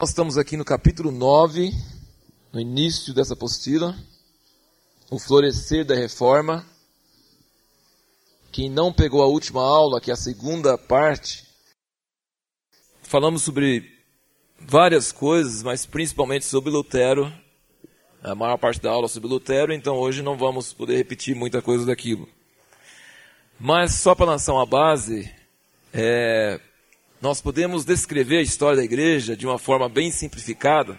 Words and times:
Nós 0.00 0.10
estamos 0.10 0.38
aqui 0.38 0.56
no 0.56 0.64
capítulo 0.64 1.10
9, 1.10 1.72
no 2.52 2.60
início 2.60 3.12
dessa 3.12 3.34
apostila, 3.34 3.98
o 5.10 5.18
florescer 5.18 5.84
da 5.84 5.96
reforma. 5.96 6.64
Quem 8.52 8.70
não 8.70 8.92
pegou 8.92 9.24
a 9.24 9.26
última 9.26 9.60
aula, 9.60 10.00
que 10.00 10.12
é 10.12 10.14
a 10.14 10.16
segunda 10.16 10.78
parte, 10.78 11.44
falamos 13.02 13.42
sobre 13.42 13.90
várias 14.60 15.10
coisas, 15.10 15.64
mas 15.64 15.84
principalmente 15.84 16.44
sobre 16.44 16.70
Lutero. 16.70 17.32
A 18.22 18.36
maior 18.36 18.56
parte 18.56 18.80
da 18.80 18.92
aula 18.92 19.08
sobre 19.08 19.28
Lutero, 19.28 19.72
então 19.72 19.96
hoje 19.96 20.22
não 20.22 20.38
vamos 20.38 20.72
poder 20.72 20.96
repetir 20.96 21.34
muita 21.34 21.60
coisa 21.60 21.84
daquilo. 21.84 22.28
Mas 23.58 23.94
só 23.94 24.14
para 24.14 24.26
lançar 24.26 24.52
uma 24.52 24.64
base, 24.64 25.28
é, 25.92 26.60
nós 27.20 27.40
podemos 27.40 27.84
descrever 27.84 28.38
a 28.38 28.42
história 28.42 28.76
da 28.76 28.84
igreja 28.84 29.36
de 29.36 29.44
uma 29.44 29.58
forma 29.58 29.88
bem 29.88 30.10
simplificada. 30.10 30.98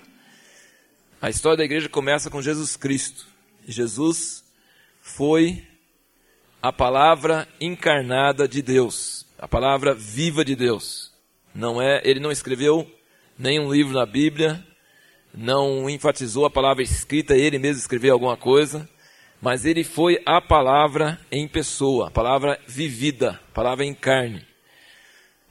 A 1.22 1.30
história 1.30 1.58
da 1.58 1.64
igreja 1.64 1.88
começa 1.88 2.30
com 2.30 2.42
Jesus 2.42 2.76
Cristo. 2.76 3.26
Jesus 3.66 4.44
foi 5.02 5.66
a 6.62 6.74
palavra 6.74 7.48
encarnada 7.60 8.50
de 8.50 8.62
Deus, 8.62 9.26
a 9.38 9.48
palavra 9.48 9.94
viva 9.94 10.44
de 10.44 10.58
Deus. 10.58 11.14
Não 11.56 11.82
é, 11.82 12.02
ele 12.04 12.20
não 12.20 12.32
escreveu 12.32 12.86
nenhum 13.38 13.72
livro 13.72 13.94
na 13.94 14.06
Bíblia, 14.06 14.62
não 15.34 15.90
enfatizou 15.90 16.46
a 16.46 16.50
palavra 16.50 16.84
escrita, 16.84 17.34
ele 17.34 17.58
mesmo 17.58 17.80
escreveu 17.80 18.14
alguma 18.14 18.36
coisa, 18.36 18.90
mas 19.42 19.66
ele 19.66 19.86
foi 19.86 20.22
a 20.26 20.42
palavra 20.42 21.18
em 21.32 21.48
pessoa, 21.48 22.10
a 22.10 22.12
palavra 22.12 22.60
vivida, 22.68 23.40
a 23.50 23.54
palavra 23.54 23.86
em 23.86 23.94
carne 23.94 24.49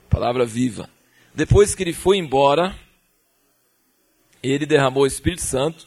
palavra 0.09 0.45
viva. 0.45 0.89
Depois 1.35 1.75
que 1.75 1.83
ele 1.83 1.93
foi 1.93 2.17
embora, 2.17 2.75
ele 4.43 4.67
derramou 4.67 5.05
o 5.05 5.07
Espírito 5.07 5.43
Santo 5.43 5.87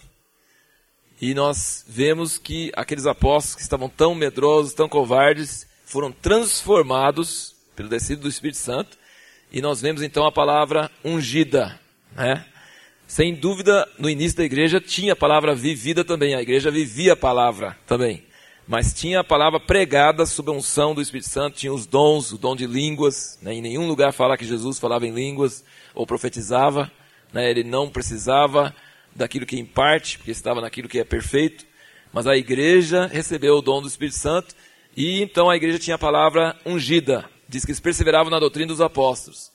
e 1.20 1.34
nós 1.34 1.86
vemos 1.88 2.38
que 2.38 2.72
aqueles 2.76 3.06
apóstolos 3.06 3.56
que 3.56 3.62
estavam 3.62 3.90
tão 3.90 4.16
medrosos, 4.16 4.74
tão 4.74 4.88
covardes, 4.88 5.68
foram 5.86 6.12
transformados 6.12 7.56
pelo 7.76 7.90
descido 7.90 8.22
do 8.22 8.30
Espírito 8.30 8.58
Santo 8.58 8.98
e 9.52 9.62
nós 9.62 9.82
vemos 9.82 10.02
então 10.02 10.26
a 10.26 10.32
palavra 10.32 10.90
ungida, 11.04 11.80
né? 12.16 12.46
Sem 13.06 13.36
dúvida, 13.36 13.86
no 14.00 14.10
início 14.10 14.38
da 14.38 14.46
igreja 14.46 14.80
tinha 14.80 15.12
a 15.12 15.18
palavra 15.18 15.54
vivida 15.54 16.06
também, 16.06 16.34
a 16.34 16.42
igreja 16.42 16.72
vivia 16.72 17.12
a 17.12 17.18
palavra 17.18 17.78
também 17.86 18.31
mas 18.72 18.94
tinha 18.94 19.20
a 19.20 19.24
palavra 19.24 19.60
pregada 19.60 20.26
sob 20.26 20.50
a 20.50 20.54
unção 20.54 20.96
do 20.96 21.02
Espírito 21.02 21.28
Santo, 21.28 21.58
tinha 21.58 21.74
os 21.74 21.86
dons, 21.86 22.32
o 22.32 22.38
dom 22.38 22.56
de 22.56 22.66
línguas, 22.66 23.38
né? 23.42 23.54
em 23.54 23.62
nenhum 23.62 23.86
lugar 23.86 24.14
fala 24.14 24.38
que 24.38 24.46
Jesus 24.46 24.80
falava 24.80 25.06
em 25.06 25.12
línguas 25.12 25.62
ou 25.94 26.08
profetizava, 26.08 26.90
né? 27.34 27.50
ele 27.50 27.66
não 27.66 27.90
precisava 27.90 28.74
daquilo 29.14 29.46
que 29.46 29.58
é 29.58 29.60
em 29.60 29.66
parte, 29.66 30.18
porque 30.18 30.32
estava 30.32 30.62
naquilo 30.62 30.88
que 30.88 31.00
é 31.00 31.04
perfeito, 31.04 31.66
mas 32.14 32.26
a 32.26 32.38
igreja 32.38 33.08
recebeu 33.08 33.56
o 33.56 33.62
dom 33.62 33.82
do 33.82 33.90
Espírito 33.90 34.16
Santo 34.16 34.56
e 34.96 35.22
então 35.22 35.50
a 35.50 35.58
igreja 35.58 35.78
tinha 35.78 35.98
a 35.98 36.00
palavra 36.00 36.56
ungida, 36.66 37.30
diz 37.50 37.66
que 37.66 37.72
eles 37.72 37.82
perseveravam 37.82 38.32
na 38.32 38.40
doutrina 38.40 38.68
dos 38.68 38.80
apóstolos. 38.80 39.52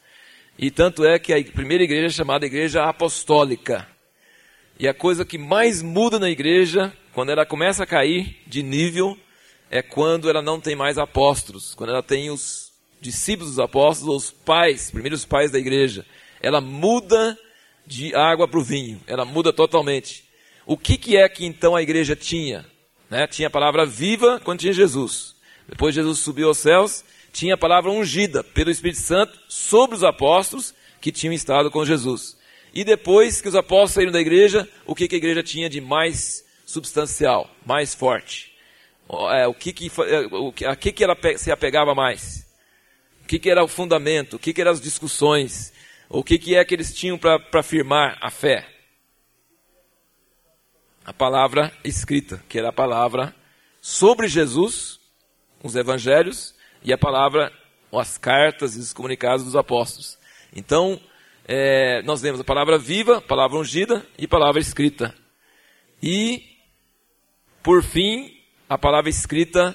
E 0.59 0.71
tanto 0.71 1.07
é 1.07 1.19
que 1.19 1.33
a 1.33 1.43
primeira 1.43 1.85
igreja 1.85 2.09
é 2.09 2.11
chamada 2.11 2.45
igreja 2.45 2.85
apostólica. 2.85 3.89
E 4.79 4.87
a 4.87 4.93
coisa 4.93 5.25
que 5.25 5.39
mais 5.39 5.81
muda 5.81 6.19
na 6.19 6.29
igreja 6.29 6.93
quando 7.17 7.31
ela 7.31 7.47
começa 7.47 7.83
a 7.83 7.87
cair 7.87 8.37
de 8.47 8.63
nível, 8.63 9.17
é 9.71 9.81
quando 9.81 10.29
ela 10.29 10.43
não 10.43 10.61
tem 10.61 10.77
mais 10.77 10.99
apóstolos, 10.99 11.75
quando 11.75 11.89
ela 11.89 12.03
tem 12.03 12.29
os 12.29 12.71
discípulos 13.01 13.53
dos 13.53 13.59
apóstolos, 13.59 14.25
os 14.25 14.31
pais, 14.31 14.91
primeiros 14.91 15.25
pais 15.25 15.51
da 15.51 15.59
igreja. 15.59 16.05
Ela 16.43 16.61
muda 16.61 17.35
de 17.87 18.15
água 18.15 18.47
para 18.47 18.61
o 18.61 18.63
vinho, 18.63 19.01
ela 19.07 19.25
muda 19.25 19.51
totalmente. 19.51 20.27
O 20.67 20.77
que, 20.77 20.99
que 20.99 21.17
é 21.17 21.27
que 21.27 21.47
então 21.47 21.75
a 21.75 21.81
igreja 21.81 22.15
tinha? 22.15 22.67
Né? 23.09 23.27
Tinha 23.27 23.49
a 23.49 23.51
palavra 23.51 23.87
viva 23.87 24.39
quando 24.45 24.61
tinha 24.61 24.75
Jesus. 24.75 25.35
Depois 25.67 25.95
Jesus 25.95 26.19
subiu 26.19 26.49
aos 26.49 26.59
céus, 26.59 27.03
tinha 27.33 27.55
a 27.55 27.59
palavra 27.59 27.91
ungida 27.91 28.45
pelo 28.45 28.71
Espírito 28.71 29.01
Santo 29.01 29.39
sobre 29.49 29.97
os 29.97 30.05
apóstolos 30.05 30.75
que 31.01 31.11
tinham 31.11 31.33
estado 31.33 31.71
com 31.71 31.83
Jesus. 31.83 32.37
E 32.75 32.85
depois 32.85 33.41
que 33.41 33.49
os 33.49 33.55
apóstolos 33.55 33.93
saíram 33.93 34.13
da 34.13 34.21
igreja, 34.21 34.69
o 34.85 34.95
que, 34.95 35.09
que 35.09 35.15
a 35.15 35.19
igreja 35.19 35.43
tinha 35.43 35.71
de 35.71 35.81
mais 35.81 36.45
substancial, 36.67 37.49
mais 37.65 37.95
forte? 37.95 38.53
É, 39.31 39.47
o 39.47 39.55
que 39.55 39.73
que, 39.73 39.91
é, 40.03 40.67
a 40.67 40.75
que, 40.75 40.91
que 40.91 41.05
ela 41.05 41.17
se 41.39 41.53
apegava 41.53 41.95
mais? 41.95 42.45
O 43.23 43.27
que, 43.27 43.39
que 43.39 43.49
era 43.49 43.65
o 43.65 43.69
fundamento? 43.69 44.35
O 44.35 44.39
que, 44.39 44.53
que 44.53 44.61
eram 44.61 44.73
as 44.73 44.81
discussões? 44.81 45.73
O 46.09 46.25
que, 46.25 46.39
que 46.39 46.57
é 46.57 46.65
que 46.65 46.75
eles 46.75 46.93
tinham 46.93 47.17
para 47.17 47.41
afirmar 47.55 48.19
a 48.21 48.31
fé? 48.31 48.69
A 51.05 51.13
palavra 51.13 51.73
escrita, 51.85 52.43
que 52.49 52.59
era 52.59 52.71
a 52.71 52.73
palavra 52.73 53.35
sobre 53.81 54.27
Jesus, 54.27 54.99
os 55.63 55.77
evangelhos, 55.77 56.55
e 56.83 56.93
a 56.93 56.99
palavra, 56.99 57.53
as 57.93 58.19
cartas 58.19 58.77
e 58.77 58.81
os 58.81 58.93
comunicados 58.93 59.45
dos 59.45 59.55
apóstolos. 59.55 60.19
Então, 60.55 61.01
é, 61.47 62.03
nós 62.03 62.23
vemos 62.23 62.41
a 62.41 62.45
palavra 62.45 62.77
viva, 62.77 63.21
palavra 63.21 63.57
ungida 63.57 64.05
e 64.19 64.27
palavra 64.27 64.61
escrita. 64.61 65.15
E 66.03 66.56
por 67.67 67.83
fim, 67.83 68.33
a 68.69 68.79
palavra 68.79 69.11
escrita 69.11 69.75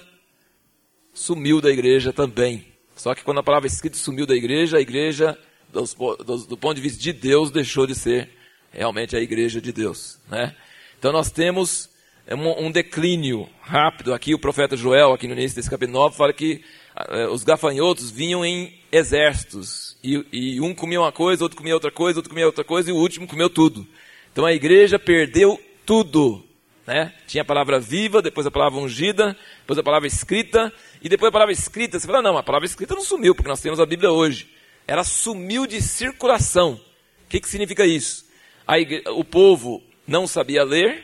sumiu 1.13 1.59
da 1.59 1.69
igreja 1.69 2.13
também. 2.13 2.65
Só 2.95 3.13
que 3.13 3.21
quando 3.21 3.39
a 3.39 3.43
palavra 3.43 3.67
escrita 3.67 3.97
sumiu 3.97 4.25
da 4.25 4.33
igreja, 4.33 4.77
a 4.77 4.81
igreja, 4.81 5.37
do, 5.69 5.83
do, 6.23 6.37
do 6.47 6.57
ponto 6.57 6.75
de 6.75 6.81
vista 6.81 7.03
de 7.03 7.11
Deus, 7.11 7.51
deixou 7.51 7.85
de 7.85 7.93
ser 7.93 8.29
realmente 8.71 9.13
a 9.13 9.19
igreja 9.19 9.59
de 9.59 9.73
Deus. 9.73 10.17
Né? 10.29 10.55
Então 10.97 11.11
nós 11.11 11.31
temos 11.31 11.89
um, 12.29 12.67
um, 12.67 12.71
declínio 12.71 13.49
rápido. 13.59 14.13
Aqui 14.13 14.33
o 14.33 14.39
profeta 14.39 14.77
Joel, 14.77 15.11
aqui 15.11 15.27
no 15.27 15.33
início 15.33 15.57
desse 15.57 15.69
capítulo 15.69 15.99
9, 15.99 16.15
fala 16.15 16.31
que 16.31 16.63
uh, 16.95 17.27
os 17.33 17.43
gafanhotos 17.43 18.09
vinham 18.09 18.45
em 18.45 18.73
exércitos. 18.89 19.97
E, 20.01 20.25
e 20.31 20.61
um 20.61 20.73
comia 20.73 21.01
uma 21.01 21.11
coisa, 21.11 21.43
outro 21.43 21.57
comia 21.57 21.73
outra 21.73 21.91
coisa, 21.91 22.19
outro 22.19 22.29
comia 22.29 22.45
outra 22.45 22.63
coisa, 22.63 22.89
e 22.89 22.93
o 22.93 22.97
último 22.97 23.27
comeu 23.27 23.49
tudo. 23.49 23.85
Então 24.31 24.45
a 24.45 24.53
igreja 24.53 24.97
perdeu 24.97 25.59
tudo 25.85 26.49
né? 26.91 27.13
Tinha 27.25 27.41
a 27.41 27.45
palavra 27.45 27.79
viva, 27.79 28.21
depois 28.21 28.45
a 28.45 28.51
palavra 28.51 28.77
ungida, 28.77 29.37
depois 29.61 29.79
a 29.79 29.83
palavra 29.83 30.07
escrita, 30.09 30.73
e 31.01 31.07
depois 31.07 31.29
a 31.29 31.31
palavra 31.31 31.53
escrita. 31.53 31.97
Você 31.97 32.05
fala, 32.05 32.21
não, 32.21 32.37
a 32.37 32.43
palavra 32.43 32.65
escrita 32.65 32.93
não 32.93 33.01
sumiu, 33.01 33.33
porque 33.33 33.47
nós 33.47 33.61
temos 33.61 33.79
a 33.79 33.85
Bíblia 33.85 34.11
hoje. 34.11 34.49
Ela 34.85 35.05
sumiu 35.05 35.65
de 35.65 35.81
circulação. 35.81 36.73
O 36.73 37.29
que, 37.29 37.39
que 37.39 37.47
significa 37.47 37.85
isso? 37.85 38.25
Igreja, 38.69 39.09
o 39.11 39.23
povo 39.23 39.81
não 40.05 40.27
sabia 40.27 40.65
ler, 40.65 41.03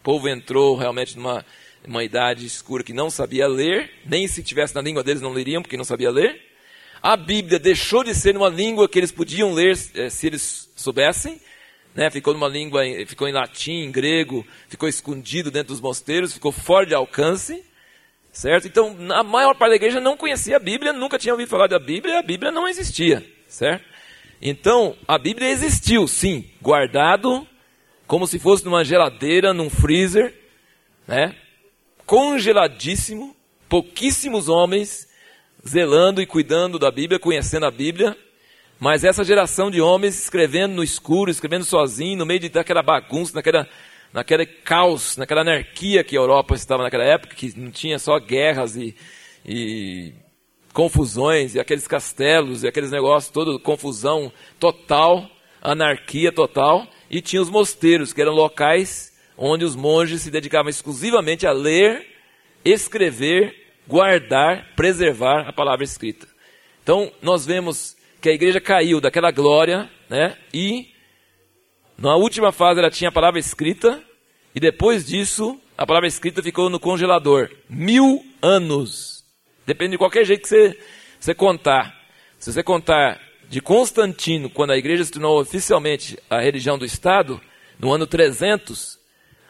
o 0.00 0.02
povo 0.02 0.28
entrou 0.28 0.76
realmente 0.76 1.16
numa 1.16 1.44
uma 1.86 2.02
idade 2.02 2.44
escura 2.44 2.82
que 2.82 2.92
não 2.92 3.08
sabia 3.08 3.46
ler, 3.46 3.90
nem 4.04 4.26
se 4.26 4.42
tivesse 4.42 4.74
na 4.74 4.82
língua 4.82 5.04
deles 5.04 5.22
não 5.22 5.32
leriam, 5.32 5.62
porque 5.62 5.76
não 5.76 5.84
sabia 5.84 6.10
ler. 6.10 6.38
A 7.00 7.16
Bíblia 7.16 7.60
deixou 7.60 8.02
de 8.02 8.12
ser 8.12 8.36
uma 8.36 8.48
língua 8.48 8.88
que 8.88 8.98
eles 8.98 9.12
podiam 9.12 9.54
ler 9.54 9.78
eh, 9.94 10.10
se 10.10 10.26
eles 10.26 10.68
soubessem, 10.74 11.40
né? 11.94 12.10
ficou 12.10 12.32
numa 12.32 12.48
língua, 12.48 12.82
ficou 13.06 13.28
em 13.28 13.32
latim, 13.32 13.84
em 13.84 13.90
grego, 13.90 14.46
ficou 14.68 14.88
escondido 14.88 15.50
dentro 15.50 15.68
dos 15.68 15.80
mosteiros, 15.80 16.32
ficou 16.32 16.52
fora 16.52 16.86
de 16.86 16.94
alcance, 16.94 17.64
certo? 18.32 18.66
Então, 18.66 18.96
a 19.10 19.22
maior 19.22 19.54
parte 19.54 19.70
da 19.70 19.76
igreja 19.76 20.00
não 20.00 20.16
conhecia 20.16 20.56
a 20.56 20.60
Bíblia, 20.60 20.92
nunca 20.92 21.18
tinha 21.18 21.34
ouvido 21.34 21.48
falar 21.48 21.66
da 21.66 21.78
Bíblia, 21.78 22.14
e 22.14 22.16
a 22.18 22.22
Bíblia 22.22 22.52
não 22.52 22.68
existia, 22.68 23.24
certo? 23.46 23.84
Então, 24.40 24.96
a 25.06 25.18
Bíblia 25.18 25.48
existiu, 25.50 26.06
sim, 26.06 26.48
guardado, 26.62 27.46
como 28.06 28.26
se 28.26 28.38
fosse 28.38 28.64
numa 28.64 28.84
geladeira, 28.84 29.52
num 29.52 29.68
freezer, 29.68 30.34
né? 31.06 31.34
Congeladíssimo, 32.06 33.36
pouquíssimos 33.68 34.48
homens 34.48 35.08
zelando 35.66 36.22
e 36.22 36.26
cuidando 36.26 36.78
da 36.78 36.90
Bíblia, 36.90 37.18
conhecendo 37.18 37.66
a 37.66 37.70
Bíblia, 37.70 38.16
mas 38.78 39.02
essa 39.02 39.24
geração 39.24 39.70
de 39.70 39.80
homens 39.80 40.18
escrevendo 40.18 40.74
no 40.74 40.84
escuro, 40.84 41.30
escrevendo 41.30 41.64
sozinho, 41.64 42.18
no 42.18 42.26
meio 42.26 42.48
daquela 42.48 42.82
bagunça, 42.82 43.32
naquela, 43.34 43.68
naquele 44.12 44.46
caos, 44.46 45.16
naquela 45.16 45.40
anarquia 45.40 46.04
que 46.04 46.16
a 46.16 46.20
Europa 46.20 46.54
estava 46.54 46.84
naquela 46.84 47.04
época, 47.04 47.34
que 47.34 47.58
não 47.58 47.70
tinha 47.72 47.98
só 47.98 48.18
guerras 48.20 48.76
e, 48.76 48.94
e 49.44 50.12
confusões, 50.72 51.56
e 51.56 51.60
aqueles 51.60 51.88
castelos, 51.88 52.62
e 52.62 52.68
aqueles 52.68 52.92
negócios, 52.92 53.32
toda 53.32 53.58
confusão 53.58 54.32
total, 54.60 55.28
anarquia 55.60 56.30
total, 56.30 56.86
e 57.10 57.20
tinha 57.20 57.42
os 57.42 57.50
mosteiros, 57.50 58.12
que 58.12 58.22
eram 58.22 58.32
locais 58.32 59.12
onde 59.36 59.64
os 59.64 59.74
monges 59.74 60.22
se 60.22 60.30
dedicavam 60.30 60.70
exclusivamente 60.70 61.46
a 61.48 61.52
ler, 61.52 62.06
escrever, 62.64 63.72
guardar, 63.88 64.74
preservar 64.76 65.48
a 65.48 65.52
palavra 65.52 65.84
escrita. 65.84 66.28
Então, 66.82 67.12
nós 67.20 67.44
vemos 67.44 67.97
que 68.20 68.28
a 68.28 68.32
igreja 68.32 68.60
caiu 68.60 69.00
daquela 69.00 69.30
glória, 69.30 69.88
né? 70.08 70.36
E 70.52 70.88
na 71.96 72.16
última 72.16 72.52
fase 72.52 72.80
ela 72.80 72.90
tinha 72.90 73.08
a 73.08 73.12
palavra 73.12 73.38
escrita, 73.38 74.02
e 74.54 74.60
depois 74.60 75.06
disso 75.06 75.60
a 75.76 75.86
palavra 75.86 76.08
escrita 76.08 76.42
ficou 76.42 76.68
no 76.68 76.80
congelador. 76.80 77.50
Mil 77.68 78.24
anos. 78.42 79.24
Depende 79.66 79.92
de 79.92 79.98
qualquer 79.98 80.24
jeito 80.24 80.42
que 80.42 80.48
você, 80.48 80.78
você 81.20 81.34
contar. 81.34 81.96
Se 82.38 82.52
você 82.52 82.62
contar 82.62 83.20
de 83.48 83.60
Constantino, 83.60 84.50
quando 84.50 84.72
a 84.72 84.76
igreja 84.76 85.04
se 85.04 85.12
tornou 85.12 85.40
oficialmente 85.40 86.18
a 86.28 86.40
religião 86.40 86.78
do 86.78 86.84
Estado, 86.84 87.40
no 87.78 87.92
ano 87.92 88.06
300, 88.06 88.98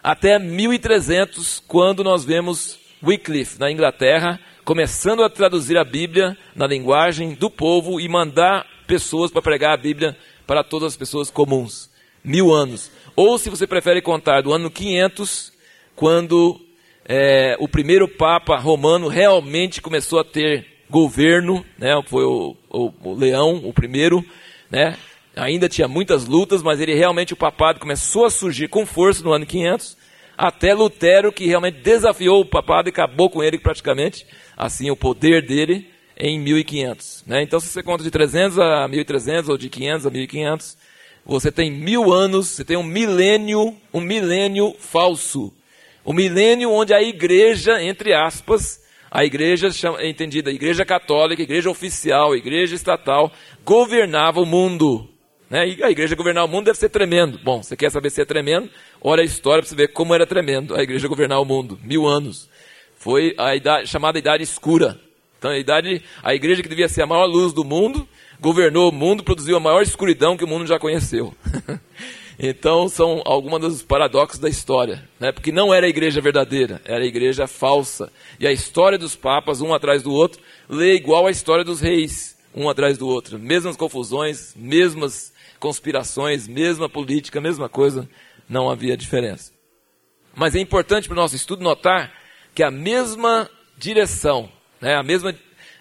até 0.03 0.39
1300, 0.39 1.63
quando 1.67 2.05
nós 2.05 2.25
vemos 2.25 2.79
Wycliffe, 3.03 3.59
na 3.59 3.71
Inglaterra, 3.71 4.41
começando 4.69 5.25
a 5.25 5.31
traduzir 5.31 5.79
a 5.79 5.83
Bíblia 5.83 6.37
na 6.55 6.67
linguagem 6.67 7.33
do 7.33 7.49
povo 7.49 7.99
e 7.99 8.07
mandar 8.07 8.67
pessoas 8.87 9.31
para 9.31 9.41
pregar 9.41 9.73
a 9.73 9.77
Bíblia 9.79 10.15
para 10.47 10.63
todas 10.63 10.89
as 10.89 10.97
pessoas 10.97 11.31
comuns. 11.31 11.89
Mil 12.23 12.53
anos. 12.53 12.91
Ou, 13.17 13.39
se 13.39 13.49
você 13.49 13.67
prefere 13.67 14.03
contar, 14.03 14.43
do 14.43 14.53
ano 14.53 14.71
500, 14.71 15.55
quando 15.97 16.61
é, 17.07 17.57
o 17.59 17.67
primeiro 17.67 18.07
Papa 18.07 18.59
romano 18.59 19.09
realmente 19.09 19.81
começou 19.81 20.21
a 20.21 20.25
ter 20.25 20.67
governo, 20.91 21.65
né? 21.79 21.99
foi 22.07 22.25
o, 22.25 22.55
o, 22.69 22.93
o 23.05 23.15
Leão, 23.15 23.63
o 23.65 23.73
primeiro, 23.73 24.23
né? 24.71 24.99
ainda 25.35 25.67
tinha 25.67 25.89
muitas 25.89 26.27
lutas, 26.27 26.63
mas 26.63 26.79
ele 26.79 26.95
realmente, 26.95 27.33
o 27.33 27.39
papado 27.39 27.81
começou 27.81 28.27
a 28.27 28.31
surgir 28.31 28.69
com 28.69 28.85
força 28.85 29.25
no 29.25 29.33
ano 29.33 29.47
500, 29.47 29.97
até 30.37 30.75
Lutero, 30.75 31.33
que 31.33 31.47
realmente 31.47 31.81
desafiou 31.81 32.43
o 32.43 32.45
papado 32.45 32.89
e 32.89 32.91
acabou 32.91 33.31
com 33.31 33.43
ele 33.43 33.59
praticamente, 33.59 34.27
assim, 34.59 34.91
o 34.91 34.97
poder 34.97 35.47
dele 35.47 35.89
em 36.17 36.41
1500. 36.41 37.25
Né? 37.29 37.43
Então, 37.43 37.61
se 37.61 37.69
você 37.69 37.81
conta 37.81 38.03
de 38.03 38.11
300 38.11 38.59
a 38.59 38.89
1300, 38.89 39.49
ou 39.49 39.57
de 39.57 39.69
500 39.69 40.07
a 40.07 40.11
1500, 40.11 40.77
você 41.25 41.53
tem 41.53 41.71
mil 41.71 42.13
anos, 42.13 42.49
você 42.49 42.65
tem 42.65 42.77
um 42.77 42.83
milênio, 42.83 43.77
um 43.95 44.01
milênio 44.01 44.75
falso, 44.81 45.55
o 46.05 46.13
milênio 46.13 46.73
onde 46.73 46.93
a 46.93 47.01
igreja, 47.01 47.81
entre 47.83 48.13
aspas, 48.13 48.83
a 49.11 49.25
igreja 49.25 49.69
é 49.99 50.09
entendida, 50.09 50.51
a 50.51 50.53
igreja 50.53 50.85
católica, 50.85 51.41
a 51.41 51.45
igreja 51.45 51.71
oficial, 51.71 52.33
a 52.33 52.37
igreja 52.37 52.75
estatal, 52.75 53.31
governava 53.65 54.41
o 54.41 54.47
mundo. 54.47 55.09
Né? 55.49 55.69
E 55.69 55.83
a 55.83 55.91
igreja 55.91 56.17
governar 56.17 56.45
o 56.45 56.49
mundo 56.49 56.67
deve 56.67 56.79
ser 56.79 56.89
tremendo. 56.89 57.39
Bom, 57.45 57.63
você 57.63 57.77
quer 57.77 57.91
saber 57.91 58.11
se 58.11 58.21
é 58.21 58.25
tremendo? 58.25 58.69
Olha 59.01 59.23
a 59.23 59.25
história 59.25 59.63
para 59.63 59.69
você 59.69 59.77
ver 59.77 59.89
como 59.89 60.15
era 60.15 60.27
tremendo 60.27 60.75
a 60.75 60.83
igreja 60.83 61.09
governar 61.09 61.41
o 61.41 61.45
mundo. 61.45 61.79
Mil 61.83 62.07
anos. 62.07 62.49
Foi 63.09 63.35
a 63.39 63.57
idade, 63.57 63.87
chamada 63.87 64.19
Idade 64.19 64.43
Escura. 64.43 65.01
Então, 65.39 65.51
a, 65.51 65.59
idade, 65.59 66.03
a 66.23 66.35
igreja 66.35 66.63
que 66.63 66.69
devia 66.69 66.91
ser 66.91 67.01
a 67.01 67.07
maior 67.07 67.25
luz 67.25 67.55
do 67.55 67.65
mundo, 67.65 68.07
governou 68.39 68.91
o 68.91 68.93
mundo, 68.93 69.25
produziu 69.25 69.57
a 69.57 69.61
maior 69.61 69.81
escuridão 69.81 70.37
que 70.37 70.45
o 70.45 70.47
mundo 70.47 70.67
já 70.67 70.79
conheceu. 70.79 71.35
Então, 72.41 72.89
são 72.89 73.21
alguns 73.25 73.59
dos 73.59 73.83
paradoxos 73.83 74.39
da 74.39 74.49
história. 74.49 75.09
Né? 75.19 75.33
Porque 75.33 75.51
não 75.51 75.75
era 75.75 75.87
a 75.87 75.89
igreja 75.89 76.21
verdadeira, 76.21 76.81
era 76.85 77.03
a 77.03 77.07
igreja 77.07 77.49
falsa. 77.49 78.13
E 78.39 78.47
a 78.47 78.53
história 78.53 78.97
dos 78.97 79.17
papas, 79.17 79.61
um 79.61 79.75
atrás 79.75 80.05
do 80.05 80.13
outro, 80.13 80.41
lê 80.69 80.95
igual 80.95 81.27
a 81.27 81.33
história 81.33 81.65
dos 81.65 81.81
reis, 81.81 82.39
um 82.55 82.69
atrás 82.69 82.97
do 82.97 83.09
outro. 83.09 83.41
Mesmas 83.41 83.77
confusões, 83.77 84.55
mesmas 84.55 85.33
conspirações, 85.59 86.47
mesma 86.47 86.89
política, 86.89 87.41
mesma 87.41 87.69
coisa, 87.69 88.09
não 88.49 88.71
havia 88.71 88.97
diferença. 88.97 89.51
Mas 90.33 90.55
é 90.55 90.61
importante 90.61 91.09
para 91.09 91.15
o 91.15 91.21
nosso 91.21 91.35
estudo 91.35 91.65
notar 91.65 92.13
que 92.59 92.63
a 92.65 92.73
mesma 92.73 93.49
direção, 93.77 94.51
né, 94.81 94.97
a 94.97 95.03
mesma, 95.05 95.33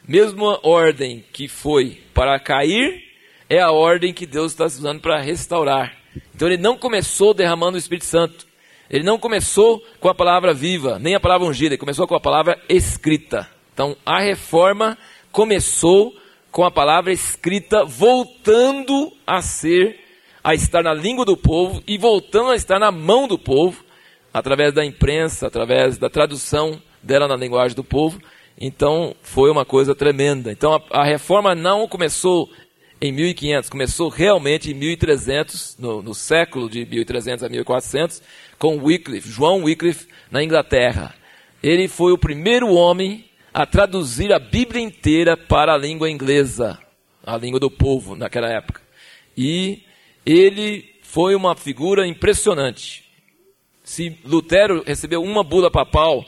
mesma 0.08 0.60
ordem 0.62 1.26
que 1.34 1.48
foi 1.48 2.04
para 2.14 2.40
cair, 2.40 3.04
é 3.50 3.60
a 3.60 3.72
ordem 3.72 4.14
que 4.14 4.28
Deus 4.28 4.52
está 4.52 4.66
usando 4.66 5.02
para 5.02 5.20
restaurar. 5.20 5.98
Então 6.36 6.48
ele 6.48 6.62
não 6.62 6.78
começou 6.78 7.34
derramando 7.34 7.78
o 7.78 7.80
Espírito 7.80 8.06
Santo. 8.06 8.46
Ele 8.92 9.04
não 9.04 9.18
começou 9.18 9.84
com 10.00 10.08
a 10.08 10.14
palavra 10.14 10.54
viva, 10.54 11.00
nem 11.00 11.16
a 11.16 11.20
palavra 11.20 11.48
ungida, 11.48 11.74
ele 11.74 11.80
começou 11.80 12.08
com 12.08 12.14
a 12.14 12.20
palavra 12.20 12.62
escrita. 12.70 13.50
Então 13.74 13.98
a 14.06 14.20
reforma 14.20 15.00
começou 15.32 16.16
com 16.52 16.64
a 16.64 16.70
palavra 16.70 17.12
escrita, 17.12 17.84
voltando 17.86 19.12
a 19.26 19.42
ser, 19.42 20.00
a 20.44 20.54
estar 20.54 20.84
na 20.84 20.94
língua 20.94 21.26
do 21.26 21.36
povo 21.36 21.82
e 21.88 21.98
voltando 21.98 22.52
a 22.52 22.56
estar 22.56 22.78
na 22.78 22.92
mão 22.92 23.28
do 23.28 23.40
povo, 23.40 23.84
através 24.34 24.74
da 24.74 24.86
imprensa, 24.86 25.48
através 25.48 25.98
da 25.98 26.10
tradução 26.10 26.82
dela 27.02 27.28
na 27.28 27.36
linguagem 27.36 27.76
do 27.76 27.84
povo. 27.84 28.22
Então 28.60 29.16
foi 29.22 29.52
uma 29.52 29.66
coisa 29.66 29.94
tremenda. 29.94 30.52
Então 30.52 30.74
a, 30.74 31.02
a 31.02 31.04
reforma 31.04 31.54
não 31.54 31.88
começou 31.88 32.50
em 33.00 33.12
1500, 33.12 33.70
começou 33.70 34.10
realmente 34.10 34.72
em 34.72 34.74
1300, 34.74 35.78
no, 35.78 36.02
no 36.02 36.16
século 36.16 36.70
de 36.70 36.86
1300 36.86 37.44
a 37.44 37.50
1400, 37.50 38.22
com 38.58 38.78
Wycliffe, 38.80 39.30
João 39.30 39.64
Wycliffe, 39.64 40.08
na 40.32 40.44
Inglaterra. 40.44 41.14
Ele 41.62 41.88
foi 41.88 42.12
o 42.12 42.18
primeiro 42.18 42.72
homem 42.74 43.26
a 43.54 43.66
traduzir 43.66 44.34
a 44.34 44.40
Bíblia 44.40 44.82
inteira 44.82 45.38
para 45.38 45.74
a 45.74 45.78
língua 45.78 46.10
inglesa, 46.10 46.80
a 47.24 47.38
língua 47.38 47.60
do 47.60 47.70
povo 47.70 48.16
naquela 48.16 48.50
época. 48.50 48.82
E 49.36 49.84
ele 50.26 50.86
foi 51.02 51.36
uma 51.36 51.56
figura 51.56 52.08
impressionante. 52.08 53.07
Se 53.88 54.20
Lutero 54.26 54.84
recebeu 54.86 55.24
uma 55.24 55.46
bula 55.46 55.72
papal 55.72 56.26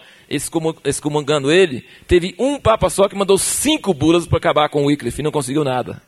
excomungando 0.85 1.51
ele, 1.51 1.83
teve 2.07 2.33
um 2.39 2.57
papa 2.57 2.89
só 2.89 3.09
que 3.09 3.17
mandou 3.17 3.37
cinco 3.37 3.93
bulas 3.93 4.25
para 4.25 4.37
acabar 4.37 4.69
com 4.69 4.85
Wycliffe 4.85 5.19
e 5.19 5.23
não 5.23 5.31
conseguiu 5.31 5.65
nada 5.65 6.01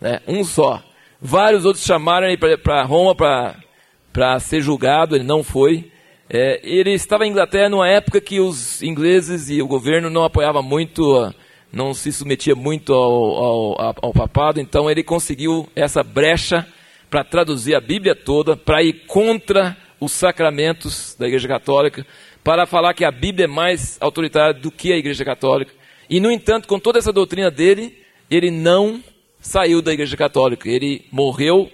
né? 0.00 0.20
um 0.26 0.42
só. 0.42 0.82
Vários 1.20 1.64
outros 1.64 1.84
chamaram 1.84 2.26
ele 2.26 2.58
para 2.58 2.82
Roma 2.82 3.14
para 3.14 4.40
ser 4.40 4.60
julgado, 4.60 5.14
ele 5.14 5.22
não 5.22 5.44
foi. 5.44 5.92
É, 6.28 6.60
ele 6.64 6.90
estava 6.90 7.24
em 7.24 7.30
Inglaterra 7.30 7.68
numa 7.68 7.88
época 7.88 8.20
que 8.20 8.40
os 8.40 8.82
ingleses 8.82 9.48
e 9.50 9.62
o 9.62 9.68
governo 9.68 10.10
não 10.10 10.24
apoiavam 10.24 10.62
muito, 10.62 11.32
não 11.72 11.94
se 11.94 12.10
submetia 12.10 12.56
muito 12.56 12.92
ao, 12.92 13.78
ao, 13.80 13.94
ao 14.02 14.12
papado, 14.12 14.60
então 14.60 14.90
ele 14.90 15.04
conseguiu 15.04 15.68
essa 15.76 16.02
brecha 16.02 16.66
para 17.08 17.22
traduzir 17.22 17.76
a 17.76 17.80
Bíblia 17.80 18.16
toda, 18.16 18.56
para 18.56 18.82
ir 18.82 19.04
contra 19.06 19.76
os 20.04 20.12
sacramentos 20.12 21.16
da 21.18 21.26
Igreja 21.26 21.48
Católica, 21.48 22.06
para 22.42 22.66
falar 22.66 22.94
que 22.94 23.04
a 23.04 23.10
Bíblia 23.10 23.44
é 23.44 23.48
mais 23.48 23.96
autoritária 24.00 24.54
do 24.54 24.70
que 24.70 24.92
a 24.92 24.96
Igreja 24.96 25.24
Católica. 25.24 25.72
E, 26.08 26.20
no 26.20 26.30
entanto, 26.30 26.68
com 26.68 26.78
toda 26.78 26.98
essa 26.98 27.12
doutrina 27.12 27.50
dele, 27.50 27.98
ele 28.30 28.50
não 28.50 29.02
saiu 29.40 29.80
da 29.80 29.92
Igreja 29.92 30.16
Católica. 30.16 30.68
Ele 30.68 31.06
morreu 31.10 31.70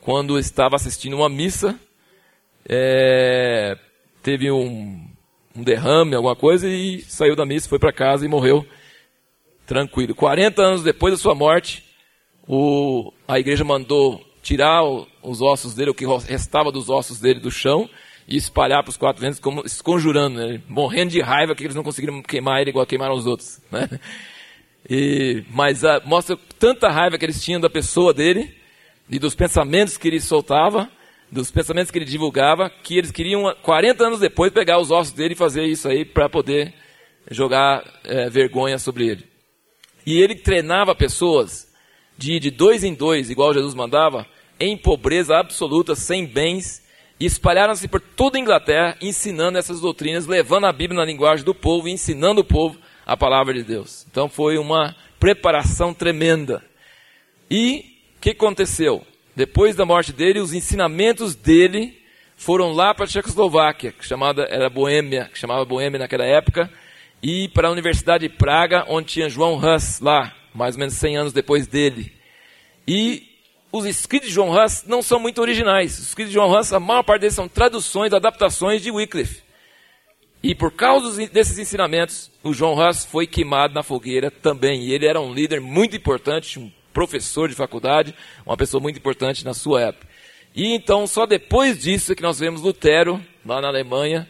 quando 0.00 0.38
estava 0.38 0.76
assistindo 0.76 1.16
uma 1.16 1.28
missa, 1.28 1.78
é, 2.66 3.76
teve 4.22 4.50
um, 4.50 5.06
um, 5.54 5.62
derrame, 5.62 6.14
alguma 6.14 6.36
coisa, 6.36 6.68
e 6.68 7.02
saiu 7.02 7.36
da 7.36 7.44
missa, 7.44 7.68
foi 7.68 7.78
para 7.78 7.92
casa 7.92 8.24
e 8.24 8.28
morreu 8.28 8.64
tranquilo. 9.66 10.14
40 10.14 10.62
anos 10.62 10.82
depois 10.82 11.12
da 11.12 11.18
sua 11.18 11.34
morte, 11.34 11.84
o, 12.48 13.12
a 13.28 13.38
igreja 13.38 13.62
mandou 13.64 14.20
tirar 14.42 14.82
os 15.22 15.40
ossos 15.40 15.74
dele, 15.74 15.90
o 15.90 15.94
que 15.94 16.06
restava 16.26 16.72
dos 16.72 16.88
ossos 16.88 17.20
dele 17.20 17.40
do 17.40 17.50
chão, 17.50 17.88
e 18.26 18.36
espalhar 18.36 18.82
para 18.82 18.90
os 18.90 18.96
quatro 18.96 19.20
ventos, 19.20 19.40
como, 19.40 19.68
se 19.68 19.82
conjurando, 19.82 20.38
né? 20.38 20.62
morrendo 20.68 21.10
de 21.10 21.20
raiva 21.20 21.54
que 21.54 21.64
eles 21.64 21.74
não 21.74 21.82
conseguiram 21.82 22.22
queimar 22.22 22.60
ele 22.60 22.70
igual 22.70 22.86
queimaram 22.86 23.14
os 23.14 23.26
outros. 23.26 23.60
Né? 23.70 23.88
E, 24.88 25.44
mas 25.50 25.84
a, 25.84 25.96
ah, 25.96 26.02
mostra 26.04 26.38
tanta 26.58 26.88
raiva 26.88 27.18
que 27.18 27.24
eles 27.24 27.42
tinham 27.42 27.60
da 27.60 27.68
pessoa 27.68 28.14
dele 28.14 28.54
e 29.10 29.18
dos 29.18 29.34
pensamentos 29.34 29.96
que 29.96 30.08
ele 30.08 30.20
soltava, 30.20 30.90
dos 31.30 31.50
pensamentos 31.50 31.90
que 31.90 31.98
ele 31.98 32.04
divulgava, 32.04 32.70
que 32.70 32.96
eles 32.96 33.10
queriam, 33.10 33.54
40 33.62 34.06
anos 34.06 34.20
depois, 34.20 34.52
pegar 34.52 34.78
os 34.78 34.90
ossos 34.90 35.12
dele 35.12 35.34
e 35.34 35.36
fazer 35.36 35.64
isso 35.64 35.88
aí 35.88 36.04
para 36.04 36.28
poder 36.28 36.72
jogar 37.30 37.84
é, 38.04 38.30
vergonha 38.30 38.78
sobre 38.78 39.08
ele. 39.08 39.24
E 40.06 40.18
ele 40.18 40.34
treinava 40.34 40.94
pessoas 40.94 41.69
de 42.20 42.34
ir 42.34 42.40
de 42.40 42.50
dois 42.50 42.84
em 42.84 42.92
dois, 42.92 43.30
igual 43.30 43.54
Jesus 43.54 43.74
mandava, 43.74 44.26
em 44.60 44.76
pobreza 44.76 45.38
absoluta, 45.38 45.94
sem 45.94 46.26
bens, 46.26 46.82
e 47.18 47.24
espalharam-se 47.24 47.88
por 47.88 47.98
toda 47.98 48.36
a 48.36 48.40
Inglaterra, 48.40 48.94
ensinando 49.00 49.56
essas 49.56 49.80
doutrinas, 49.80 50.26
levando 50.26 50.66
a 50.66 50.72
Bíblia 50.72 51.00
na 51.00 51.06
linguagem 51.06 51.42
do 51.42 51.54
povo, 51.54 51.88
ensinando 51.88 52.42
o 52.42 52.44
povo 52.44 52.78
a 53.06 53.16
palavra 53.16 53.54
de 53.54 53.62
Deus. 53.62 54.06
Então 54.10 54.28
foi 54.28 54.58
uma 54.58 54.94
preparação 55.18 55.94
tremenda. 55.94 56.62
E 57.50 57.86
o 58.18 58.20
que 58.20 58.30
aconteceu? 58.30 59.02
Depois 59.34 59.74
da 59.74 59.86
morte 59.86 60.12
dele, 60.12 60.40
os 60.40 60.52
ensinamentos 60.52 61.34
dele 61.34 61.98
foram 62.36 62.72
lá 62.72 62.92
para 62.94 63.06
a 63.06 63.08
Tchecoslováquia, 63.08 63.92
que 63.92 64.06
chamada 64.06 64.46
era 64.50 64.68
Boêmia, 64.68 65.30
que 65.32 65.38
chamava 65.38 65.64
Boêmia 65.64 65.98
naquela 65.98 66.24
época, 66.24 66.70
e 67.22 67.48
para 67.48 67.68
a 67.68 67.70
Universidade 67.70 68.28
de 68.28 68.34
Praga, 68.34 68.84
onde 68.88 69.08
tinha 69.08 69.28
João 69.30 69.56
Hus 69.56 70.00
lá, 70.00 70.34
mais 70.54 70.74
ou 70.74 70.80
menos 70.80 70.94
100 70.94 71.16
anos 71.16 71.32
depois 71.32 71.66
dele. 71.66 72.12
E 72.86 73.28
os 73.72 73.84
escritos 73.84 74.28
de 74.28 74.34
João 74.34 74.50
Hus 74.50 74.84
não 74.86 75.02
são 75.02 75.20
muito 75.20 75.40
originais. 75.40 75.98
Os 75.98 76.08
escritos 76.08 76.30
de 76.30 76.34
João 76.34 76.50
Hus, 76.50 76.72
a 76.72 76.80
maior 76.80 77.02
parte 77.02 77.22
deles 77.22 77.34
são 77.34 77.48
traduções, 77.48 78.12
adaptações 78.12 78.82
de 78.82 78.90
Wycliffe. 78.90 79.42
E 80.42 80.54
por 80.54 80.72
causa 80.72 81.26
desses 81.28 81.58
ensinamentos, 81.58 82.30
o 82.42 82.54
João 82.54 82.80
Haas 82.80 83.04
foi 83.04 83.26
queimado 83.26 83.74
na 83.74 83.82
fogueira 83.82 84.30
também. 84.30 84.84
E 84.84 84.92
ele 84.92 85.06
era 85.06 85.20
um 85.20 85.34
líder 85.34 85.60
muito 85.60 85.94
importante, 85.94 86.58
um 86.58 86.72
professor 86.92 87.48
de 87.48 87.54
faculdade, 87.54 88.14
uma 88.44 88.56
pessoa 88.56 88.80
muito 88.80 88.98
importante 88.98 89.44
na 89.44 89.54
sua 89.54 89.82
época. 89.82 90.08
E 90.54 90.74
então, 90.74 91.06
só 91.06 91.26
depois 91.26 91.78
disso 91.78 92.12
é 92.12 92.14
que 92.14 92.22
nós 92.22 92.38
vemos 92.38 92.62
Lutero, 92.62 93.24
lá 93.44 93.60
na 93.60 93.68
Alemanha, 93.68 94.28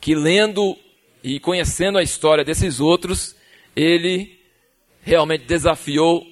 que 0.00 0.14
lendo 0.14 0.76
e 1.22 1.38
conhecendo 1.38 1.96
a 1.96 2.02
história 2.02 2.44
desses 2.44 2.80
outros, 2.80 3.36
ele 3.74 4.41
realmente 5.02 5.44
desafiou 5.44 6.24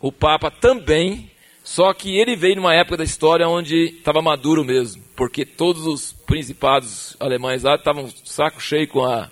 o 0.00 0.12
Papa 0.12 0.50
também, 0.50 1.30
só 1.62 1.92
que 1.92 2.16
ele 2.16 2.36
veio 2.36 2.56
numa 2.56 2.74
época 2.74 2.98
da 2.98 3.04
história 3.04 3.48
onde 3.48 3.96
estava 3.98 4.22
maduro 4.22 4.64
mesmo, 4.64 5.02
porque 5.16 5.44
todos 5.44 5.86
os 5.86 6.12
principados 6.12 7.16
alemães 7.18 7.64
lá 7.64 7.74
estavam 7.74 8.08
saco 8.24 8.60
cheio 8.60 8.86
com, 8.86 9.04
a, 9.04 9.28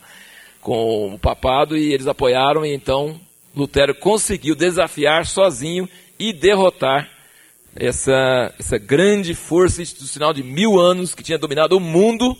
com 0.60 1.14
o 1.14 1.18
papado 1.18 1.76
e 1.76 1.92
eles 1.92 2.08
apoiaram, 2.08 2.66
e 2.66 2.74
então 2.74 3.20
Lutero 3.54 3.94
conseguiu 3.94 4.56
desafiar 4.56 5.26
sozinho 5.26 5.88
e 6.18 6.32
derrotar 6.32 7.08
essa, 7.76 8.52
essa 8.58 8.78
grande 8.78 9.34
força 9.34 9.80
institucional 9.80 10.32
de 10.32 10.42
mil 10.42 10.78
anos 10.78 11.14
que 11.14 11.22
tinha 11.22 11.38
dominado 11.38 11.76
o 11.76 11.80
mundo. 11.80 12.36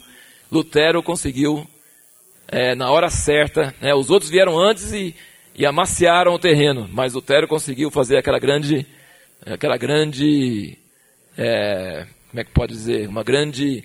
Lutero 0.50 1.03
conseguiu, 1.03 1.67
é, 2.49 2.75
na 2.75 2.91
hora 2.91 3.11
certa, 3.11 3.75
né, 3.81 3.95
os 3.95 4.11
outros 4.11 4.31
vieram 4.31 4.59
antes 4.59 4.93
e 4.93 5.14
e 5.55 5.65
amaciaram 5.65 6.35
o 6.35 6.39
terreno, 6.39 6.89
mas 6.93 7.15
Lutero 7.15 7.47
conseguiu 7.47 7.91
fazer 7.91 8.17
aquela 8.17 8.39
grande, 8.39 8.87
aquela 9.47 9.77
grande, 9.77 10.77
é, 11.39 12.07
como 12.29 12.41
é 12.41 12.45
que 12.45 12.51
pode 12.51 12.73
dizer, 12.73 13.09
uma 13.09 13.23
grande 13.23 13.85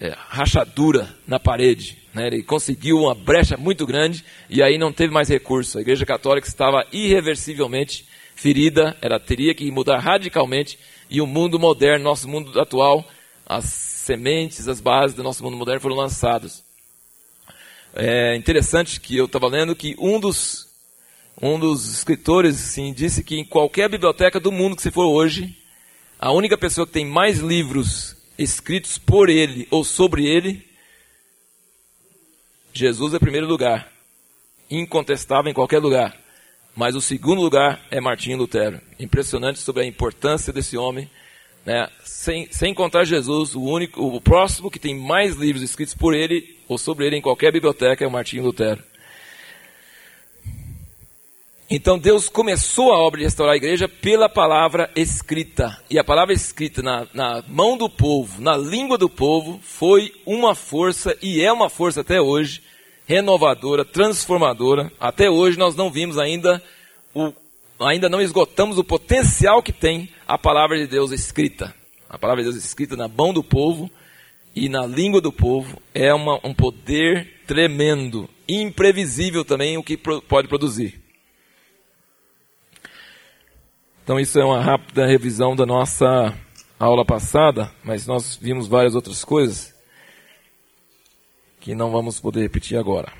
é, 0.00 0.14
rachadura 0.16 1.14
na 1.26 1.38
parede. 1.38 1.98
Né? 2.14 2.28
Ele 2.28 2.42
conseguiu 2.42 2.98
uma 2.98 3.14
brecha 3.14 3.56
muito 3.56 3.86
grande 3.86 4.24
e 4.48 4.62
aí 4.62 4.78
não 4.78 4.92
teve 4.92 5.12
mais 5.12 5.28
recurso. 5.28 5.76
A 5.76 5.82
Igreja 5.82 6.06
Católica 6.06 6.48
estava 6.48 6.86
irreversivelmente 6.90 8.06
ferida, 8.34 8.96
ela 9.02 9.20
teria 9.20 9.54
que 9.54 9.70
mudar 9.70 9.98
radicalmente 9.98 10.78
e 11.10 11.20
o 11.20 11.26
mundo 11.26 11.58
moderno, 11.58 12.04
nosso 12.04 12.26
mundo 12.26 12.58
atual, 12.58 13.06
as 13.46 13.66
sementes, 13.66 14.66
as 14.66 14.80
bases 14.80 15.14
do 15.14 15.22
nosso 15.22 15.44
mundo 15.44 15.58
moderno 15.58 15.80
foram 15.80 15.96
lançadas. 15.96 16.64
É 17.94 18.34
interessante 18.34 18.98
que 18.98 19.14
eu 19.14 19.26
estava 19.26 19.46
lendo 19.46 19.76
que 19.76 19.94
um 19.98 20.18
dos 20.18 20.71
um 21.40 21.58
dos 21.58 21.92
escritores 21.92 22.56
assim, 22.56 22.92
disse 22.92 23.24
que 23.24 23.36
em 23.36 23.44
qualquer 23.44 23.88
biblioteca 23.88 24.38
do 24.38 24.52
mundo 24.52 24.76
que 24.76 24.82
você 24.82 24.90
for 24.90 25.06
hoje, 25.06 25.56
a 26.18 26.30
única 26.30 26.56
pessoa 26.56 26.86
que 26.86 26.92
tem 26.92 27.04
mais 27.04 27.38
livros 27.38 28.16
escritos 28.38 28.98
por 28.98 29.28
ele 29.28 29.66
ou 29.70 29.84
sobre 29.84 30.26
ele, 30.26 30.64
Jesus 32.72 33.14
é 33.14 33.18
primeiro 33.18 33.46
lugar. 33.46 33.90
Incontestável 34.70 35.50
em 35.50 35.54
qualquer 35.54 35.78
lugar. 35.78 36.16
Mas 36.74 36.94
o 36.94 37.00
segundo 37.00 37.42
lugar 37.42 37.84
é 37.90 38.00
Martinho 38.00 38.38
Lutero. 38.38 38.80
Impressionante 38.98 39.58
sobre 39.58 39.82
a 39.82 39.86
importância 39.86 40.52
desse 40.52 40.76
homem. 40.76 41.10
Né? 41.66 41.88
Sem, 42.02 42.50
sem 42.50 42.72
contar 42.72 43.04
Jesus, 43.04 43.54
o 43.54 43.60
único, 43.60 44.00
o 44.00 44.20
próximo 44.20 44.70
que 44.70 44.78
tem 44.78 44.98
mais 44.98 45.36
livros 45.36 45.62
escritos 45.62 45.94
por 45.94 46.14
ele 46.14 46.58
ou 46.66 46.78
sobre 46.78 47.06
ele 47.06 47.16
em 47.16 47.20
qualquer 47.20 47.52
biblioteca 47.52 48.04
é 48.04 48.08
o 48.08 48.10
Martinho 48.10 48.44
Lutero. 48.44 48.82
Então 51.74 51.98
Deus 51.98 52.28
começou 52.28 52.92
a 52.92 52.98
obra 52.98 53.20
de 53.20 53.24
restaurar 53.24 53.54
a 53.54 53.56
igreja 53.56 53.88
pela 53.88 54.28
palavra 54.28 54.90
escrita. 54.94 55.82
E 55.88 55.98
a 55.98 56.04
palavra 56.04 56.34
escrita 56.34 56.82
na, 56.82 57.06
na, 57.14 57.42
mão 57.48 57.78
do 57.78 57.88
povo, 57.88 58.42
na 58.42 58.54
língua 58.58 58.98
do 58.98 59.08
povo, 59.08 59.58
foi 59.62 60.12
uma 60.26 60.54
força 60.54 61.16
e 61.22 61.40
é 61.40 61.50
uma 61.50 61.70
força 61.70 62.02
até 62.02 62.20
hoje, 62.20 62.60
renovadora, 63.06 63.86
transformadora. 63.86 64.92
Até 65.00 65.30
hoje 65.30 65.58
nós 65.58 65.74
não 65.74 65.90
vimos 65.90 66.18
ainda, 66.18 66.62
o, 67.14 67.32
ainda 67.80 68.06
não 68.06 68.20
esgotamos 68.20 68.76
o 68.76 68.84
potencial 68.84 69.62
que 69.62 69.72
tem 69.72 70.10
a 70.28 70.36
palavra 70.36 70.76
de 70.76 70.86
Deus 70.86 71.10
escrita. 71.10 71.74
A 72.06 72.18
palavra 72.18 72.44
de 72.44 72.50
Deus 72.50 72.62
escrita 72.62 72.98
na 72.98 73.08
mão 73.08 73.32
do 73.32 73.42
povo 73.42 73.90
e 74.54 74.68
na 74.68 74.86
língua 74.86 75.22
do 75.22 75.32
povo 75.32 75.80
é 75.94 76.12
uma, 76.12 76.38
um 76.44 76.52
poder 76.52 77.40
tremendo, 77.46 78.28
imprevisível 78.46 79.42
também 79.42 79.78
o 79.78 79.82
que 79.82 79.96
pro, 79.96 80.20
pode 80.20 80.48
produzir. 80.48 81.01
Então, 84.04 84.18
isso 84.18 84.36
é 84.36 84.44
uma 84.44 84.60
rápida 84.60 85.06
revisão 85.06 85.54
da 85.54 85.64
nossa 85.64 86.36
aula 86.76 87.04
passada, 87.04 87.70
mas 87.84 88.04
nós 88.04 88.34
vimos 88.34 88.66
várias 88.66 88.96
outras 88.96 89.24
coisas 89.24 89.72
que 91.60 91.72
não 91.72 91.92
vamos 91.92 92.18
poder 92.18 92.42
repetir 92.42 92.76
agora. 92.76 93.12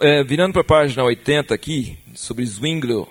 É, 0.00 0.24
virando 0.24 0.54
para 0.54 0.62
a 0.62 0.64
página 0.64 1.04
80 1.04 1.54
aqui, 1.54 1.98
sobre 2.14 2.46
Zwinglio, 2.46 3.06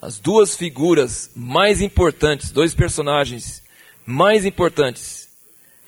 as 0.00 0.18
duas 0.18 0.56
figuras 0.56 1.30
mais 1.36 1.82
importantes, 1.82 2.50
dois 2.50 2.74
personagens 2.74 3.62
mais 4.06 4.46
importantes 4.46 5.28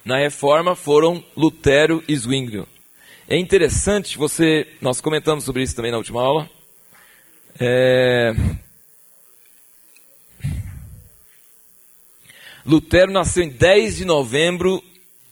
na 0.04 0.18
reforma 0.18 0.76
foram 0.76 1.24
Lutero 1.34 2.04
e 2.06 2.14
Zwinglio. 2.14 2.68
É 3.26 3.38
interessante, 3.38 4.18
você, 4.18 4.68
nós 4.78 5.00
comentamos 5.00 5.44
sobre 5.44 5.62
isso 5.62 5.74
também 5.74 5.90
na 5.90 5.96
última 5.96 6.20
aula, 6.20 6.50
é... 7.60 8.32
Lutero 12.64 13.10
nasceu 13.10 13.42
em 13.42 13.48
10 13.48 13.96
de 13.96 14.04
novembro 14.04 14.82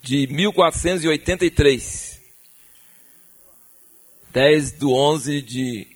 de 0.02 0.26
1483. 0.26 2.20
10 4.32 4.72
do 4.72 4.92
11 4.92 5.42
de 5.42 5.86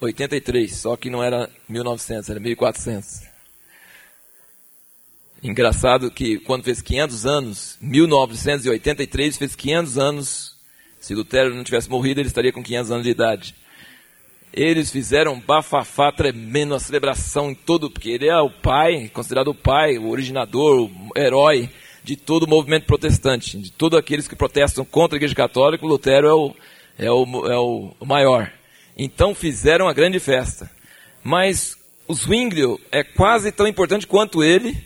83, 0.00 0.74
só 0.74 0.96
que 0.96 1.10
não 1.10 1.22
era 1.22 1.48
1900, 1.68 2.30
era 2.30 2.40
1400. 2.40 3.22
Engraçado 5.42 6.10
que 6.10 6.38
quando 6.38 6.64
fez 6.64 6.80
500 6.80 7.26
anos, 7.26 7.78
1983 7.80 9.36
fez 9.36 9.56
500 9.56 9.98
anos. 9.98 10.56
Se 11.00 11.14
Lutero 11.14 11.54
não 11.54 11.64
tivesse 11.64 11.90
morrido, 11.90 12.20
ele 12.20 12.28
estaria 12.28 12.52
com 12.52 12.62
500 12.62 12.90
anos 12.92 13.04
de 13.04 13.10
idade. 13.10 13.54
Eles 14.52 14.90
fizeram 14.90 15.32
um 15.32 15.40
bafafá 15.40 16.12
tremendo, 16.12 16.74
a 16.74 16.78
celebração 16.78 17.50
em 17.50 17.54
todo, 17.54 17.90
porque 17.90 18.10
ele 18.10 18.28
é 18.28 18.38
o 18.38 18.50
pai, 18.50 19.10
considerado 19.12 19.48
o 19.48 19.54
pai, 19.54 19.96
o 19.96 20.10
originador, 20.10 20.82
o 20.82 20.90
herói 21.16 21.70
de 22.04 22.16
todo 22.16 22.42
o 22.42 22.48
movimento 22.48 22.84
protestante, 22.84 23.56
de 23.56 23.72
todos 23.72 23.98
aqueles 23.98 24.28
que 24.28 24.36
protestam 24.36 24.84
contra 24.84 25.16
a 25.16 25.18
Igreja 25.18 25.34
Católica, 25.34 25.86
Lutero 25.86 26.26
é 26.26 26.34
o, 26.34 26.54
é 26.98 27.10
o, 27.10 27.46
é 27.46 27.58
o 27.58 28.06
maior. 28.06 28.52
Então 28.96 29.34
fizeram 29.34 29.86
uma 29.86 29.94
grande 29.94 30.18
festa. 30.18 30.70
Mas 31.24 31.76
o 32.06 32.14
Zwinglio 32.14 32.78
é 32.90 33.02
quase 33.02 33.52
tão 33.52 33.66
importante 33.66 34.06
quanto 34.06 34.42
ele, 34.42 34.76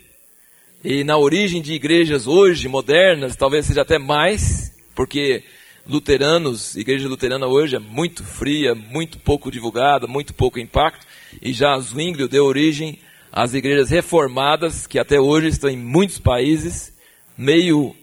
e 0.85 1.03
na 1.03 1.17
origem 1.17 1.61
de 1.61 1.73
igrejas 1.73 2.29
hoje, 2.29 2.69
modernas, 2.69 3.35
talvez 3.35 3.67
seja 3.67 3.83
até 3.83 3.99
mais, 3.99 4.73
porque 4.95 5.43
luteranos, 5.89 6.77
igreja 6.77 7.09
luterana 7.09 7.47
hoje 7.47 7.77
é 7.77 7.79
muito 7.79 8.25
fria, 8.25 8.75
muito 8.75 9.19
pouco 9.19 9.51
divulgada, 9.51 10.07
muito 10.07 10.35
pouco 10.35 10.59
impacto, 10.59 11.07
e 11.41 11.53
já 11.53 11.79
Zwinglio 11.79 12.29
deu 12.29 12.45
origem 12.45 12.99
às 13.33 13.55
igrejas 13.55 13.91
reformadas, 13.91 14.87
que 14.87 14.99
até 14.99 15.21
hoje 15.21 15.49
estão 15.49 15.71
em 15.71 15.77
muitos 15.77 16.19
países, 16.19 16.93
meio 17.37 17.95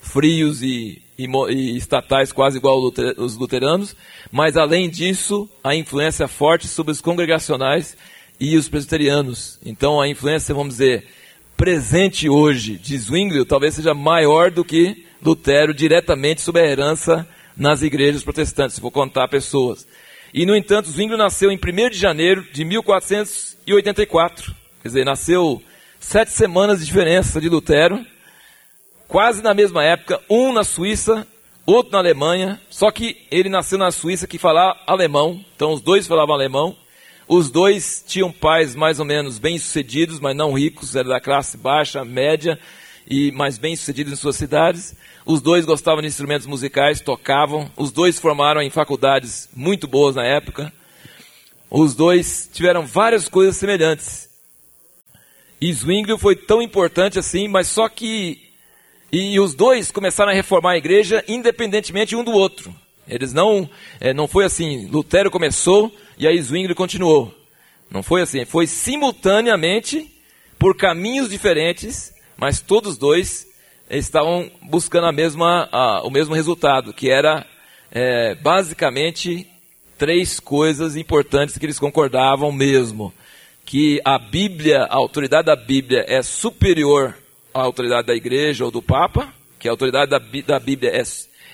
frios 0.00 0.62
e, 0.62 1.00
e, 1.16 1.26
e 1.26 1.76
estatais, 1.76 2.32
quase 2.32 2.58
igual 2.58 2.80
os 3.16 3.36
luteranos, 3.36 3.96
mas 4.30 4.56
além 4.56 4.90
disso, 4.90 5.48
a 5.62 5.74
influência 5.74 6.26
forte 6.26 6.66
sobre 6.66 6.92
os 6.92 7.00
congregacionais 7.00 7.96
e 8.38 8.56
os 8.56 8.68
presbiterianos. 8.68 9.58
Então 9.64 10.00
a 10.00 10.08
influência, 10.08 10.54
vamos 10.54 10.74
dizer, 10.74 11.06
presente 11.56 12.28
hoje 12.28 12.76
de 12.76 12.98
Zwinglio 12.98 13.44
talvez 13.44 13.74
seja 13.74 13.94
maior 13.94 14.50
do 14.50 14.64
que 14.64 15.06
Lutero 15.22 15.72
diretamente 15.72 16.40
sobre 16.40 16.62
a 16.62 16.66
herança 16.66 17.26
nas 17.56 17.82
igrejas 17.82 18.24
protestantes, 18.24 18.78
for 18.78 18.90
contar 18.90 19.28
pessoas. 19.28 19.86
E, 20.34 20.44
no 20.46 20.56
entanto, 20.56 20.88
Zwinglio 20.88 21.18
nasceu 21.18 21.52
em 21.52 21.56
1 21.56 21.90
de 21.90 21.98
janeiro 21.98 22.44
de 22.52 22.64
1484. 22.64 24.54
Quer 24.82 24.88
dizer, 24.88 25.04
nasceu 25.04 25.62
sete 26.00 26.32
semanas 26.32 26.80
de 26.80 26.86
diferença 26.86 27.40
de 27.40 27.48
Lutero, 27.48 28.04
quase 29.06 29.42
na 29.42 29.54
mesma 29.54 29.84
época, 29.84 30.20
um 30.28 30.52
na 30.52 30.64
Suíça, 30.64 31.26
outro 31.64 31.92
na 31.92 31.98
Alemanha, 31.98 32.60
só 32.68 32.90
que 32.90 33.18
ele 33.30 33.48
nasceu 33.48 33.78
na 33.78 33.92
Suíça 33.92 34.26
que 34.26 34.38
falava 34.38 34.80
alemão, 34.86 35.44
então 35.54 35.72
os 35.72 35.80
dois 35.80 36.06
falavam 36.06 36.34
alemão. 36.34 36.76
Os 37.28 37.50
dois 37.50 38.04
tinham 38.06 38.32
pais 38.32 38.74
mais 38.74 38.98
ou 38.98 39.04
menos 39.04 39.38
bem-sucedidos, 39.38 40.18
mas 40.18 40.34
não 40.36 40.52
ricos, 40.52 40.96
era 40.96 41.08
da 41.08 41.20
classe 41.20 41.56
baixa, 41.56 42.04
média, 42.04 42.58
e 43.06 43.32
mais 43.32 43.58
bem-sucedidos 43.58 44.12
em 44.12 44.16
suas 44.16 44.36
cidades. 44.36 44.94
Os 45.24 45.40
dois 45.40 45.64
gostavam 45.64 46.00
de 46.00 46.08
instrumentos 46.08 46.46
musicais, 46.46 47.00
tocavam. 47.00 47.70
Os 47.76 47.92
dois 47.92 48.18
formaram 48.18 48.60
em 48.60 48.70
faculdades 48.70 49.48
muito 49.54 49.86
boas 49.86 50.16
na 50.16 50.24
época. 50.24 50.72
Os 51.70 51.94
dois 51.94 52.50
tiveram 52.52 52.86
várias 52.86 53.28
coisas 53.28 53.56
semelhantes. 53.56 54.28
E 55.60 55.72
Zwinglio 55.72 56.18
foi 56.18 56.34
tão 56.34 56.60
importante 56.60 57.18
assim, 57.18 57.48
mas 57.48 57.68
só 57.68 57.88
que. 57.88 58.50
E 59.12 59.38
os 59.38 59.54
dois 59.54 59.90
começaram 59.90 60.32
a 60.32 60.34
reformar 60.34 60.72
a 60.72 60.76
igreja 60.76 61.24
independentemente 61.28 62.16
um 62.16 62.24
do 62.24 62.32
outro. 62.32 62.74
Eles 63.06 63.32
não. 63.32 63.68
É, 64.00 64.12
não 64.12 64.26
foi 64.26 64.44
assim. 64.44 64.86
Lutero 64.86 65.30
começou 65.30 65.94
e 66.18 66.26
aí 66.26 66.40
Zwinglio 66.40 66.74
continuou. 66.74 67.32
Não 67.90 68.02
foi 68.02 68.22
assim. 68.22 68.44
Foi 68.44 68.66
simultaneamente, 68.66 70.10
por 70.58 70.76
caminhos 70.76 71.28
diferentes, 71.28 72.12
mas 72.42 72.60
todos 72.60 72.98
dois 72.98 73.46
estavam 73.88 74.50
buscando 74.62 75.06
a 75.06 75.12
mesma, 75.12 75.68
a, 75.70 76.02
o 76.02 76.10
mesmo 76.10 76.34
resultado, 76.34 76.92
que 76.92 77.08
era 77.08 77.46
é, 77.88 78.34
basicamente 78.34 79.46
três 79.96 80.40
coisas 80.40 80.96
importantes 80.96 81.56
que 81.56 81.64
eles 81.64 81.78
concordavam 81.78 82.50
mesmo. 82.50 83.14
Que 83.64 84.02
a 84.04 84.18
Bíblia, 84.18 84.82
a 84.90 84.96
autoridade 84.96 85.46
da 85.46 85.54
Bíblia 85.54 86.04
é 86.08 86.20
superior 86.20 87.16
à 87.54 87.60
autoridade 87.60 88.08
da 88.08 88.14
igreja 88.16 88.64
ou 88.64 88.72
do 88.72 88.82
Papa, 88.82 89.32
que 89.56 89.68
a 89.68 89.70
autoridade 89.70 90.10
da, 90.10 90.18
da 90.18 90.58
Bíblia 90.58 90.90
é, 90.90 91.04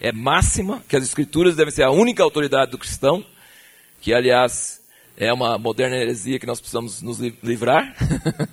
é 0.00 0.10
máxima, 0.10 0.82
que 0.88 0.96
as 0.96 1.04
escrituras 1.04 1.54
devem 1.54 1.70
ser 1.70 1.82
a 1.82 1.90
única 1.90 2.22
autoridade 2.22 2.70
do 2.70 2.78
cristão, 2.78 3.22
que 4.00 4.14
aliás 4.14 4.77
é 5.18 5.32
uma 5.32 5.58
moderna 5.58 5.96
heresia 5.96 6.38
que 6.38 6.46
nós 6.46 6.60
precisamos 6.60 7.02
nos 7.02 7.18
livrar. 7.18 7.92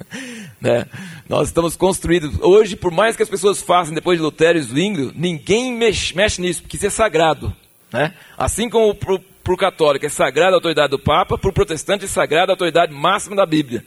né? 0.60 0.88
Nós 1.30 1.50
estamos 1.50 1.76
construídos. 1.76 2.40
Hoje, 2.42 2.76
por 2.76 2.92
mais 2.92 3.16
que 3.16 3.22
as 3.22 3.30
pessoas 3.30 3.62
façam 3.62 3.94
depois 3.94 4.18
de 4.18 4.24
Lutero 4.24 4.58
e 4.58 4.64
Zwinglio, 4.64 5.14
ninguém 5.16 5.72
mexe, 5.72 6.16
mexe 6.16 6.42
nisso, 6.42 6.64
porque 6.64 6.78
isso 6.78 6.88
é 6.88 6.90
sagrado. 6.90 7.56
Né? 7.94 8.16
Assim 8.36 8.68
como 8.68 8.96
para 8.96 9.54
o 9.54 9.58
católico 9.58 10.08
é 10.08 10.10
sagrada 10.10 10.54
a 10.54 10.58
autoridade 10.58 10.90
do 10.90 10.98
Papa, 10.98 11.38
para 11.38 11.50
o 11.50 11.54
protestante 11.54 12.06
é 12.06 12.08
sagrada 12.08 12.52
a 12.52 12.54
autoridade 12.54 12.92
máxima 12.92 13.36
da 13.36 13.46
Bíblia. 13.46 13.86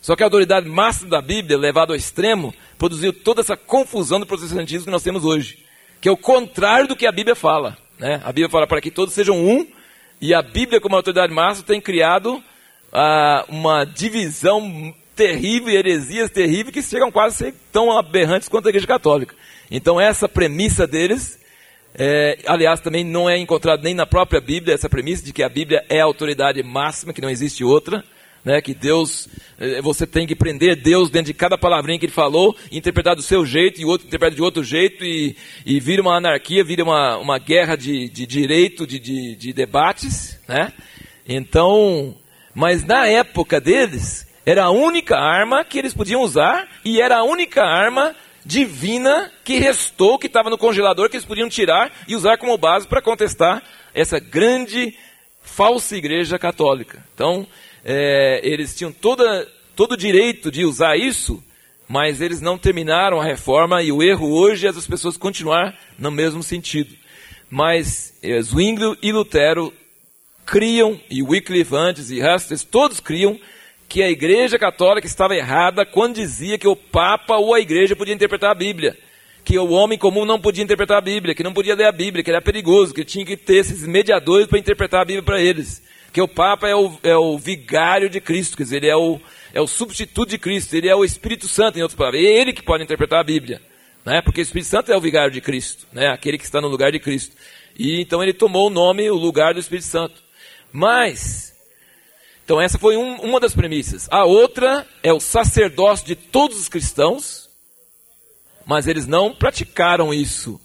Só 0.00 0.14
que 0.14 0.22
a 0.22 0.26
autoridade 0.26 0.68
máxima 0.68 1.10
da 1.10 1.20
Bíblia, 1.20 1.58
levada 1.58 1.92
ao 1.92 1.96
extremo, 1.96 2.54
produziu 2.78 3.12
toda 3.12 3.40
essa 3.40 3.56
confusão 3.56 4.20
do 4.20 4.26
protestantismo 4.26 4.84
que 4.84 4.92
nós 4.92 5.02
temos 5.02 5.24
hoje. 5.24 5.58
Que 6.00 6.08
é 6.08 6.12
o 6.12 6.16
contrário 6.16 6.86
do 6.86 6.94
que 6.94 7.06
a 7.06 7.12
Bíblia 7.12 7.34
fala. 7.34 7.76
Né? 7.98 8.20
A 8.22 8.28
Bíblia 8.28 8.48
fala 8.48 8.66
para 8.66 8.80
que 8.80 8.92
todos 8.92 9.12
sejam 9.12 9.36
um, 9.36 9.66
e 10.22 10.32
a 10.32 10.40
Bíblia, 10.40 10.80
como 10.80 10.94
autoridade 10.94 11.34
máxima, 11.34 11.66
tem 11.66 11.80
criado 11.80 12.40
ah, 12.92 13.44
uma 13.48 13.84
divisão 13.84 14.94
terrível 15.16 15.74
heresias 15.74 16.30
terríveis 16.30 16.72
que 16.72 16.80
chegam 16.80 17.10
quase 17.10 17.34
a 17.34 17.38
ser 17.38 17.54
tão 17.72 17.90
aberrantes 17.90 18.48
quanto 18.48 18.66
a 18.66 18.68
Igreja 18.68 18.86
Católica. 18.86 19.34
Então, 19.68 20.00
essa 20.00 20.28
premissa 20.28 20.86
deles, 20.86 21.40
é, 21.92 22.38
aliás, 22.46 22.78
também 22.78 23.02
não 23.02 23.28
é 23.28 23.36
encontrada 23.36 23.82
nem 23.82 23.94
na 23.94 24.06
própria 24.06 24.40
Bíblia, 24.40 24.76
essa 24.76 24.88
premissa 24.88 25.24
de 25.24 25.32
que 25.32 25.42
a 25.42 25.48
Bíblia 25.48 25.84
é 25.88 26.00
a 26.00 26.04
autoridade 26.04 26.62
máxima, 26.62 27.12
que 27.12 27.20
não 27.20 27.28
existe 27.28 27.64
outra 27.64 28.04
né, 28.44 28.60
que 28.60 28.74
Deus, 28.74 29.28
eh, 29.58 29.80
você 29.80 30.06
tem 30.06 30.26
que 30.26 30.34
prender 30.34 30.76
Deus 30.76 31.10
dentro 31.10 31.32
de 31.32 31.34
cada 31.34 31.56
palavrinha 31.56 31.98
que 31.98 32.06
ele 32.06 32.12
falou, 32.12 32.56
interpretar 32.70 33.14
do 33.14 33.22
seu 33.22 33.46
jeito 33.46 33.80
e 33.80 33.84
outro 33.84 34.06
interpreta 34.06 34.34
de 34.34 34.42
outro 34.42 34.64
jeito 34.64 35.04
e, 35.04 35.36
e 35.64 35.78
vira 35.78 36.02
uma 36.02 36.16
anarquia, 36.16 36.64
vira 36.64 36.82
uma, 36.82 37.16
uma 37.18 37.38
guerra 37.38 37.76
de, 37.76 38.08
de 38.08 38.26
direito, 38.26 38.86
de, 38.86 38.98
de, 38.98 39.36
de 39.36 39.52
debates, 39.52 40.40
né? 40.48 40.72
Então, 41.28 42.16
mas 42.54 42.84
na 42.84 43.06
época 43.06 43.60
deles, 43.60 44.26
era 44.44 44.64
a 44.64 44.70
única 44.70 45.16
arma 45.16 45.64
que 45.64 45.78
eles 45.78 45.94
podiam 45.94 46.20
usar 46.20 46.68
e 46.84 47.00
era 47.00 47.18
a 47.18 47.22
única 47.22 47.62
arma 47.62 48.14
divina 48.44 49.30
que 49.44 49.58
restou, 49.58 50.18
que 50.18 50.26
estava 50.26 50.50
no 50.50 50.58
congelador, 50.58 51.08
que 51.08 51.16
eles 51.16 51.26
podiam 51.26 51.48
tirar 51.48 51.92
e 52.08 52.16
usar 52.16 52.36
como 52.38 52.58
base 52.58 52.88
para 52.88 53.00
contestar 53.00 53.62
essa 53.94 54.18
grande 54.18 54.96
falsa 55.42 55.96
igreja 55.96 56.38
católica. 56.38 57.04
Então, 57.14 57.46
é, 57.84 58.40
eles 58.42 58.74
tinham 58.74 58.92
toda, 58.92 59.48
todo 59.74 59.92
o 59.92 59.96
direito 59.96 60.50
de 60.50 60.64
usar 60.64 60.96
isso, 60.96 61.42
mas 61.88 62.20
eles 62.20 62.40
não 62.40 62.56
terminaram 62.56 63.20
a 63.20 63.24
reforma 63.24 63.82
e 63.82 63.90
o 63.90 64.02
erro 64.02 64.32
hoje 64.32 64.66
é 64.66 64.70
as 64.70 64.86
pessoas 64.86 65.16
continuar 65.16 65.76
no 65.98 66.10
mesmo 66.10 66.42
sentido. 66.42 66.94
Mas 67.50 68.14
é, 68.22 68.40
Zwinglio 68.40 68.96
e 69.02 69.12
Lutero 69.12 69.72
criam, 70.46 71.00
e 71.10 71.22
Wycliffe 71.22 71.74
antes 71.74 72.10
e 72.10 72.20
Huston, 72.22 72.56
todos 72.70 73.00
criam 73.00 73.38
que 73.88 74.02
a 74.02 74.10
Igreja 74.10 74.58
Católica 74.58 75.06
estava 75.06 75.36
errada 75.36 75.84
quando 75.84 76.14
dizia 76.14 76.56
que 76.56 76.66
o 76.66 76.76
Papa 76.76 77.36
ou 77.36 77.52
a 77.52 77.60
Igreja 77.60 77.94
podia 77.94 78.14
interpretar 78.14 78.50
a 78.50 78.54
Bíblia. 78.54 78.96
Que 79.44 79.58
o 79.58 79.70
homem 79.70 79.98
comum 79.98 80.24
não 80.24 80.40
podia 80.40 80.62
interpretar 80.64 80.98
a 80.98 81.00
Bíblia, 81.02 81.34
que 81.34 81.42
não 81.42 81.52
podia 81.52 81.74
ler 81.74 81.86
a 81.86 81.92
Bíblia, 81.92 82.22
que 82.22 82.30
era 82.30 82.40
perigoso, 82.40 82.94
que 82.94 83.04
tinha 83.04 83.26
que 83.26 83.36
ter 83.36 83.56
esses 83.56 83.86
mediadores 83.86 84.46
para 84.46 84.58
interpretar 84.58 85.02
a 85.02 85.04
Bíblia 85.04 85.22
para 85.22 85.40
eles 85.40 85.82
que 86.12 86.20
o 86.20 86.28
Papa 86.28 86.68
é 86.68 86.76
o, 86.76 86.98
é 87.02 87.16
o 87.16 87.38
vigário 87.38 88.10
de 88.10 88.20
Cristo, 88.20 88.56
quer 88.56 88.64
dizer, 88.64 88.76
ele 88.76 88.88
é 88.88 88.96
o, 88.96 89.18
é 89.54 89.60
o 89.60 89.66
substituto 89.66 90.28
de 90.28 90.38
Cristo, 90.38 90.74
ele 90.74 90.88
é 90.88 90.94
o 90.94 91.04
Espírito 91.04 91.48
Santo, 91.48 91.78
em 91.78 91.82
outras 91.82 91.96
palavras. 91.96 92.22
É 92.22 92.24
ele 92.24 92.52
que 92.52 92.62
pode 92.62 92.84
interpretar 92.84 93.20
a 93.20 93.24
Bíblia, 93.24 93.62
né? 94.04 94.20
porque 94.20 94.40
o 94.40 94.42
Espírito 94.42 94.68
Santo 94.68 94.92
é 94.92 94.96
o 94.96 95.00
vigário 95.00 95.32
de 95.32 95.40
Cristo, 95.40 95.86
né? 95.90 96.08
aquele 96.08 96.36
que 96.36 96.44
está 96.44 96.60
no 96.60 96.68
lugar 96.68 96.92
de 96.92 97.00
Cristo. 97.00 97.34
E 97.78 97.98
então 98.00 98.22
ele 98.22 98.34
tomou 98.34 98.66
o 98.66 98.70
nome, 98.70 99.10
o 99.10 99.16
lugar 99.16 99.54
do 99.54 99.60
Espírito 99.60 99.86
Santo. 99.86 100.22
Mas, 100.70 101.54
então 102.44 102.60
essa 102.60 102.78
foi 102.78 102.94
um, 102.98 103.14
uma 103.22 103.40
das 103.40 103.54
premissas. 103.54 104.06
A 104.10 104.26
outra 104.26 104.86
é 105.02 105.14
o 105.14 105.20
sacerdócio 105.20 106.06
de 106.06 106.14
todos 106.14 106.60
os 106.60 106.68
cristãos, 106.68 107.48
mas 108.66 108.86
eles 108.86 109.06
não 109.06 109.34
praticaram 109.34 110.12
isso 110.12 110.60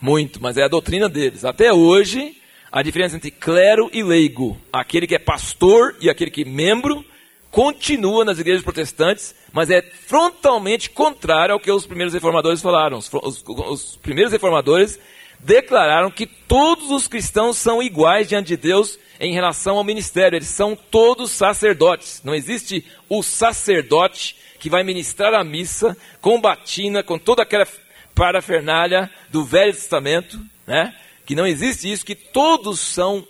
muito, 0.00 0.40
mas 0.40 0.56
é 0.56 0.62
a 0.62 0.68
doutrina 0.68 1.08
deles. 1.08 1.44
Até 1.44 1.72
hoje, 1.72 2.36
a 2.76 2.82
diferença 2.82 3.16
entre 3.16 3.30
clero 3.30 3.88
e 3.90 4.02
leigo. 4.02 4.60
Aquele 4.70 5.06
que 5.06 5.14
é 5.14 5.18
pastor 5.18 5.96
e 5.98 6.10
aquele 6.10 6.30
que 6.30 6.42
é 6.42 6.44
membro 6.44 7.02
continua 7.50 8.22
nas 8.22 8.38
igrejas 8.38 8.62
protestantes, 8.62 9.34
mas 9.50 9.70
é 9.70 9.80
frontalmente 9.80 10.90
contrário 10.90 11.54
ao 11.54 11.58
que 11.58 11.72
os 11.72 11.86
primeiros 11.86 12.12
reformadores 12.12 12.60
falaram. 12.60 12.98
Os, 12.98 13.10
os, 13.10 13.42
os 13.46 13.96
primeiros 13.96 14.30
reformadores 14.30 15.00
declararam 15.40 16.10
que 16.10 16.26
todos 16.26 16.90
os 16.90 17.08
cristãos 17.08 17.56
são 17.56 17.82
iguais 17.82 18.28
diante 18.28 18.48
de 18.48 18.58
Deus 18.58 18.98
em 19.18 19.32
relação 19.32 19.78
ao 19.78 19.84
ministério. 19.84 20.36
Eles 20.36 20.48
são 20.48 20.76
todos 20.76 21.30
sacerdotes. 21.30 22.20
Não 22.22 22.34
existe 22.34 22.84
o 23.08 23.22
sacerdote 23.22 24.36
que 24.60 24.68
vai 24.68 24.82
ministrar 24.82 25.32
a 25.32 25.42
missa 25.42 25.96
com 26.20 26.38
batina, 26.38 27.02
com 27.02 27.18
toda 27.18 27.42
aquela 27.42 27.66
parafernália 28.14 29.10
do 29.30 29.46
Velho 29.46 29.72
Testamento, 29.72 30.38
né? 30.66 30.94
Que 31.26 31.34
não 31.34 31.46
existe 31.46 31.90
isso, 31.90 32.06
que 32.06 32.14
todos 32.14 32.78
são 32.80 33.26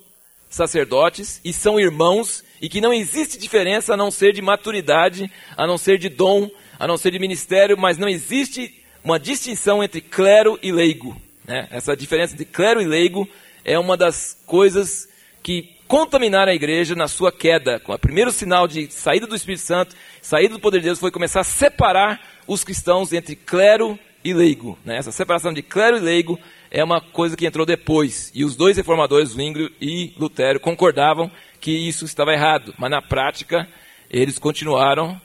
sacerdotes 0.49 1.41
e 1.45 1.53
são 1.53 1.81
irmãos 1.81 2.45
e 2.61 2.69
que 2.69 2.81
não 2.81 2.93
existe 2.93 3.39
diferença 3.39 3.95
a 3.95 3.97
não 3.97 4.11
ser 4.11 4.33
de 4.33 4.43
maturidade, 4.43 5.31
a 5.57 5.67
não 5.67 5.77
ser 5.77 5.99
de 5.99 6.09
dom, 6.09 6.51
a 6.79 6.87
não 6.87 6.97
ser 6.97 7.11
de 7.11 7.19
ministério, 7.19 7.77
mas 7.77 7.99
não 7.99 8.09
existe 8.09 8.83
uma 9.03 9.19
distinção 9.19 9.83
entre 9.83 10.01
clero 10.01 10.59
e 10.63 10.71
leigo. 10.71 11.21
Né? 11.45 11.67
Essa 11.71 11.97
diferença 11.97 12.35
entre 12.35 12.45
clero 12.45 12.81
e 12.83 12.85
leigo 12.85 13.29
é 13.65 13.79
uma 13.79 13.97
das 13.97 14.39
coisas 14.47 15.09
que 15.43 15.77
contaminaram 15.89 16.53
a 16.53 16.55
igreja 16.55 16.95
na 16.95 17.09
sua 17.09 17.33
queda. 17.33 17.81
O 17.87 17.99
primeiro 17.99 18.33
sinal 18.33 18.67
de 18.67 18.91
saída 18.91 19.27
do 19.27 19.37
Espírito 19.37 19.63
Santo, 19.63 19.95
saída 20.21 20.55
do 20.55 20.61
poder 20.61 20.79
de 20.79 20.87
Deus, 20.87 20.99
foi 20.99 21.11
começar 21.11 21.41
a 21.41 21.45
separar 21.45 22.21
os 22.47 22.65
cristãos 22.65 23.13
entre 23.13 23.37
clero 23.37 23.99
e 24.25 24.35
leigo. 24.35 24.79
Né? 24.85 24.97
Essa 24.97 25.13
separação 25.13 25.53
de 25.53 25.63
clero 25.63 25.97
e 25.97 26.01
leigo 26.01 26.39
é 26.71 26.83
uma 26.83 27.01
coisa 27.01 27.37
que 27.37 27.47
entrou 27.47 27.67
depois. 27.67 28.31
E 28.35 28.45
os 28.45 28.57
dois 28.57 28.77
reformadores, 28.77 29.31
Zwinglio 29.31 29.71
e 29.81 30.13
Lutero, 30.19 30.61
concordavam 30.61 31.31
que 31.61 31.71
isso 31.71 32.05
estava 32.05 32.33
errado. 32.33 32.75
Mas 32.79 32.91
na 32.91 33.03
prática, 33.03 33.69
eles 34.11 34.39
continuaram 34.39 35.21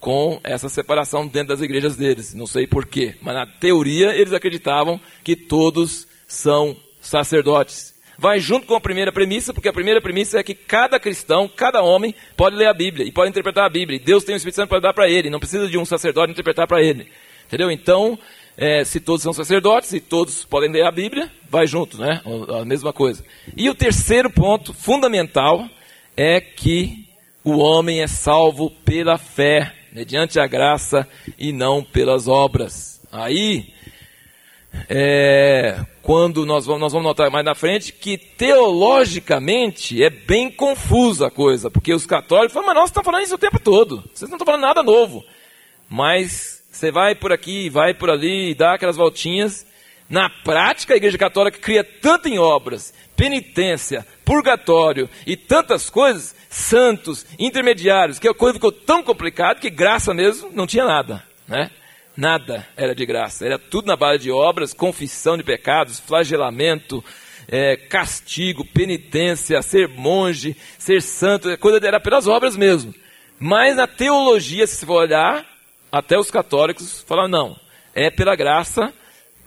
com 0.00 0.38
essa 0.44 0.68
separação 0.68 1.26
dentro 1.26 1.48
das 1.48 1.62
igrejas 1.62 1.96
deles. 1.96 2.34
Não 2.34 2.46
sei 2.46 2.66
porquê, 2.66 3.14
mas 3.22 3.34
na 3.34 3.46
teoria 3.46 4.14
eles 4.14 4.32
acreditavam 4.32 5.00
que 5.22 5.34
todos 5.34 6.06
são 6.26 6.76
sacerdotes. 7.00 7.94
Vai 8.18 8.38
junto 8.38 8.66
com 8.66 8.74
a 8.74 8.80
primeira 8.80 9.10
premissa, 9.10 9.52
porque 9.52 9.68
a 9.68 9.72
primeira 9.72 10.00
premissa 10.00 10.38
é 10.38 10.42
que 10.42 10.54
cada 10.54 11.00
cristão, 11.00 11.48
cada 11.48 11.82
homem, 11.82 12.14
pode 12.36 12.54
ler 12.54 12.66
a 12.66 12.74
Bíblia 12.74 13.06
e 13.06 13.10
pode 13.10 13.30
interpretar 13.30 13.64
a 13.64 13.70
Bíblia. 13.70 13.96
E 13.96 13.98
Deus 13.98 14.24
tem 14.24 14.34
o 14.34 14.36
Espírito 14.36 14.56
Santo 14.56 14.68
para 14.68 14.80
dar 14.80 14.92
para 14.92 15.08
ele, 15.08 15.30
não 15.30 15.40
precisa 15.40 15.68
de 15.68 15.78
um 15.78 15.84
sacerdote 15.84 16.32
interpretar 16.32 16.66
para 16.66 16.82
ele. 16.82 17.08
Entendeu? 17.46 17.70
Então, 17.70 18.18
é, 18.56 18.84
se 18.84 19.00
todos 19.00 19.22
são 19.22 19.32
sacerdotes 19.32 19.92
e 19.92 20.00
todos 20.00 20.44
podem 20.44 20.70
ler 20.70 20.84
a 20.84 20.90
Bíblia, 20.90 21.30
vai 21.50 21.66
junto, 21.66 21.98
né? 21.98 22.20
A 22.60 22.64
mesma 22.64 22.92
coisa. 22.92 23.24
E 23.56 23.68
o 23.68 23.74
terceiro 23.74 24.30
ponto 24.30 24.72
fundamental 24.72 25.68
é 26.16 26.40
que 26.40 27.08
o 27.42 27.58
homem 27.58 28.00
é 28.00 28.06
salvo 28.06 28.70
pela 28.84 29.18
fé, 29.18 29.74
mediante 29.92 30.38
a 30.38 30.46
graça 30.46 31.06
e 31.38 31.52
não 31.52 31.82
pelas 31.82 32.28
obras. 32.28 33.00
Aí, 33.10 33.72
é, 34.88 35.84
quando 36.02 36.46
nós 36.46 36.66
vamos, 36.66 36.80
nós 36.80 36.92
vamos 36.92 37.06
notar 37.06 37.30
mais 37.30 37.44
na 37.44 37.54
frente 37.54 37.92
que 37.92 38.16
teologicamente 38.16 40.02
é 40.02 40.10
bem 40.10 40.50
confusa 40.50 41.26
a 41.26 41.30
coisa, 41.30 41.70
porque 41.70 41.92
os 41.92 42.06
católicos 42.06 42.52
falam, 42.52 42.68
mas 42.68 42.76
nós 42.76 42.90
estamos 42.90 43.04
falando 43.04 43.24
isso 43.24 43.34
o 43.34 43.38
tempo 43.38 43.58
todo, 43.58 44.04
vocês 44.12 44.30
não 44.30 44.36
estão 44.36 44.46
falando 44.46 44.62
nada 44.62 44.82
novo. 44.82 45.24
Mas 45.88 46.53
você 46.74 46.90
vai 46.90 47.14
por 47.14 47.32
aqui, 47.32 47.70
vai 47.70 47.94
por 47.94 48.10
ali, 48.10 48.52
dá 48.52 48.74
aquelas 48.74 48.96
voltinhas. 48.96 49.64
Na 50.10 50.28
prática, 50.28 50.92
a 50.92 50.96
Igreja 50.96 51.16
Católica 51.16 51.58
cria 51.58 51.84
tanto 51.84 52.28
em 52.28 52.38
obras, 52.38 52.92
penitência, 53.16 54.04
purgatório 54.24 55.08
e 55.24 55.36
tantas 55.36 55.88
coisas, 55.88 56.34
santos, 56.50 57.24
intermediários, 57.38 58.18
que 58.18 58.28
a 58.28 58.34
coisa 58.34 58.54
ficou 58.54 58.72
tão 58.72 59.02
complicada 59.02 59.60
que 59.60 59.70
graça 59.70 60.12
mesmo 60.12 60.50
não 60.52 60.66
tinha 60.66 60.84
nada, 60.84 61.22
né? 61.46 61.70
Nada 62.16 62.66
era 62.76 62.94
de 62.94 63.06
graça, 63.06 63.46
era 63.46 63.58
tudo 63.58 63.86
na 63.86 63.96
base 63.96 64.24
de 64.24 64.30
obras, 64.30 64.74
confissão 64.74 65.36
de 65.36 65.42
pecados, 65.42 66.00
flagelamento, 66.00 67.04
é, 67.48 67.76
castigo, 67.76 68.64
penitência, 68.64 69.62
ser 69.62 69.88
monge, 69.88 70.56
ser 70.76 71.00
santo, 71.00 71.56
coisa 71.58 71.84
era 71.86 72.00
pelas 72.00 72.26
obras 72.26 72.56
mesmo. 72.56 72.92
Mas 73.38 73.76
na 73.76 73.86
teologia, 73.86 74.66
se 74.66 74.84
for 74.84 75.02
olhar, 75.02 75.53
até 75.94 76.18
os 76.18 76.28
católicos 76.28 77.04
falaram, 77.06 77.28
não, 77.28 77.56
é 77.94 78.10
pela 78.10 78.34
graça, 78.34 78.92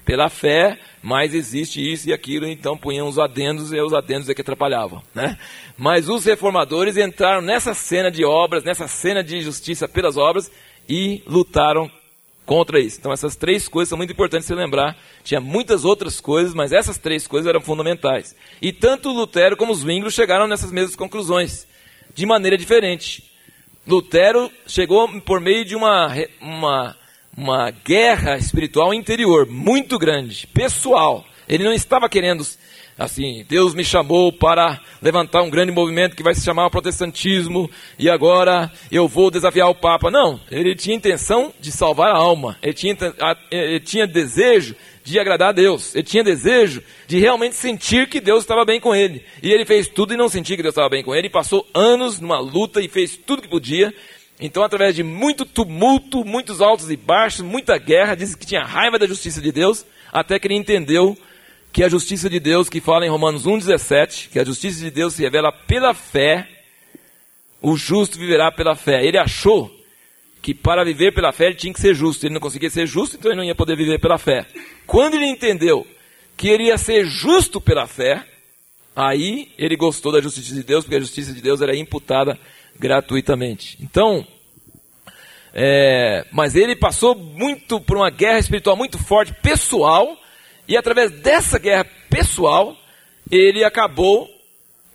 pela 0.05 0.29
fé, 0.29 0.79
mas 1.03 1.33
existe 1.33 1.81
isso 1.81 2.07
e 2.07 2.13
aquilo, 2.13 2.47
então 2.47 2.77
punham 2.77 3.05
os 3.05 3.19
adendos 3.19 3.73
e 3.73 3.81
os 3.81 3.93
adendos 3.93 4.29
é 4.29 4.33
que 4.33 4.39
atrapalhavam. 4.39 5.03
Né? 5.13 5.37
Mas 5.77 6.07
os 6.07 6.23
reformadores 6.23 6.95
entraram 6.95 7.41
nessa 7.41 7.73
cena 7.73 8.09
de 8.09 8.23
obras, 8.23 8.63
nessa 8.63 8.87
cena 8.87 9.21
de 9.21 9.41
justiça 9.41 9.89
pelas 9.89 10.15
obras 10.15 10.49
e 10.87 11.21
lutaram 11.27 11.91
contra 12.45 12.79
isso. 12.79 12.97
Então 12.97 13.11
essas 13.11 13.35
três 13.35 13.67
coisas 13.67 13.89
são 13.89 13.97
muito 13.97 14.13
importantes 14.13 14.47
você 14.47 14.55
lembrar. 14.55 14.95
Tinha 15.25 15.41
muitas 15.41 15.83
outras 15.83 16.21
coisas, 16.21 16.53
mas 16.53 16.71
essas 16.71 16.97
três 16.97 17.27
coisas 17.27 17.49
eram 17.49 17.59
fundamentais. 17.59 18.33
E 18.61 18.71
tanto 18.71 19.11
Lutero 19.11 19.57
como 19.57 19.73
os 19.73 19.79
Zwinglio 19.79 20.09
chegaram 20.09 20.47
nessas 20.47 20.71
mesmas 20.71 20.95
conclusões, 20.95 21.67
de 22.15 22.25
maneira 22.25 22.57
diferente. 22.57 23.36
Lutero 23.87 24.51
chegou 24.67 25.07
por 25.21 25.39
meio 25.39 25.63
de 25.63 25.75
uma, 25.75 26.13
uma 26.41 26.95
uma 27.37 27.69
guerra 27.69 28.35
espiritual 28.35 28.91
interior 28.91 29.45
muito 29.45 29.99
grande, 29.99 30.47
pessoal. 30.47 31.23
Ele 31.47 31.63
não 31.63 31.71
estava 31.71 32.09
querendo, 32.09 32.43
assim, 32.97 33.45
Deus 33.47 33.75
me 33.75 33.85
chamou 33.85 34.33
para 34.33 34.81
levantar 34.99 35.43
um 35.43 35.49
grande 35.49 35.71
movimento 35.71 36.15
que 36.15 36.23
vai 36.23 36.33
se 36.33 36.43
chamar 36.43 36.71
protestantismo 36.71 37.69
e 37.99 38.09
agora 38.09 38.71
eu 38.91 39.07
vou 39.07 39.29
desafiar 39.29 39.69
o 39.69 39.75
Papa. 39.75 40.09
Não, 40.09 40.39
ele 40.49 40.75
tinha 40.75 40.95
intenção 40.95 41.53
de 41.59 41.71
salvar 41.71 42.09
a 42.09 42.17
alma, 42.17 42.57
ele 42.61 42.73
tinha, 42.73 42.97
ele 43.51 43.79
tinha 43.81 44.07
desejo 44.07 44.75
de 45.11 45.19
agradar 45.19 45.49
a 45.49 45.53
Deus, 45.53 45.95
ele 45.95 46.03
tinha 46.03 46.23
desejo 46.23 46.83
de 47.07 47.19
realmente 47.19 47.55
sentir 47.55 48.07
que 48.07 48.19
Deus 48.19 48.43
estava 48.43 48.65
bem 48.65 48.79
com 48.79 48.95
ele. 48.95 49.23
E 49.41 49.51
ele 49.51 49.65
fez 49.65 49.87
tudo 49.87 50.13
e 50.13 50.17
não 50.17 50.29
sentia 50.29 50.55
que 50.55 50.63
Deus 50.63 50.73
estava 50.73 50.89
bem 50.89 51.03
com 51.03 51.15
ele, 51.15 51.27
e 51.27 51.31
passou 51.31 51.67
anos 51.73 52.19
numa 52.19 52.39
luta 52.39 52.81
e 52.81 52.87
fez 52.87 53.17
tudo 53.17 53.41
que 53.41 53.47
podia 53.47 53.93
então, 54.39 54.63
através 54.63 54.95
de 54.95 55.01
muito 55.01 55.45
tumulto, 55.45 56.23
muitos 56.23 56.61
altos 56.61 56.91
e 56.91 56.95
baixos, 56.95 57.41
muita 57.41 57.77
guerra, 57.77 58.15
diz 58.15 58.35
que 58.35 58.45
tinha 58.45 58.63
raiva 58.63 58.99
da 58.99 59.07
justiça 59.07 59.41
de 59.41 59.51
Deus, 59.51 59.83
até 60.11 60.37
que 60.37 60.47
ele 60.47 60.55
entendeu 60.55 61.17
que 61.73 61.83
a 61.83 61.89
justiça 61.89 62.29
de 62.29 62.39
Deus, 62.39 62.69
que 62.69 62.79
fala 62.79 63.05
em 63.05 63.09
Romanos 63.09 63.45
1,17, 63.45 64.29
que 64.29 64.39
a 64.39 64.43
justiça 64.43 64.79
de 64.79 64.91
Deus 64.91 65.15
se 65.15 65.23
revela 65.23 65.51
pela 65.51 65.93
fé, 65.93 66.47
o 67.61 67.75
justo 67.75 68.19
viverá 68.19 68.51
pela 68.51 68.75
fé. 68.75 69.03
Ele 69.03 69.17
achou 69.17 69.75
que 70.47 70.53
para 70.53 70.85
viver 70.85 71.13
pela 71.13 71.33
fé 71.33 71.47
ele 71.47 71.55
tinha 71.55 71.73
que 71.73 71.81
ser 71.81 71.93
justo. 71.93 72.25
Ele 72.25 72.35
não 72.35 72.39
conseguia 72.39 72.69
ser 72.69 72.87
justo, 72.87 73.17
então 73.17 73.29
ele 73.29 73.37
não 73.37 73.43
ia 73.43 73.53
poder 73.53 73.75
viver 73.75 73.99
pela 73.99 74.17
fé. 74.17 74.45
Quando 74.85 75.15
ele 75.15 75.25
entendeu 75.25 75.85
que 76.37 76.47
ele 76.47 76.67
ia 76.67 76.77
ser 76.77 77.05
justo 77.05 77.59
pela 77.59 77.85
fé, 77.85 78.25
aí 78.95 79.51
ele 79.57 79.75
gostou 79.75 80.09
da 80.09 80.21
justiça 80.21 80.53
de 80.53 80.63
Deus, 80.63 80.85
porque 80.85 80.95
a 80.95 81.01
justiça 81.01 81.33
de 81.33 81.41
Deus 81.41 81.59
era 81.59 81.75
imputada 81.75 82.39
gratuitamente. 82.79 83.77
Então, 83.81 84.25
é, 85.53 86.25
mas 86.31 86.55
ele 86.55 86.77
passou 86.77 87.13
muito 87.13 87.81
por 87.81 87.97
uma 87.97 88.09
guerra 88.09 88.39
espiritual 88.39 88.77
muito 88.77 88.97
forte, 88.97 89.33
pessoal, 89.43 90.17
e 90.65 90.77
através 90.77 91.11
dessa 91.11 91.59
guerra 91.59 91.85
pessoal, 92.09 92.73
ele 93.29 93.65
acabou 93.65 94.29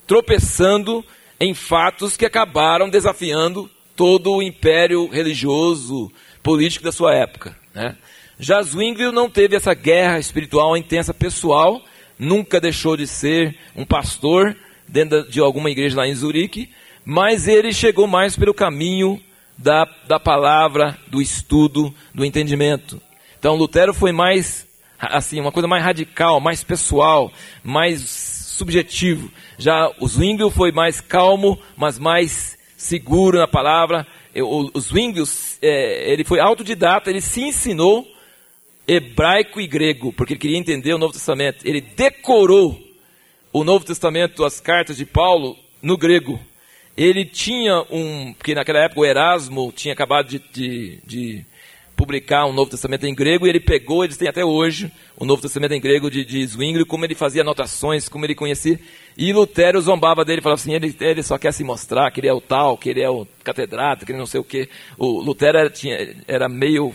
tropeçando 0.06 1.04
em 1.38 1.52
fatos 1.52 2.16
que 2.16 2.24
acabaram 2.24 2.88
desafiando 2.88 3.70
todo 4.02 4.32
o 4.32 4.42
império 4.42 5.06
religioso, 5.06 6.10
político 6.42 6.84
da 6.84 6.90
sua 6.90 7.14
época. 7.14 7.56
Né? 7.72 7.96
Já 8.36 8.60
Zwingli 8.60 9.12
não 9.12 9.30
teve 9.30 9.54
essa 9.54 9.74
guerra 9.74 10.18
espiritual 10.18 10.76
intensa 10.76 11.14
pessoal, 11.14 11.80
nunca 12.18 12.60
deixou 12.60 12.96
de 12.96 13.06
ser 13.06 13.56
um 13.76 13.84
pastor 13.84 14.56
dentro 14.88 15.30
de 15.30 15.38
alguma 15.38 15.70
igreja 15.70 15.98
lá 15.98 16.08
em 16.08 16.16
Zurique, 16.16 16.68
mas 17.04 17.46
ele 17.46 17.72
chegou 17.72 18.08
mais 18.08 18.34
pelo 18.34 18.52
caminho 18.52 19.22
da, 19.56 19.88
da 20.08 20.18
palavra, 20.18 20.98
do 21.06 21.22
estudo, 21.22 21.94
do 22.12 22.24
entendimento. 22.24 23.00
Então 23.38 23.54
Lutero 23.54 23.94
foi 23.94 24.10
mais, 24.10 24.66
assim, 24.98 25.38
uma 25.38 25.52
coisa 25.52 25.68
mais 25.68 25.84
radical, 25.84 26.40
mais 26.40 26.64
pessoal, 26.64 27.32
mais 27.62 28.00
subjetivo. 28.00 29.30
Já 29.58 29.92
o 30.00 30.08
Zwingli 30.08 30.50
foi 30.50 30.72
mais 30.72 31.00
calmo, 31.00 31.56
mas 31.76 32.00
mais 32.00 32.60
seguro 32.82 33.38
na 33.38 33.48
palavra. 33.48 34.06
O, 34.34 34.78
Zwingli, 34.78 35.22
é, 35.60 36.12
ele 36.12 36.24
foi 36.24 36.40
autodidata, 36.40 37.10
ele 37.10 37.20
se 37.20 37.42
ensinou 37.42 38.06
hebraico 38.86 39.60
e 39.60 39.66
grego, 39.66 40.12
porque 40.12 40.34
ele 40.34 40.40
queria 40.40 40.58
entender 40.58 40.92
o 40.92 40.98
Novo 40.98 41.12
Testamento. 41.12 41.66
Ele 41.66 41.80
decorou 41.80 42.80
o 43.52 43.64
Novo 43.64 43.84
Testamento, 43.84 44.44
as 44.44 44.60
cartas 44.60 44.96
de 44.96 45.04
Paulo, 45.04 45.56
no 45.82 45.96
grego 45.96 46.40
ele 46.96 47.24
tinha 47.24 47.82
um. 47.90 48.32
Porque 48.34 48.54
naquela 48.54 48.80
época 48.80 49.00
o 49.00 49.04
Erasmo 49.04 49.72
tinha 49.72 49.94
acabado 49.94 50.28
de, 50.28 50.38
de, 50.52 50.98
de, 51.04 51.46
publicar 52.02 52.46
um 52.46 52.52
Novo 52.52 52.68
Testamento 52.68 53.06
em 53.06 53.14
grego, 53.14 53.46
e 53.46 53.48
ele 53.48 53.60
pegou, 53.60 54.02
eles 54.02 54.16
têm 54.16 54.26
até 54.26 54.44
hoje, 54.44 54.90
o 55.16 55.24
Novo 55.24 55.40
Testamento 55.40 55.72
em 55.72 55.80
grego 55.80 56.10
de, 56.10 56.24
de 56.24 56.44
Zwingli, 56.44 56.84
como 56.84 57.04
ele 57.04 57.14
fazia 57.14 57.42
anotações, 57.42 58.08
como 58.08 58.24
ele 58.24 58.34
conhecia. 58.34 58.78
E 59.16 59.32
Lutero 59.32 59.80
zombava 59.80 60.24
dele, 60.24 60.42
falava 60.42 60.60
assim: 60.60 60.74
ele, 60.74 60.94
ele 61.00 61.22
só 61.22 61.38
quer 61.38 61.52
se 61.52 61.62
mostrar 61.62 62.10
que 62.10 62.18
ele 62.18 62.26
é 62.26 62.32
o 62.32 62.40
tal, 62.40 62.76
que 62.76 62.90
ele 62.90 63.00
é 63.00 63.08
o 63.08 63.24
catedrático, 63.44 64.06
que 64.06 64.12
ele 64.12 64.18
não 64.18 64.26
sei 64.26 64.40
o 64.40 64.44
quê. 64.44 64.68
O 64.98 65.20
Lutero 65.20 65.58
era, 65.58 65.70
tinha, 65.70 66.16
era 66.26 66.48
meio 66.48 66.92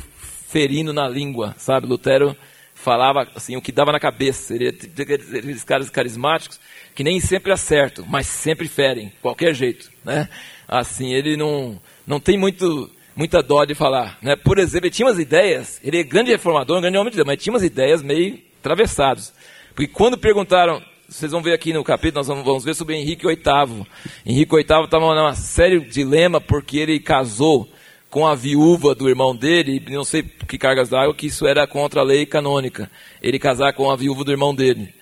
ferino 0.50 0.92
na 0.92 1.08
língua, 1.08 1.56
sabe? 1.58 1.88
Lutero 1.88 2.36
falava 2.76 3.28
assim 3.34 3.56
o 3.56 3.62
que 3.62 3.72
dava 3.72 3.94
na 3.94 4.00
cabeça. 4.00 4.54
Ele, 4.54 4.68
aqueles 4.68 5.64
caras 5.64 5.90
carismáticos 5.90 6.60
que 6.94 7.04
nem 7.04 7.22
sempre 7.22 7.54
acertam, 7.54 8.06
mas 8.06 8.28
sempre 8.28 8.68
ferem, 8.68 9.14
qualquer 9.22 9.54
jeito, 9.54 9.90
né? 10.04 10.28
Assim, 10.68 11.14
ele 11.14 11.38
não, 11.38 11.80
não 12.06 12.20
tem 12.20 12.38
muito, 12.38 12.92
muita 13.18 13.42
dó 13.42 13.66
de 13.66 13.74
falar, 13.74 14.18
né? 14.22 14.36
Por 14.36 14.60
exemplo, 14.60 14.86
ele 14.86 14.94
tinha 14.94 15.08
umas 15.08 15.18
ideias, 15.18 15.82
ele 15.84 16.00
é 16.00 16.04
grande 16.04 16.32
reformador, 16.32 16.78
um 16.78 16.82
grande 16.82 16.98
homem 16.98 17.10
de 17.10 17.18
Deus, 17.18 17.26
mas 17.26 17.42
tinha 17.42 17.52
umas 17.52 17.64
ideias 17.64 18.04
meio 18.04 18.40
atravessadas. 18.60 19.34
Porque 19.76 19.92
quando 19.92 20.18
perguntaram, 20.18 20.82
vocês 21.10 21.32
vão 21.32 21.42
ver 21.42 21.54
aqui 21.54 21.74
no 21.74 21.84
capítulo, 21.84 22.24
nós 22.24 22.28
vamos 22.28 22.64
ver 22.64 22.76
sobre 22.76 22.96
Henrique 22.96 23.26
VIII. 23.26 23.86
Henrique 24.26 24.56
VIII 24.56 24.62
estava 24.62 25.16
numa 25.16 25.34
sério 25.34 25.82
dilema 25.82 26.40
porque 26.40 26.78
ele 26.78 27.00
casou 27.00 27.68
com 28.10 28.26
a 28.26 28.36
viúva 28.36 28.94
do 28.94 29.10
irmão 29.10 29.36
dele, 29.36 29.84
não 29.90 30.04
sei 30.04 30.24
que 30.24 30.58
cargas 30.58 30.90
d'água, 30.90 31.14
que 31.14 31.28
isso 31.28 31.46
era 31.46 31.68
contra 31.68 32.02
a 32.02 32.04
lei 32.04 32.26
canônica. 32.26 32.90
Ele 33.22 33.40
casar 33.40 33.74
com 33.74 33.90
a 33.90 33.96
viúva 33.96 34.24
do 34.24 34.32
irmão 34.32 34.54
dele. 34.54 34.94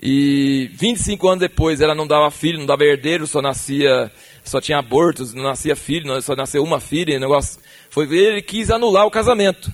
E 0.00 0.70
25 0.74 1.28
anos 1.28 1.40
depois 1.40 1.80
ela 1.80 1.94
não 1.94 2.06
dava 2.06 2.30
filho, 2.30 2.58
não 2.58 2.66
dava 2.66 2.84
herdeiro, 2.84 3.26
só 3.26 3.40
nascia, 3.40 4.12
só 4.44 4.60
tinha 4.60 4.78
abortos, 4.78 5.32
não 5.32 5.42
nascia 5.42 5.74
filho, 5.74 6.20
só 6.22 6.36
nasceu 6.36 6.62
uma 6.62 6.78
filha, 6.78 7.18
negócio. 7.18 7.60
Foi 7.90 8.06
ele 8.14 8.42
quis 8.42 8.70
anular 8.70 9.06
o 9.06 9.10
casamento. 9.10 9.72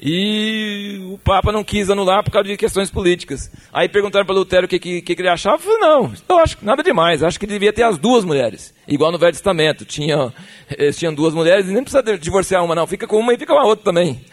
E 0.00 0.98
o 1.12 1.18
Papa 1.18 1.52
não 1.52 1.62
quis 1.62 1.88
anular 1.88 2.24
por 2.24 2.32
causa 2.32 2.48
de 2.48 2.56
questões 2.56 2.90
políticas. 2.90 3.50
Aí 3.72 3.88
perguntaram 3.88 4.26
para 4.26 4.34
Lutero 4.34 4.66
o 4.66 4.68
que, 4.68 4.78
que, 4.78 5.00
que, 5.00 5.12
ele 5.12 5.28
achava. 5.28 5.56
Eu 5.56 5.60
falei, 5.60 5.78
não, 5.78 6.12
eu 6.28 6.38
acho 6.38 6.58
nada 6.62 6.82
demais. 6.82 7.22
Acho 7.22 7.38
que 7.38 7.46
devia 7.46 7.72
ter 7.72 7.84
as 7.84 7.96
duas 7.96 8.24
mulheres. 8.24 8.74
Igual 8.88 9.12
no 9.12 9.18
Velho 9.18 9.32
Testamento. 9.32 9.84
Tinha, 9.84 10.32
eles 10.76 10.98
tinham 10.98 11.14
duas 11.14 11.32
mulheres 11.32 11.68
e 11.68 11.72
nem 11.72 11.82
precisa 11.82 12.18
divorciar 12.18 12.64
uma, 12.64 12.74
não. 12.74 12.86
Fica 12.86 13.06
com 13.06 13.18
uma 13.18 13.32
e 13.32 13.38
fica 13.38 13.54
com 13.54 13.60
a 13.60 13.64
outra 13.64 13.84
também. 13.84 14.24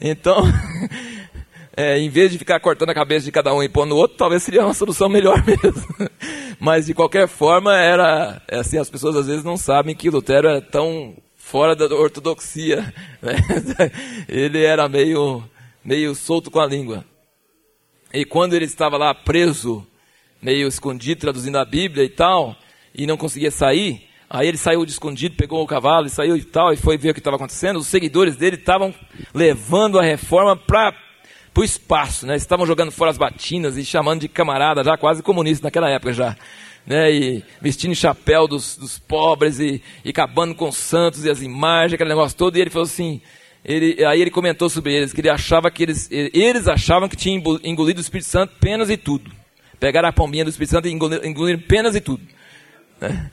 Então, 0.00 0.42
é, 1.80 1.98
em 1.98 2.10
vez 2.10 2.30
de 2.30 2.36
ficar 2.36 2.60
cortando 2.60 2.90
a 2.90 2.94
cabeça 2.94 3.24
de 3.24 3.32
cada 3.32 3.54
um 3.54 3.62
e 3.62 3.68
pôr 3.68 3.86
no 3.86 3.96
outro, 3.96 4.18
talvez 4.18 4.42
seria 4.42 4.62
uma 4.62 4.74
solução 4.74 5.08
melhor 5.08 5.42
mesmo. 5.46 6.10
Mas 6.58 6.84
de 6.84 6.92
qualquer 6.92 7.26
forma, 7.26 7.74
era 7.74 8.42
é 8.46 8.58
assim, 8.58 8.76
as 8.76 8.90
pessoas 8.90 9.16
às 9.16 9.26
vezes 9.26 9.42
não 9.42 9.56
sabem 9.56 9.94
que 9.94 10.10
Lutero 10.10 10.46
era 10.46 10.60
tão 10.60 11.16
fora 11.34 11.74
da 11.74 11.86
ortodoxia. 11.86 12.92
Né? 13.22 13.36
Ele 14.28 14.62
era 14.62 14.88
meio, 14.88 15.42
meio 15.84 16.14
solto 16.14 16.50
com 16.50 16.60
a 16.60 16.66
língua. 16.66 17.04
E 18.12 18.24
quando 18.26 18.54
ele 18.54 18.66
estava 18.66 18.98
lá 18.98 19.14
preso, 19.14 19.86
meio 20.40 20.68
escondido, 20.68 21.20
traduzindo 21.20 21.56
a 21.58 21.64
Bíblia 21.64 22.04
e 22.04 22.08
tal, 22.08 22.56
e 22.94 23.06
não 23.06 23.16
conseguia 23.16 23.50
sair, 23.50 24.06
aí 24.28 24.48
ele 24.48 24.56
saiu 24.56 24.84
de 24.84 24.92
escondido, 24.92 25.36
pegou 25.36 25.62
o 25.62 25.66
cavalo 25.66 26.06
e 26.06 26.10
saiu 26.10 26.36
e 26.36 26.44
tal, 26.44 26.72
e 26.72 26.76
foi 26.76 26.98
ver 26.98 27.10
o 27.10 27.14
que 27.14 27.20
estava 27.20 27.36
acontecendo. 27.36 27.78
Os 27.78 27.86
seguidores 27.86 28.36
dele 28.36 28.56
estavam 28.56 28.94
levando 29.34 29.98
a 29.98 30.02
reforma 30.02 30.56
para 30.56 30.94
para 31.52 31.60
o 31.60 31.64
espaço, 31.64 32.26
né? 32.26 32.36
Estavam 32.36 32.66
jogando 32.66 32.92
fora 32.92 33.10
as 33.10 33.18
batinas 33.18 33.76
e 33.76 33.84
chamando 33.84 34.20
de 34.20 34.28
camarada, 34.28 34.84
já 34.84 34.96
quase 34.96 35.22
comunista 35.22 35.66
naquela 35.66 35.90
época 35.90 36.12
já. 36.12 36.36
Né, 36.86 37.12
e 37.12 37.44
vestindo 37.60 37.94
chapéu 37.94 38.48
dos, 38.48 38.74
dos 38.74 38.98
pobres 38.98 39.60
e, 39.60 39.82
e 40.02 40.08
acabando 40.08 40.54
com 40.54 40.70
os 40.70 40.76
santos 40.76 41.24
e 41.26 41.30
as 41.30 41.42
imagens, 41.42 41.92
aquele 41.92 42.08
negócio 42.08 42.36
todo, 42.36 42.56
e 42.56 42.60
ele 42.60 42.70
falou 42.70 42.86
assim, 42.86 43.20
ele, 43.62 44.02
aí 44.04 44.20
ele 44.20 44.30
comentou 44.30 44.70
sobre 44.70 44.94
eles, 44.94 45.12
que 45.12 45.20
ele 45.20 45.28
achava 45.28 45.70
que 45.70 45.82
eles, 45.82 46.08
eles 46.10 46.66
achavam 46.66 47.08
que 47.08 47.16
tinha 47.16 47.36
engolido 47.62 47.98
o 47.98 48.02
Espírito 48.02 48.28
Santo 48.28 48.54
penas 48.58 48.88
e 48.88 48.96
tudo. 48.96 49.30
Pegaram 49.78 50.08
a 50.08 50.12
pombinha 50.12 50.42
do 50.42 50.50
Espírito 50.50 50.70
Santo 50.70 50.88
e 50.88 50.90
engoliram, 50.90 51.24
engoliram 51.24 51.60
penas 51.60 51.94
e 51.94 52.00
tudo. 52.00 52.22
Né? 52.98 53.30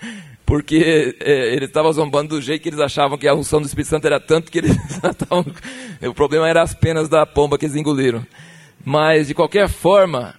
Porque 0.48 1.18
é, 1.20 1.54
eles 1.54 1.68
estavam 1.68 1.92
zombando 1.92 2.30
do 2.30 2.42
jeito 2.42 2.64
que 2.64 2.70
eles 2.70 2.80
achavam 2.80 3.18
que 3.18 3.28
a 3.28 3.36
unção 3.36 3.60
do 3.60 3.68
Espírito 3.68 3.90
Santo 3.90 4.08
era 4.08 4.18
tanto 4.18 4.50
que 4.50 4.60
eles 4.60 4.72
estavam. 4.96 5.46
o 6.02 6.14
problema 6.14 6.48
era 6.48 6.62
as 6.64 6.74
penas 6.74 7.10
da 7.10 7.26
pomba 7.26 7.58
que 7.58 7.66
eles 7.66 7.76
engoliram. 7.76 8.26
Mas, 8.84 9.28
de 9.28 9.34
qualquer 9.34 9.68
forma, 9.68 10.36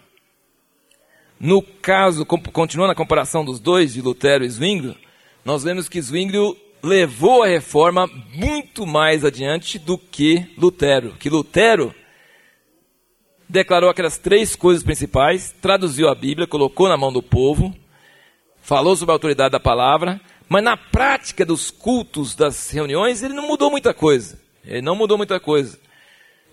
no 1.39 1.61
caso, 1.61 2.25
continuando 2.25 2.93
a 2.93 2.97
comparação 2.97 3.45
dos 3.45 3.61
dois, 3.61 3.93
de 3.93 4.01
Lutero 4.01 4.47
e 4.47 4.49
Zwinglio, 4.49 4.97
nós 5.45 5.63
vemos 5.63 5.91
que 5.91 6.01
Zwinglio 6.01 6.57
levou 6.83 7.43
a 7.43 7.47
reforma 7.47 8.09
muito 8.33 8.87
mais 8.87 9.27
adiante 9.27 9.79
do 9.79 9.99
que 9.99 10.47
Lutero. 10.57 11.17
Que 11.19 11.29
Lutero 11.29 11.95
declarou 13.47 13.91
aquelas 13.91 14.17
três 14.17 14.57
coisas 14.57 14.83
principais, 14.83 15.55
traduziu 15.61 16.09
a 16.09 16.15
Bíblia, 16.15 16.47
colocou 16.47 16.89
na 16.89 16.97
mão 16.97 17.13
do 17.13 17.23
povo, 17.23 17.77
falou 18.69 18.95
sobre 18.95 19.13
a 19.13 19.15
autoridade 19.15 19.53
da 19.53 19.59
palavra, 19.59 20.21
mas 20.47 20.63
na 20.63 20.77
prática 20.77 21.43
dos 21.43 21.71
cultos, 21.71 22.35
das 22.35 22.71
reuniões, 22.71 23.23
ele 23.23 23.33
não 23.33 23.49
mudou 23.49 23.71
muita 23.71 23.95
coisa. 23.95 24.39
Ele 24.63 24.83
não 24.83 24.95
mudou 24.95 25.17
muita 25.17 25.41
coisa. 25.41 25.79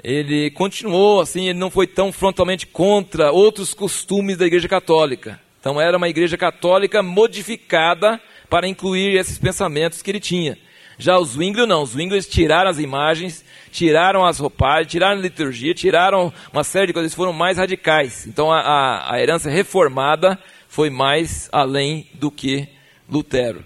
Ele 0.01 0.49
continuou 0.51 1.19
assim, 1.19 1.49
ele 1.49 1.59
não 1.59 1.69
foi 1.69 1.85
tão 1.85 2.13
frontalmente 2.13 2.67
contra 2.67 3.33
outros 3.33 3.73
costumes 3.73 4.37
da 4.37 4.45
Igreja 4.45 4.69
Católica. 4.69 5.41
Então 5.59 5.81
era 5.81 5.97
uma 5.97 6.07
Igreja 6.07 6.37
Católica 6.37 7.03
modificada 7.03 8.21
para 8.49 8.65
incluir 8.65 9.17
esses 9.17 9.37
pensamentos 9.37 10.01
que 10.01 10.09
ele 10.09 10.21
tinha. 10.21 10.57
Já 10.97 11.19
os 11.19 11.31
Zwinglio 11.31 11.67
não, 11.67 11.83
os 11.83 11.89
Zwinglio 11.89 12.21
tiraram 12.23 12.69
as 12.69 12.79
imagens, 12.79 13.43
tiraram 13.73 14.23
as 14.23 14.39
roupagens, 14.39 14.89
tiraram 14.89 15.19
a 15.19 15.21
liturgia, 15.21 15.73
tiraram 15.73 16.31
uma 16.53 16.63
série 16.63 16.87
de 16.87 16.93
coisas, 16.93 17.13
foram 17.13 17.33
mais 17.33 17.57
radicais. 17.57 18.25
Então 18.25 18.49
a, 18.49 18.61
a, 18.61 19.15
a 19.15 19.21
herança 19.21 19.49
reformada 19.49 20.39
foi 20.75 20.89
mais 20.89 21.47
além 21.53 22.05
do 22.15 22.29
que 22.29 22.67
Lutero. 23.09 23.65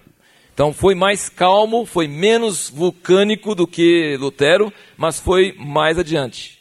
Então 0.54 0.72
foi 0.72 0.94
mais 0.94 1.28
calmo, 1.28 1.84
foi 1.84 2.08
menos 2.08 2.70
vulcânico 2.70 3.56
do 3.56 3.66
que 3.66 4.16
Lutero, 4.18 4.72
mas 4.96 5.20
foi 5.20 5.56
mais 5.58 5.98
adiante. 5.98 6.60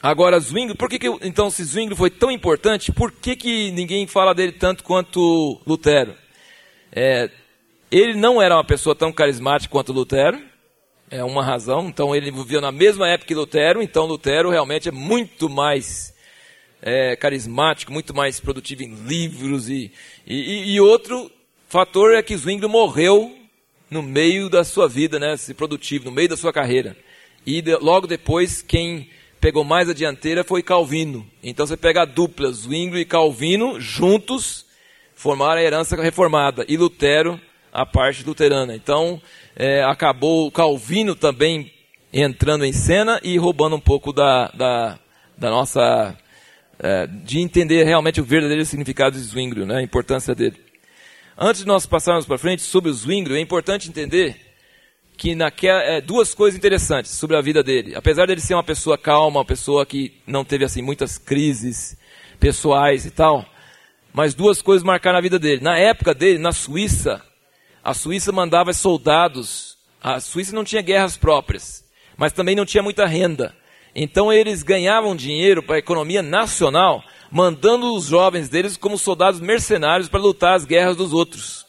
Agora, 0.00 0.38
Zwingli, 0.38 0.76
por 0.76 0.88
que, 0.88 1.00
que 1.00 1.08
então 1.22 1.50
se 1.50 1.64
Zwingli 1.64 1.96
foi 1.96 2.08
tão 2.08 2.30
importante, 2.30 2.92
por 2.92 3.10
que, 3.10 3.34
que 3.34 3.72
ninguém 3.72 4.06
fala 4.06 4.32
dele 4.32 4.52
tanto 4.52 4.84
quanto 4.84 5.60
Lutero? 5.66 6.14
É, 6.92 7.28
ele 7.90 8.14
não 8.14 8.40
era 8.40 8.54
uma 8.54 8.64
pessoa 8.64 8.94
tão 8.94 9.12
carismática 9.12 9.72
quanto 9.72 9.92
Lutero, 9.92 10.40
é 11.10 11.24
uma 11.24 11.42
razão. 11.42 11.88
Então 11.88 12.14
ele 12.14 12.30
viveu 12.30 12.60
na 12.60 12.70
mesma 12.70 13.08
época 13.08 13.26
que 13.26 13.34
Lutero, 13.34 13.82
então 13.82 14.06
Lutero 14.06 14.50
realmente 14.50 14.88
é 14.88 14.92
muito 14.92 15.50
mais 15.50 16.13
é, 16.86 17.16
carismático, 17.16 17.90
muito 17.90 18.14
mais 18.14 18.38
produtivo 18.38 18.82
em 18.82 18.94
livros 19.06 19.70
e, 19.70 19.90
e, 20.26 20.74
e 20.74 20.80
outro 20.82 21.30
fator 21.66 22.14
é 22.14 22.22
que 22.22 22.36
Zwingli 22.36 22.68
morreu 22.68 23.34
no 23.90 24.02
meio 24.02 24.50
da 24.50 24.62
sua 24.62 24.86
vida, 24.86 25.18
né, 25.18 25.34
se 25.38 25.54
produtivo, 25.54 26.04
no 26.04 26.12
meio 26.12 26.28
da 26.28 26.36
sua 26.36 26.52
carreira. 26.52 26.94
E 27.46 27.62
de, 27.62 27.74
logo 27.76 28.06
depois 28.06 28.60
quem 28.60 29.08
pegou 29.40 29.64
mais 29.64 29.88
a 29.88 29.94
dianteira 29.94 30.44
foi 30.44 30.62
Calvino. 30.62 31.26
Então 31.42 31.66
você 31.66 31.76
pega 31.76 32.02
a 32.02 32.06
dupla, 32.06 32.52
Zwingli 32.52 33.00
e 33.00 33.06
Calvino, 33.06 33.80
juntos, 33.80 34.66
formaram 35.14 35.60
a 35.60 35.64
herança 35.64 35.96
reformada. 35.96 36.66
E 36.68 36.76
Lutero, 36.76 37.40
a 37.72 37.86
parte 37.86 38.24
luterana. 38.24 38.76
Então 38.76 39.20
é, 39.56 39.82
acabou 39.82 40.50
Calvino 40.52 41.14
também 41.14 41.72
entrando 42.12 42.64
em 42.64 42.72
cena 42.74 43.18
e 43.22 43.38
roubando 43.38 43.76
um 43.76 43.80
pouco 43.80 44.12
da, 44.12 44.48
da, 44.48 44.98
da 45.36 45.50
nossa. 45.50 46.14
É, 46.78 47.06
de 47.06 47.38
entender 47.38 47.84
realmente 47.84 48.20
o 48.20 48.24
verdadeiro 48.24 48.64
significado 48.64 49.16
de 49.16 49.22
Zwingli, 49.22 49.64
né, 49.64 49.76
a 49.76 49.82
importância 49.82 50.34
dele. 50.34 50.56
Antes 51.38 51.62
de 51.62 51.66
nós 51.66 51.86
passarmos 51.86 52.26
para 52.26 52.38
frente 52.38 52.62
sobre 52.62 52.90
o 52.90 52.94
Zwingli, 52.94 53.36
é 53.36 53.40
importante 53.40 53.88
entender 53.88 54.36
que 55.16 55.34
naquela, 55.34 55.80
é, 55.82 56.00
duas 56.00 56.34
coisas 56.34 56.56
interessantes 56.58 57.12
sobre 57.12 57.36
a 57.36 57.40
vida 57.40 57.62
dele. 57.62 57.94
Apesar 57.94 58.26
dele 58.26 58.40
ser 58.40 58.54
uma 58.54 58.64
pessoa 58.64 58.98
calma, 58.98 59.38
uma 59.38 59.44
pessoa 59.44 59.86
que 59.86 60.20
não 60.26 60.44
teve 60.44 60.64
assim 60.64 60.82
muitas 60.82 61.18
crises 61.18 61.96
pessoais 62.38 63.06
e 63.06 63.10
tal, 63.10 63.46
mas 64.12 64.34
duas 64.34 64.60
coisas 64.60 64.84
marcaram 64.84 65.18
a 65.18 65.22
vida 65.22 65.38
dele. 65.38 65.62
Na 65.62 65.78
época 65.78 66.14
dele, 66.14 66.38
na 66.38 66.52
Suíça, 66.52 67.22
a 67.82 67.94
Suíça 67.94 68.32
mandava 68.32 68.72
soldados. 68.72 69.76
A 70.02 70.20
Suíça 70.20 70.54
não 70.54 70.64
tinha 70.64 70.82
guerras 70.82 71.16
próprias, 71.16 71.84
mas 72.16 72.32
também 72.32 72.54
não 72.54 72.64
tinha 72.64 72.82
muita 72.82 73.06
renda. 73.06 73.54
Então 73.94 74.32
eles 74.32 74.62
ganhavam 74.62 75.14
dinheiro 75.14 75.62
para 75.62 75.76
a 75.76 75.78
economia 75.78 76.22
nacional, 76.22 77.04
mandando 77.30 77.94
os 77.94 78.06
jovens 78.06 78.48
deles 78.48 78.76
como 78.76 78.98
soldados 78.98 79.40
mercenários 79.40 80.08
para 80.08 80.20
lutar 80.20 80.56
as 80.56 80.64
guerras 80.64 80.96
dos 80.96 81.12
outros, 81.12 81.64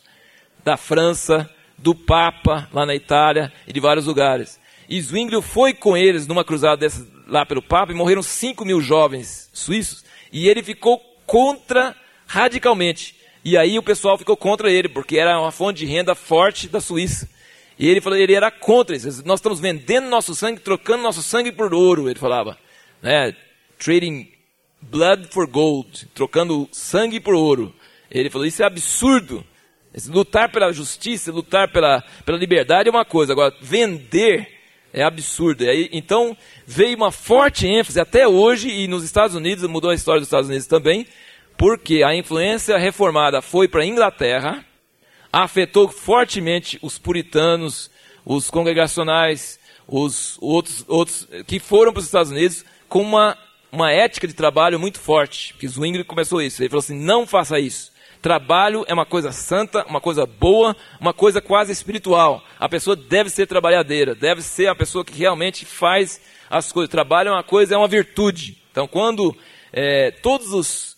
da 0.64 0.76
França, 0.76 1.50
do 1.78 1.94
Papa 1.94 2.68
lá 2.74 2.86
na 2.86 2.96
Itália 2.96 3.54
e 3.68 3.74
de 3.74 3.80
vários 3.80 4.06
lugares. 4.06 4.60
E 4.90 5.00
Zwinglio 5.02 5.42
foi 5.42 5.74
com 5.74 5.96
eles 5.96 6.28
numa 6.28 6.44
cruzada 6.44 6.78
dessas, 6.78 7.08
lá 7.28 7.46
pelo 7.46 7.62
Papa 7.62 7.92
e 7.92 7.96
morreram 7.96 8.24
5 8.24 8.64
mil 8.66 8.82
jovens 8.82 9.50
suíços 9.54 10.04
e 10.32 10.48
ele 10.48 10.64
ficou 10.64 11.00
contra 11.26 11.96
radicalmente. 12.26 13.16
E 13.44 13.58
aí 13.58 13.78
o 13.78 13.84
pessoal 13.84 14.18
ficou 14.18 14.36
contra 14.36 14.72
ele, 14.72 14.90
porque 14.90 15.18
era 15.18 15.40
uma 15.40 15.52
fonte 15.52 15.80
de 15.80 15.86
renda 15.86 16.16
forte 16.16 16.68
da 16.68 16.82
Suíça. 16.82 17.30
E 17.78 17.88
ele 17.88 18.02
falou, 18.02 18.18
ele 18.18 18.34
era 18.34 18.50
contra 18.50 18.96
isso. 18.96 19.24
Nós 19.26 19.40
estamos 19.40 19.60
vendendo 19.60 20.10
nosso 20.10 20.34
sangue, 20.34 20.60
trocando 20.60 21.04
nosso 21.04 21.22
sangue 21.22 21.52
por 21.52 21.74
ouro, 21.74 22.10
ele 22.10 22.20
falava. 22.20 22.58
Né? 23.02 23.36
Trading 23.78 24.32
blood 24.82 25.28
for 25.28 25.48
gold, 25.48 26.08
trocando 26.14 26.68
sangue 26.72 27.20
por 27.20 27.34
ouro. 27.34 27.74
Ele 28.10 28.30
falou, 28.30 28.48
isso 28.48 28.64
é 28.64 28.66
absurdo. 28.66 29.44
Lutar 30.08 30.52
pela 30.52 30.72
justiça, 30.72 31.32
lutar 31.32 31.72
pela, 31.72 32.04
pela 32.26 32.38
liberdade 32.38 32.90
é 32.90 32.92
uma 32.92 33.06
coisa, 33.06 33.32
agora 33.32 33.54
vender 33.62 34.56
é 34.94 35.04
absurdo. 35.04 35.64
Aí, 35.64 35.90
então 35.92 36.36
veio 36.66 36.96
uma 36.96 37.12
forte 37.12 37.68
ênfase 37.68 38.00
até 38.00 38.28
hoje, 38.28 38.70
e 38.70 38.88
nos 38.88 39.04
Estados 39.04 39.36
Unidos, 39.36 39.68
mudou 39.70 39.90
a 39.90 39.96
história 39.96 40.20
dos 40.20 40.28
Estados 40.28 40.48
Unidos 40.48 40.68
também, 40.68 41.06
porque 41.58 42.04
a 42.04 42.16
influência 42.16 42.78
reformada 42.78 43.42
foi 43.42 43.68
para 43.68 43.84
a 43.84 43.86
Inglaterra, 43.86 44.66
afetou 45.44 45.90
fortemente 45.90 46.80
os 46.82 46.98
puritanos, 46.98 47.92
os 48.26 48.50
congregacionais, 48.50 49.60
os 49.86 50.38
outros, 50.40 50.86
outros 50.88 51.28
que 51.46 51.60
foram 51.60 51.92
para 51.92 52.00
os 52.00 52.06
Estados 52.06 52.32
Unidos 52.32 52.64
com 52.88 53.02
uma, 53.02 53.38
uma 53.70 53.92
ética 53.92 54.28
de 54.28 54.34
trabalho 54.34 54.80
muito 54.80 54.98
forte. 54.98 55.54
Que 55.56 55.68
Zwingli 55.68 56.06
começou 56.06 56.42
isso. 56.42 56.62
Ele 56.62 56.70
falou 56.70 56.80
assim: 56.80 56.98
não 56.98 57.28
faça 57.28 57.60
isso. 57.60 57.92
Trabalho 58.22 58.86
é 58.88 58.94
uma 58.94 59.06
coisa 59.06 59.34
santa, 59.34 59.86
uma 59.86 60.00
coisa 60.00 60.26
boa, 60.26 60.74
uma 61.02 61.14
coisa 61.14 61.42
quase 61.42 61.74
espiritual. 61.74 62.42
A 62.58 62.70
pessoa 62.70 62.96
deve 62.96 63.30
ser 63.30 63.46
trabalhadeira, 63.46 64.16
deve 64.16 64.42
ser 64.42 64.68
a 64.68 64.76
pessoa 64.76 65.04
que 65.04 65.18
realmente 65.18 65.66
faz 65.66 66.22
as 66.50 66.72
coisas. 66.72 66.90
Trabalho 66.90 67.28
é 67.28 67.32
uma 67.34 67.44
coisa, 67.44 67.76
é 67.76 67.78
uma 67.78 67.90
virtude. 67.90 68.58
Então, 68.72 68.88
quando 68.88 69.36
é, 69.74 70.12
todos 70.12 70.54
os 70.54 70.95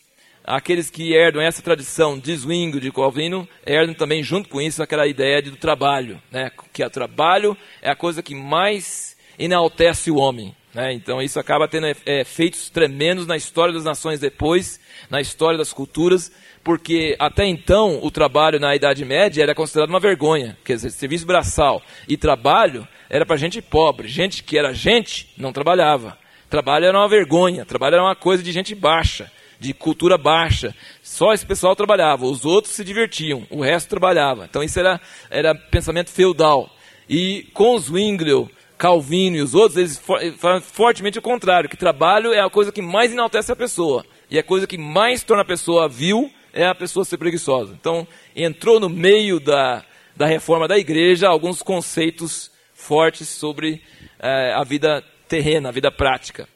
aqueles 0.47 0.89
que 0.89 1.13
herdam 1.13 1.41
essa 1.41 1.61
tradição 1.61 2.17
de 2.17 2.33
Zwingli, 2.33 2.79
de 2.79 2.91
Calvino, 2.91 3.47
herdam 3.65 3.93
também 3.93 4.23
junto 4.23 4.47
com 4.47 4.61
isso 4.61 4.81
aquela 4.81 5.05
ideia 5.05 5.41
do 5.41 5.57
trabalho, 5.57 6.21
né? 6.31 6.49
que 6.71 6.83
o 6.83 6.89
trabalho 6.89 7.57
é 7.81 7.89
a 7.89 7.95
coisa 7.95 8.23
que 8.23 8.33
mais 8.33 9.17
enaltece 9.37 10.09
o 10.09 10.15
homem. 10.15 10.55
Né? 10.73 10.93
Então 10.93 11.21
isso 11.21 11.37
acaba 11.37 11.67
tendo 11.67 11.87
é, 11.87 12.21
efeitos 12.21 12.69
tremendos 12.69 13.27
na 13.27 13.35
história 13.35 13.73
das 13.73 13.83
nações 13.83 14.21
depois, 14.21 14.79
na 15.09 15.19
história 15.19 15.57
das 15.57 15.73
culturas, 15.73 16.31
porque 16.63 17.15
até 17.19 17.45
então 17.45 17.99
o 18.01 18.09
trabalho 18.09 18.59
na 18.59 18.73
Idade 18.73 19.03
Média 19.03 19.43
era 19.43 19.53
considerado 19.53 19.89
uma 19.89 19.99
vergonha, 19.99 20.57
quer 20.63 20.75
dizer, 20.75 20.91
serviço 20.91 21.25
braçal 21.25 21.81
e 22.07 22.15
trabalho 22.15 22.87
era 23.09 23.25
para 23.25 23.35
gente 23.35 23.61
pobre, 23.61 24.07
gente 24.07 24.43
que 24.43 24.57
era 24.57 24.73
gente 24.73 25.29
não 25.37 25.51
trabalhava. 25.51 26.17
Trabalho 26.49 26.85
era 26.85 26.97
uma 26.97 27.09
vergonha, 27.09 27.65
trabalho 27.65 27.95
era 27.95 28.03
uma 28.03 28.15
coisa 28.15 28.41
de 28.41 28.53
gente 28.53 28.73
baixa, 28.73 29.29
de 29.59 29.73
cultura 29.73 30.17
baixa. 30.17 30.75
Só 31.01 31.33
esse 31.33 31.45
pessoal 31.45 31.75
trabalhava, 31.75 32.25
os 32.25 32.45
outros 32.45 32.73
se 32.73 32.83
divertiam, 32.83 33.45
o 33.49 33.61
resto 33.61 33.89
trabalhava. 33.89 34.45
Então 34.45 34.63
isso 34.63 34.79
era, 34.79 34.99
era 35.29 35.55
pensamento 35.55 36.09
feudal. 36.09 36.69
E 37.09 37.47
com 37.53 37.75
os 37.75 37.85
Zwinglio, 37.85 38.49
Calvino 38.77 39.37
e 39.37 39.41
os 39.41 39.55
outros, 39.55 39.77
eles 39.77 40.01
falam 40.37 40.61
fortemente 40.61 41.17
o 41.17 41.21
contrário, 41.21 41.69
que 41.69 41.77
trabalho 41.77 42.31
é 42.31 42.39
a 42.39 42.49
coisa 42.49 42.71
que 42.71 42.81
mais 42.81 43.11
enaltece 43.11 43.51
a 43.51 43.55
pessoa. 43.55 44.05
E 44.29 44.37
a 44.37 44.43
coisa 44.43 44.67
que 44.67 44.77
mais 44.77 45.23
torna 45.23 45.41
a 45.41 45.45
pessoa 45.45 45.89
vil 45.89 46.31
é 46.53 46.65
a 46.65 46.75
pessoa 46.75 47.05
ser 47.05 47.17
preguiçosa. 47.17 47.75
Então, 47.79 48.07
entrou 48.35 48.79
no 48.79 48.89
meio 48.89 49.39
da, 49.39 49.83
da 50.15 50.25
reforma 50.25 50.67
da 50.67 50.77
igreja 50.77 51.27
alguns 51.27 51.61
conceitos 51.61 52.51
fortes 52.73 53.27
sobre 53.29 53.81
é, 54.19 54.53
a 54.53 54.63
vida 54.63 55.03
terrena, 55.27 55.69
a 55.69 55.71
vida 55.71 55.91
prática. 55.91 56.47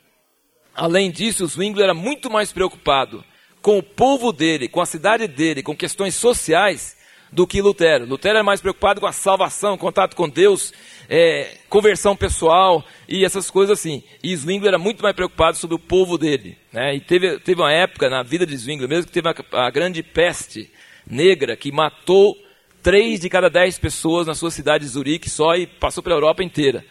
Além 0.75 1.11
disso, 1.11 1.45
Zwingli 1.47 1.83
era 1.83 1.93
muito 1.93 2.29
mais 2.29 2.51
preocupado 2.51 3.23
com 3.61 3.77
o 3.77 3.83
povo 3.83 4.31
dele, 4.31 4.67
com 4.67 4.81
a 4.81 4.85
cidade 4.85 5.27
dele, 5.27 5.61
com 5.61 5.75
questões 5.75 6.15
sociais, 6.15 6.97
do 7.31 7.47
que 7.47 7.61
Lutero. 7.61 8.05
Lutero 8.05 8.35
era 8.35 8.43
mais 8.43 8.59
preocupado 8.59 8.99
com 8.99 9.07
a 9.07 9.11
salvação, 9.11 9.77
contato 9.77 10.15
com 10.15 10.27
Deus, 10.27 10.73
é, 11.09 11.57
conversão 11.69 12.15
pessoal 12.15 12.83
e 13.07 13.23
essas 13.23 13.49
coisas 13.49 13.79
assim. 13.79 14.03
E 14.21 14.35
Zwingli 14.35 14.67
era 14.67 14.77
muito 14.77 15.01
mais 15.01 15.15
preocupado 15.15 15.57
sobre 15.57 15.75
o 15.75 15.79
povo 15.79 16.17
dele. 16.17 16.57
Né? 16.71 16.95
E 16.95 16.99
teve, 16.99 17.39
teve 17.39 17.61
uma 17.61 17.71
época 17.71 18.09
na 18.09 18.21
vida 18.21 18.45
de 18.45 18.55
Zwingli 18.57 18.87
mesmo 18.87 19.05
que 19.05 19.13
teve 19.13 19.29
a, 19.29 19.65
a 19.65 19.69
grande 19.69 20.03
peste 20.03 20.69
negra 21.07 21.55
que 21.55 21.71
matou 21.71 22.37
três 22.83 23.19
de 23.19 23.29
cada 23.29 23.49
dez 23.49 23.79
pessoas 23.79 24.27
na 24.27 24.35
sua 24.35 24.51
cidade 24.51 24.83
de 24.83 24.89
Zurique 24.89 25.29
só 25.29 25.55
e 25.55 25.65
passou 25.65 26.03
pela 26.03 26.15
Europa 26.15 26.43
inteira. 26.43 26.83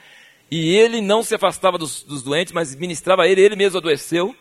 E 0.50 0.74
ele 0.74 1.00
não 1.00 1.22
se 1.22 1.34
afastava 1.34 1.78
dos, 1.78 2.02
dos 2.02 2.22
doentes, 2.22 2.52
mas 2.52 2.74
ministrava 2.74 3.28
ele, 3.28 3.40
ele 3.40 3.56
mesmo 3.56 3.78
adoeceu 3.78 4.34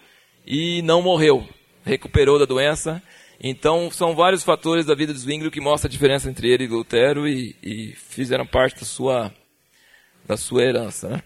e 0.46 0.82
não 0.82 1.02
morreu. 1.02 1.48
Recuperou 1.86 2.40
da 2.40 2.46
doença 2.46 3.02
então, 3.42 3.90
são 3.90 4.14
vários 4.14 4.44
fatores 4.44 4.86
da 4.86 4.94
vida 4.94 5.14
de 5.14 5.20
Zwingli 5.20 5.50
que 5.50 5.62
mostram 5.62 5.88
a 5.88 5.92
diferença 5.92 6.30
entre 6.30 6.50
ele 6.50 6.66
e 6.66 6.68
Lutero 6.68 7.26
e, 7.26 7.56
e 7.64 7.94
fizeram 7.96 8.46
parte 8.46 8.82
da 8.82 8.86
sua, 8.86 9.34
da 10.28 10.36
sua 10.36 10.64
herança. 10.64 11.08
Né? 11.08 11.24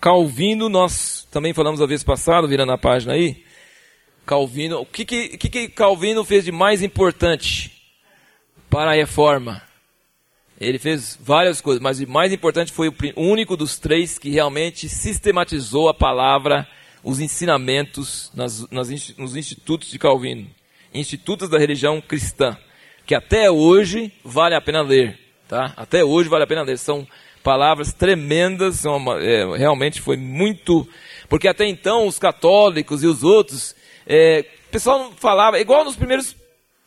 Calvino, 0.00 0.68
nós 0.68 1.26
também 1.30 1.54
falamos 1.54 1.80
a 1.80 1.86
vez 1.86 2.02
passada, 2.02 2.48
virando 2.48 2.72
a 2.72 2.78
página 2.78 3.12
aí. 3.12 3.44
Calvino, 4.26 4.80
o 4.80 4.86
que, 4.86 5.04
que, 5.04 5.38
que 5.38 5.68
Calvino 5.68 6.24
fez 6.24 6.44
de 6.44 6.50
mais 6.50 6.82
importante 6.82 7.70
para 8.68 8.90
a 8.90 8.94
reforma? 8.94 9.62
Ele 10.60 10.78
fez 10.78 11.18
várias 11.20 11.60
coisas, 11.60 11.82
mas 11.82 12.00
o 12.00 12.08
mais 12.08 12.32
importante 12.32 12.70
foi 12.70 12.88
o 12.88 12.94
único 13.16 13.56
dos 13.56 13.78
três 13.78 14.18
que 14.18 14.28
realmente 14.28 14.88
sistematizou 14.88 15.88
a 15.88 15.94
palavra, 15.94 16.68
os 17.02 17.18
ensinamentos 17.18 18.30
nas, 18.34 18.68
nas, 18.70 19.16
nos 19.16 19.36
institutos 19.36 19.90
de 19.90 19.98
Calvino, 19.98 20.46
institutos 20.92 21.48
da 21.48 21.58
religião 21.58 22.00
cristã, 22.00 22.58
que 23.06 23.14
até 23.14 23.50
hoje 23.50 24.12
vale 24.22 24.54
a 24.54 24.60
pena 24.60 24.82
ler, 24.82 25.18
tá? 25.48 25.72
Até 25.76 26.04
hoje 26.04 26.28
vale 26.28 26.44
a 26.44 26.46
pena 26.46 26.62
ler. 26.62 26.76
São 26.76 27.08
palavras 27.42 27.94
tremendas, 27.94 28.76
são, 28.76 29.18
é, 29.18 29.56
realmente 29.56 30.00
foi 30.02 30.18
muito, 30.18 30.86
porque 31.26 31.48
até 31.48 31.66
então 31.66 32.06
os 32.06 32.18
católicos 32.18 33.02
e 33.02 33.06
os 33.06 33.22
outros 33.22 33.74
é, 34.06 34.44
o 34.68 34.70
pessoal 34.70 35.12
falava, 35.16 35.58
igual 35.58 35.84
nos 35.84 35.96
primeiros 35.96 36.34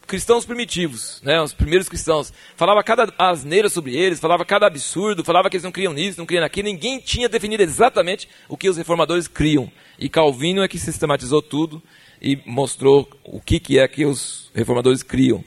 cristãos 0.07 0.45
primitivos, 0.45 1.21
né? 1.23 1.41
Os 1.41 1.53
primeiros 1.53 1.89
cristãos. 1.89 2.31
Falava 2.55 2.83
cada 2.83 3.13
asneira 3.17 3.69
sobre 3.69 3.95
eles, 3.95 4.19
falava 4.19 4.45
cada 4.45 4.67
absurdo, 4.67 5.23
falava 5.23 5.49
que 5.49 5.55
eles 5.55 5.63
não 5.63 5.71
criam 5.71 5.93
nisso, 5.93 6.19
não 6.19 6.25
criam 6.25 6.41
naquilo. 6.41 6.67
Ninguém 6.67 6.99
tinha 6.99 7.29
definido 7.29 7.63
exatamente 7.63 8.27
o 8.47 8.57
que 8.57 8.69
os 8.69 8.77
reformadores 8.77 9.27
criam. 9.27 9.71
E 9.97 10.09
Calvino 10.09 10.63
é 10.63 10.67
que 10.67 10.77
sistematizou 10.77 11.41
tudo 11.41 11.81
e 12.21 12.39
mostrou 12.45 13.09
o 13.23 13.39
que, 13.39 13.59
que 13.59 13.79
é 13.79 13.87
que 13.87 14.05
os 14.05 14.51
reformadores 14.53 15.03
criam. 15.03 15.43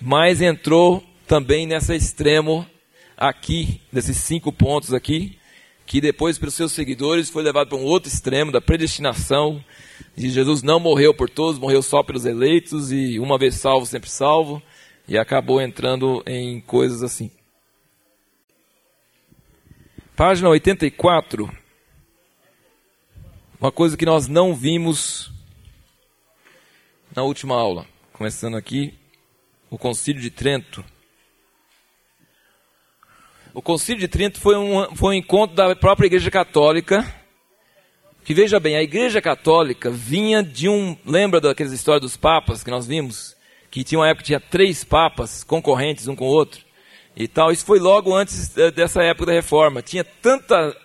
Mas 0.00 0.40
entrou 0.40 1.02
também 1.26 1.66
nessa 1.66 1.94
extremo 1.94 2.66
aqui, 3.16 3.80
desses 3.92 4.16
cinco 4.18 4.52
pontos 4.52 4.94
aqui, 4.94 5.37
que 5.88 6.02
depois, 6.02 6.36
pelos 6.36 6.54
seus 6.54 6.72
seguidores, 6.72 7.30
foi 7.30 7.42
levado 7.42 7.70
para 7.70 7.78
um 7.78 7.82
outro 7.82 8.10
extremo 8.10 8.52
da 8.52 8.60
predestinação. 8.60 9.64
E 10.14 10.28
Jesus 10.28 10.62
não 10.62 10.78
morreu 10.78 11.14
por 11.14 11.30
todos, 11.30 11.58
morreu 11.58 11.80
só 11.80 12.02
pelos 12.02 12.26
eleitos, 12.26 12.92
e 12.92 13.18
uma 13.18 13.38
vez 13.38 13.54
salvo, 13.54 13.86
sempre 13.86 14.10
salvo, 14.10 14.62
e 15.08 15.16
acabou 15.16 15.62
entrando 15.62 16.22
em 16.26 16.60
coisas 16.60 17.02
assim. 17.02 17.30
Página 20.14 20.50
84. 20.50 21.50
Uma 23.58 23.72
coisa 23.72 23.96
que 23.96 24.04
nós 24.04 24.28
não 24.28 24.54
vimos 24.54 25.32
na 27.16 27.22
última 27.22 27.54
aula. 27.54 27.86
Começando 28.12 28.58
aqui, 28.58 28.92
o 29.70 29.78
Concílio 29.78 30.20
de 30.20 30.30
Trento. 30.30 30.84
O 33.58 33.60
Concílio 33.60 33.98
de 33.98 34.06
Trento 34.06 34.40
foi 34.40 34.56
um, 34.56 34.94
foi 34.94 35.16
um 35.16 35.18
encontro 35.18 35.56
da 35.56 35.74
própria 35.74 36.06
Igreja 36.06 36.30
Católica, 36.30 37.04
que 38.24 38.32
veja 38.32 38.60
bem, 38.60 38.76
a 38.76 38.82
Igreja 38.84 39.20
Católica 39.20 39.90
vinha 39.90 40.44
de 40.44 40.68
um. 40.68 40.96
Lembra 41.04 41.40
daquelas 41.40 41.72
histórias 41.72 42.02
dos 42.02 42.16
papas 42.16 42.62
que 42.62 42.70
nós 42.70 42.86
vimos? 42.86 43.36
Que 43.68 43.82
tinha 43.82 43.98
uma 43.98 44.06
época 44.06 44.22
que 44.22 44.26
tinha 44.28 44.38
três 44.38 44.84
papas 44.84 45.42
concorrentes 45.42 46.06
um 46.06 46.14
com 46.14 46.26
o 46.26 46.32
outro 46.32 46.60
e 47.16 47.26
tal. 47.26 47.50
Isso 47.50 47.66
foi 47.66 47.80
logo 47.80 48.14
antes 48.14 48.48
dessa 48.76 49.02
época 49.02 49.26
da 49.26 49.32
reforma. 49.32 49.82
Tinha 49.82 50.04
tanta 50.04 50.76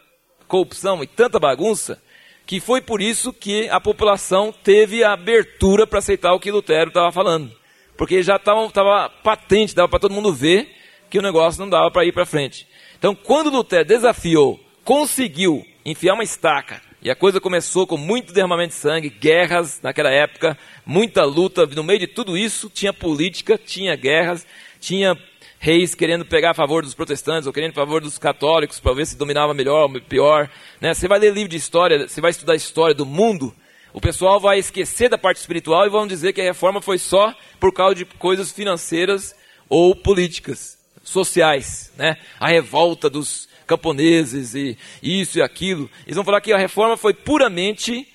corrupção 0.48 1.04
e 1.04 1.06
tanta 1.06 1.40
bagunça 1.40 2.02
que 2.44 2.60
foi 2.60 2.82
por 2.82 3.04
isso 3.04 3.32
que 3.32 3.70
a 3.70 3.80
população 3.80 4.52
teve 4.52 5.04
a 5.04 5.14
abertura 5.14 5.86
para 5.86 6.00
aceitar 6.00 6.34
o 6.34 6.40
que 6.40 6.50
Lutero 6.50 6.88
estava 6.88 7.12
falando. 7.12 7.56
Porque 7.96 8.24
já 8.24 8.38
estava 8.38 9.12
patente, 9.24 9.76
dava 9.76 9.90
para 9.90 10.00
todo 10.00 10.16
mundo 10.16 10.34
ver 10.34 10.82
que 11.14 11.20
o 11.20 11.22
negócio 11.22 11.62
não 11.62 11.70
dava 11.70 11.92
para 11.92 12.04
ir 12.06 12.12
para 12.12 12.26
frente. 12.26 12.68
Então, 12.98 13.14
quando 13.14 13.52
Lutero 13.52 13.86
desafiou, 13.86 14.60
conseguiu 14.84 15.64
enfiar 15.86 16.16
uma 16.16 16.24
estaca, 16.24 16.82
e 17.04 17.12
a 17.12 17.16
coisa 17.16 17.40
começou 17.40 17.86
com 17.86 17.98
muito 17.98 18.34
derramamento 18.34 18.70
de 18.70 18.80
sangue, 18.80 19.12
guerras 19.12 19.80
naquela 19.84 20.10
época, 20.10 20.58
muita 20.84 21.24
luta, 21.24 21.68
no 21.68 21.84
meio 21.84 22.00
de 22.00 22.08
tudo 22.08 22.36
isso 22.36 22.68
tinha 22.68 22.92
política, 22.92 23.60
tinha 23.64 23.96
guerras, 23.96 24.44
tinha 24.80 25.16
reis 25.60 25.94
querendo 25.94 26.26
pegar 26.26 26.50
a 26.50 26.56
favor 26.56 26.82
dos 26.82 26.96
protestantes 26.96 27.46
ou 27.46 27.54
querendo 27.54 27.74
a 27.74 27.76
favor 27.76 28.02
dos 28.02 28.18
católicos 28.18 28.80
para 28.80 28.96
ver 28.96 29.06
se 29.06 29.16
dominava 29.16 29.54
melhor 29.54 29.84
ou 29.84 30.02
pior. 30.02 30.50
Né? 30.82 30.96
Você 30.96 31.08
vai 31.08 31.20
ler 31.20 31.32
livro 31.32 31.50
de 31.50 31.58
história, 31.58 32.08
você 32.08 32.20
vai 32.20 32.32
estudar 32.32 32.54
a 32.54 32.56
história 32.56 32.96
do 32.96 33.06
mundo, 33.06 33.54
o 33.94 34.02
pessoal 34.02 34.40
vai 34.40 34.58
esquecer 34.58 35.10
da 35.10 35.18
parte 35.20 35.38
espiritual 35.38 35.86
e 35.86 35.92
vão 35.92 36.08
dizer 36.08 36.34
que 36.34 36.42
a 36.42 36.46
reforma 36.46 36.82
foi 36.82 36.98
só 36.98 37.36
por 37.60 37.72
causa 37.72 37.94
de 37.94 38.04
coisas 38.04 38.52
financeiras 38.52 39.36
ou 39.70 39.96
políticas 39.96 40.82
sociais, 41.04 41.92
né? 41.98 42.18
A 42.40 42.48
revolta 42.48 43.10
dos 43.10 43.48
camponeses 43.68 44.56
e 44.56 44.78
isso 45.02 45.38
e 45.38 45.42
aquilo. 45.42 45.90
Eles 46.06 46.16
vão 46.16 46.26
falar 46.26 46.42
que 46.42 46.54
a 46.54 46.58
reforma 46.58 46.98
foi 46.98 47.14
puramente 47.14 48.08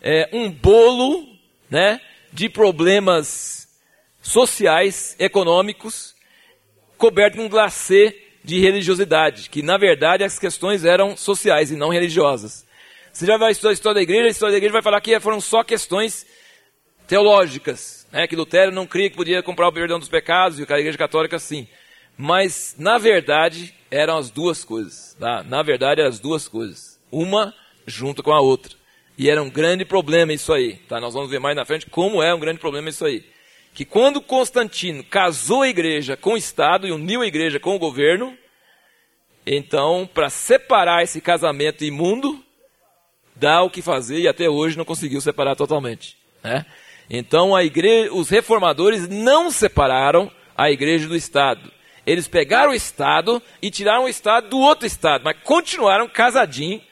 é, 0.00 0.28
um 0.32 0.50
bolo, 0.50 1.26
né? 1.68 2.00
De 2.32 2.48
problemas 2.48 3.68
sociais, 4.22 5.16
econômicos, 5.18 6.14
coberto 6.96 7.36
com 7.36 7.44
um 7.44 7.48
glacê 7.48 8.22
de 8.42 8.60
religiosidade, 8.60 9.50
que 9.50 9.62
na 9.62 9.76
verdade 9.76 10.22
as 10.22 10.38
questões 10.38 10.84
eram 10.84 11.16
sociais 11.16 11.70
e 11.70 11.76
não 11.76 11.88
religiosas. 11.88 12.64
Você 13.12 13.26
já 13.26 13.36
vai 13.36 13.52
estudar 13.52 13.70
a 13.70 13.72
história 13.72 13.94
da 13.94 14.02
igreja, 14.02 14.26
a 14.26 14.30
história 14.30 14.52
da 14.52 14.58
igreja 14.58 14.72
vai 14.72 14.82
falar 14.82 15.00
que 15.00 15.18
foram 15.18 15.40
só 15.40 15.64
questões 15.64 16.26
teológicas, 17.06 18.06
né? 18.12 18.26
que 18.26 18.36
Lutero 18.36 18.70
não 18.70 18.86
cria 18.86 19.08
que 19.08 19.16
podia 19.16 19.42
comprar 19.42 19.68
o 19.68 19.72
perdão 19.72 19.98
dos 19.98 20.08
pecados, 20.08 20.58
e 20.58 20.66
a 20.68 20.78
igreja 20.78 20.98
católica 20.98 21.38
sim. 21.38 21.66
Mas, 22.16 22.74
na 22.78 22.98
verdade, 22.98 23.74
eram 23.90 24.16
as 24.16 24.30
duas 24.30 24.64
coisas. 24.64 25.16
Tá? 25.18 25.42
Na 25.42 25.62
verdade, 25.62 26.00
eram 26.00 26.10
as 26.10 26.18
duas 26.18 26.48
coisas. 26.48 26.98
Uma 27.10 27.54
junto 27.86 28.22
com 28.22 28.32
a 28.32 28.40
outra. 28.40 28.74
E 29.18 29.30
era 29.30 29.42
um 29.42 29.50
grande 29.50 29.84
problema 29.84 30.32
isso 30.32 30.52
aí. 30.52 30.76
Tá? 30.88 31.00
Nós 31.00 31.14
vamos 31.14 31.30
ver 31.30 31.38
mais 31.38 31.56
na 31.56 31.64
frente 31.64 31.86
como 31.86 32.22
é 32.22 32.34
um 32.34 32.40
grande 32.40 32.58
problema 32.58 32.88
isso 32.88 33.04
aí. 33.04 33.24
Que 33.74 33.84
quando 33.84 34.20
Constantino 34.20 35.04
casou 35.04 35.62
a 35.62 35.68
igreja 35.68 36.16
com 36.16 36.32
o 36.32 36.36
Estado 36.36 36.86
e 36.86 36.92
uniu 36.92 37.22
a 37.22 37.26
igreja 37.26 37.60
com 37.60 37.74
o 37.74 37.78
governo, 37.78 38.36
então, 39.46 40.08
para 40.12 40.28
separar 40.28 41.04
esse 41.04 41.20
casamento 41.20 41.84
imundo, 41.84 42.42
dá 43.34 43.62
o 43.62 43.70
que 43.70 43.80
fazer 43.80 44.18
e 44.18 44.28
até 44.28 44.48
hoje 44.48 44.76
não 44.76 44.84
conseguiu 44.84 45.20
separar 45.20 45.54
totalmente. 45.54 46.16
Né? 46.42 46.66
Então, 47.08 47.54
a 47.54 47.62
igreja, 47.62 48.12
os 48.12 48.28
reformadores 48.28 49.08
não 49.08 49.50
separaram 49.50 50.30
a 50.56 50.70
igreja 50.70 51.06
do 51.06 51.14
Estado. 51.14 51.70
Eles 52.06 52.28
pegaram 52.28 52.70
o 52.70 52.74
Estado 52.74 53.42
e 53.60 53.70
tiraram 53.70 54.04
o 54.04 54.08
Estado 54.08 54.48
do 54.48 54.58
outro 54.58 54.86
Estado, 54.86 55.22
mas 55.24 55.36
continuaram 55.42 56.08
casadinhos 56.08 56.82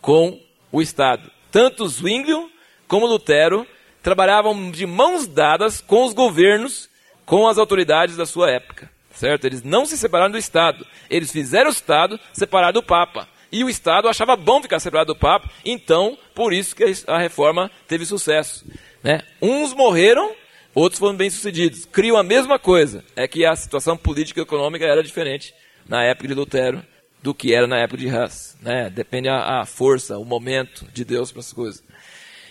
com 0.00 0.40
o 0.72 0.80
Estado. 0.80 1.30
Tanto 1.50 1.86
Zwinglio 1.86 2.50
como 2.88 3.06
Lutero 3.06 3.66
trabalhavam 4.02 4.70
de 4.70 4.86
mãos 4.86 5.26
dadas 5.26 5.80
com 5.80 6.04
os 6.04 6.14
governos, 6.14 6.88
com 7.26 7.46
as 7.46 7.58
autoridades 7.58 8.16
da 8.16 8.26
sua 8.26 8.50
época. 8.50 8.90
Certo? 9.14 9.44
Eles 9.44 9.62
não 9.62 9.84
se 9.84 9.96
separaram 9.96 10.32
do 10.32 10.38
Estado. 10.38 10.86
Eles 11.10 11.30
fizeram 11.30 11.68
o 11.68 11.72
Estado 11.72 12.18
separado 12.32 12.80
do 12.80 12.86
Papa. 12.86 13.28
E 13.52 13.62
o 13.62 13.68
Estado 13.68 14.08
achava 14.08 14.34
bom 14.34 14.62
ficar 14.62 14.80
separado 14.80 15.12
do 15.12 15.18
Papa, 15.18 15.50
então, 15.62 16.16
por 16.34 16.54
isso 16.54 16.74
que 16.74 16.84
a 17.06 17.18
reforma 17.18 17.70
teve 17.86 18.06
sucesso. 18.06 18.64
Né? 19.02 19.20
Uns 19.42 19.74
morreram 19.74 20.32
Outros 20.74 20.98
foram 20.98 21.16
bem-sucedidos. 21.16 21.84
Criam 21.84 22.16
a 22.16 22.22
mesma 22.22 22.58
coisa. 22.58 23.04
É 23.14 23.28
que 23.28 23.44
a 23.44 23.54
situação 23.54 23.96
política 23.96 24.40
e 24.40 24.42
econômica 24.42 24.84
era 24.84 25.02
diferente 25.02 25.54
na 25.86 26.02
época 26.04 26.28
de 26.28 26.34
Lutero 26.34 26.82
do 27.22 27.32
que 27.32 27.54
era 27.54 27.66
na 27.66 27.78
época 27.78 27.98
de 27.98 28.08
Hus. 28.08 28.56
Né? 28.60 28.90
Depende 28.90 29.28
a, 29.28 29.60
a 29.60 29.66
força, 29.66 30.18
o 30.18 30.24
momento 30.24 30.86
de 30.92 31.04
Deus 31.04 31.30
para 31.30 31.40
as 31.40 31.52
coisas. 31.52 31.84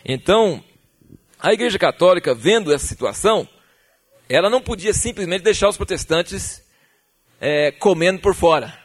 Então, 0.06 0.64
a 1.40 1.52
Igreja 1.54 1.78
Católica, 1.78 2.34
vendo 2.34 2.74
essa 2.74 2.86
situação, 2.86 3.48
ela 4.30 4.50
não 4.50 4.62
podia 4.62 4.94
simplesmente 4.94 5.42
deixar 5.42 5.68
os 5.68 5.78
protestantes 5.78 6.64
é, 7.40 7.72
comendo 7.72 8.22
por 8.22 8.34
fora. 8.34 8.78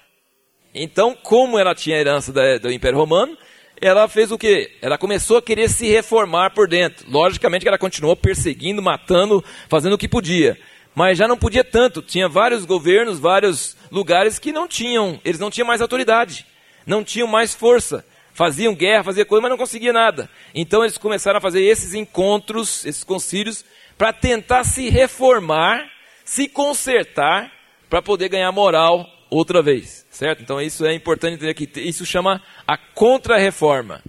Então, 0.74 1.14
como 1.14 1.58
ela 1.58 1.74
tinha 1.74 1.96
a 1.96 2.00
herança 2.00 2.32
da, 2.32 2.58
do 2.58 2.72
Império 2.72 2.98
Romano, 2.98 3.36
ela 3.80 4.08
fez 4.08 4.32
o 4.32 4.38
quê? 4.38 4.76
Ela 4.80 4.96
começou 4.96 5.36
a 5.36 5.42
querer 5.42 5.68
se 5.68 5.86
reformar 5.86 6.50
por 6.50 6.68
dentro. 6.68 7.10
Logicamente 7.10 7.64
que 7.64 7.68
ela 7.68 7.78
continuou 7.78 8.16
perseguindo, 8.16 8.82
matando, 8.82 9.44
fazendo 9.68 9.94
o 9.94 9.98
que 9.98 10.08
podia. 10.08 10.58
Mas 10.94 11.18
já 11.18 11.28
não 11.28 11.36
podia 11.36 11.62
tanto. 11.62 12.00
Tinha 12.00 12.28
vários 12.28 12.64
governos, 12.64 13.18
vários 13.18 13.76
lugares 13.90 14.38
que 14.38 14.52
não 14.52 14.66
tinham, 14.66 15.20
eles 15.24 15.38
não 15.38 15.50
tinham 15.50 15.66
mais 15.66 15.82
autoridade, 15.82 16.46
não 16.86 17.04
tinham 17.04 17.28
mais 17.28 17.54
força. 17.54 18.04
Faziam 18.32 18.74
guerra, 18.74 19.04
faziam 19.04 19.26
coisa, 19.26 19.42
mas 19.42 19.50
não 19.50 19.58
conseguiam 19.58 19.94
nada. 19.94 20.28
Então 20.54 20.82
eles 20.82 20.98
começaram 20.98 21.38
a 21.38 21.40
fazer 21.40 21.62
esses 21.62 21.94
encontros, 21.94 22.84
esses 22.84 23.04
concílios, 23.04 23.64
para 23.96 24.12
tentar 24.12 24.64
se 24.64 24.90
reformar, 24.90 25.90
se 26.24 26.48
consertar, 26.48 27.50
para 27.88 28.02
poder 28.02 28.28
ganhar 28.28 28.52
moral 28.52 29.06
outra 29.30 29.62
vez. 29.62 30.06
Certo? 30.10 30.42
Então 30.42 30.60
isso 30.60 30.84
é 30.84 30.94
importante 30.94 31.34
entender 31.34 31.54
que 31.54 31.68
isso 31.80 32.04
chama 32.06 32.42
a 32.66 32.76
contra-reforma. 32.76 34.02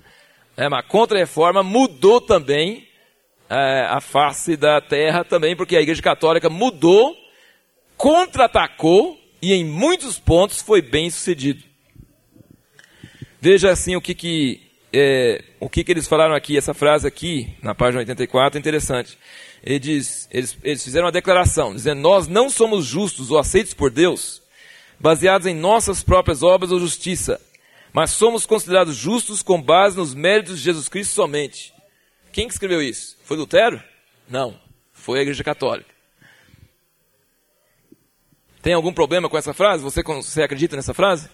É, 0.56 0.66
a 0.66 0.84
contra-reforma 0.84 1.62
mudou 1.62 2.20
também 2.20 2.88
é, 3.50 3.86
a 3.90 4.02
face 4.02 4.58
da 4.58 4.82
terra 4.82 5.24
também, 5.24 5.56
porque 5.56 5.76
a 5.76 5.82
Igreja 5.82 6.02
Católica 6.02 6.50
mudou, 6.50 7.16
contra-atacou 7.96 9.20
e 9.42 9.54
em 9.54 9.64
muitos 9.64 10.20
pontos 10.20 10.62
foi 10.62 10.82
bem 10.82 11.10
sucedido. 11.10 11.64
Veja 13.40 13.72
assim 13.72 13.96
o 13.96 14.02
que, 14.02 14.16
que, 14.16 14.62
é, 14.92 15.44
o 15.60 15.70
que, 15.70 15.84
que 15.84 15.92
eles 15.92 16.08
falaram 16.08 16.34
aqui, 16.34 16.58
essa 16.58 16.74
frase 16.74 17.08
aqui, 17.08 17.56
na 17.62 17.76
página 17.76 18.00
84, 18.00 18.58
é 18.58 18.60
interessante. 18.60 19.18
Ele 19.64 19.80
diz, 19.80 20.28
eles, 20.32 20.58
eles 20.64 20.84
fizeram 20.84 21.06
uma 21.06 21.12
declaração, 21.12 21.74
dizendo, 21.74 22.02
nós 22.02 22.28
não 22.28 22.50
somos 22.50 22.86
justos 22.86 23.32
ou 23.32 23.38
aceitos 23.38 23.74
por 23.74 23.92
Deus, 23.92 24.42
baseados 25.00 25.48
em 25.48 25.56
nossas 25.56 26.04
próprias 26.04 26.44
obras 26.44 26.72
ou 26.72 26.80
justiça, 26.80 27.40
mas 27.94 28.12
somos 28.12 28.46
considerados 28.46 28.96
justos 28.96 29.42
com 29.42 29.62
base 29.62 29.98
nos 29.98 30.14
méritos 30.14 30.58
de 30.58 30.64
Jesus 30.64 30.90
Cristo 30.90 31.14
somente. 31.14 31.74
Quem 32.32 32.48
que 32.48 32.54
escreveu 32.54 32.82
isso? 32.82 33.18
Foi 33.24 33.38
Lutero? 33.38 33.82
Não, 34.30 34.60
foi 34.94 35.20
a 35.20 35.22
Igreja 35.22 35.44
Católica. 35.44 35.98
Tem 38.62 38.74
algum 38.74 38.92
problema 38.92 39.30
com 39.30 39.38
essa 39.38 39.54
frase? 39.54 39.84
Você, 39.84 40.04
você 40.04 40.44
acredita 40.44 40.76
nessa 40.76 40.94
frase? 40.94 41.30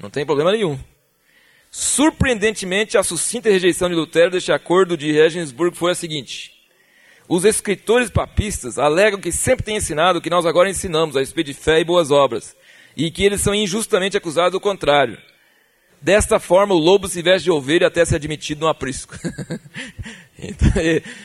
Não 0.00 0.08
tem 0.08 0.24
problema 0.24 0.52
nenhum. 0.52 0.78
Surpreendentemente, 1.70 2.98
a 2.98 3.02
sucinta 3.02 3.48
rejeição 3.48 3.88
de 3.88 3.94
Lutero 3.94 4.30
deste 4.30 4.52
acordo 4.52 4.96
de 4.96 5.10
Regensburg 5.10 5.76
foi 5.76 5.92
a 5.92 5.94
seguinte: 5.94 6.61
os 7.28 7.44
escritores 7.44 8.10
papistas 8.10 8.78
alegam 8.78 9.20
que 9.20 9.32
sempre 9.32 9.64
têm 9.64 9.76
ensinado 9.76 10.18
o 10.18 10.22
que 10.22 10.30
nós 10.30 10.44
agora 10.44 10.70
ensinamos 10.70 11.16
a 11.16 11.20
respeito 11.20 11.48
de 11.48 11.54
fé 11.54 11.80
e 11.80 11.84
boas 11.84 12.10
obras, 12.10 12.56
e 12.96 13.10
que 13.10 13.24
eles 13.24 13.40
são 13.40 13.54
injustamente 13.54 14.16
acusados 14.16 14.52
do 14.52 14.60
contrário. 14.60 15.18
Desta 16.00 16.40
forma, 16.40 16.74
o 16.74 16.78
lobo 16.78 17.06
se 17.06 17.22
veste 17.22 17.44
de 17.44 17.50
ovelha 17.50 17.86
até 17.86 18.04
ser 18.04 18.16
admitido 18.16 18.62
no 18.62 18.68
aprisco. 18.68 19.16
então, 20.36 20.68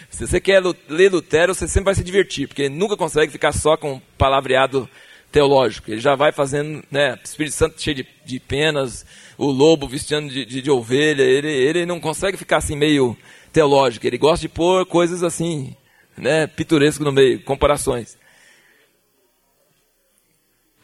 se 0.07 0.27
você 0.27 0.39
quer 0.39 0.61
ler 0.87 1.11
Lutero, 1.11 1.55
você 1.55 1.67
sempre 1.67 1.85
vai 1.85 1.95
se 1.95 2.03
divertir, 2.03 2.47
porque 2.47 2.63
ele 2.63 2.75
nunca 2.75 2.95
consegue 2.95 3.31
ficar 3.31 3.51
só 3.53 3.75
com 3.75 3.99
palavreado 4.19 4.87
teológico. 5.31 5.91
Ele 5.91 5.99
já 5.99 6.13
vai 6.13 6.31
fazendo, 6.31 6.83
né, 6.91 7.17
Espírito 7.23 7.55
Santo 7.55 7.81
cheio 7.81 7.95
de, 7.95 8.07
de 8.23 8.39
penas, 8.39 9.03
o 9.35 9.47
lobo 9.47 9.87
vestindo 9.87 10.29
de, 10.29 10.45
de, 10.45 10.61
de, 10.61 10.71
ovelha. 10.71 11.23
Ele, 11.23 11.51
ele 11.51 11.85
não 11.85 11.99
consegue 11.99 12.37
ficar 12.37 12.57
assim 12.57 12.75
meio 12.75 13.17
teológico. 13.51 14.05
Ele 14.05 14.17
gosta 14.17 14.41
de 14.41 14.49
pôr 14.49 14.85
coisas 14.85 15.23
assim, 15.23 15.75
né, 16.17 16.47
pitoresco 16.47 17.03
no 17.03 17.11
meio, 17.11 17.41
comparações. 17.43 18.17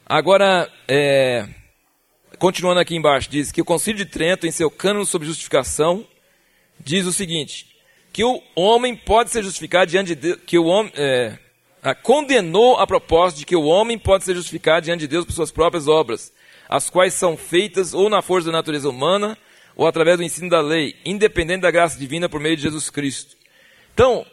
Agora, 0.05 0.71
é, 0.87 1.47
continuando 2.37 2.79
aqui 2.79 2.95
embaixo, 2.95 3.29
diz 3.29 3.51
que 3.51 3.61
o 3.61 3.65
Concílio 3.65 4.05
de 4.05 4.11
Trento, 4.11 4.45
em 4.45 4.51
seu 4.51 4.69
cânone 4.69 5.05
sobre 5.05 5.27
justificação, 5.27 6.05
diz 6.79 7.05
o 7.07 7.13
seguinte: 7.13 7.67
que 8.11 8.23
o 8.23 8.41
homem 8.55 8.95
pode 8.95 9.31
ser 9.31 9.43
justificado 9.43 9.89
diante 9.89 10.09
de 10.09 10.15
Deus, 10.15 10.39
que 10.45 10.59
o 10.59 10.65
homem 10.65 10.91
é, 10.95 11.37
condenou 12.01 12.77
a 12.77 12.85
propósito 12.85 13.39
de 13.39 13.45
que 13.45 13.55
o 13.55 13.63
homem 13.63 13.97
pode 13.97 14.23
ser 14.23 14.35
justificado 14.35 14.85
diante 14.85 15.01
de 15.01 15.07
Deus 15.07 15.25
por 15.25 15.33
suas 15.33 15.51
próprias 15.51 15.87
obras, 15.87 16.31
as 16.69 16.89
quais 16.89 17.13
são 17.13 17.35
feitas 17.35 17.93
ou 17.93 18.09
na 18.09 18.21
força 18.21 18.47
da 18.47 18.57
natureza 18.57 18.89
humana 18.89 19.37
ou 19.75 19.87
através 19.87 20.17
do 20.17 20.23
ensino 20.23 20.49
da 20.49 20.61
lei, 20.61 20.95
independente 21.03 21.61
da 21.61 21.71
graça 21.71 21.97
divina 21.97 22.29
por 22.29 22.39
meio 22.39 22.55
de 22.55 22.61
Jesus 22.61 22.89
Cristo. 22.89 23.35
Então, 23.93 24.25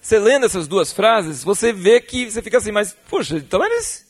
você 0.00 0.18
lendo 0.18 0.46
essas 0.46 0.66
duas 0.66 0.92
frases, 0.92 1.44
você 1.44 1.72
vê 1.72 2.00
que 2.00 2.30
você 2.30 2.40
fica 2.40 2.58
assim, 2.58 2.72
mas, 2.72 2.96
puxa, 3.08 3.36
então 3.36 3.64
eles, 3.64 4.06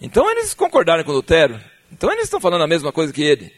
então 0.00 0.30
eles 0.30 0.54
concordaram 0.54 1.02
com 1.02 1.12
Lutero. 1.12 1.60
Então 1.90 2.10
eles 2.12 2.24
estão 2.24 2.40
falando 2.40 2.62
a 2.62 2.68
mesma 2.68 2.92
coisa 2.92 3.12
que 3.12 3.22
ele. 3.22 3.52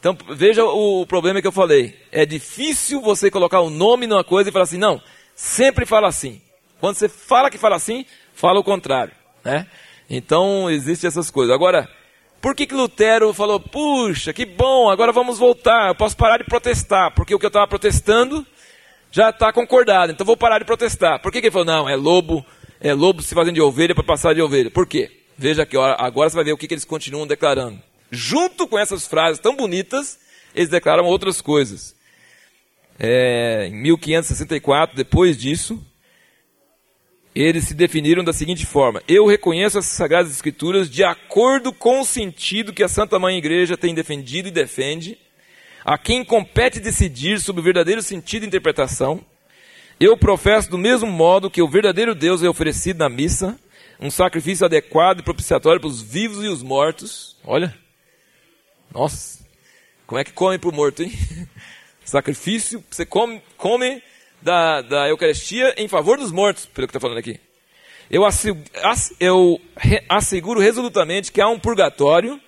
Então 0.00 0.16
veja 0.30 0.64
o 0.64 1.06
problema 1.06 1.40
que 1.40 1.46
eu 1.46 1.52
falei. 1.52 1.96
É 2.10 2.26
difícil 2.26 3.00
você 3.00 3.30
colocar 3.30 3.60
o 3.60 3.68
um 3.68 3.70
nome 3.70 4.06
numa 4.06 4.24
coisa 4.24 4.50
e 4.50 4.52
falar 4.52 4.64
assim, 4.64 4.78
não, 4.78 5.00
sempre 5.34 5.86
fala 5.86 6.08
assim. 6.08 6.42
Quando 6.80 6.96
você 6.96 7.08
fala 7.08 7.50
que 7.50 7.58
fala 7.58 7.76
assim, 7.76 8.04
fala 8.34 8.58
o 8.58 8.64
contrário. 8.64 9.12
Né? 9.44 9.66
Então 10.10 10.68
existem 10.68 11.06
essas 11.06 11.30
coisas. 11.30 11.54
Agora, 11.54 11.88
por 12.40 12.56
que, 12.56 12.66
que 12.66 12.74
Lutero 12.74 13.32
falou, 13.32 13.60
puxa, 13.60 14.32
que 14.32 14.44
bom, 14.44 14.90
agora 14.90 15.12
vamos 15.12 15.38
voltar, 15.38 15.86
eu 15.86 15.94
posso 15.94 16.16
parar 16.16 16.38
de 16.38 16.44
protestar, 16.44 17.14
porque 17.14 17.32
o 17.32 17.38
que 17.38 17.46
eu 17.46 17.48
estava 17.48 17.68
protestando 17.68 18.44
já 19.12 19.28
está 19.28 19.52
concordado, 19.52 20.10
então 20.10 20.26
vou 20.26 20.36
parar 20.36 20.58
de 20.58 20.64
protestar. 20.64 21.20
Por 21.20 21.30
que, 21.30 21.40
que 21.40 21.48
ele 21.48 21.52
falou, 21.52 21.66
não, 21.66 21.88
é 21.88 21.94
lobo, 21.94 22.44
é 22.80 22.94
lobo 22.94 23.22
se 23.22 23.34
fazendo 23.34 23.54
de 23.54 23.60
ovelha 23.60 23.94
para 23.94 24.02
passar 24.02 24.34
de 24.34 24.40
ovelha? 24.40 24.70
Por 24.70 24.86
quê? 24.86 25.10
Veja 25.36 25.62
aqui, 25.62 25.76
agora 25.76 26.30
você 26.30 26.36
vai 26.36 26.44
ver 26.46 26.52
o 26.52 26.56
que, 26.56 26.66
que 26.66 26.74
eles 26.74 26.84
continuam 26.84 27.26
declarando. 27.26 27.78
Junto 28.10 28.66
com 28.66 28.78
essas 28.78 29.06
frases 29.06 29.38
tão 29.38 29.54
bonitas, 29.54 30.18
eles 30.54 30.70
declaram 30.70 31.04
outras 31.04 31.42
coisas. 31.42 31.94
É, 32.98 33.66
em 33.70 33.82
1564, 33.82 34.96
depois 34.96 35.36
disso, 35.36 35.84
eles 37.34 37.64
se 37.64 37.74
definiram 37.74 38.24
da 38.24 38.32
seguinte 38.32 38.64
forma: 38.64 39.02
Eu 39.06 39.26
reconheço 39.26 39.78
as 39.78 39.86
Sagradas 39.86 40.30
Escrituras 40.30 40.88
de 40.88 41.04
acordo 41.04 41.72
com 41.72 42.00
o 42.00 42.04
sentido 42.04 42.72
que 42.72 42.82
a 42.82 42.88
Santa 42.88 43.18
Mãe 43.18 43.36
Igreja 43.36 43.76
tem 43.76 43.94
defendido 43.94 44.48
e 44.48 44.52
defende, 44.52 45.18
a 45.84 45.98
quem 45.98 46.24
compete 46.24 46.80
decidir 46.80 47.40
sobre 47.40 47.60
o 47.60 47.64
verdadeiro 47.64 48.02
sentido 48.02 48.44
e 48.44 48.46
interpretação. 48.46 49.24
Eu 49.98 50.16
professo 50.16 50.70
do 50.70 50.78
mesmo 50.78 51.10
modo 51.10 51.50
que 51.50 51.62
o 51.62 51.68
verdadeiro 51.68 52.14
Deus 52.14 52.42
é 52.42 52.48
oferecido 52.48 52.98
na 52.98 53.08
missa, 53.08 53.58
um 54.00 54.10
sacrifício 54.10 54.66
adequado 54.66 55.20
e 55.20 55.22
propiciatório 55.22 55.80
para 55.80 55.88
os 55.88 56.02
vivos 56.02 56.44
e 56.44 56.48
os 56.48 56.62
mortos. 56.62 57.36
Olha, 57.44 57.74
nossa, 58.92 59.44
como 60.06 60.20
é 60.20 60.24
que 60.24 60.32
come 60.32 60.58
para 60.58 60.70
o 60.70 60.74
morto, 60.74 61.02
hein? 61.02 61.12
Sacrifício, 62.04 62.82
você 62.90 63.06
come, 63.06 63.40
come 63.56 64.02
da, 64.42 64.82
da 64.82 65.08
Eucaristia 65.08 65.72
em 65.78 65.86
favor 65.86 66.18
dos 66.18 66.32
mortos, 66.32 66.66
pelo 66.66 66.86
que 66.86 66.90
está 66.90 67.00
falando 67.00 67.18
aqui. 67.18 67.38
Eu 68.10 68.24
asseguro, 68.26 68.64
eu 69.20 69.60
asseguro 70.08 70.60
resolutamente 70.60 71.30
que 71.30 71.40
há 71.40 71.48
um 71.48 71.58
purgatório, 71.58 72.40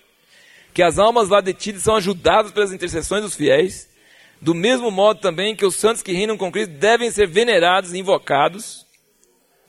que 0.74 0.82
as 0.82 0.98
almas 0.98 1.28
lá 1.28 1.40
detidas 1.40 1.84
são 1.84 1.94
ajudadas 1.94 2.50
pelas 2.50 2.72
intercessões 2.72 3.22
dos 3.22 3.36
fiéis, 3.36 3.88
do 4.40 4.52
mesmo 4.52 4.90
modo 4.90 5.20
também 5.20 5.54
que 5.54 5.64
os 5.64 5.76
santos 5.76 6.02
que 6.02 6.12
reinam 6.12 6.36
com 6.36 6.50
Cristo 6.50 6.72
devem 6.72 7.10
ser 7.12 7.28
venerados 7.28 7.94
e 7.94 7.98
invocados, 7.98 8.84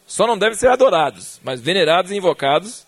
só 0.08 0.26
não 0.26 0.38
devem 0.38 0.58
ser 0.58 0.68
adorados, 0.68 1.40
mas 1.44 1.62
venerados 1.62 2.12
e 2.12 2.16
invocados, 2.16 2.88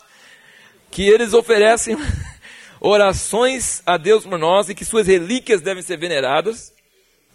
que 0.90 1.08
eles 1.08 1.34
oferecem 1.34 1.96
orações 2.82 3.84
a 3.86 3.98
Deus 3.98 4.26
por 4.26 4.40
nós 4.40 4.68
e 4.68 4.76
que 4.76 4.84
suas 4.84 5.06
relíquias 5.06 5.62
devem 5.62 5.84
ser 5.84 5.98
veneradas. 5.98 6.74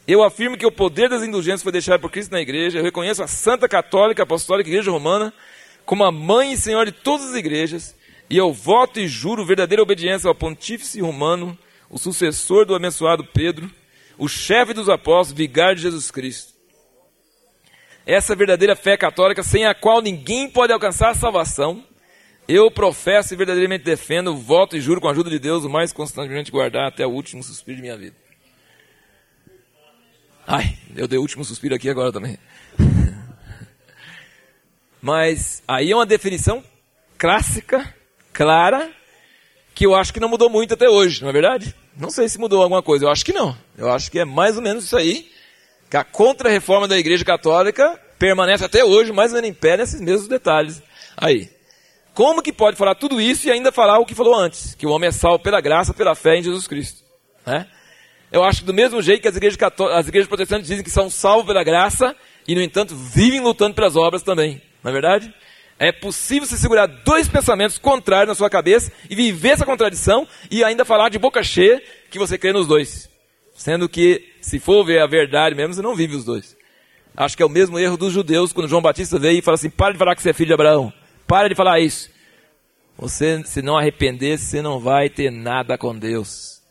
Eu 0.07 0.24
afirmo 0.24 0.57
que 0.57 0.66
o 0.66 0.72
poder 0.72 1.09
das 1.09 1.22
indulgências 1.22 1.62
foi 1.62 1.70
deixado 1.70 2.01
por 2.01 2.11
Cristo 2.11 2.33
na 2.33 2.41
igreja. 2.41 2.80
Eu 2.80 2.85
reconheço 2.85 3.22
a 3.22 3.28
Santa 3.28 3.68
Católica 3.68 4.24
Apostólica 4.24 4.68
Igreja 4.68 4.91
Romana 4.91 5.33
como 5.87 6.03
a 6.03 6.11
mãe 6.11 6.53
e 6.53 6.57
senhora 6.57 6.87
de 6.91 6.93
todas 6.93 7.30
as 7.30 7.37
igrejas. 7.37 7.95
E 8.33 8.37
eu 8.37 8.53
voto 8.53 8.99
e 8.99 9.07
juro 9.07 9.47
verdadeira 9.47 9.83
obediência 9.83 10.26
ao 10.26 10.35
Pontífice 10.35 11.01
Romano, 11.01 11.57
o 11.89 11.99
sucessor 11.99 12.64
do 12.64 12.74
abençoado 12.74 13.24
Pedro, 13.24 13.70
o 14.18 14.26
chefe 14.26 14.72
dos 14.72 14.89
apóstolos, 14.89 15.39
vigário 15.39 15.76
de 15.76 15.83
Jesus 15.83 16.11
Cristo 16.11 16.53
essa 18.07 18.35
verdadeira 18.35 18.74
fé 18.74 18.97
católica 18.97 19.43
sem 19.43 19.64
a 19.64 19.74
qual 19.74 20.01
ninguém 20.01 20.49
pode 20.49 20.72
alcançar 20.72 21.11
a 21.11 21.14
salvação. 21.14 21.85
Eu 22.49 22.70
professo 22.70 23.33
e 23.33 23.37
verdadeiramente 23.37 23.85
defendo, 23.85 24.37
voto 24.37 24.76
e 24.76 24.80
juro 24.80 25.01
com 25.01 25.09
a 25.09 25.12
ajuda 25.12 25.30
de 25.30 25.39
Deus 25.39 25.64
o 25.64 25.70
mais 25.70 25.93
constantemente 25.93 26.51
guardar 26.51 26.89
até 26.89 27.07
o 27.07 27.11
último 27.11 27.43
suspiro 27.43 27.76
de 27.76 27.83
minha 27.83 27.97
vida. 27.97 28.16
Ai, 30.47 30.76
eu 30.97 31.07
dei 31.07 31.18
o 31.18 31.22
último 31.22 31.45
suspiro 31.45 31.74
aqui 31.74 31.89
agora 31.89 32.12
também. 32.12 32.37
Mas 35.01 35.62
aí 35.66 35.93
é 35.93 35.95
uma 35.95 36.05
definição 36.05 36.64
clássica, 37.16 37.95
clara, 38.33 38.91
que 39.74 39.87
eu 39.87 39.95
acho 39.95 40.12
que 40.12 40.20
não 40.20 40.28
mudou 40.28 40.51
muito 40.51 40.74
até 40.74 40.89
hoje, 40.89 41.22
não 41.22 41.28
é 41.28 41.33
verdade? 41.33 41.74
Não 41.97 42.11
sei 42.11 42.28
se 42.28 42.39
mudou 42.39 42.62
alguma 42.62 42.83
coisa, 42.83 43.05
eu 43.05 43.11
acho 43.11 43.24
que 43.24 43.33
não. 43.33 43.57
Eu 43.76 43.91
acho 43.91 44.11
que 44.11 44.18
é 44.18 44.24
mais 44.24 44.57
ou 44.57 44.62
menos 44.62 44.85
isso 44.85 44.97
aí 44.97 45.30
que 45.91 45.97
a 45.97 46.05
contra-reforma 46.05 46.89
da 46.89 46.99
Igreja 46.99 47.24
Católica 47.24 48.01
permanece 48.18 48.64
até 48.64 48.83
hoje, 48.83 49.12
mais 49.12 49.33
ou 49.33 49.37
menos 49.37 49.51
em 49.51 49.53
pé 49.53 49.76
nesses 49.76 50.01
mesmos 50.01 50.26
detalhes. 50.26 50.83
Aí. 51.16 51.51
Como 52.14 52.43
que 52.43 52.53
pode 52.53 52.76
falar 52.76 52.95
tudo 52.95 53.20
isso 53.20 53.47
e 53.47 53.51
ainda 53.51 53.72
falar 53.72 53.99
o 53.99 54.07
que 54.07 54.14
falou 54.14 54.35
antes? 54.35 54.74
Que 54.74 54.87
o 54.87 54.91
homem 54.91 55.09
é 55.09 55.12
salvo 55.12 55.43
pela 55.43 55.61
graça, 55.61 55.93
pela 55.93 56.14
fé 56.14 56.37
em 56.37 56.43
Jesus 56.43 56.66
Cristo. 56.66 57.03
Né? 57.45 57.66
Eu 58.30 58.43
acho 58.43 58.61
que 58.61 58.66
do 58.66 58.72
mesmo 58.72 59.03
jeito 59.03 59.20
que 59.20 59.28
as 59.28 59.37
igrejas, 59.37 59.59
as 59.93 60.09
igrejas 60.09 60.28
protestantes 60.28 60.66
dizem 60.66 60.83
que 60.83 60.91
são 60.91 61.11
salvos 61.11 61.47
pela 61.47 61.62
graça 61.62 62.16
e, 62.49 62.55
no 62.55 62.62
entanto, 62.62 62.97
vivem 62.97 63.41
lutando 63.41 63.74
pelas 63.74 63.97
obras 63.97 64.22
também. 64.22 64.62
Não 64.83 64.91
é 64.91 64.93
verdade? 64.93 65.35
É 65.83 65.91
possível 65.91 66.47
você 66.47 66.57
segurar 66.57 66.87
dois 66.87 67.26
pensamentos 67.26 67.76
contrários 67.76 68.28
na 68.28 68.37
sua 68.37 68.49
cabeça 68.49 68.93
e 69.11 69.16
viver 69.16 69.49
essa 69.49 69.66
contradição 69.66 70.28
e 70.49 70.62
ainda 70.62 70.85
falar 70.85 71.09
de 71.09 71.18
boca 71.18 71.43
cheia 71.43 71.83
que 72.09 72.20
você 72.20 72.39
crê 72.39 72.53
nos 72.53 72.68
dois. 72.68 73.11
Sendo 73.53 73.89
que, 73.89 74.33
se 74.41 74.61
for 74.61 74.85
ver 74.85 75.01
a 75.01 75.09
verdade 75.09 75.57
mesmo, 75.57 75.74
você 75.74 75.83
não 75.83 75.97
vive 75.97 76.14
os 76.14 76.24
dois. 76.24 76.57
Acho 77.16 77.37
que 77.37 77.43
é 77.43 77.47
o 77.47 77.49
mesmo 77.49 77.80
erro 77.80 77.97
dos 77.97 78.12
judeus 78.12 78.53
quando 78.53 78.68
João 78.68 78.80
Batista 78.80 79.18
veio 79.18 79.41
e 79.41 79.43
fala 79.43 79.57
assim: 79.57 79.70
para 79.70 79.91
de 79.91 79.99
falar 79.99 80.14
que 80.14 80.22
você 80.22 80.30
é 80.30 80.33
filho 80.33 80.47
de 80.47 80.55
Abraão. 80.55 80.93
Para 81.26 81.49
de 81.49 81.57
falar 81.57 81.80
isso. 81.80 82.09
Você, 82.97 83.43
se 83.45 83.61
não 83.61 83.76
arrepender, 83.76 84.39
você 84.39 84.62
não 84.62 84.78
vai 84.78 85.11
ter 85.11 85.33
nada 85.33 85.76
com 85.76 85.99
Deus. 85.99 86.62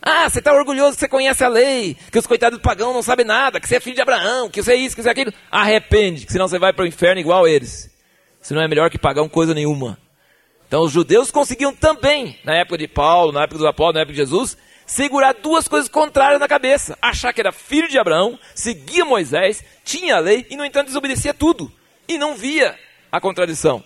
Ah, 0.00 0.30
você 0.30 0.38
está 0.38 0.52
orgulhoso 0.52 0.92
que 0.92 1.00
você 1.00 1.08
conhece 1.08 1.42
a 1.42 1.48
lei, 1.48 1.96
que 2.12 2.18
os 2.20 2.26
coitados 2.28 2.60
do 2.60 2.62
pagão 2.62 2.94
não 2.94 3.02
sabem 3.02 3.26
nada, 3.26 3.58
que 3.58 3.66
você 3.66 3.78
é 3.78 3.80
filho 3.80 3.96
de 3.96 4.02
Abraão, 4.02 4.48
que 4.48 4.62
você 4.62 4.74
é 4.74 4.76
isso, 4.76 4.94
que 4.94 5.02
você 5.02 5.08
é 5.08 5.12
aquilo. 5.12 5.34
Arrepende, 5.50 6.24
que 6.24 6.30
senão 6.30 6.46
você 6.46 6.56
vai 6.56 6.72
para 6.72 6.84
o 6.84 6.86
inferno 6.86 7.20
igual 7.20 7.48
eles. 7.48 7.97
Senão 8.40 8.62
é 8.62 8.68
melhor 8.68 8.90
que 8.90 8.98
pagão 8.98 9.28
coisa 9.28 9.54
nenhuma. 9.54 9.98
Então 10.66 10.82
os 10.82 10.92
judeus 10.92 11.30
conseguiam 11.30 11.74
também, 11.74 12.38
na 12.44 12.54
época 12.54 12.78
de 12.78 12.86
Paulo, 12.86 13.32
na 13.32 13.42
época 13.42 13.58
dos 13.58 13.66
apóstolos, 13.66 13.94
na 13.94 14.00
época 14.02 14.12
de 14.12 14.18
Jesus, 14.18 14.56
segurar 14.86 15.34
duas 15.34 15.66
coisas 15.66 15.88
contrárias 15.88 16.40
na 16.40 16.46
cabeça. 16.46 16.96
Achar 17.00 17.32
que 17.32 17.40
era 17.40 17.52
filho 17.52 17.88
de 17.88 17.98
Abraão, 17.98 18.38
seguia 18.54 19.04
Moisés, 19.04 19.64
tinha 19.84 20.16
a 20.16 20.20
lei 20.20 20.46
e, 20.50 20.56
no 20.56 20.64
entanto, 20.64 20.88
desobedecia 20.88 21.32
tudo. 21.32 21.72
E 22.06 22.18
não 22.18 22.34
via 22.34 22.78
a 23.10 23.20
contradição. 23.20 23.82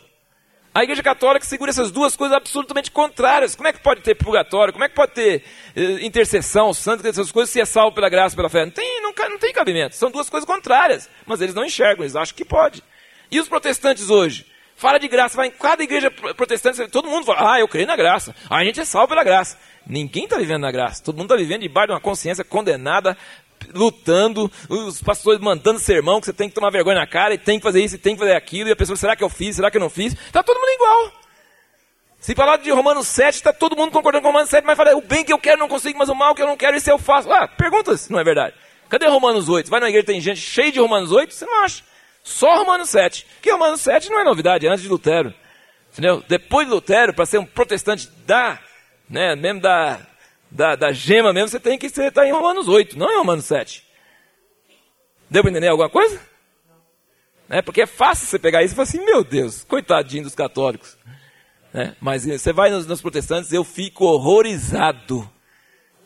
A 0.74 0.82
Igreja 0.82 1.02
Católica 1.02 1.44
segura 1.44 1.70
essas 1.70 1.90
duas 1.90 2.16
coisas 2.16 2.34
absolutamente 2.34 2.90
contrárias. 2.90 3.54
Como 3.54 3.68
é 3.68 3.72
que 3.72 3.80
pode 3.80 4.00
ter 4.00 4.14
purgatório? 4.14 4.72
Como 4.72 4.84
é 4.84 4.88
que 4.88 4.94
pode 4.94 5.12
ter 5.12 5.44
eh, 5.76 5.98
intercessão, 6.00 6.72
santo, 6.72 7.06
essas 7.06 7.30
coisas, 7.30 7.50
se 7.50 7.60
é 7.60 7.64
salvo 7.66 7.94
pela 7.94 8.08
graça, 8.08 8.34
pela 8.34 8.48
fé? 8.48 8.64
Não 8.64 8.72
tem, 8.72 9.02
não, 9.02 9.12
não 9.12 9.38
tem 9.38 9.52
cabimento. 9.52 9.94
São 9.94 10.10
duas 10.10 10.30
coisas 10.30 10.46
contrárias. 10.46 11.10
Mas 11.26 11.42
eles 11.42 11.54
não 11.54 11.64
enxergam, 11.64 12.04
eles 12.04 12.16
acham 12.16 12.34
que 12.34 12.44
pode. 12.44 12.82
E 13.32 13.40
os 13.40 13.48
protestantes 13.48 14.10
hoje? 14.10 14.46
Fala 14.76 14.98
de 14.98 15.08
graça, 15.08 15.36
vai 15.36 15.46
em 15.46 15.50
cada 15.50 15.82
igreja 15.82 16.10
protestante, 16.10 16.86
todo 16.88 17.08
mundo 17.08 17.24
fala, 17.24 17.54
ah, 17.54 17.60
eu 17.60 17.66
creio 17.66 17.86
na 17.86 17.96
graça. 17.96 18.34
A 18.50 18.62
gente 18.62 18.78
é 18.78 18.84
salvo 18.84 19.08
pela 19.08 19.24
graça. 19.24 19.56
Ninguém 19.86 20.24
está 20.24 20.36
vivendo 20.36 20.60
na 20.60 20.70
graça. 20.70 21.02
Todo 21.02 21.16
mundo 21.16 21.32
está 21.32 21.36
vivendo 21.36 21.62
debaixo 21.62 21.88
de 21.88 21.92
uma 21.94 22.00
consciência 22.00 22.44
condenada, 22.44 23.16
lutando, 23.74 24.52
os 24.68 25.00
pastores 25.00 25.40
mandando 25.40 25.78
sermão 25.78 26.20
que 26.20 26.26
você 26.26 26.32
tem 26.32 26.48
que 26.48 26.54
tomar 26.54 26.70
vergonha 26.70 26.98
na 26.98 27.06
cara 27.06 27.32
e 27.32 27.38
tem 27.38 27.58
que 27.58 27.62
fazer 27.62 27.82
isso 27.82 27.94
e 27.94 27.98
tem 27.98 28.14
que 28.14 28.20
fazer 28.20 28.34
aquilo. 28.34 28.68
E 28.68 28.72
a 28.72 28.76
pessoa, 28.76 28.96
será 28.96 29.16
que 29.16 29.24
eu 29.24 29.30
fiz? 29.30 29.56
Será 29.56 29.70
que 29.70 29.78
eu 29.78 29.80
não 29.80 29.88
fiz? 29.88 30.12
Está 30.12 30.42
todo 30.42 30.60
mundo 30.60 30.70
igual. 30.70 31.12
Se 32.18 32.34
falar 32.34 32.58
de 32.58 32.70
Romanos 32.70 33.08
7, 33.08 33.34
está 33.36 33.52
todo 33.52 33.76
mundo 33.76 33.92
concordando 33.92 34.22
com 34.22 34.28
Romanos 34.28 34.50
7, 34.50 34.64
mas 34.66 34.76
fala, 34.76 34.94
o 34.94 35.00
bem 35.00 35.24
que 35.24 35.32
eu 35.32 35.38
quero 35.38 35.58
não 35.58 35.68
consigo, 35.68 35.98
mas 35.98 36.10
o 36.10 36.14
mal 36.14 36.34
que 36.34 36.42
eu 36.42 36.46
não 36.46 36.56
quero, 36.56 36.76
isso 36.76 36.90
eu 36.90 36.98
faço. 36.98 37.32
Ah, 37.32 37.48
pergunta 37.48 37.96
se 37.96 38.12
não 38.12 38.20
é 38.20 38.24
verdade. 38.24 38.54
Cadê 38.88 39.06
Romanos 39.06 39.48
8? 39.48 39.70
Vai 39.70 39.80
na 39.80 39.88
igreja, 39.88 40.06
tem 40.06 40.20
gente 40.20 40.40
cheia 40.40 40.70
de 40.70 40.78
Romanos 40.78 41.12
8, 41.12 41.32
você 41.32 41.46
não 41.46 41.64
acha. 41.64 41.82
Só 42.22 42.58
Romanos 42.58 42.90
7. 42.90 43.26
Que 43.40 43.50
Romanos 43.50 43.80
7 43.80 44.10
não 44.10 44.20
é 44.20 44.24
novidade, 44.24 44.66
é 44.66 44.70
antes 44.70 44.82
de 44.82 44.88
Lutero. 44.88 45.34
Entendeu? 45.92 46.22
Depois 46.28 46.66
de 46.66 46.72
Lutero, 46.72 47.12
para 47.12 47.26
ser 47.26 47.38
um 47.38 47.44
protestante 47.44 48.08
da, 48.26 48.58
né, 49.08 49.34
mesmo 49.36 49.60
da, 49.60 50.00
da, 50.50 50.76
da 50.76 50.92
gema 50.92 51.32
mesmo, 51.32 51.48
você 51.48 51.60
tem 51.60 51.78
que 51.78 51.86
estar 51.86 52.10
tá 52.10 52.26
em 52.26 52.32
Romanos 52.32 52.68
8, 52.68 52.98
não 52.98 53.10
em 53.10 53.18
Romanos 53.18 53.44
7. 53.44 53.84
Deu 55.28 55.42
para 55.42 55.50
entender 55.50 55.68
alguma 55.68 55.90
coisa? 55.90 56.20
É, 57.48 57.60
porque 57.60 57.82
é 57.82 57.86
fácil 57.86 58.26
você 58.26 58.38
pegar 58.38 58.62
isso 58.62 58.72
e 58.72 58.76
falar 58.76 58.88
assim, 58.88 59.04
meu 59.04 59.22
Deus, 59.22 59.64
coitadinho 59.64 60.24
dos 60.24 60.34
católicos. 60.34 60.96
É, 61.74 61.92
mas 62.00 62.24
você 62.24 62.52
vai 62.52 62.70
nos, 62.70 62.86
nos 62.86 63.00
protestantes, 63.00 63.52
eu 63.52 63.64
fico 63.64 64.04
horrorizado 64.04 65.28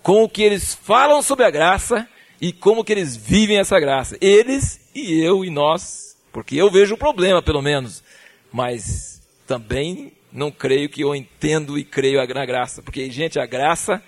com 0.03 0.23
o 0.23 0.29
que 0.29 0.43
eles 0.43 0.75
falam 0.75 1.23
sobre 1.23 1.45
a 1.45 1.51
graça 1.51 2.09
e 2.41 2.53
como 2.53 2.85
que 2.85 2.93
eles 2.93 3.17
vivem 3.17 3.59
essa 3.59 3.79
graça. 3.81 4.17
Eles 4.21 4.86
e 4.97 5.21
eu 5.23 5.45
e 5.45 5.51
nós, 5.51 6.17
porque 6.33 6.57
eu 6.57 6.71
vejo 6.71 6.95
o 6.95 6.99
problema, 6.99 7.43
pelo 7.43 7.61
menos. 7.61 8.03
Mas 8.51 9.23
também 9.47 10.13
não 10.33 10.51
creio 10.51 10.89
que 10.89 11.03
eu 11.03 11.15
entendo 11.15 11.79
e 11.79 11.85
creio 11.85 12.19
na 12.35 12.47
graça. 12.47 12.83
Porque, 12.83 13.11
gente, 13.11 13.39
a 13.39 13.47
graça 13.47 14.03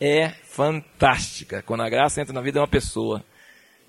é 0.00 0.32
fantástica. 0.44 1.62
Quando 1.62 1.82
a 1.82 1.88
graça 1.88 2.20
entra 2.20 2.32
na 2.32 2.40
vida 2.40 2.54
de 2.54 2.60
uma 2.60 2.68
pessoa, 2.68 3.24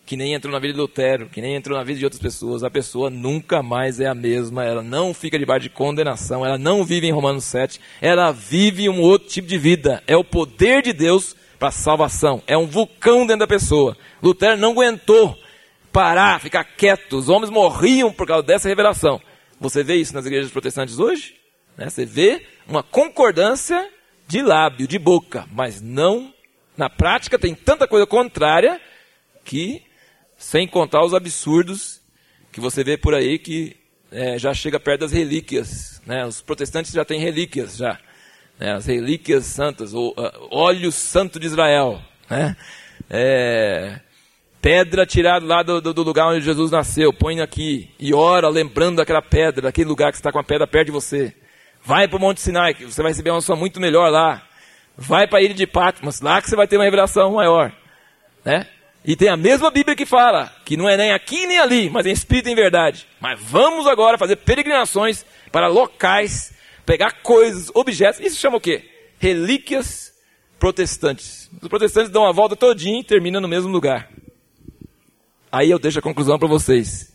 que 0.06 0.18
nem 0.18 0.34
entrou 0.34 0.52
na 0.52 0.60
vida 0.60 0.74
de 0.74 0.80
Lutero, 0.80 1.30
que 1.30 1.40
nem 1.40 1.56
entrou 1.56 1.78
na 1.78 1.84
vida 1.84 2.00
de 2.00 2.06
outras 2.06 2.22
pessoas, 2.22 2.64
a 2.64 2.70
pessoa 2.72 3.12
nunca 3.12 3.62
mais 3.62 4.00
é 4.00 4.08
a 4.08 4.16
mesma, 4.16 4.64
ela 4.64 4.82
não 4.82 5.14
fica 5.14 5.38
debaixo 5.38 5.64
de 5.64 5.70
condenação, 5.70 6.44
ela 6.44 6.58
não 6.58 6.84
vive 6.84 7.06
em 7.06 7.12
Romanos 7.12 7.44
7, 7.44 7.80
ela 8.02 8.32
vive 8.32 8.90
um 8.90 9.02
outro 9.02 9.30
tipo 9.30 9.48
de 9.48 9.58
vida. 9.60 10.02
É 10.08 10.18
o 10.18 10.24
poder 10.24 10.82
de 10.82 10.94
Deus 10.94 11.36
para 11.60 11.70
salvação. 11.70 12.42
É 12.48 12.58
um 12.58 12.66
vulcão 12.66 13.20
dentro 13.20 13.42
da 13.42 13.48
pessoa. 13.48 13.96
Lutero 14.22 14.58
não 14.58 14.72
aguentou 14.72 15.38
parar, 15.92 16.40
ficar 16.40 16.64
quieto. 16.64 17.18
Os 17.18 17.30
homens 17.30 17.50
morriam 17.50 18.12
por 18.12 18.28
causa 18.28 18.44
dessa 18.44 18.68
revelação. 18.68 19.22
Você 19.60 19.84
vê 19.84 19.96
isso 19.96 20.14
nas 20.14 20.26
igrejas 20.26 20.52
protestantes 20.52 21.00
hoje? 21.00 21.36
Né? 21.78 21.90
Você 21.90 22.06
vê 22.06 22.46
uma 22.68 22.84
concordância 22.84 23.90
de 24.28 24.42
lábio, 24.42 24.88
de 24.88 25.00
boca, 25.00 25.48
mas 25.52 25.82
não 25.82 26.34
na 26.78 26.90
prática 26.90 27.38
tem 27.38 27.54
tanta 27.54 27.88
coisa 27.88 28.06
contrária 28.06 28.80
que, 29.44 29.84
sem 30.38 30.68
contar 30.68 31.04
os 31.04 31.14
absurdos 31.14 32.00
que 32.52 32.60
você 32.60 32.84
vê 32.84 32.98
por 32.98 33.14
aí 33.14 33.38
que 33.38 33.76
é, 34.12 34.38
já 34.40 34.54
chega 34.54 34.80
perto 34.80 35.02
das 35.02 35.12
relíquias. 35.12 36.02
Né? 36.06 36.26
Os 36.26 36.42
protestantes 36.42 36.92
já 36.92 37.04
têm 37.04 37.20
relíquias 37.20 37.76
já 37.76 38.00
né, 38.60 38.74
as 38.74 38.86
relíquias 38.86 39.46
santas, 39.46 39.94
o 39.94 40.14
óleo 40.52 40.92
santo 40.92 41.40
de 41.40 41.48
Israel, 41.48 42.02
né, 42.30 42.56
é, 43.10 44.00
pedra 44.62 45.06
tirada 45.06 45.46
lá 45.46 45.64
do, 45.64 45.82
do, 45.82 46.04
lugar 46.04 46.28
onde 46.28 46.42
Jesus 46.42 46.72
nasceu, 46.72 47.14
põe 47.14 47.42
aqui 47.42 47.90
e 48.00 48.14
ora 48.14 48.50
lembrando 48.50 48.98
daquela 48.98 49.22
pedra, 49.22 49.64
daquele 49.64 49.88
lugar 49.88 50.12
que 50.12 50.18
está 50.18 50.32
com 50.32 50.40
a 50.40 50.44
pedra 50.44 50.68
perto 50.68 50.88
de 50.88 50.92
você. 50.92 51.34
Vai 51.84 52.08
para 52.08 52.18
o 52.18 52.20
Monte 52.20 52.42
Sinai, 52.42 52.74
que 52.74 52.86
você 52.86 53.02
vai 53.02 53.12
receber 53.12 53.30
uma 53.30 53.38
unção 53.38 53.56
muito 53.56 53.80
melhor 53.80 54.12
lá. 54.12 54.44
Vai 54.98 55.28
para 55.28 55.40
a 55.40 55.42
ilha 55.42 55.54
de 55.54 55.66
Patmos, 55.66 56.20
lá 56.22 56.42
que 56.42 56.50
você 56.50 56.56
vai 56.56 56.68
ter 56.68 56.78
uma 56.78 56.84
revelação 56.84 57.34
maior. 57.34 57.72
Né? 58.44 58.68
E 59.06 59.16
tem 59.16 59.30
a 59.30 59.38
mesma 59.38 59.72
Bíblia 59.72 59.96
que 59.96 60.06
fala 60.06 60.54
que 60.66 60.76
não 60.76 60.90
é 60.90 60.98
nem 60.98 61.14
aqui 61.14 61.48
nem 61.48 61.58
ali, 61.58 61.90
mas 61.90 62.06
em 62.06 62.12
espírito 62.12 62.50
e 62.50 62.52
em 62.52 62.56
verdade. 62.56 63.08
Mas 63.20 63.40
vamos 63.42 63.88
agora 63.88 64.18
fazer 64.18 64.36
peregrinações 64.36 65.26
para 65.52 65.68
locais 65.68 66.54
pegar 66.86 67.22
coisas, 67.22 67.72
objetos, 67.76 68.20
isso 68.20 68.40
chama 68.40 68.58
o 68.58 68.62
quê? 68.62 68.84
Relíquias 69.20 70.12
protestantes. 70.58 71.50
Os 71.62 71.68
protestantes 71.68 72.12
dão 72.12 72.26
a 72.26 72.32
volta 72.32 72.56
todinha 72.56 73.00
e 73.00 73.04
terminam 73.04 73.40
no 73.40 73.48
mesmo 73.48 73.72
lugar. 73.72 74.10
Aí 75.52 75.72
eu 75.72 75.80
deixo 75.80 76.00
a 76.00 76.02
conclusão 76.02 76.38
para 76.38 76.48
vocês. 76.48 77.12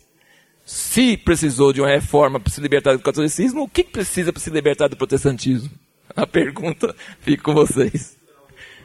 Se 0.65 1.15
precisou 1.15 1.71
de 1.71 1.81
uma 1.81 1.89
reforma 1.89 2.39
para 2.39 2.51
se 2.51 2.59
libertar 2.59 2.93
do 2.93 2.99
catolicismo, 3.03 3.63
o 3.63 3.69
que 3.69 3.83
precisa 3.83 4.33
para 4.33 4.41
se 4.41 4.49
libertar 4.49 4.87
do 4.87 4.97
protestantismo? 4.97 5.69
A 6.15 6.25
pergunta 6.25 6.95
fica 7.21 7.43
com 7.43 7.53
vocês. 7.53 8.17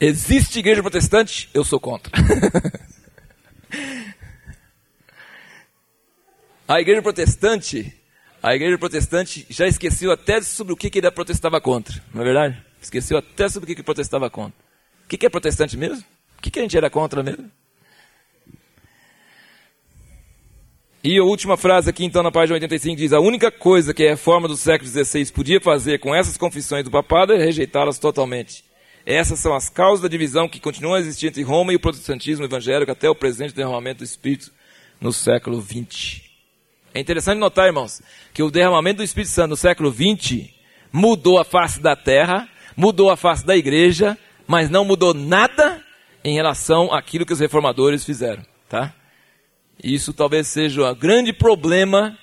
Existe 0.00 0.58
igreja 0.58 0.82
protestante? 0.82 1.48
Eu 1.54 1.64
sou 1.64 1.80
contra. 1.80 2.12
A 6.66 6.80
igreja 6.80 7.02
protestante, 7.02 7.92
a 8.42 8.54
igreja 8.54 8.78
protestante 8.78 9.46
já 9.50 9.66
esqueceu 9.66 10.10
até 10.10 10.40
sobre 10.40 10.72
o 10.72 10.76
que, 10.76 10.88
que 10.88 10.98
ele 10.98 11.10
protestava 11.10 11.60
contra, 11.60 12.02
não 12.12 12.22
é 12.22 12.24
verdade? 12.24 12.64
Esqueceu 12.80 13.18
até 13.18 13.50
sobre 13.50 13.64
o 13.64 13.66
que, 13.66 13.74
que 13.74 13.82
protestava 13.82 14.30
contra. 14.30 14.58
O 15.04 15.08
que, 15.08 15.18
que 15.18 15.26
é 15.26 15.28
protestante 15.28 15.76
mesmo? 15.76 16.04
O 16.38 16.42
que, 16.42 16.50
que 16.50 16.58
a 16.58 16.62
gente 16.62 16.76
era 16.76 16.90
contra 16.90 17.22
mesmo? 17.22 17.50
E 21.02 21.18
a 21.18 21.22
última 21.22 21.58
frase 21.58 21.90
aqui, 21.90 22.02
então, 22.02 22.22
na 22.22 22.32
página 22.32 22.54
85, 22.54 22.96
diz: 22.96 23.12
A 23.12 23.20
única 23.20 23.50
coisa 23.50 23.92
que 23.92 24.06
a 24.06 24.10
reforma 24.10 24.48
do 24.48 24.56
século 24.56 24.88
XVI 24.88 25.30
podia 25.32 25.60
fazer 25.60 25.98
com 25.98 26.14
essas 26.14 26.38
confissões 26.38 26.82
do 26.82 26.90
papado 26.90 27.34
é 27.34 27.36
rejeitá-las 27.36 27.98
totalmente. 27.98 28.64
Essas 29.04 29.38
são 29.38 29.54
as 29.54 29.68
causas 29.68 30.00
da 30.00 30.08
divisão 30.08 30.48
que 30.48 30.58
continuam 30.58 30.94
a 30.94 31.00
existir 31.00 31.26
entre 31.26 31.42
Roma 31.42 31.74
e 31.74 31.76
o 31.76 31.80
protestantismo 31.80 32.46
evangélico 32.46 32.90
até 32.90 33.08
o 33.10 33.14
presente 33.14 33.54
derramamento 33.54 33.98
do 33.98 34.04
Espírito 34.04 34.50
no 34.98 35.12
século 35.12 35.60
XX. 35.60 36.22
É 36.94 37.00
interessante 37.00 37.38
notar, 37.38 37.66
irmãos, 37.66 38.00
que 38.32 38.42
o 38.42 38.50
derramamento 38.50 38.98
do 38.98 39.04
Espírito 39.04 39.30
Santo 39.30 39.50
no 39.50 39.56
século 39.56 39.92
XX 39.92 40.48
mudou 40.90 41.38
a 41.38 41.44
face 41.44 41.80
da 41.80 41.94
terra, 41.94 42.48
mudou 42.74 43.10
a 43.10 43.16
face 43.16 43.44
da 43.44 43.54
igreja, 43.54 44.16
mas 44.46 44.70
não 44.70 44.84
mudou 44.84 45.14
nada 45.14 45.82
em 46.22 46.34
relação 46.34 46.92
àquilo 46.92 47.26
que 47.26 47.32
os 47.32 47.40
reformadores 47.40 48.04
fizeram, 48.04 48.44
tá? 48.68 48.94
Isso 49.82 50.12
talvez 50.12 50.48
seja 50.48 50.90
o 50.90 50.94
grande 50.94 51.32
problema 51.32 52.16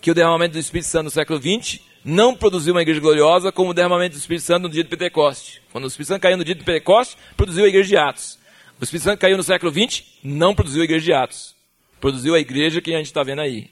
que 0.00 0.10
o 0.10 0.14
derramamento 0.14 0.52
do 0.52 0.58
Espírito 0.58 0.88
Santo 0.88 1.04
no 1.04 1.10
século 1.10 1.40
XX 1.40 1.80
não 2.04 2.34
produziu 2.34 2.74
uma 2.74 2.82
igreja 2.82 3.00
gloriosa 3.00 3.50
como 3.50 3.70
o 3.70 3.74
derramamento 3.74 4.14
do 4.16 4.20
Espírito 4.20 4.44
Santo 4.44 4.62
no 4.64 4.68
dia 4.68 4.84
de 4.84 4.90
Pentecoste. 4.90 5.60
Quando 5.72 5.84
o 5.84 5.88
Espírito 5.88 6.08
Santo 6.08 6.22
caiu 6.22 6.36
no 6.36 6.44
dia 6.44 6.54
de 6.54 6.62
Pentecoste, 6.62 7.16
produziu 7.36 7.64
a 7.64 7.68
igreja 7.68 7.88
de 7.88 7.96
Atos. 7.96 8.38
O 8.80 8.84
Espírito 8.84 9.04
Santo 9.04 9.18
caiu 9.18 9.36
no 9.36 9.42
século 9.42 9.72
XX, 9.72 10.04
não 10.22 10.54
produziu 10.54 10.82
a 10.82 10.84
igreja 10.84 11.04
de 11.04 11.12
Atos. 11.12 11.56
Produziu 12.00 12.34
a 12.34 12.38
igreja 12.38 12.80
que 12.80 12.94
a 12.94 12.98
gente 12.98 13.06
está 13.06 13.22
vendo 13.22 13.40
aí 13.40 13.70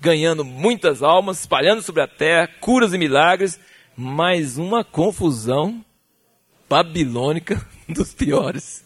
ganhando 0.00 0.44
muitas 0.44 1.02
almas, 1.02 1.40
espalhando 1.40 1.82
sobre 1.82 2.02
a 2.02 2.08
terra, 2.08 2.48
curas 2.60 2.94
e 2.94 2.98
milagres, 2.98 3.60
mas 3.94 4.56
uma 4.56 4.82
confusão 4.82 5.84
babilônica 6.70 7.60
dos 7.88 8.14
piores. 8.14 8.84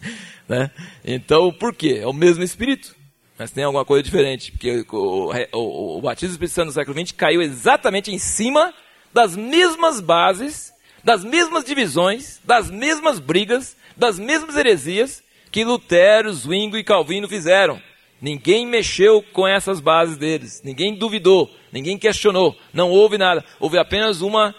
Né? 0.49 0.71
Então, 1.05 1.53
por 1.53 1.75
quê? 1.75 1.99
É 2.01 2.07
o 2.07 2.15
mesmo 2.15 2.43
Espírito, 2.43 2.97
mas 3.39 3.51
tem 3.51 3.63
alguma 3.63 3.85
coisa 3.85 4.03
diferente, 4.03 4.51
porque 4.53 4.87
o, 4.91 5.31
o, 5.53 5.99
o 5.99 6.01
batismo 6.01 6.31
do 6.31 6.33
Espírito 6.33 6.55
Santo 6.55 6.67
no 6.67 6.73
século 6.73 6.99
XX 6.99 7.13
caiu 7.13 7.43
exatamente 7.43 8.11
em 8.11 8.19
cima 8.19 8.73
das 9.13 9.37
mesmas 9.37 10.01
bases, 10.01 10.73
das 11.05 11.23
mesmas 11.23 11.63
divisões, 11.63 12.41
das 12.43 12.71
mesmas 12.71 13.19
brigas, 13.19 13.77
das 13.95 14.19
mesmas 14.19 14.57
heresias 14.57 15.23
que 15.53 15.63
Lutero, 15.65 16.33
Zwingo 16.33 16.77
e 16.77 16.83
Calvino 16.83 17.29
fizeram. 17.29 17.81
Ninguém 18.21 18.67
mexeu 18.67 19.23
com 19.33 19.47
essas 19.47 19.81
bases 19.81 20.17
deles. 20.17 20.63
Ninguém 20.65 20.97
duvidou. 20.97 21.51
Ninguém 21.71 21.99
questionou. 21.99 22.57
Não 22.73 22.91
houve 22.91 23.19
nada. 23.19 23.45
Houve 23.61 23.79
apenas 23.79 24.23
uma 24.23 24.55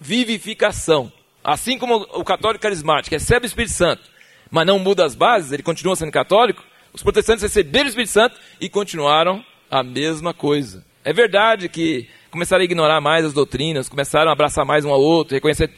vivificação. 0.00 1.12
Assim 1.48 1.78
como 1.78 2.06
o 2.12 2.22
católico 2.22 2.60
carismático 2.60 3.14
recebe 3.14 3.46
o 3.46 3.48
Espírito 3.48 3.72
Santo, 3.72 4.02
mas 4.50 4.66
não 4.66 4.78
muda 4.78 5.06
as 5.06 5.14
bases, 5.14 5.50
ele 5.50 5.62
continua 5.62 5.96
sendo 5.96 6.12
católico, 6.12 6.62
os 6.92 7.02
protestantes 7.02 7.42
receberam 7.42 7.86
o 7.86 7.88
Espírito 7.88 8.10
Santo 8.10 8.38
e 8.60 8.68
continuaram 8.68 9.42
a 9.70 9.82
mesma 9.82 10.34
coisa. 10.34 10.84
É 11.02 11.10
verdade 11.10 11.70
que 11.70 12.06
começaram 12.30 12.60
a 12.60 12.64
ignorar 12.66 13.00
mais 13.00 13.24
as 13.24 13.32
doutrinas, 13.32 13.88
começaram 13.88 14.28
a 14.28 14.34
abraçar 14.34 14.66
mais 14.66 14.84
um 14.84 14.90
ao 14.90 15.00
outro, 15.00 15.36
reconhecer, 15.36 15.72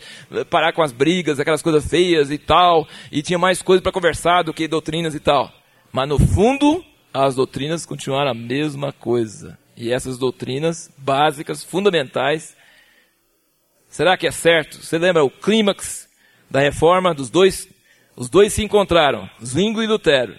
parar 0.51 0.73
com 0.73 0.83
as 0.83 0.91
brigas, 0.91 1.39
aquelas 1.39 1.62
coisas 1.62 1.87
feias 1.87 2.33
e 2.33 2.39
tal, 2.39 2.89
e 3.12 3.23
tinha 3.23 3.39
mais 3.39 3.62
coisas 3.62 3.81
para 3.81 3.93
conversar 3.93 4.43
do 4.43 4.53
que 4.53 4.66
doutrinas 4.66 5.14
e 5.14 5.21
tal. 5.21 5.53
Mas 5.93 6.09
no 6.09 6.18
fundo, 6.18 6.85
as 7.14 7.37
doutrinas 7.37 7.87
continuaram 7.87 8.33
a 8.33 8.35
mesma 8.35 8.93
coisa. 8.93 9.57
E 9.77 9.93
essas 9.93 10.18
doutrinas 10.18 10.91
básicas, 10.99 11.62
fundamentais, 11.62 12.57
será 13.91 14.16
que 14.16 14.26
é 14.26 14.30
certo? 14.30 14.82
Você 14.82 14.97
lembra 14.97 15.22
o 15.22 15.30
clímax 15.30 16.09
da 16.51 16.61
reforma 16.61 17.12
dos 17.12 17.28
dois? 17.28 17.68
Os 18.16 18.30
dois 18.30 18.53
se 18.53 18.62
encontraram, 18.62 19.28
Zwingli 19.45 19.84
e 19.84 19.88
Lutero. 19.88 20.34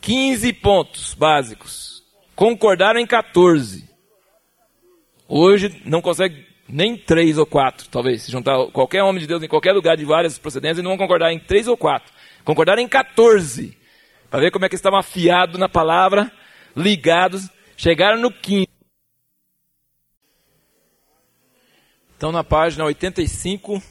15 0.00 0.52
pontos 0.54 1.14
básicos. 1.14 2.02
Concordaram 2.34 2.98
em 2.98 3.06
14. 3.06 3.88
Hoje 5.26 5.80
não 5.84 6.02
consegue 6.02 6.46
nem 6.68 6.96
três 6.96 7.38
ou 7.38 7.46
quatro, 7.46 7.88
talvez. 7.88 8.22
Se 8.22 8.32
juntar 8.32 8.66
qualquer 8.66 9.02
homem 9.02 9.20
de 9.20 9.26
Deus 9.26 9.42
em 9.42 9.48
qualquer 9.48 9.72
lugar 9.72 9.96
de 9.96 10.04
várias 10.04 10.38
procedências, 10.38 10.82
não 10.82 10.90
vão 10.90 10.98
concordar 10.98 11.32
em 11.32 11.38
três 11.38 11.68
ou 11.68 11.76
quatro. 11.76 12.12
Concordaram 12.44 12.82
em 12.82 12.88
14. 12.88 13.76
Para 14.30 14.40
ver 14.40 14.50
como 14.50 14.64
é 14.64 14.68
que 14.68 14.74
estavam 14.74 14.98
afiados 14.98 15.58
na 15.58 15.68
palavra, 15.68 16.30
ligados, 16.76 17.48
chegaram 17.76 18.18
no 18.20 18.30
15. 18.30 18.68
Então, 22.24 22.32
na 22.32 22.42
página 22.42 22.86
85, 22.86 23.82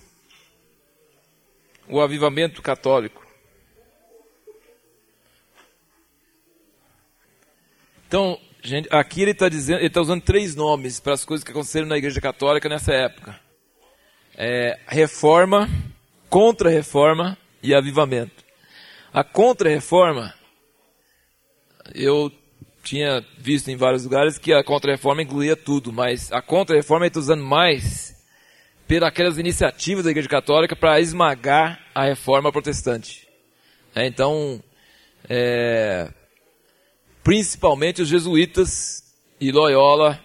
o 1.87 2.01
avivamento 2.01 2.63
católico. 2.63 3.23
Então, 8.07 8.39
gente, 8.63 8.89
aqui 8.91 9.21
ele 9.21 9.31
está 9.33 9.47
dizendo, 9.47 9.77
ele 9.77 9.85
está 9.85 10.01
usando 10.01 10.23
três 10.23 10.55
nomes 10.55 10.99
para 10.99 11.13
as 11.13 11.23
coisas 11.23 11.43
que 11.43 11.51
aconteceram 11.51 11.85
na 11.85 11.95
Igreja 11.95 12.19
Católica 12.19 12.67
nessa 12.67 12.91
época: 12.91 13.39
é, 14.35 14.79
reforma, 14.87 15.69
contra-reforma 16.27 17.37
e 17.61 17.75
avivamento. 17.75 18.43
A 19.13 19.23
contra-reforma, 19.23 20.33
eu 21.93 22.31
tinha 22.81 23.23
visto 23.37 23.67
em 23.69 23.75
vários 23.75 24.05
lugares 24.05 24.39
que 24.39 24.51
a 24.51 24.63
contra-reforma 24.63 25.21
incluía 25.21 25.55
tudo, 25.55 25.93
mas 25.93 26.31
a 26.31 26.41
contra-reforma 26.41 27.05
está 27.05 27.19
usando 27.19 27.43
mais 27.43 28.12
pelas 28.87 29.37
iniciativas 29.37 30.03
da 30.03 30.11
Igreja 30.11 30.29
Católica 30.29 30.75
para 30.75 30.99
esmagar 30.99 31.79
a 31.93 32.05
reforma 32.05 32.51
protestante. 32.51 33.27
É, 33.95 34.05
então, 34.05 34.61
é, 35.29 36.11
principalmente 37.23 38.01
os 38.01 38.09
jesuítas 38.09 39.03
e 39.39 39.51
Loyola, 39.51 40.19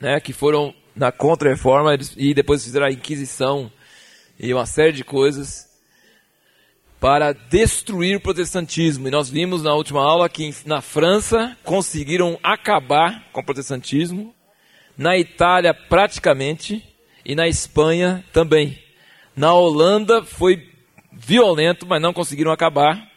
né, 0.00 0.20
que 0.20 0.32
foram 0.32 0.74
na 0.94 1.10
contra-reforma 1.10 1.96
e 2.16 2.32
depois 2.32 2.62
fizeram 2.62 2.86
a 2.86 2.92
Inquisição 2.92 3.70
e 4.38 4.52
uma 4.52 4.66
série 4.66 4.92
de 4.92 5.04
coisas 5.04 5.68
para 7.00 7.32
destruir 7.32 8.16
o 8.16 8.20
protestantismo. 8.20 9.08
E 9.08 9.10
nós 9.10 9.28
vimos 9.28 9.62
na 9.62 9.74
última 9.74 10.02
aula 10.02 10.28
que 10.28 10.54
na 10.64 10.80
França 10.80 11.56
conseguiram 11.62 12.38
acabar 12.42 13.28
com 13.32 13.40
o 13.40 13.44
protestantismo, 13.44 14.34
na 14.96 15.18
Itália 15.18 15.74
praticamente 15.74 16.93
e 17.24 17.34
na 17.34 17.48
Espanha 17.48 18.24
também. 18.32 18.78
Na 19.36 19.52
Holanda 19.52 20.22
foi 20.22 20.68
violento, 21.12 21.86
mas 21.86 22.00
não 22.00 22.12
conseguiram 22.12 22.52
acabar. 22.52 23.10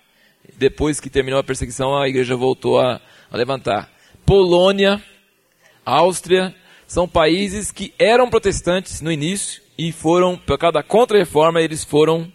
Depois 0.58 0.99
que 0.99 1.10
terminou 1.10 1.39
a 1.39 1.43
perseguição, 1.43 1.95
a 1.95 2.08
igreja 2.08 2.36
voltou 2.36 2.80
a, 2.80 3.01
a 3.30 3.38
levantar. 3.38 3.91
Polônia, 4.26 5.01
Áustria, 5.86 6.55
são 6.88 7.08
países 7.08 7.72
que 7.72 7.93
eram 7.99 8.30
protestantes 8.30 9.01
no 9.01 9.12
início 9.12 9.62
e 9.78 9.91
foram, 9.91 10.38
por 10.38 10.58
causa 10.58 10.74
da 10.74 10.84
contra-reforma, 10.84 11.62
eles 11.62 11.84
foram 11.84 12.32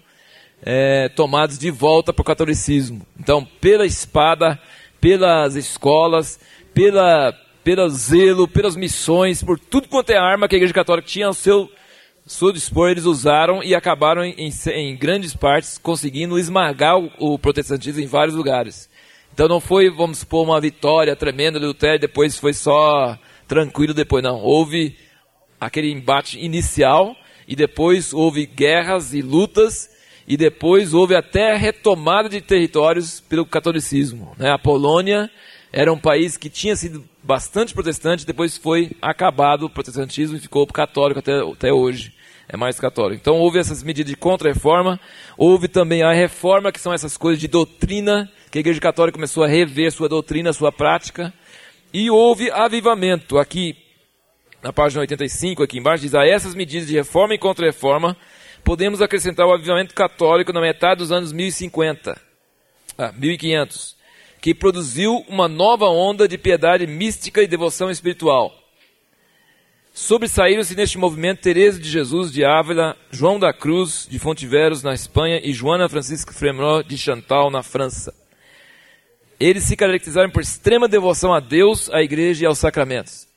é, 0.62 1.08
tomados 1.08 1.58
de 1.58 1.70
volta 1.70 2.12
para 2.12 2.22
o 2.22 2.24
catolicismo. 2.24 3.04
Então, 3.18 3.44
pela 3.60 3.84
espada, 3.84 4.60
pelas 5.00 5.56
escolas, 5.56 6.38
pela, 6.72 7.36
pelo 7.62 7.88
zelo, 7.88 8.48
pelas 8.48 8.76
missões, 8.76 9.42
por 9.42 9.58
tudo 9.58 9.88
quanto 9.88 10.10
é 10.10 10.16
arma 10.16 10.48
que 10.48 10.54
a 10.54 10.58
Igreja 10.58 10.74
Católica 10.74 11.08
tinha 11.08 11.26
ao 11.26 11.34
seu, 11.34 11.70
seu 12.26 12.52
dispor, 12.52 12.90
eles 12.90 13.04
usaram 13.04 13.62
e 13.62 13.74
acabaram 13.74 14.24
em, 14.24 14.34
em, 14.36 14.52
em 14.74 14.96
grandes 14.96 15.34
partes 15.34 15.78
conseguindo 15.78 16.38
esmagar 16.38 16.98
o, 16.98 17.10
o, 17.18 17.38
protestantismo 17.38 18.00
em 18.00 18.06
vários 18.06 18.36
lugares. 18.36 18.90
Então 19.32 19.48
não 19.48 19.60
foi, 19.60 19.88
vamos 19.90 20.18
supor, 20.18 20.44
uma 20.44 20.60
vitória 20.60 21.16
tremenda 21.16 21.58
de 21.58 21.66
Lutero, 21.66 21.98
depois 21.98 22.36
foi 22.36 22.52
só 22.52 23.18
tranquilo 23.48 23.94
depois, 23.94 24.22
não. 24.22 24.40
Houve 24.40 24.96
aquele 25.60 25.90
embate 25.90 26.38
inicial 26.38 27.16
e 27.46 27.56
depois 27.56 28.12
houve 28.12 28.46
guerras 28.46 29.14
e 29.14 29.22
lutas 29.22 29.90
e 30.26 30.36
depois 30.36 30.94
houve 30.94 31.14
até 31.14 31.56
retomada 31.56 32.28
de 32.28 32.40
territórios 32.40 33.20
pelo 33.20 33.44
catolicismo. 33.44 34.32
Né? 34.38 34.50
A 34.50 34.58
Polônia 34.58 35.30
era 35.72 35.90
um 35.90 35.98
país 35.98 36.36
que 36.36 36.50
tinha 36.50 36.76
sido 36.76 37.02
bastante 37.22 37.72
protestante, 37.72 38.26
depois 38.26 38.58
foi 38.58 38.90
acabado 39.00 39.64
o 39.64 39.70
protestantismo 39.70 40.36
e 40.36 40.40
ficou 40.40 40.66
católico 40.66 41.20
até, 41.20 41.40
até 41.40 41.72
hoje. 41.72 42.14
É 42.48 42.56
mais 42.56 42.78
católico. 42.78 43.18
Então 43.18 43.36
houve 43.36 43.58
essas 43.58 43.82
medidas 43.82 44.10
de 44.10 44.16
contra-reforma, 44.16 45.00
houve 45.38 45.68
também 45.68 46.02
a 46.02 46.12
reforma, 46.12 46.70
que 46.70 46.80
são 46.80 46.92
essas 46.92 47.16
coisas 47.16 47.40
de 47.40 47.48
doutrina, 47.48 48.30
que 48.50 48.58
a 48.58 48.60
Igreja 48.60 48.80
Católica 48.80 49.16
começou 49.16 49.42
a 49.42 49.46
rever 49.46 49.90
sua 49.90 50.06
doutrina, 50.06 50.52
sua 50.52 50.70
prática, 50.70 51.32
e 51.94 52.10
houve 52.10 52.50
avivamento. 52.50 53.38
Aqui, 53.38 53.74
na 54.62 54.70
página 54.70 55.00
85, 55.00 55.62
aqui 55.62 55.78
embaixo, 55.78 56.02
diz: 56.02 56.14
a 56.14 56.26
essas 56.26 56.54
medidas 56.54 56.88
de 56.88 56.94
reforma 56.94 57.34
e 57.34 57.38
contra-reforma 57.38 58.14
podemos 58.62 59.00
acrescentar 59.00 59.46
o 59.46 59.52
avivamento 59.52 59.94
católico 59.94 60.52
na 60.52 60.60
metade 60.60 60.98
dos 60.98 61.10
anos 61.10 61.32
1050, 61.32 62.20
ah, 62.98 63.12
1500, 63.12 63.96
que 64.42 64.52
produziu 64.52 65.24
uma 65.28 65.46
nova 65.46 65.86
onda 65.86 66.26
de 66.26 66.36
piedade 66.36 66.84
mística 66.84 67.40
e 67.40 67.46
devoção 67.46 67.88
espiritual. 67.88 68.52
Sobressaíram-se 69.94 70.74
neste 70.74 70.98
movimento 70.98 71.42
Teresa 71.42 71.78
de 71.78 71.88
Jesus 71.88 72.32
de 72.32 72.44
Ávila, 72.44 72.96
João 73.12 73.38
da 73.38 73.52
Cruz 73.52 74.08
de 74.10 74.18
Fontiveros 74.18 74.82
na 74.82 74.94
Espanha 74.94 75.40
e 75.44 75.52
Joana 75.52 75.88
Francisca 75.88 76.32
Fremont 76.32 76.84
de 76.88 76.98
Chantal 76.98 77.52
na 77.52 77.62
França. 77.62 78.12
Eles 79.38 79.62
se 79.62 79.76
caracterizaram 79.76 80.30
por 80.30 80.42
extrema 80.42 80.88
devoção 80.88 81.32
a 81.32 81.38
Deus, 81.38 81.88
à 81.90 82.02
igreja 82.02 82.42
e 82.42 82.46
aos 82.46 82.58
sacramentos 82.58 83.31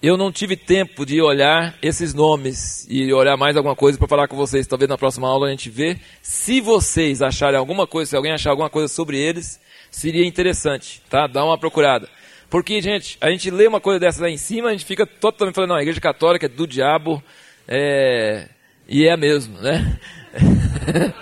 eu 0.00 0.16
não 0.16 0.30
tive 0.30 0.56
tempo 0.56 1.04
de 1.04 1.20
olhar 1.20 1.74
esses 1.82 2.14
nomes 2.14 2.86
e 2.88 3.12
olhar 3.12 3.36
mais 3.36 3.56
alguma 3.56 3.74
coisa 3.74 3.98
para 3.98 4.06
falar 4.06 4.28
com 4.28 4.36
vocês. 4.36 4.66
Talvez 4.66 4.88
na 4.88 4.96
próxima 4.96 5.28
aula 5.28 5.48
a 5.48 5.50
gente 5.50 5.68
vê. 5.68 5.98
Se 6.22 6.60
vocês 6.60 7.20
acharem 7.20 7.58
alguma 7.58 7.86
coisa, 7.86 8.10
se 8.10 8.16
alguém 8.16 8.32
achar 8.32 8.50
alguma 8.50 8.70
coisa 8.70 8.86
sobre 8.86 9.18
eles, 9.18 9.60
seria 9.90 10.24
interessante, 10.24 11.02
tá? 11.10 11.26
Dá 11.26 11.44
uma 11.44 11.58
procurada. 11.58 12.08
Porque, 12.48 12.80
gente, 12.80 13.18
a 13.20 13.30
gente 13.30 13.50
lê 13.50 13.66
uma 13.66 13.80
coisa 13.80 13.98
dessa 13.98 14.22
lá 14.22 14.30
em 14.30 14.36
cima, 14.36 14.68
a 14.68 14.72
gente 14.72 14.84
fica 14.84 15.04
totalmente 15.04 15.54
falando, 15.54 15.70
não, 15.70 15.76
a 15.76 15.82
igreja 15.82 16.00
católica 16.00 16.46
é 16.46 16.48
do 16.48 16.66
diabo, 16.66 17.22
é... 17.66 18.48
e 18.88 19.06
é 19.06 19.16
mesmo, 19.16 19.60
né? 19.60 19.98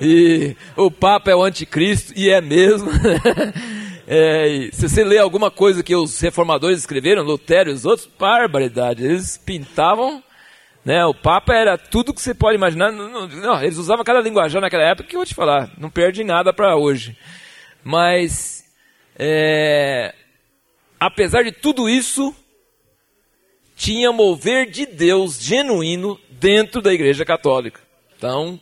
e 0.00 0.56
o 0.74 0.90
Papa 0.90 1.30
é 1.30 1.34
o 1.34 1.42
anticristo, 1.42 2.14
e 2.16 2.30
é 2.30 2.40
mesmo. 2.40 2.88
É, 4.10 4.70
se 4.72 4.88
você 4.88 5.04
lê 5.04 5.18
alguma 5.18 5.50
coisa 5.50 5.82
que 5.82 5.94
os 5.94 6.18
reformadores 6.18 6.78
escreveram, 6.78 7.22
Lutero 7.22 7.68
e 7.68 7.74
os 7.74 7.84
outros, 7.84 8.08
barbaridade. 8.18 9.04
Eles 9.04 9.36
pintavam, 9.36 10.24
né? 10.82 11.04
O 11.04 11.12
Papa 11.12 11.54
era 11.54 11.76
tudo 11.76 12.14
que 12.14 12.22
você 12.22 12.32
pode 12.32 12.56
imaginar. 12.56 12.90
Não, 12.90 13.28
não, 13.28 13.62
eles 13.62 13.76
usavam 13.76 14.02
cada 14.02 14.22
linguajar 14.22 14.62
naquela 14.62 14.84
época 14.84 15.06
que 15.06 15.14
eu 15.14 15.18
vou 15.18 15.26
te 15.26 15.34
falar, 15.34 15.70
não 15.76 15.90
perde 15.90 16.24
nada 16.24 16.54
para 16.54 16.74
hoje. 16.74 17.18
Mas, 17.84 18.64
é, 19.18 20.14
apesar 20.98 21.42
de 21.42 21.52
tudo 21.52 21.86
isso, 21.86 22.34
tinha 23.76 24.10
mover 24.10 24.70
de 24.70 24.86
Deus 24.86 25.38
genuíno 25.38 26.18
dentro 26.30 26.80
da 26.80 26.94
Igreja 26.94 27.26
Católica. 27.26 27.78
Então, 28.16 28.58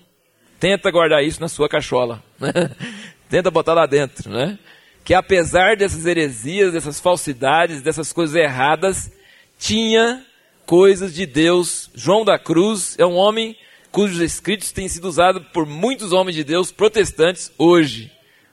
tenta 0.58 0.90
guardar 0.90 1.22
isso 1.22 1.40
na 1.40 1.48
sua 1.48 1.68
cachola. 1.68 2.20
Né? 2.40 2.50
tenta 3.30 3.48
botar 3.48 3.74
lá 3.74 3.86
dentro, 3.86 4.28
né? 4.28 4.58
Que 5.06 5.14
apesar 5.14 5.76
dessas 5.76 6.04
heresias, 6.04 6.72
dessas 6.72 6.98
falsidades, 6.98 7.80
dessas 7.80 8.12
coisas 8.12 8.34
erradas, 8.34 9.08
tinha 9.56 10.26
coisas 10.66 11.14
de 11.14 11.24
Deus. 11.24 11.88
João 11.94 12.24
da 12.24 12.36
Cruz 12.40 12.96
é 12.98 13.06
um 13.06 13.14
homem 13.14 13.56
cujos 13.92 14.18
escritos 14.18 14.72
têm 14.72 14.88
sido 14.88 15.04
usados 15.06 15.46
por 15.52 15.64
muitos 15.64 16.10
homens 16.10 16.34
de 16.34 16.42
Deus 16.42 16.72
protestantes 16.72 17.52
hoje. 17.56 18.10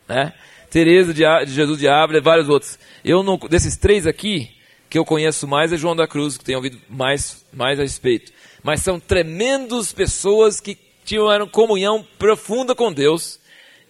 Né? 0.08 0.32
Teresa 0.70 1.12
de, 1.12 1.24
Jesus 1.48 1.80
de 1.80 1.88
Ávila 1.88 2.22
vários 2.22 2.48
outros. 2.48 2.78
Eu 3.04 3.24
não, 3.24 3.36
desses 3.50 3.76
três 3.76 4.06
aqui, 4.06 4.52
que 4.88 5.00
eu 5.00 5.04
conheço 5.04 5.48
mais 5.48 5.74
é 5.74 5.78
João 5.78 5.96
da 5.96 6.08
Cruz, 6.08 6.38
que 6.38 6.46
tenho 6.46 6.60
ouvido 6.60 6.80
mais, 6.88 7.44
mais 7.52 7.80
a 7.80 7.82
respeito. 7.82 8.32
Mas 8.62 8.82
são 8.82 9.00
tremendas 9.00 9.92
pessoas 9.92 10.62
que 10.62 10.78
tiveram 11.04 11.48
comunhão 11.48 12.06
profunda 12.20 12.76
com 12.76 12.94
Deus 12.94 13.40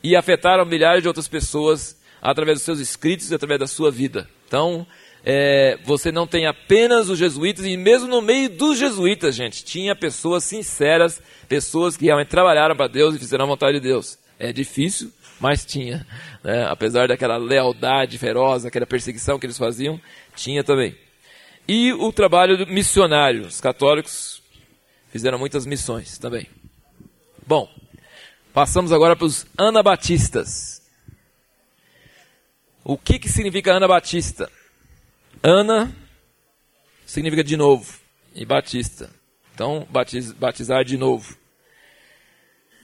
e 0.02 0.16
afetaram 0.16 0.66
milhares 0.66 1.02
de 1.02 1.10
outras 1.10 1.28
pessoas 1.28 2.02
através 2.24 2.60
dos 2.60 2.64
seus 2.64 2.80
escritos 2.80 3.30
e 3.30 3.36
através 3.36 3.60
da 3.60 3.68
sua 3.68 3.92
vida. 3.92 4.30
Então, 4.48 4.88
é, 5.26 5.78
você 5.84 6.10
não 6.10 6.26
tem 6.26 6.46
apenas 6.46 7.10
os 7.10 7.20
jesuítas, 7.20 7.66
e 7.66 7.76
mesmo 7.76 8.08
no 8.08 8.22
meio 8.22 8.50
dos 8.50 8.80
jesuítas, 8.80 9.36
gente, 9.36 9.66
tinha 9.66 9.94
pessoas 9.94 10.46
sinceras, 10.46 11.22
pessoas 11.50 11.98
que 11.98 12.06
realmente 12.06 12.30
trabalharam 12.30 12.78
para 12.78 12.88
Deus 12.88 13.14
e 13.14 13.20
fizeram 13.20 13.44
a 13.44 13.48
vontade 13.50 13.80
de 13.80 13.88
Deus. 13.88 14.18
É 14.40 14.54
difícil, 14.54 15.12
mas 15.38 15.66
tinha. 15.66 16.08
Né? 16.42 16.66
Apesar 16.70 17.10
daquela 17.10 17.36
lealdade 17.36 18.18
feroz, 18.18 18.66
aquela 18.66 18.86
perseguição 18.86 19.38
que 19.38 19.46
eles 19.46 19.58
faziam, 19.58 20.00
tinha 20.34 20.64
também. 20.64 20.96
E 21.68 21.92
o 21.94 22.12
trabalho 22.12 22.66
missionário. 22.68 23.48
Os 23.48 23.60
católicos 23.60 24.42
fizeram 25.10 25.38
muitas 25.38 25.66
missões 25.66 26.18
também. 26.18 26.48
Bom, 27.46 27.70
passamos 28.54 28.94
agora 28.94 29.16
para 29.16 29.26
os 29.26 29.46
anabatistas. 29.58 30.83
O 32.84 32.98
que, 32.98 33.18
que 33.18 33.30
significa 33.30 33.74
anabatista? 33.74 34.52
Ana 35.42 35.92
significa 37.06 37.44
de 37.44 37.56
novo, 37.56 38.00
e 38.36 38.46
batista. 38.46 39.10
Então, 39.54 39.88
batiz, 39.90 40.32
batizar 40.32 40.84
de 40.84 40.98
novo. 40.98 41.38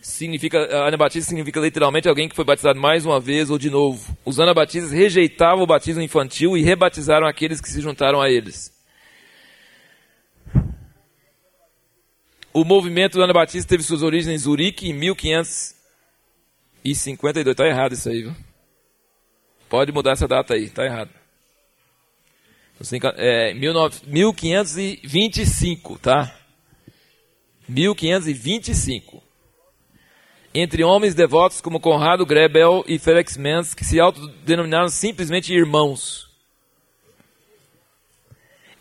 Significa, 0.02 0.88
anabatista 0.88 1.30
significa 1.30 1.60
literalmente 1.60 2.08
alguém 2.08 2.30
que 2.30 2.36
foi 2.36 2.45
batizado 2.45 2.80
mais 2.80 3.06
uma 3.06 3.20
vez 3.20 3.50
ou 3.50 3.58
de 3.58 3.70
novo. 3.70 4.18
Os 4.24 4.39
anabatistas 4.39 4.91
rejeitavam 4.91 5.64
o 5.64 5.68
batismo 5.68 6.02
infantil 6.02 6.56
e 6.56 6.62
rebatizaram 6.62 7.28
aqueles 7.28 7.60
que 7.60 7.70
se 7.70 7.82
juntaram 7.82 8.22
a 8.22 8.30
eles. 8.30 8.72
O 12.54 12.64
movimento 12.64 13.22
anabatista 13.22 13.70
teve 13.70 13.84
suas 13.84 14.02
origens 14.02 14.34
em 14.34 14.38
Zurique 14.38 14.89
em 14.89 14.93
1552. 14.93 17.47
Está 17.47 17.68
errado 17.68 17.93
isso 17.93 18.10
aí, 18.10 18.24
viu? 18.24 18.34
Pode 19.70 19.91
mudar 19.91 20.13
essa 20.13 20.28
data 20.28 20.55
aí, 20.55 20.63
está 20.65 20.84
errado. 20.84 21.11
É, 23.17 23.53
1525, 23.53 25.99
tá? 25.99 26.36
1525. 27.67 29.22
Entre 30.53 30.82
homens 30.84 31.13
devotos 31.13 31.59
como 31.61 31.80
Conrado 31.80 32.26
Grebel 32.26 32.84
e 32.88 32.97
Felix 32.97 33.38
Menz, 33.38 33.76
que 33.76 33.86
se 33.86 33.99
autodenominaram 33.99 34.89
simplesmente 34.89 35.53
irmãos. 35.53 36.28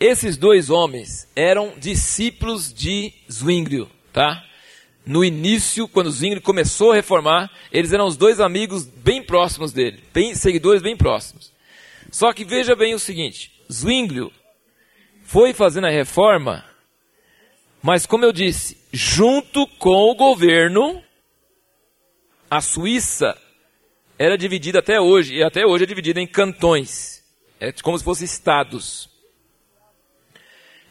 Esses 0.01 0.39
dois 0.39 0.71
homens 0.71 1.29
eram 1.37 1.75
discípulos 1.77 2.73
de 2.73 3.13
Zwinglio, 3.31 3.91
tá? 4.13 4.48
No 5.09 5.25
início, 5.25 5.89
quando 5.89 6.11
Zwinglio 6.11 6.43
começou 6.43 6.93
a 6.93 6.95
reformar, 6.95 7.51
eles 7.73 7.95
eram 7.95 8.07
os 8.07 8.15
dois 8.15 8.41
amigos 8.41 8.85
bem 8.85 9.23
próximos 9.23 9.73
dele, 9.73 10.05
bem, 10.13 10.35
seguidores 10.35 10.83
bem 10.83 10.95
próximos. 10.95 11.51
Só 12.11 12.31
que 12.31 12.45
veja 12.45 12.77
bem 12.77 12.93
o 12.93 12.99
seguinte, 12.99 13.51
Zwinglio 13.73 14.31
foi 15.23 15.55
fazendo 15.55 15.87
a 15.87 15.91
reforma, 15.91 16.63
mas 17.83 18.05
como 18.05 18.27
eu 18.27 18.33
disse, 18.35 18.77
junto 18.93 19.67
com 19.79 20.11
o 20.11 20.15
governo, 20.15 21.03
a 22.51 22.61
Suíça 22.61 23.35
era 24.19 24.37
dividida 24.37 24.81
até 24.81 25.01
hoje, 25.01 25.37
e 25.37 25.43
até 25.43 25.65
hoje 25.65 25.85
é 25.85 25.87
dividida 25.87 26.21
em 26.21 26.27
cantões. 26.27 27.25
É 27.59 27.73
como 27.73 27.97
se 27.97 28.05
fossem 28.05 28.27
estados. 28.27 29.09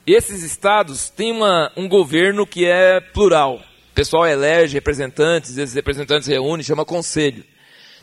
Esses 0.08 0.42
estados 0.42 1.08
têm 1.08 1.32
uma, 1.32 1.72
um 1.78 1.88
governo 1.88 2.48
que 2.48 2.66
é 2.66 3.00
plural. 3.00 3.64
Pessoal 3.98 4.28
elege 4.28 4.76
representantes, 4.76 5.58
esses 5.58 5.74
representantes 5.74 6.28
reúnem, 6.28 6.64
chama 6.64 6.86
conselho. 6.86 7.44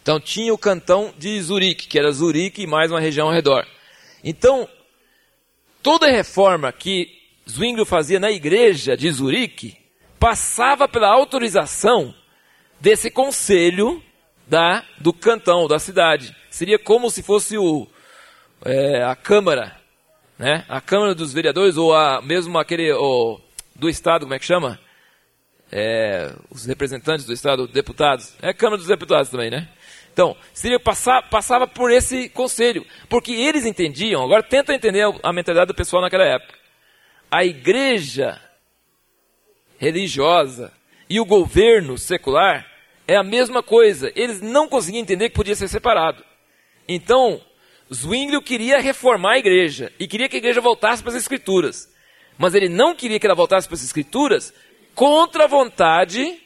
Então 0.02 0.18
tinha 0.18 0.52
o 0.52 0.58
cantão 0.58 1.14
de 1.16 1.40
Zurique, 1.40 1.86
que 1.86 1.96
era 1.96 2.10
Zurique 2.10 2.62
e 2.62 2.66
mais 2.66 2.90
uma 2.90 2.98
região 2.98 3.28
ao 3.28 3.32
redor. 3.32 3.64
Então, 4.24 4.68
toda 5.84 6.10
reforma 6.10 6.72
que 6.72 7.06
Zwinglio 7.48 7.86
fazia 7.86 8.18
na 8.18 8.32
igreja 8.32 8.96
de 8.96 9.08
Zurique 9.08 9.78
passava 10.18 10.88
pela 10.88 11.06
autorização 11.06 12.12
desse 12.80 13.08
conselho 13.08 14.02
da, 14.48 14.84
do 14.98 15.12
cantão, 15.12 15.68
da 15.68 15.78
cidade. 15.78 16.34
Seria 16.50 16.76
como 16.76 17.08
se 17.08 17.22
fosse 17.22 17.56
o, 17.56 17.86
é, 18.64 19.04
a 19.04 19.14
Câmara, 19.14 19.76
né? 20.36 20.64
a 20.68 20.80
Câmara 20.80 21.14
dos 21.14 21.32
Vereadores, 21.32 21.76
ou 21.76 21.94
a, 21.94 22.20
mesmo 22.20 22.58
aquele 22.58 22.92
o, 22.94 23.40
do 23.76 23.88
Estado, 23.88 24.22
como 24.22 24.34
é 24.34 24.40
que 24.40 24.44
chama? 24.44 24.82
É, 25.72 26.32
os 26.50 26.64
representantes 26.66 27.26
do 27.26 27.32
Estado, 27.32 27.66
deputados. 27.66 28.34
É 28.40 28.50
a 28.50 28.54
Câmara 28.54 28.76
dos 28.76 28.86
Deputados 28.86 29.30
também, 29.30 29.50
né? 29.50 29.68
Então, 30.12 30.36
seria 30.52 30.78
passar, 30.78 31.28
passava 31.28 31.66
por 31.66 31.90
esse 31.90 32.28
conselho, 32.28 32.86
porque 33.08 33.32
eles 33.32 33.66
entendiam, 33.66 34.22
agora 34.22 34.44
tenta 34.44 34.72
entender 34.72 35.04
a 35.22 35.32
mentalidade 35.32 35.68
do 35.68 35.74
pessoal 35.74 36.00
naquela 36.00 36.24
época. 36.24 36.54
A 37.28 37.44
igreja 37.44 38.40
religiosa 39.76 40.72
e 41.10 41.18
o 41.18 41.24
governo 41.24 41.98
secular 41.98 42.64
é 43.06 43.16
a 43.16 43.24
mesma 43.24 43.62
coisa. 43.62 44.12
Eles 44.14 44.40
não 44.40 44.68
conseguiam 44.68 45.02
entender 45.02 45.28
que 45.28 45.34
podia 45.34 45.56
ser 45.56 45.68
separado. 45.68 46.24
Então, 46.88 47.40
Zwinglio 47.92 48.40
queria 48.40 48.80
reformar 48.80 49.32
a 49.32 49.38
igreja 49.38 49.92
e 49.98 50.06
queria 50.06 50.28
que 50.28 50.36
a 50.36 50.38
igreja 50.38 50.60
voltasse 50.60 51.02
para 51.02 51.12
as 51.12 51.18
escrituras. 51.18 51.92
Mas 52.38 52.54
ele 52.54 52.68
não 52.68 52.94
queria 52.94 53.20
que 53.20 53.26
ela 53.26 53.34
voltasse 53.34 53.66
para 53.66 53.74
as 53.74 53.84
escrituras 53.84 54.52
contra 54.94 55.44
a 55.44 55.48
vontade 55.48 56.40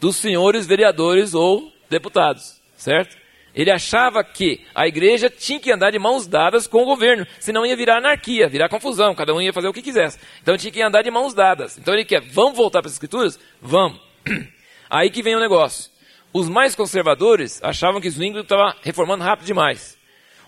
dos 0.00 0.16
senhores 0.16 0.66
vereadores 0.66 1.34
ou 1.34 1.72
deputados 1.88 2.62
certo? 2.82 3.16
Ele 3.54 3.70
achava 3.70 4.24
que 4.24 4.64
a 4.74 4.86
igreja 4.88 5.28
tinha 5.28 5.60
que 5.60 5.70
andar 5.70 5.90
de 5.90 5.98
mãos 5.98 6.26
dadas 6.26 6.66
com 6.66 6.82
o 6.82 6.86
governo, 6.86 7.26
senão 7.38 7.66
ia 7.66 7.76
virar 7.76 7.98
anarquia, 7.98 8.48
virar 8.48 8.68
confusão, 8.68 9.14
cada 9.14 9.34
um 9.34 9.40
ia 9.40 9.52
fazer 9.52 9.68
o 9.68 9.72
que 9.72 9.82
quisesse. 9.82 10.18
Então 10.42 10.56
tinha 10.56 10.72
que 10.72 10.82
andar 10.82 11.02
de 11.02 11.10
mãos 11.10 11.34
dadas. 11.34 11.78
Então 11.78 11.92
ele 11.92 12.04
quer, 12.04 12.20
vamos 12.20 12.56
voltar 12.56 12.80
para 12.80 12.88
as 12.88 12.94
escrituras? 12.94 13.38
Vamos. 13.60 14.00
Aí 14.88 15.10
que 15.10 15.22
vem 15.22 15.36
o 15.36 15.40
negócio. 15.40 15.90
Os 16.32 16.48
mais 16.48 16.74
conservadores 16.74 17.62
achavam 17.62 18.00
que 18.00 18.10
Zwingli 18.10 18.40
estava 18.40 18.74
reformando 18.82 19.22
rápido 19.22 19.46
demais. 19.46 19.98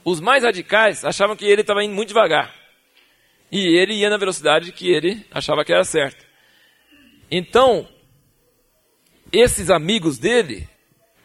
Os 0.02 0.18
mais 0.18 0.42
radicais 0.42 1.04
achavam 1.04 1.36
que 1.36 1.44
ele 1.44 1.60
estava 1.60 1.84
indo 1.84 1.94
muito 1.94 2.08
devagar. 2.08 2.54
E 3.52 3.76
ele 3.76 3.94
ia 3.94 4.08
na 4.08 4.16
velocidade 4.16 4.72
que 4.72 4.90
ele 4.90 5.24
achava 5.30 5.62
que 5.62 5.72
era 5.72 5.84
certa. 5.84 6.24
Então, 7.30 7.88
esses 9.32 9.70
amigos 9.70 10.18
dele 10.18 10.68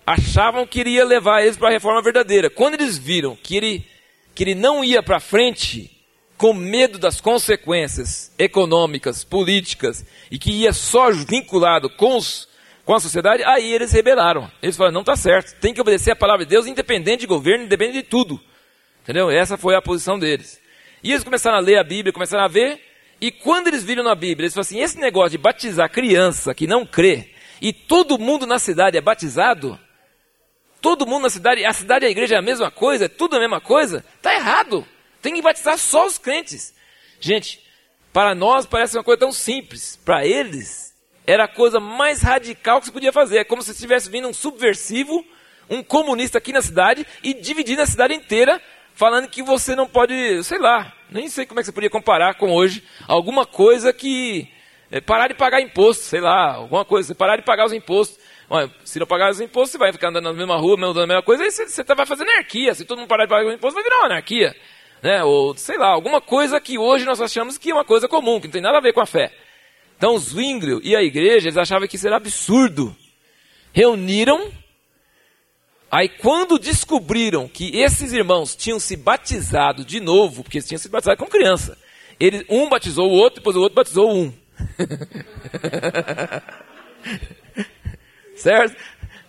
achavam 0.05 0.65
que 0.65 0.79
ele 0.79 0.91
ia 0.91 1.05
levar 1.05 1.41
eles 1.41 1.57
para 1.57 1.69
a 1.69 1.71
reforma 1.71 2.01
verdadeira. 2.01 2.49
Quando 2.49 2.73
eles 2.73 2.97
viram 2.97 3.35
que 3.35 3.55
ele, 3.55 3.87
que 4.33 4.43
ele 4.43 4.55
não 4.55 4.83
ia 4.83 5.03
para 5.03 5.19
frente, 5.19 5.99
com 6.35 6.53
medo 6.53 6.97
das 6.97 7.19
consequências 7.19 8.33
econômicas, 8.39 9.23
políticas, 9.23 10.05
e 10.31 10.39
que 10.39 10.51
ia 10.51 10.73
só 10.73 11.11
vinculado 11.11 11.89
com, 11.89 12.15
os, 12.15 12.47
com 12.85 12.95
a 12.95 12.99
sociedade, 12.99 13.43
aí 13.43 13.71
eles 13.71 13.91
rebelaram. 13.91 14.49
Eles 14.63 14.77
falaram, 14.77 14.93
não 14.93 15.01
está 15.01 15.15
certo, 15.15 15.59
tem 15.59 15.73
que 15.73 15.81
obedecer 15.81 16.11
a 16.11 16.15
palavra 16.15 16.45
de 16.45 16.49
Deus, 16.49 16.65
independente 16.65 17.21
de 17.21 17.27
governo, 17.27 17.65
independente 17.65 18.03
de 18.03 18.09
tudo. 18.09 18.39
Entendeu? 19.03 19.29
Essa 19.29 19.57
foi 19.57 19.75
a 19.75 19.81
posição 19.81 20.17
deles. 20.17 20.59
E 21.03 21.11
eles 21.11 21.23
começaram 21.23 21.57
a 21.57 21.61
ler 21.61 21.77
a 21.77 21.83
Bíblia, 21.83 22.13
começaram 22.13 22.45
a 22.45 22.47
ver, 22.47 22.81
e 23.21 23.31
quando 23.31 23.67
eles 23.67 23.83
viram 23.83 24.03
na 24.03 24.15
Bíblia, 24.15 24.45
eles 24.45 24.53
falaram 24.53 24.67
assim, 24.67 24.81
esse 24.81 24.97
negócio 24.97 25.31
de 25.31 25.37
batizar 25.37 25.89
criança 25.89 26.53
que 26.53 26.67
não 26.67 26.85
crê, 26.85 27.31
e 27.61 27.73
todo 27.73 28.17
mundo 28.17 28.45
na 28.45 28.59
cidade 28.59 28.97
é 28.97 29.01
batizado, 29.01 29.79
todo 30.81 31.05
mundo 31.05 31.23
na 31.23 31.29
cidade, 31.29 31.65
a 31.65 31.73
cidade 31.73 32.05
e 32.05 32.07
a 32.07 32.11
igreja 32.11 32.35
é 32.35 32.37
a 32.37 32.41
mesma 32.41 32.71
coisa, 32.71 33.05
é 33.05 33.09
tudo 33.09 33.35
a 33.35 33.39
mesma 33.39 33.59
coisa, 33.59 34.03
está 34.17 34.33
errado. 34.33 34.87
Tem 35.21 35.33
que 35.33 35.41
batizar 35.41 35.77
só 35.77 36.05
os 36.05 36.17
crentes. 36.17 36.73
Gente, 37.19 37.61
para 38.13 38.33
nós 38.33 38.65
parece 38.65 38.97
uma 38.97 39.03
coisa 39.03 39.19
tão 39.19 39.31
simples. 39.31 39.99
Para 40.03 40.25
eles, 40.25 40.95
era 41.27 41.43
a 41.43 41.47
coisa 41.47 41.79
mais 41.79 42.21
radical 42.21 42.79
que 42.79 42.87
se 42.87 42.91
podia 42.91 43.11
fazer. 43.11 43.39
É 43.39 43.43
como 43.43 43.61
se 43.61 43.71
estivesse 43.71 44.09
vindo 44.09 44.27
um 44.27 44.33
subversivo, 44.33 45.25
um 45.69 45.83
comunista 45.83 46.37
aqui 46.37 46.53
na 46.53 46.61
cidade 46.61 47.05
e 47.21 47.33
dividindo 47.33 47.81
a 47.81 47.85
cidade 47.85 48.13
inteira, 48.13 48.61
falando 48.99 49.29
que 49.29 49.41
você 49.41 49.77
não 49.77 49.87
pode, 49.87 50.43
sei 50.43 50.59
lá, 50.59 50.91
nem 51.09 51.29
sei 51.29 51.45
como 51.45 51.61
é 51.61 51.63
que 51.63 51.67
você 51.67 51.71
podia 51.71 51.89
comparar 51.89 52.33
com 52.35 52.51
hoje, 52.51 52.83
alguma 53.07 53.45
coisa 53.45 53.93
que. 53.93 54.45
É, 54.91 54.99
parar 54.99 55.27
de 55.27 55.35
pagar 55.35 55.61
imposto, 55.61 56.03
sei 56.03 56.19
lá, 56.19 56.55
alguma 56.55 56.83
coisa, 56.83 57.15
parar 57.15 57.37
de 57.37 57.43
pagar 57.43 57.65
os 57.65 57.71
impostos. 57.71 58.19
Olha, 58.49 58.69
se 58.83 58.99
não 58.99 59.07
pagar 59.07 59.29
os 59.29 59.39
impostos, 59.39 59.71
você 59.71 59.77
vai 59.77 59.93
ficar 59.93 60.09
andando 60.09 60.25
na 60.25 60.33
mesma 60.33 60.57
rua, 60.57 60.73
andando 60.73 60.95
na 60.95 61.07
mesma 61.07 61.21
coisa, 61.21 61.43
aí 61.43 61.51
você, 61.51 61.83
tá, 61.83 61.93
vai 61.93 62.05
fazer 62.05 62.23
anarquia. 62.23 62.73
Se 62.73 62.83
todo 62.83 62.97
mundo 62.97 63.07
parar 63.07 63.23
de 63.23 63.29
pagar 63.29 63.47
os 63.47 63.53
impostos, 63.53 63.75
vai 63.75 63.83
virar 63.83 63.99
uma 63.99 64.05
anarquia. 64.07 64.53
Né? 65.01 65.23
Ou, 65.23 65.55
sei 65.55 65.77
lá, 65.77 65.87
alguma 65.87 66.19
coisa 66.19 66.59
que 66.59 66.77
hoje 66.77 67.05
nós 67.05 67.21
achamos 67.21 67.57
que 67.57 67.69
é 67.69 67.73
uma 67.73 67.85
coisa 67.85 68.07
comum, 68.07 68.41
que 68.41 68.47
não 68.47 68.51
tem 68.51 68.61
nada 68.61 68.79
a 68.79 68.81
ver 68.81 68.91
com 68.91 68.99
a 68.99 69.05
fé. 69.05 69.31
Então, 69.95 70.17
Zwinglio 70.17 70.81
e 70.83 70.95
a 70.95 71.03
igreja, 71.03 71.47
eles 71.47 71.57
achavam 71.57 71.87
que 71.87 71.95
isso 71.95 72.07
era 72.07 72.17
absurdo. 72.17 72.93
Reuniram, 73.71 74.51
aí 75.91 76.09
quando 76.09 76.59
descobriram 76.59 77.47
que 77.47 77.77
esses 77.77 78.13
irmãos 78.13 78.55
tinham 78.55 78.79
se 78.79 78.95
batizado 78.95 79.83
de 79.83 79.99
novo, 79.99 80.43
porque 80.43 80.57
eles 80.57 80.67
tinham 80.67 80.79
se 80.79 80.89
batizado 80.89 81.17
com 81.17 81.25
criança, 81.25 81.77
ele, 82.19 82.45
um 82.49 82.67
batizou 82.69 83.09
o 83.09 83.13
outro, 83.13 83.39
depois 83.39 83.55
o 83.55 83.61
outro 83.61 83.75
batizou 83.75 84.13
um. 84.13 84.33
Certo? 88.35 88.75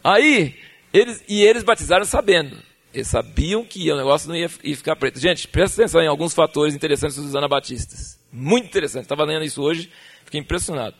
Aí, 0.02 0.56
eles, 0.92 1.22
e 1.28 1.42
eles 1.42 1.62
batizaram 1.62 2.04
sabendo. 2.04 2.56
Eles 2.92 3.06
sabiam 3.06 3.64
que 3.64 3.90
o 3.90 3.96
negócio 3.96 4.28
não 4.28 4.36
ia, 4.36 4.50
ia 4.64 4.76
ficar 4.76 4.96
preto. 4.96 5.20
Gente, 5.20 5.46
presta 5.46 5.80
atenção 5.80 6.02
em 6.02 6.08
alguns 6.08 6.34
fatores 6.34 6.74
interessantes 6.74 7.16
dos 7.16 7.36
anabatistas. 7.36 8.18
Muito 8.32 8.66
interessante. 8.66 9.04
Estava 9.04 9.24
lendo 9.24 9.44
isso 9.44 9.62
hoje, 9.62 9.90
fiquei 10.24 10.40
impressionado. 10.40 10.96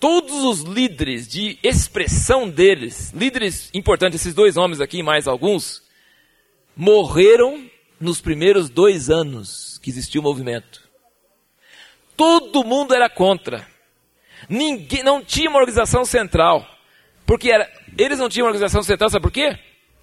Todos 0.00 0.44
os 0.44 0.60
líderes 0.60 1.26
de 1.26 1.58
expressão 1.62 2.48
deles, 2.48 3.12
líderes 3.12 3.70
importantes, 3.74 4.20
esses 4.20 4.34
dois 4.34 4.56
homens 4.56 4.80
aqui, 4.80 5.02
mais 5.02 5.26
alguns, 5.26 5.82
morreram 6.76 7.68
nos 8.00 8.20
primeiros 8.20 8.70
dois 8.70 9.10
anos 9.10 9.78
que 9.82 9.90
existiu 9.90 10.20
o 10.20 10.24
movimento. 10.24 10.88
Todo 12.16 12.64
mundo 12.64 12.94
era 12.94 13.08
contra. 13.08 13.66
Ninguém, 14.48 15.02
não 15.02 15.24
tinha 15.24 15.50
uma 15.50 15.58
organização 15.58 16.04
central. 16.04 16.66
Porque 17.26 17.50
era, 17.50 17.70
eles 17.96 18.18
não 18.18 18.28
tinham 18.28 18.46
uma 18.46 18.50
organização 18.50 18.82
central, 18.82 19.10
sabe 19.10 19.22
por 19.22 19.32
quê? 19.32 19.58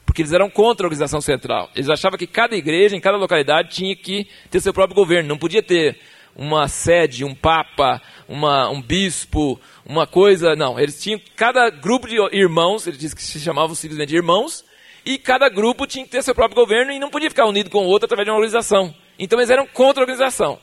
Porque 0.06 0.22
eles 0.22 0.32
eram 0.32 0.50
contra 0.50 0.86
a 0.86 0.88
organização 0.88 1.20
central. 1.20 1.72
Eles 1.74 1.90
achavam 1.90 2.20
que 2.20 2.28
cada 2.28 2.56
igreja, 2.56 2.96
em 2.96 3.02
cada 3.02 3.18
localidade, 3.18 3.70
tinha 3.70 3.96
que 3.96 4.28
ter 4.52 4.60
seu 4.60 4.74
próprio 4.74 4.96
governo. 4.96 5.30
Não 5.30 5.38
podia 5.38 5.64
ter 5.64 6.00
uma 6.36 6.68
sede, 6.68 7.24
um 7.24 7.34
papa, 7.34 8.02
uma, 8.28 8.70
um 8.70 8.82
bispo, 8.82 9.60
uma 9.86 10.06
coisa. 10.06 10.56
Não, 10.56 10.80
eles 10.80 11.02
tinham 11.02 11.20
cada 11.36 11.70
grupo 11.70 12.08
de 12.08 12.18
irmãos, 12.36 12.86
eles 12.86 13.00
dizem 13.00 13.16
que 13.16 13.24
se 13.24 13.40
chamavam 13.40 13.74
simplesmente 13.74 14.16
irmãos, 14.16 14.66
e 15.06 15.18
cada 15.18 15.48
grupo 15.48 15.88
tinha 15.88 16.04
que 16.04 16.12
ter 16.12 16.24
seu 16.24 16.36
próprio 16.36 16.62
governo 16.62 16.92
e 16.92 17.00
não 17.00 17.10
podia 17.10 17.30
ficar 17.30 17.46
unido 17.46 17.70
com 17.70 17.86
o 17.86 17.88
outro 17.88 18.06
através 18.06 18.26
de 18.26 18.32
uma 18.32 18.38
organização. 18.38 18.94
Então 19.18 19.40
eles 19.40 19.50
eram 19.50 19.66
contra 19.66 20.02
a 20.02 20.04
organização. 20.04 20.60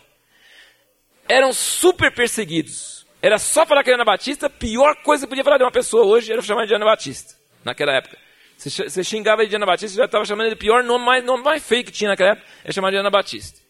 Eram 1.29 1.53
super 1.53 2.13
perseguidos. 2.13 3.07
Era 3.23 3.39
só 3.39 3.65
falar 3.65 3.85
que 3.85 3.91
era 3.91 4.05
Batista, 4.05 4.47
a 4.47 4.51
pior 4.51 4.97
coisa 4.97 5.25
que 5.25 5.31
podia 5.31 5.45
falar 5.45 5.57
de 5.57 5.63
uma 5.63 5.71
pessoa 5.71 6.05
hoje 6.05 6.33
era 6.33 6.43
chamar 6.43 6.67
de 6.67 6.75
Ana 6.75 6.85
Batista, 6.85 7.35
naquela 7.65 7.93
época. 7.93 8.19
Você 8.57 9.05
xingava 9.05 9.43
ele 9.43 9.49
de 9.49 9.57
Ana 9.57 9.67
Batista, 9.67 9.97
já 9.97 10.05
estava 10.07 10.25
chamando 10.25 10.47
ele 10.47 10.57
de 10.57 10.61
pior 10.61 10.83
nome 10.83 11.05
mais, 11.05 11.25
nome 11.25 11.45
mais 11.45 11.65
feio 11.65 11.85
que 11.85 11.93
tinha 11.93 12.11
naquela 12.11 12.31
época, 12.31 12.47
é 12.65 12.73
chamar 12.73 12.91
de 12.91 12.97
Ana 12.97 13.11
Batista. 13.11 13.62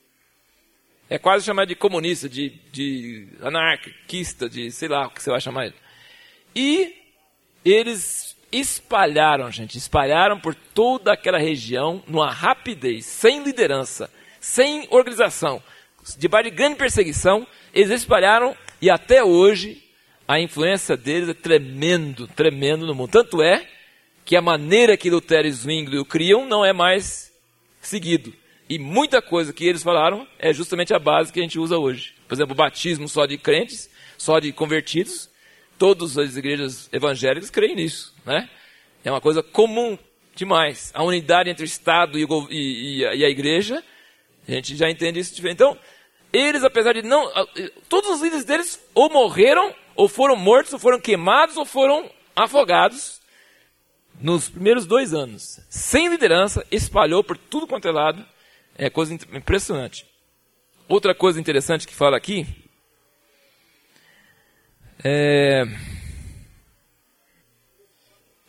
É 1.12 1.18
quase 1.18 1.44
chamar 1.44 1.66
de 1.66 1.74
comunista, 1.74 2.26
de, 2.26 2.54
de 2.72 3.28
anarquista, 3.42 4.48
de 4.48 4.70
sei 4.70 4.88
lá 4.88 5.06
o 5.06 5.10
que 5.10 5.22
você 5.22 5.30
vai 5.30 5.42
chamar 5.42 5.66
ele. 5.66 5.74
E 6.56 6.96
eles 7.62 8.34
espalharam, 8.50 9.50
gente, 9.50 9.76
espalharam 9.76 10.40
por 10.40 10.54
toda 10.54 11.12
aquela 11.12 11.36
região 11.36 12.02
numa 12.08 12.30
rapidez, 12.32 13.04
sem 13.04 13.42
liderança, 13.42 14.10
sem 14.40 14.88
organização, 14.88 15.62
debaixo 16.16 16.48
de 16.48 16.56
grande 16.56 16.76
perseguição, 16.76 17.46
eles 17.74 17.90
espalharam 17.90 18.56
e 18.80 18.88
até 18.88 19.22
hoje 19.22 19.84
a 20.26 20.40
influência 20.40 20.96
deles 20.96 21.28
é 21.28 21.34
tremendo, 21.34 22.26
tremendo 22.26 22.86
no 22.86 22.94
mundo. 22.94 23.10
Tanto 23.10 23.42
é 23.42 23.68
que 24.24 24.34
a 24.34 24.40
maneira 24.40 24.96
que 24.96 25.10
Lutero 25.10 25.46
e 25.46 25.52
Zwingli 25.52 25.98
o 25.98 26.06
criam 26.06 26.46
não 26.46 26.64
é 26.64 26.72
mais 26.72 27.30
seguido. 27.82 28.32
E 28.72 28.78
muita 28.78 29.20
coisa 29.20 29.52
que 29.52 29.66
eles 29.66 29.82
falaram 29.82 30.26
é 30.38 30.50
justamente 30.50 30.94
a 30.94 30.98
base 30.98 31.30
que 31.30 31.38
a 31.38 31.42
gente 31.42 31.58
usa 31.58 31.76
hoje. 31.76 32.14
Por 32.26 32.34
exemplo, 32.34 32.54
o 32.54 32.56
batismo 32.56 33.06
só 33.06 33.26
de 33.26 33.36
crentes, 33.36 33.90
só 34.16 34.38
de 34.38 34.50
convertidos. 34.50 35.28
Todas 35.76 36.16
as 36.16 36.38
igrejas 36.38 36.88
evangélicas 36.90 37.50
creem 37.50 37.76
nisso. 37.76 38.14
Né? 38.24 38.48
É 39.04 39.10
uma 39.10 39.20
coisa 39.20 39.42
comum 39.42 39.98
demais. 40.34 40.90
A 40.94 41.04
unidade 41.04 41.50
entre 41.50 41.62
o 41.62 41.66
Estado 41.66 42.18
e, 42.18 42.26
e, 42.48 43.00
e, 43.00 43.24
a, 43.26 43.28
igreja, 43.28 43.84
a 44.48 44.52
gente 44.52 44.74
já 44.74 44.88
entende 44.88 45.20
isso. 45.20 45.46
Então, 45.46 45.78
eles, 46.32 46.64
apesar 46.64 46.94
de 46.94 47.02
não. 47.02 47.30
Todos 47.90 48.08
os 48.08 48.22
líderes 48.22 48.46
deles 48.46 48.82
ou 48.94 49.10
morreram, 49.10 49.74
ou 49.94 50.08
foram 50.08 50.34
mortos, 50.34 50.72
ou 50.72 50.78
foram 50.78 50.98
queimados, 50.98 51.58
ou 51.58 51.66
foram 51.66 52.10
afogados 52.34 53.20
nos 54.18 54.48
primeiros 54.48 54.86
dois 54.86 55.12
anos. 55.12 55.60
Sem 55.68 56.08
liderança, 56.08 56.66
espalhou 56.70 57.22
por 57.22 57.36
tudo 57.36 57.66
quanto 57.66 57.86
é 57.86 57.92
lado 57.92 58.32
é 58.76 58.88
coisa 58.90 59.14
impressionante. 59.14 60.06
Outra 60.88 61.14
coisa 61.14 61.40
interessante 61.40 61.86
que 61.86 61.94
fala 61.94 62.16
aqui 62.16 62.46
é. 65.04 65.64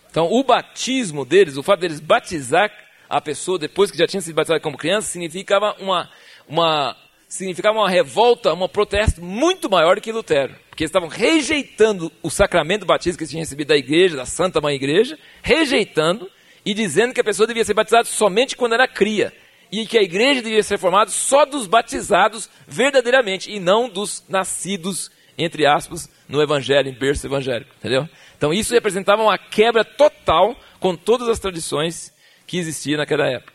Então, 0.10 0.32
o 0.32 0.44
batismo 0.44 1.26
deles, 1.26 1.58
o 1.58 1.64
fato 1.64 1.80
deles 1.80 2.00
batizar 2.00 2.72
a 3.10 3.20
pessoa 3.20 3.58
depois 3.58 3.90
que 3.90 3.98
já 3.98 4.06
tinha 4.06 4.22
sido 4.22 4.36
batizado 4.36 4.62
como 4.62 4.78
criança, 4.78 5.08
significava 5.08 5.76
uma, 5.80 6.10
uma, 6.48 6.96
significava 7.28 7.80
uma 7.80 7.90
revolta, 7.90 8.54
um 8.54 8.68
protesto 8.68 9.24
muito 9.24 9.70
maior 9.70 10.00
que 10.00 10.12
Lutero. 10.12 10.56
Porque 10.70 10.84
eles 10.84 10.90
estavam 10.90 11.10
rejeitando 11.10 12.12
o 12.22 12.30
sacramento 12.30 12.82
do 12.82 12.86
batismo 12.86 13.18
que 13.18 13.24
eles 13.24 13.32
tinham 13.32 13.42
recebido 13.42 13.70
da 13.70 13.78
igreja, 13.78 14.16
da 14.16 14.26
Santa 14.26 14.62
Mãe 14.62 14.76
Igreja, 14.76 15.18
rejeitando 15.42 16.30
e 16.64 16.74
dizendo 16.74 17.14
que 17.14 17.22
a 17.22 17.24
pessoa 17.24 17.48
devia 17.48 17.66
ser 17.66 17.74
batizada 17.74 18.06
somente 18.06 18.56
quando 18.56 18.74
era 18.74 18.88
cria 18.88 19.34
e 19.74 19.88
que 19.88 19.98
a 19.98 20.04
igreja 20.04 20.40
devia 20.40 20.62
ser 20.62 20.78
formada 20.78 21.10
só 21.10 21.46
dos 21.46 21.66
batizados 21.66 22.48
verdadeiramente 22.68 23.52
e 23.52 23.60
não 23.60 23.90
dos 23.90 24.24
nascidos, 24.30 25.10
entre 25.36 25.66
aspas, 25.66 26.08
no 26.30 26.40
evangelho, 26.40 26.90
em 26.90 26.94
berço 26.94 27.26
evangélico, 27.26 27.74
entendeu? 27.80 28.08
Então 28.38 28.54
isso 28.54 28.72
representava 28.72 29.24
uma 29.24 29.36
quebra 29.36 29.84
total 29.84 30.56
com 30.80 30.96
todas 30.96 31.28
as 31.28 31.40
tradições 31.40 32.14
que 32.46 32.60
existiam 32.60 33.00
naquela 33.00 33.28
época. 33.28 33.52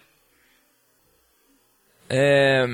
É... 2.10 2.66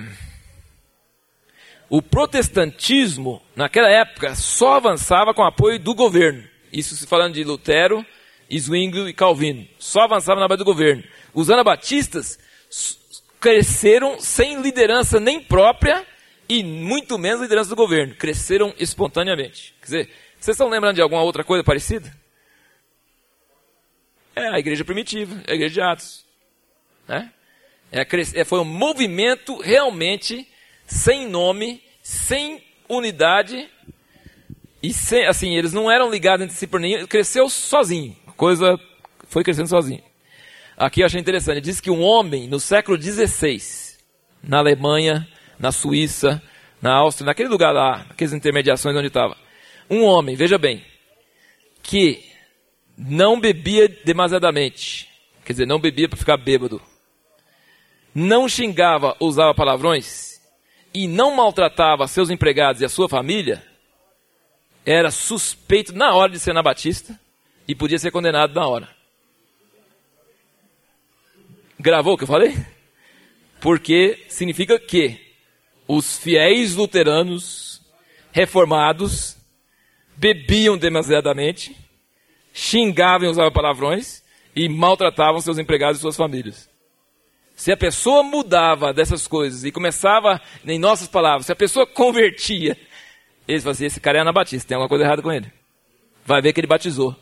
O 1.90 2.00
protestantismo, 2.00 3.42
naquela 3.54 3.90
época, 3.90 4.34
só 4.34 4.76
avançava 4.76 5.34
com 5.34 5.44
apoio 5.44 5.78
do 5.78 5.94
governo. 5.94 6.42
Isso 6.72 6.96
se 6.96 7.06
falando 7.06 7.34
de 7.34 7.44
Lutero, 7.44 8.06
Zwingli 8.50 9.10
e 9.10 9.12
Calvino. 9.12 9.68
Só 9.78 10.00
avançava 10.00 10.40
na 10.40 10.48
base 10.48 10.60
do 10.60 10.64
governo. 10.64 11.04
Os 11.34 11.50
anabatistas 11.50 12.38
cresceram 13.44 14.18
sem 14.18 14.62
liderança 14.62 15.20
nem 15.20 15.38
própria 15.38 16.02
e 16.48 16.64
muito 16.64 17.18
menos 17.18 17.42
liderança 17.42 17.68
do 17.68 17.76
governo. 17.76 18.14
Cresceram 18.14 18.72
espontaneamente. 18.78 19.74
Quer 19.80 19.84
dizer, 19.84 20.10
vocês 20.40 20.54
estão 20.54 20.70
lembrando 20.70 20.94
de 20.94 21.02
alguma 21.02 21.20
outra 21.20 21.44
coisa 21.44 21.62
parecida? 21.62 22.10
É 24.34 24.48
a 24.48 24.58
igreja 24.58 24.82
primitiva, 24.82 25.42
a 25.46 25.52
igreja 25.52 25.74
de 25.74 25.80
Atos. 25.82 26.24
Né? 27.06 27.30
É, 27.92 28.06
é, 28.34 28.44
foi 28.44 28.60
um 28.60 28.64
movimento 28.64 29.60
realmente 29.60 30.48
sem 30.86 31.28
nome, 31.28 31.82
sem 32.02 32.64
unidade 32.88 33.68
e 34.82 34.90
sem, 34.90 35.26
assim, 35.26 35.54
eles 35.54 35.74
não 35.74 35.90
eram 35.90 36.10
ligados 36.10 36.44
entre 36.44 36.56
si 36.56 36.66
por 36.66 36.80
nenhum, 36.80 37.06
cresceu 37.06 37.50
sozinho. 37.50 38.16
A 38.26 38.32
coisa 38.32 38.80
foi 39.28 39.44
crescendo 39.44 39.68
sozinho. 39.68 40.02
Aqui 40.76 41.00
eu 41.00 41.06
achei 41.06 41.20
interessante. 41.20 41.60
Diz 41.60 41.80
que 41.80 41.90
um 41.90 42.02
homem 42.02 42.48
no 42.48 42.58
século 42.58 43.00
XVI, 43.00 43.60
na 44.42 44.58
Alemanha, 44.58 45.26
na 45.58 45.70
Suíça, 45.70 46.42
na 46.82 46.92
Áustria, 46.94 47.26
naquele 47.26 47.48
lugar 47.48 47.72
lá, 47.72 48.06
aquelas 48.10 48.34
intermediações 48.34 48.94
onde 48.96 49.06
estava, 49.06 49.36
um 49.88 50.04
homem, 50.04 50.36
veja 50.36 50.58
bem, 50.58 50.84
que 51.82 52.22
não 52.96 53.40
bebia 53.40 53.88
demasiadamente, 54.04 55.08
quer 55.44 55.54
dizer, 55.54 55.66
não 55.66 55.80
bebia 55.80 56.08
para 56.08 56.18
ficar 56.18 56.36
bêbado, 56.36 56.82
não 58.14 58.48
xingava, 58.48 59.16
usava 59.18 59.54
palavrões 59.54 60.40
e 60.92 61.08
não 61.08 61.34
maltratava 61.34 62.06
seus 62.06 62.30
empregados 62.30 62.82
e 62.82 62.84
a 62.84 62.88
sua 62.88 63.08
família, 63.08 63.64
era 64.84 65.10
suspeito 65.10 65.94
na 65.94 66.14
hora 66.14 66.32
de 66.32 66.38
ser 66.38 66.50
anabatista 66.50 67.18
e 67.66 67.74
podia 67.74 67.98
ser 67.98 68.10
condenado 68.10 68.54
na 68.54 68.66
hora. 68.66 68.88
Gravou 71.78 72.14
o 72.14 72.16
que 72.16 72.24
eu 72.24 72.28
falei? 72.28 72.56
Porque 73.60 74.24
significa 74.28 74.78
que 74.78 75.20
os 75.86 76.18
fiéis 76.18 76.74
luteranos 76.74 77.80
reformados 78.32 79.36
bebiam 80.16 80.76
demasiadamente, 80.76 81.76
xingavam 82.52 83.28
e 83.28 83.30
usavam 83.30 83.52
palavrões 83.52 84.22
e 84.54 84.68
maltratavam 84.68 85.40
seus 85.40 85.58
empregados 85.58 85.98
e 85.98 86.00
suas 86.00 86.16
famílias. 86.16 86.68
Se 87.56 87.70
a 87.70 87.76
pessoa 87.76 88.22
mudava 88.22 88.92
dessas 88.92 89.28
coisas 89.28 89.64
e 89.64 89.70
começava, 89.70 90.40
em 90.64 90.78
nossas 90.78 91.06
palavras, 91.06 91.46
se 91.46 91.52
a 91.52 91.56
pessoa 91.56 91.86
convertia, 91.88 92.76
eles 93.46 93.62
faziam 93.62 93.86
assim, 93.86 93.86
esse 93.86 94.00
cara 94.00 94.18
é 94.18 94.20
anabatista, 94.20 94.68
tem 94.68 94.74
alguma 94.74 94.88
coisa 94.88 95.04
errada 95.04 95.22
com 95.22 95.32
ele. 95.32 95.50
Vai 96.24 96.40
ver 96.40 96.52
que 96.52 96.60
ele 96.60 96.66
batizou. 96.66 97.14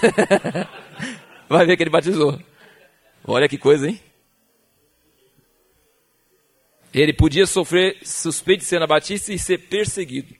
Vai 1.48 1.66
ver 1.66 1.76
que 1.76 1.82
ele 1.82 1.90
batizou. 1.90 2.40
Olha 3.26 3.48
que 3.48 3.58
coisa, 3.58 3.88
hein? 3.88 4.00
Ele 6.94 7.12
podia 7.12 7.44
sofrer 7.44 7.98
suspeito 8.02 8.60
de 8.60 8.66
ser 8.66 8.76
anabatista 8.76 9.32
e 9.32 9.38
ser 9.38 9.58
perseguido. 9.58 10.34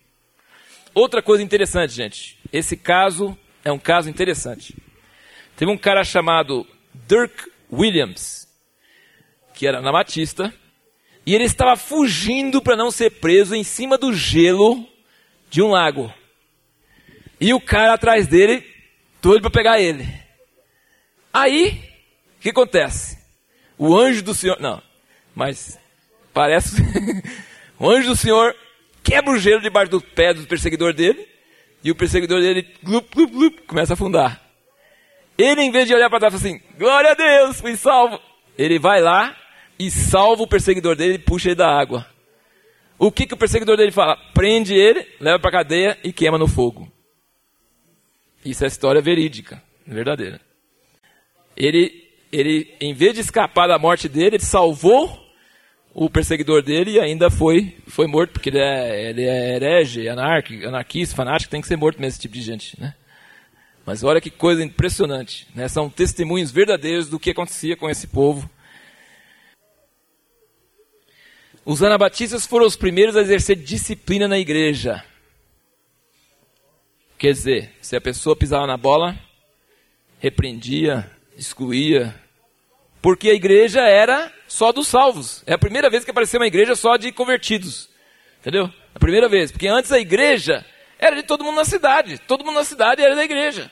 Outra 0.95 1.21
coisa 1.21 1.43
interessante, 1.43 1.93
gente. 1.93 2.39
Esse 2.53 2.77
caso 2.77 3.37
é 3.65 3.73
um 3.73 3.79
caso 3.79 4.09
interessante. 4.09 4.75
Teve 5.57 5.71
um 5.71 5.77
cara 5.77 6.05
chamado 6.05 6.67
Dirk 7.07 7.51
Williams, 7.71 8.49
que 9.53 9.67
era 9.67 9.79
anabatista, 9.79 10.55
e 11.27 11.35
ele 11.35 11.45
estava 11.45 11.77
fugindo 11.77 12.63
para 12.63 12.77
não 12.77 12.91
ser 12.91 13.11
preso 13.11 13.55
em 13.55 13.65
cima 13.65 13.99
do 13.99 14.15
gelo 14.15 14.89
de 15.51 15.61
um 15.61 15.71
lago. 15.71 16.15
E 17.41 17.53
o 17.53 17.61
cara 17.61 17.95
atrás 17.95 18.29
dele, 18.29 18.65
doido 19.21 19.43
para 19.43 19.51
pegar 19.51 19.81
ele. 19.81 20.07
Aí, 21.33 21.96
que 22.47 22.51
acontece? 22.51 23.19
O 23.77 23.97
anjo 23.97 24.23
do 24.23 24.35
Senhor. 24.35 24.61
Não, 24.61 24.81
mas 25.35 25.79
parece. 26.33 26.77
o 27.79 27.91
anjo 27.91 28.11
do 28.11 28.17
Senhor 28.17 28.55
quebra 29.03 29.33
o 29.33 29.39
gelo 29.39 29.61
debaixo 29.61 29.91
do 29.91 30.01
pé 30.01 30.33
do 30.33 30.47
perseguidor 30.47 30.93
dele. 30.93 31.27
E 31.83 31.91
o 31.91 31.95
perseguidor 31.95 32.41
dele 32.41 32.67
glup, 32.83 33.13
glup, 33.15 33.33
glup, 33.33 33.59
começa 33.67 33.93
a 33.93 33.95
afundar. 33.95 34.41
Ele, 35.37 35.61
em 35.61 35.71
vez 35.71 35.87
de 35.87 35.95
olhar 35.95 36.09
para 36.09 36.21
trás, 36.21 36.35
assim: 36.35 36.61
Glória 36.79 37.11
a 37.11 37.15
Deus, 37.15 37.61
fui 37.61 37.77
salvo. 37.77 38.21
Ele 38.57 38.79
vai 38.79 39.01
lá 39.01 39.37
e 39.79 39.91
salva 39.91 40.43
o 40.43 40.49
perseguidor 40.49 40.97
dele 40.97 41.15
e 41.15 41.19
puxa 41.19 41.49
ele 41.49 41.57
da 41.57 41.69
água. 41.69 42.07
O 42.99 43.13
que, 43.13 43.27
que 43.27 43.35
o 43.35 43.37
perseguidor 43.37 43.77
dele 43.77 43.93
fala? 43.93 44.17
Prende 44.33 44.73
ele, 44.73 45.07
leva 45.21 45.39
para 45.39 45.51
a 45.51 45.63
cadeia 45.65 45.99
e 46.03 46.13
queima 46.13 46.39
no 46.39 46.49
fogo. 46.49 46.91
Isso 48.45 48.65
é 48.65 48.69
história 48.69 49.03
verídica, 49.03 49.63
verdadeira. 49.87 50.41
Ele, 51.57 52.06
ele, 52.33 52.75
em 52.81 52.95
vez 52.95 53.15
de 53.15 53.21
escapar 53.21 53.67
da 53.67 53.79
morte 53.79 54.09
dele, 54.09 54.37
ele 54.37 54.45
salvou 54.45 55.25
o 55.95 56.11
perseguidor 56.11 56.63
dele 56.63 56.93
e 56.93 57.01
ainda 57.01 57.31
foi, 57.31 57.75
foi 57.87 58.07
morto, 58.07 58.33
porque 58.33 58.51
ele 58.51 58.59
é, 58.59 59.11
ele 59.11 59.25
é 59.25 59.57
herege, 59.57 60.09
anarquista, 60.09 60.69
anarquista, 60.69 61.17
fanático, 61.17 61.51
tem 61.51 61.61
que 61.61 61.67
ser 61.67 61.77
morto 61.77 61.99
mesmo 61.99 62.11
esse 62.11 62.21
tipo 62.21 62.35
de 62.35 62.43
gente. 62.43 62.79
Né? 62.79 62.95
Mas 63.87 64.05
olha 64.05 64.21
que 64.21 64.31
coisa 64.31 64.63
impressionante. 64.63 65.47
Né? 65.55 65.69
São 65.69 65.89
testemunhos 65.89 66.51
verdadeiros 66.51 67.09
do 67.09 67.19
que 67.19 67.31
acontecia 67.31 67.77
com 67.77 67.89
esse 67.89 68.07
povo. 68.09 68.51
Os 71.65 71.83
anabatistas 71.83 72.47
foram 72.47 72.67
os 72.67 72.77
primeiros 72.77 73.17
a 73.17 73.23
exercer 73.23 73.57
disciplina 73.57 74.29
na 74.29 74.39
igreja. 74.39 75.03
Quer 77.17 77.33
dizer, 77.33 77.73
se 77.81 77.97
a 77.97 78.01
pessoa 78.01 78.37
pisava 78.37 78.67
na 78.67 78.77
bola, 78.77 79.19
repreendia, 80.21 81.11
excluía. 81.37 82.15
Porque 83.03 83.31
a 83.31 83.35
igreja 83.35 83.83
era 83.83 84.33
só 84.49 84.73
dos 84.73 84.89
salvos. 84.89 85.43
É 85.47 85.55
a 85.55 85.59
primeira 85.59 85.89
vez 85.89 86.05
que 86.05 86.11
apareceu 86.11 86.41
uma 86.41 86.47
igreja 86.47 86.75
só 86.75 86.97
de 86.97 87.13
convertidos. 87.13 87.89
Entendeu? 88.41 88.71
A 88.95 88.99
primeira 88.99 89.29
vez. 89.29 89.53
Porque 89.53 89.69
antes 89.69 89.93
a 89.93 89.99
igreja 89.99 90.65
era 90.99 91.15
de 91.15 91.23
todo 91.23 91.45
mundo 91.45 91.57
na 91.57 91.65
cidade. 91.65 92.19
Todo 92.19 92.45
mundo 92.45 92.57
na 92.57 92.65
cidade 92.65 93.03
era 93.03 93.15
da 93.15 93.25
igreja. 93.25 93.71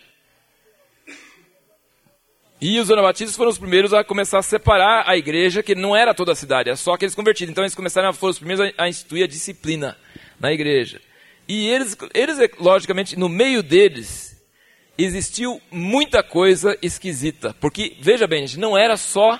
E 2.60 2.78
os 2.78 2.90
anabatistas 2.90 3.36
foram 3.36 3.50
os 3.50 3.58
primeiros 3.58 3.92
a 3.92 4.04
começar 4.04 4.38
a 4.38 4.42
separar 4.42 5.04
a 5.06 5.16
igreja, 5.16 5.62
que 5.62 5.74
não 5.74 5.94
era 5.94 6.14
toda 6.14 6.32
a 6.32 6.36
cidade, 6.36 6.70
era 6.70 6.76
só 6.76 6.94
aqueles 6.94 7.14
convertidos. 7.14 7.50
Então 7.50 7.64
eles 7.64 7.74
começaram 7.74 8.12
foram 8.12 8.30
os 8.30 8.38
primeiros 8.38 8.72
a, 8.78 8.84
a 8.84 8.88
instituir 8.88 9.24
a 9.24 9.28
disciplina 9.28 9.98
na 10.40 10.52
igreja. 10.52 11.00
E 11.46 11.66
eles, 11.68 11.96
eles, 12.14 12.38
logicamente, 12.58 13.18
no 13.18 13.28
meio 13.28 13.62
deles, 13.62 14.33
existiu 14.96 15.60
muita 15.70 16.22
coisa 16.22 16.76
esquisita. 16.82 17.54
Porque, 17.60 17.96
veja 18.00 18.26
bem, 18.26 18.46
gente, 18.46 18.58
não 18.58 18.76
era 18.76 18.96
só 18.96 19.38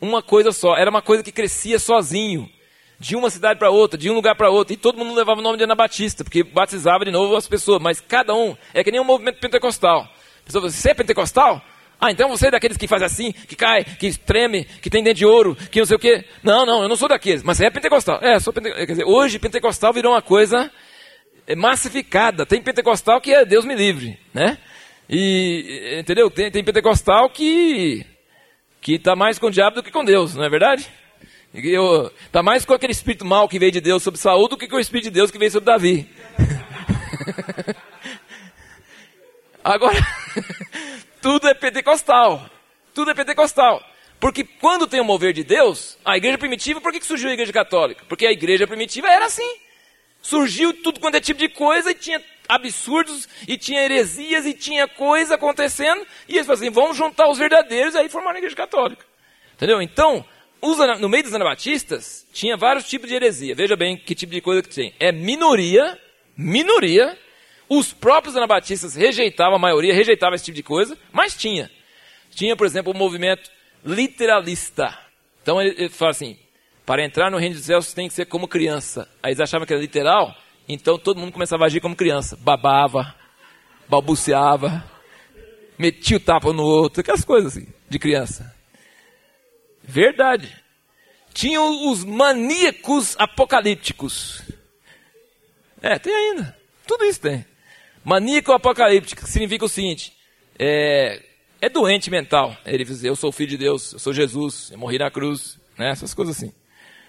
uma 0.00 0.22
coisa 0.22 0.52
só, 0.52 0.76
era 0.76 0.90
uma 0.90 1.02
coisa 1.02 1.22
que 1.22 1.32
crescia 1.32 1.78
sozinho. 1.78 2.50
De 2.98 3.14
uma 3.14 3.28
cidade 3.28 3.58
para 3.58 3.68
outra, 3.68 3.98
de 3.98 4.10
um 4.10 4.14
lugar 4.14 4.34
para 4.34 4.48
outro. 4.48 4.72
E 4.72 4.76
todo 4.76 4.96
mundo 4.96 5.14
levava 5.14 5.40
o 5.40 5.42
nome 5.42 5.58
de 5.58 5.64
Anabatista, 5.64 6.24
porque 6.24 6.42
batizava 6.42 7.04
de 7.04 7.10
novo 7.10 7.36
as 7.36 7.46
pessoas. 7.46 7.80
Mas 7.80 8.00
cada 8.00 8.34
um 8.34 8.56
é 8.72 8.82
que 8.82 8.90
nem 8.90 8.98
um 8.98 9.04
movimento 9.04 9.38
pentecostal. 9.38 10.00
A 10.00 10.46
pessoa 10.46 10.62
fala, 10.62 10.72
você 10.72 10.90
é 10.90 10.94
pentecostal? 10.94 11.62
Ah, 12.00 12.10
então 12.10 12.28
você 12.30 12.48
é 12.48 12.50
daqueles 12.50 12.78
que 12.78 12.88
faz 12.88 13.02
assim, 13.02 13.32
que 13.32 13.54
cai, 13.54 13.84
que 13.84 14.16
treme, 14.18 14.64
que 14.64 14.88
tem 14.88 15.02
dente 15.02 15.18
de 15.18 15.26
ouro, 15.26 15.54
que 15.70 15.78
não 15.78 15.86
sei 15.86 15.96
o 15.96 16.00
quê. 16.00 16.24
Não, 16.42 16.64
não, 16.64 16.82
eu 16.82 16.88
não 16.88 16.96
sou 16.96 17.08
daqueles. 17.08 17.42
Mas 17.42 17.58
você 17.58 17.66
é 17.66 17.70
pentecostal. 17.70 18.18
É, 18.22 18.40
sou 18.40 18.50
pentecostal. 18.50 18.86
Quer 18.86 18.92
dizer, 18.92 19.04
hoje 19.04 19.38
pentecostal 19.38 19.92
virou 19.92 20.12
uma 20.12 20.22
coisa 20.22 20.70
massificada. 21.54 22.46
Tem 22.46 22.62
pentecostal 22.62 23.20
que 23.20 23.34
é 23.34 23.44
Deus 23.44 23.66
me 23.66 23.74
livre, 23.74 24.18
né? 24.32 24.56
E, 25.08 25.98
entendeu? 26.00 26.30
Tem, 26.30 26.50
tem 26.50 26.64
pentecostal 26.64 27.30
que 27.30 28.04
que 28.80 28.94
está 28.94 29.16
mais 29.16 29.38
com 29.38 29.46
o 29.48 29.50
diabo 29.50 29.76
do 29.76 29.82
que 29.82 29.90
com 29.90 30.04
Deus, 30.04 30.34
não 30.34 30.44
é 30.44 30.48
verdade? 30.48 30.88
Está 31.52 32.42
mais 32.42 32.64
com 32.64 32.72
aquele 32.72 32.92
espírito 32.92 33.24
mal 33.24 33.48
que 33.48 33.58
veio 33.58 33.72
de 33.72 33.80
Deus 33.80 34.02
sobre 34.02 34.20
Saúl 34.20 34.48
do 34.48 34.56
que 34.56 34.68
com 34.68 34.76
o 34.76 34.80
espírito 34.80 35.06
de 35.06 35.10
Deus 35.10 35.30
que 35.30 35.38
veio 35.38 35.50
sobre 35.50 35.66
Davi. 35.66 36.08
Agora, 39.64 39.98
tudo 41.20 41.48
é 41.48 41.54
pentecostal. 41.54 42.48
Tudo 42.94 43.10
é 43.10 43.14
pentecostal. 43.14 43.82
Porque 44.20 44.44
quando 44.44 44.86
tem 44.86 45.00
o 45.00 45.04
mover 45.04 45.32
de 45.32 45.42
Deus, 45.42 45.98
a 46.04 46.16
igreja 46.16 46.38
primitiva, 46.38 46.80
por 46.80 46.92
que 46.92 47.04
surgiu 47.04 47.30
a 47.30 47.32
igreja 47.32 47.52
católica? 47.52 48.04
Porque 48.08 48.26
a 48.26 48.32
igreja 48.32 48.66
primitiva 48.66 49.08
era 49.08 49.26
assim 49.26 49.66
surgiu 50.26 50.72
tudo 50.82 50.98
quanto 50.98 51.16
é 51.16 51.20
tipo 51.20 51.38
de 51.38 51.48
coisa, 51.48 51.92
e 51.92 51.94
tinha 51.94 52.20
absurdos, 52.48 53.28
e 53.46 53.56
tinha 53.56 53.82
heresias, 53.82 54.46
e 54.46 54.54
tinha 54.54 54.86
coisa 54.88 55.34
acontecendo, 55.34 56.06
e 56.28 56.34
eles 56.34 56.46
falaram 56.46 56.62
assim, 56.62 56.70
vamos 56.70 56.96
juntar 56.96 57.28
os 57.28 57.38
verdadeiros, 57.38 57.94
e 57.94 57.98
aí 57.98 58.08
formaram 58.08 58.36
a 58.36 58.38
igreja 58.38 58.56
católica. 58.56 59.04
Entendeu? 59.54 59.80
Então, 59.80 60.24
os, 60.60 60.78
no 61.00 61.08
meio 61.08 61.22
dos 61.22 61.34
anabatistas, 61.34 62.26
tinha 62.32 62.56
vários 62.56 62.88
tipos 62.88 63.08
de 63.08 63.14
heresia. 63.14 63.54
Veja 63.54 63.76
bem 63.76 63.96
que 63.96 64.14
tipo 64.14 64.32
de 64.32 64.40
coisa 64.40 64.62
que 64.62 64.74
tem. 64.74 64.94
É 64.98 65.12
minoria, 65.12 65.98
minoria, 66.36 67.16
os 67.68 67.92
próprios 67.92 68.36
anabatistas 68.36 68.94
rejeitavam, 68.94 69.56
a 69.56 69.58
maioria 69.58 69.94
rejeitava 69.94 70.34
esse 70.34 70.44
tipo 70.44 70.56
de 70.56 70.62
coisa, 70.62 70.96
mas 71.12 71.36
tinha. 71.36 71.70
Tinha, 72.30 72.56
por 72.56 72.66
exemplo, 72.66 72.92
o 72.92 72.96
movimento 72.96 73.50
literalista. 73.84 74.96
Então 75.42 75.60
ele, 75.60 75.74
ele 75.78 75.88
fala 75.88 76.10
assim, 76.10 76.36
para 76.84 77.04
entrar 77.04 77.30
no 77.30 77.38
reino 77.38 77.54
dos 77.54 77.64
céus 77.64 77.92
tem 77.92 78.08
que 78.08 78.14
ser 78.14 78.26
como 78.26 78.48
criança. 78.48 79.08
Aí 79.22 79.30
eles 79.30 79.40
achavam 79.40 79.66
que 79.66 79.72
era 79.72 79.80
literal, 79.80 80.34
então 80.68 80.98
todo 80.98 81.18
mundo 81.18 81.32
começava 81.32 81.64
a 81.64 81.66
agir 81.66 81.80
como 81.80 81.96
criança. 81.96 82.36
Babava, 82.36 83.14
balbuciava, 83.88 84.84
metia 85.78 86.16
o 86.16 86.20
tapa 86.20 86.52
no 86.52 86.62
outro, 86.62 87.00
aquelas 87.00 87.24
coisas 87.24 87.56
assim, 87.56 87.68
de 87.88 87.98
criança. 87.98 88.54
Verdade. 89.82 90.54
Tinham 91.32 91.90
os 91.90 92.04
maníacos 92.04 93.14
apocalípticos. 93.18 94.42
É, 95.82 95.98
tem 95.98 96.14
ainda. 96.14 96.56
Tudo 96.86 97.04
isso 97.04 97.20
tem. 97.20 97.44
Maníaco 98.04 98.52
apocalíptico 98.52 99.26
significa 99.26 99.64
o 99.64 99.68
seguinte: 99.68 100.12
é, 100.58 101.22
é 101.60 101.68
doente 101.68 102.10
mental. 102.10 102.56
Ele 102.64 102.84
diz, 102.84 103.04
eu 103.04 103.14
sou 103.14 103.30
filho 103.30 103.50
de 103.50 103.58
Deus, 103.58 103.92
eu 103.92 103.98
sou 103.98 104.12
Jesus, 104.12 104.70
eu 104.72 104.78
morri 104.78 104.98
na 104.98 105.10
cruz, 105.10 105.58
né? 105.76 105.90
essas 105.90 106.14
coisas 106.14 106.36
assim 106.36 106.52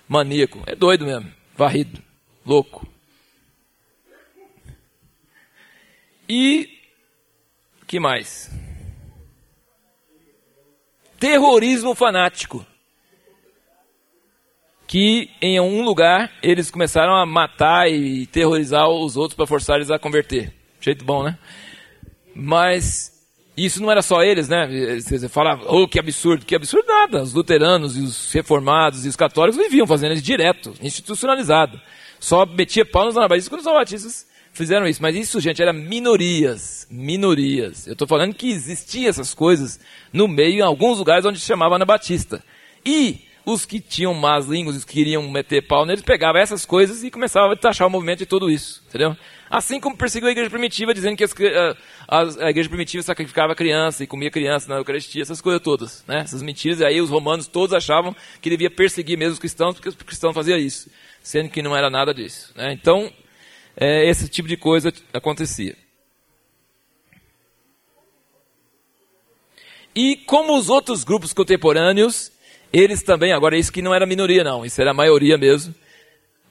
maníaco. 0.08 0.64
É 0.66 0.76
doido 0.76 1.05
mesmo. 1.05 1.32
Varrido. 1.55 2.01
Louco. 2.45 2.88
E 6.30 6.70
que 7.88 8.00
mais? 8.00 8.52
Terrorismo 11.20 11.96
fanático. 11.96 12.66
Que 14.86 15.30
em 15.42 15.60
um 15.60 15.84
lugar 15.84 16.32
eles 16.42 16.70
começaram 16.70 17.16
a 17.16 17.26
matar 17.26 17.90
e 17.90 18.26
terrorizar 18.28 18.90
os 18.90 19.18
outros 19.18 19.36
para 19.36 19.48
forçar 19.48 19.78
eles 19.78 19.90
a 19.90 20.00
converter. 20.00 20.54
Jeito 20.80 21.04
bom, 21.04 21.24
né? 21.24 21.38
Mas 22.36 23.18
isso 23.56 23.82
não 23.82 23.90
era 23.90 24.02
só 24.02 24.22
eles, 24.22 24.48
né? 24.48 24.68
Você 25.00 25.28
fala, 25.28 25.60
oh, 25.66 25.88
que 25.88 26.00
absurdo, 26.00 26.46
que 26.46 26.56
absurdo 26.56 26.86
nada. 26.88 27.24
Os 27.24 27.34
luteranos 27.34 27.98
e 27.98 28.02
os 28.02 28.32
reformados 28.32 29.06
e 29.06 29.10
os 29.10 29.16
católicos 29.16 29.58
viviam 29.58 29.88
fazendo 29.88 30.14
isso 30.14 30.24
direto, 30.24 30.74
institucionalizado. 30.82 31.82
Só 32.20 32.46
metia 32.46 32.86
pau 32.86 33.06
nos 33.06 33.18
anabatistas 33.18 33.50
quando 33.50 33.62
os 33.62 33.68
anabatistas 33.68 34.28
fizeram 34.58 34.88
isso. 34.88 35.01
Mas 35.01 35.16
isso, 35.16 35.39
gente, 35.39 35.62
era 35.62 35.72
minorias, 35.72 36.88
minorias. 36.89 37.88
Eu 37.88 37.93
estou 37.93 38.08
falando 38.08 38.34
que 38.34 38.49
existiam 38.49 39.10
essas 39.10 39.34
coisas 39.34 39.80
no 40.12 40.28
meio, 40.28 40.60
em 40.60 40.62
alguns 40.62 40.97
lugares 40.97 41.26
onde 41.26 41.39
se 41.39 41.45
chamava 41.45 41.76
anabatista. 41.76 42.43
E 42.86 43.22
os 43.45 43.66
que 43.66 43.80
tinham 43.80 44.14
más 44.14 44.45
línguas, 44.45 44.76
os 44.76 44.84
que 44.84 44.93
queriam 44.93 45.30
meter 45.32 45.66
pau 45.66 45.86
neles, 45.86 46.03
pegavam 46.03 46.41
essas 46.41 46.66
coisas 46.66 47.01
e 47.01 47.10
começavam 47.10 47.51
a 47.51 47.55
taxar 47.55 47.88
o 47.88 47.89
movimento 47.89 48.20
de 48.20 48.26
tudo 48.26 48.49
isso, 48.49 48.84
entendeu? 48.89 49.16
Assim 49.49 49.80
como 49.80 49.95
perseguiu 49.95 50.28
a 50.28 50.32
igreja 50.34 50.49
primitiva, 50.49 50.93
dizendo 50.93 51.16
que 51.16 51.24
as, 51.24 51.34
a, 52.10 52.45
a, 52.45 52.49
igreja 52.49 52.68
primitiva 52.68 53.01
sacrificava 53.01 53.55
criança 53.55 54.03
e 54.03 54.08
comia 54.08 54.30
criança 54.30 54.68
na 54.68 54.76
Eucaristia, 54.76 55.22
essas 55.22 55.39
coisas 55.39 55.62
todas, 55.62 56.03
né? 56.05 56.20
Essas 56.20 56.41
mentiras, 56.41 56.82
e 56.82 56.86
aí 56.86 56.99
os 56.99 57.10
romanos 57.10 57.47
todos 57.47 57.74
achavam 57.74 58.14
que 58.41 58.49
devia 58.49 58.70
perseguir 58.70 59.18
mesmo 59.18 59.34
os 59.34 59.39
cristãos, 59.39 59.76
porque 59.76 59.88
os 59.88 59.95
cristãos 59.95 60.36
faziam 60.36 60.58
isso, 60.58 60.89
sendo 61.22 61.49
que 61.49 61.62
não 61.62 61.74
era 61.74 61.89
nada 61.89 62.14
disso, 62.14 62.51
né? 62.53 62.74
Então, 62.74 63.10
é, 63.78 64.10
esse 64.10 64.28
tipo 64.28 64.48
de 64.48 64.58
coisa 64.58 64.92
acontecia. 65.14 65.76
E 69.96 70.18
como 70.26 70.58
os 70.58 70.70
outros 70.70 71.04
grupos 71.04 71.34
contemporâneos, 71.34 72.32
eles 72.74 73.02
também, 73.02 73.32
agora 73.32 73.58
isso 73.58 73.72
que 73.72 73.82
não 73.82 73.96
era 73.96 74.06
minoria 74.06 74.44
não, 74.44 74.66
isso 74.66 74.80
era 74.82 74.92
a 74.92 74.94
maioria 74.94 75.38
mesmo, 75.38 75.74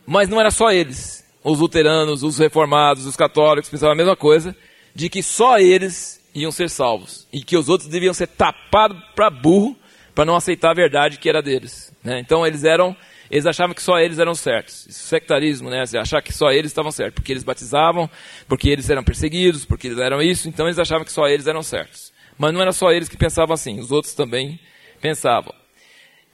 mas 0.07 0.29
não 0.29 0.41
era 0.41 0.51
só 0.51 0.73
eles. 0.73 1.25
Os 1.45 1.61
luteranos, 1.61 2.23
os 2.23 2.39
reformados, 2.39 3.07
os 3.07 3.15
católicos 3.15 3.71
pensavam 3.71 3.93
a 3.93 3.97
mesma 3.97 4.17
coisa, 4.17 4.57
de 4.95 5.09
que 5.09 5.23
só 5.23 5.59
eles 5.59 6.21
iam 6.35 6.51
ser 6.51 6.69
salvos 6.69 7.27
e 7.33 7.41
que 7.43 7.57
os 7.57 7.69
outros 7.69 7.89
deviam 7.89 8.13
ser 8.13 8.27
tapados 8.27 9.01
para 9.15 9.31
burro 9.31 9.77
para 10.15 10.25
não 10.25 10.35
aceitar 10.35 10.71
a 10.71 10.75
verdade 10.75 11.19
que 11.19 11.29
era 11.29 11.43
deles. 11.43 11.93
Né? 12.03 12.19
Então 12.19 12.47
eles 12.47 12.65
eram, 12.65 12.97
eles 13.31 13.47
achavam 13.47 13.75
que 13.75 13.83
só 13.83 13.99
eles 13.99 14.19
eram 14.19 14.35
certos. 14.35 14.87
Sectarismo, 14.91 15.71
né? 15.71 15.85
Achar 16.01 16.23
que 16.23 16.33
só 16.33 16.51
eles 16.51 16.71
estavam 16.71 16.93
certos, 16.93 17.15
porque 17.15 17.33
eles 17.33 17.45
batizavam, 17.45 18.09
porque 18.49 18.69
eles 18.69 18.89
eram 18.89 19.03
perseguidos, 19.03 19.65
porque 19.65 19.89
eles 19.89 19.99
eram 19.99 20.23
isso, 20.23 20.49
então 20.49 20.67
eles 20.67 20.79
achavam 20.79 21.05
que 21.05 21.13
só 21.13 21.27
eles 21.27 21.47
eram 21.47 21.63
certos. 21.63 22.13
Mas 22.39 22.53
não 22.53 22.61
era 22.61 22.73
só 22.73 22.93
eles 22.93 23.09
que 23.09 23.17
pensavam 23.17 23.55
assim, 23.55 23.79
os 23.81 23.91
outros 23.91 24.15
também 24.15 24.61
pensavam. 25.01 25.55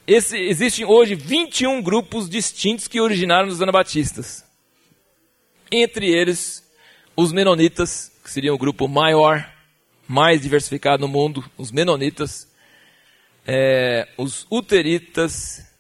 Esse, 0.07 0.37
existem 0.37 0.85
hoje 0.85 1.15
21 1.15 1.81
grupos 1.81 2.29
distintos 2.29 2.89
que 2.89 3.01
originaram 3.01 3.47
nos 3.47 3.63
anabatistas. 3.63 4.45
Entre 5.71 6.11
eles, 6.11 6.63
os 7.17 7.33
menonitas, 7.33 8.13
que 8.23 8.31
seriam 8.31 8.55
o 8.55 8.59
grupo 8.59 8.89
maior, 8.89 9.49
mais 10.07 10.43
diversificado 10.43 11.01
no 11.01 11.09
mundo, 11.09 11.45
os 11.57 11.71
menonitas, 11.71 12.53
é, 13.47 14.09
os 14.19 14.47
uteritas, 14.51 15.72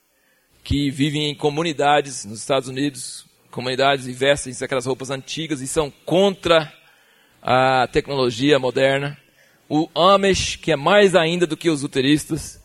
que 0.62 0.90
vivem 0.90 1.30
em 1.30 1.34
comunidades 1.34 2.24
nos 2.24 2.40
Estados 2.40 2.68
Unidos, 2.68 3.26
comunidades 3.50 4.06
e 4.06 4.12
vestem 4.12 4.52
aquelas 4.62 4.86
roupas 4.86 5.10
antigas 5.10 5.60
e 5.60 5.66
são 5.66 5.92
contra 6.04 6.72
a 7.42 7.88
tecnologia 7.88 8.58
moderna. 8.58 9.18
O 9.68 9.88
Amish, 9.94 10.56
que 10.56 10.72
é 10.72 10.76
mais 10.76 11.14
ainda 11.14 11.46
do 11.46 11.56
que 11.56 11.70
os 11.70 11.82
uteristas. 11.82 12.62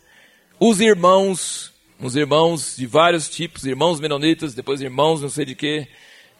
Os 0.59 0.79
irmãos, 0.79 1.73
os 1.99 2.15
irmãos 2.15 2.75
de 2.75 2.85
vários 2.85 3.29
tipos, 3.29 3.65
irmãos 3.65 3.99
menonitas, 3.99 4.53
depois 4.53 4.81
irmãos 4.81 5.21
não 5.21 5.29
sei 5.29 5.45
de 5.45 5.55
que, 5.55 5.87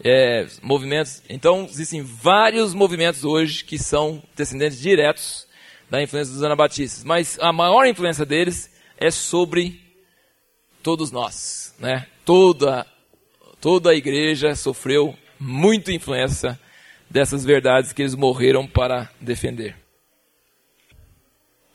é, 0.04 0.46
movimentos. 0.62 1.24
Então, 1.30 1.66
existem 1.70 2.02
vários 2.02 2.74
movimentos 2.74 3.24
hoje 3.24 3.64
que 3.64 3.80
são 3.80 4.22
descendentes 4.36 4.80
diretos 4.80 5.48
da 5.90 6.02
influência 6.02 6.34
dos 6.34 6.44
anabatistas. 6.44 7.04
Mas 7.04 7.40
a 7.40 7.52
maior 7.52 7.86
influência 7.88 8.26
deles 8.26 8.70
é 8.98 9.10
sobre 9.10 9.87
todos 10.88 11.12
nós. 11.12 11.76
Né? 11.80 12.08
Toda, 12.24 12.88
toda 13.60 13.90
a 13.92 13.94
igreja 13.94 14.56
sofreu 14.56 15.14
muita 15.38 15.92
influência 15.92 16.58
dessas 17.10 17.44
verdades 17.44 17.92
que 17.92 18.02
eles 18.02 18.16
morreram 18.16 18.66
para 18.66 19.12
defender. 19.20 19.76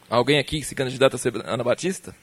Alguém 0.08 0.38
aqui 0.38 0.60
que 0.60 0.66
se 0.66 0.74
candidata 0.74 1.16
a 1.16 1.18
ser 1.18 1.36
anabatista? 1.46 2.16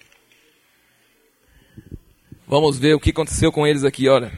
Vamos 2.47 2.79
ver 2.79 2.95
o 2.95 2.99
que 2.99 3.11
aconteceu 3.11 3.51
com 3.51 3.67
eles 3.67 3.83
aqui, 3.83 4.09
olha. 4.09 4.31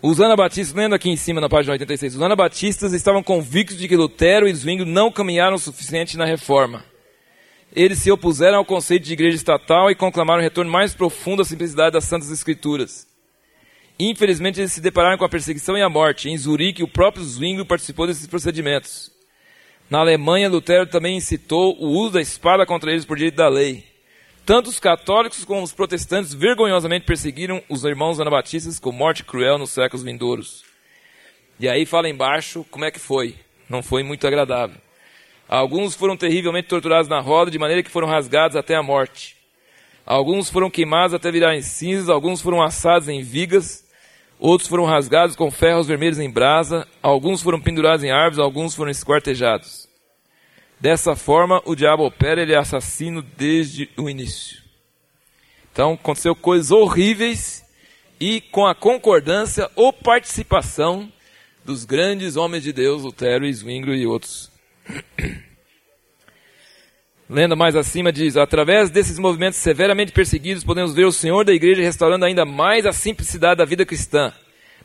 Os 0.00 0.22
anabatistas, 0.22 0.74
lendo 0.74 0.94
aqui 0.94 1.10
em 1.10 1.16
cima 1.16 1.38
na 1.38 1.50
página 1.50 1.72
86, 1.74 2.14
os 2.14 2.22
anabatistas 2.22 2.94
estavam 2.94 3.22
convictos 3.22 3.76
de 3.76 3.88
que 3.88 3.96
Lutero 3.96 4.48
e 4.48 4.54
Zwingli 4.54 4.90
não 4.90 5.12
caminharam 5.12 5.56
o 5.56 5.58
suficiente 5.58 6.16
na 6.16 6.24
reforma. 6.24 6.82
Eles 7.74 7.98
se 7.98 8.10
opuseram 8.10 8.58
ao 8.58 8.64
conceito 8.64 9.04
de 9.04 9.12
igreja 9.12 9.36
estatal 9.36 9.90
e 9.90 9.94
conclamaram 9.94 10.40
o 10.40 10.42
retorno 10.42 10.70
mais 10.70 10.94
profundo 10.94 11.42
à 11.42 11.44
simplicidade 11.44 11.92
das 11.92 12.04
Santas 12.04 12.30
Escrituras. 12.30 13.06
Infelizmente, 13.98 14.60
eles 14.60 14.72
se 14.72 14.80
depararam 14.80 15.18
com 15.18 15.24
a 15.24 15.28
perseguição 15.28 15.76
e 15.76 15.82
a 15.82 15.88
morte. 15.88 16.28
Em 16.28 16.38
Zurique, 16.38 16.82
o 16.82 16.88
próprio 16.88 17.24
Zwingli 17.24 17.64
participou 17.64 18.06
desses 18.06 18.26
procedimentos. 18.26 19.10
Na 19.90 19.98
Alemanha, 19.98 20.48
Lutero 20.48 20.86
também 20.86 21.16
incitou 21.16 21.76
o 21.78 21.88
uso 21.88 22.12
da 22.12 22.20
espada 22.20 22.64
contra 22.64 22.92
eles 22.92 23.04
por 23.04 23.16
direito 23.16 23.36
da 23.36 23.48
lei. 23.48 23.84
Tanto 24.46 24.70
os 24.70 24.78
católicos 24.78 25.44
como 25.44 25.62
os 25.62 25.72
protestantes 25.72 26.32
vergonhosamente 26.32 27.04
perseguiram 27.04 27.62
os 27.68 27.84
irmãos 27.84 28.20
anabatistas 28.20 28.78
com 28.78 28.92
morte 28.92 29.24
cruel 29.24 29.58
nos 29.58 29.70
séculos 29.70 30.04
vindouros. 30.04 30.64
E 31.60 31.68
aí 31.68 31.84
fala 31.84 32.08
embaixo 32.08 32.64
como 32.70 32.84
é 32.84 32.90
que 32.90 33.00
foi. 33.00 33.34
Não 33.68 33.82
foi 33.82 34.02
muito 34.02 34.26
agradável. 34.26 34.80
Alguns 35.48 35.94
foram 35.94 36.16
terrivelmente 36.16 36.68
torturados 36.68 37.08
na 37.08 37.20
roda, 37.20 37.50
de 37.50 37.58
maneira 37.58 37.82
que 37.82 37.90
foram 37.90 38.06
rasgados 38.06 38.56
até 38.56 38.74
a 38.74 38.82
morte. 38.82 39.36
Alguns 40.04 40.50
foram 40.50 40.70
queimados 40.70 41.14
até 41.14 41.30
virarem 41.30 41.62
cinzas, 41.62 42.10
alguns 42.10 42.42
foram 42.42 42.62
assados 42.62 43.08
em 43.08 43.22
vigas, 43.22 43.86
outros 44.38 44.68
foram 44.68 44.84
rasgados 44.84 45.34
com 45.34 45.50
ferros 45.50 45.86
vermelhos 45.86 46.18
em 46.18 46.30
brasa, 46.30 46.86
alguns 47.02 47.42
foram 47.42 47.60
pendurados 47.60 48.04
em 48.04 48.10
árvores, 48.10 48.38
alguns 48.38 48.74
foram 48.74 48.90
esquartejados. 48.90 49.88
Dessa 50.78 51.16
forma, 51.16 51.62
o 51.64 51.74
diabo 51.74 52.04
opera, 52.04 52.42
ele 52.42 52.52
é 52.52 52.58
assassino 52.58 53.22
desde 53.22 53.88
o 53.96 54.08
início. 54.08 54.62
Então, 55.72 55.94
aconteceu 55.94 56.34
coisas 56.34 56.70
horríveis 56.70 57.64
e 58.20 58.40
com 58.40 58.66
a 58.66 58.74
concordância 58.74 59.70
ou 59.74 59.92
participação 59.92 61.10
dos 61.64 61.84
grandes 61.84 62.36
homens 62.36 62.62
de 62.62 62.72
Deus, 62.72 63.02
Lutero 63.02 63.50
Zwingli 63.52 64.02
e 64.02 64.06
outros. 64.06 64.47
Lendo 67.28 67.56
mais 67.56 67.76
acima 67.76 68.10
diz: 68.10 68.36
através 68.36 68.88
desses 68.90 69.18
movimentos 69.18 69.58
severamente 69.58 70.12
perseguidos, 70.12 70.64
podemos 70.64 70.94
ver 70.94 71.04
o 71.04 71.12
Senhor 71.12 71.44
da 71.44 71.52
igreja 71.52 71.82
restaurando 71.82 72.24
ainda 72.24 72.44
mais 72.46 72.86
a 72.86 72.92
simplicidade 72.92 73.58
da 73.58 73.64
vida 73.64 73.84
cristã. 73.84 74.32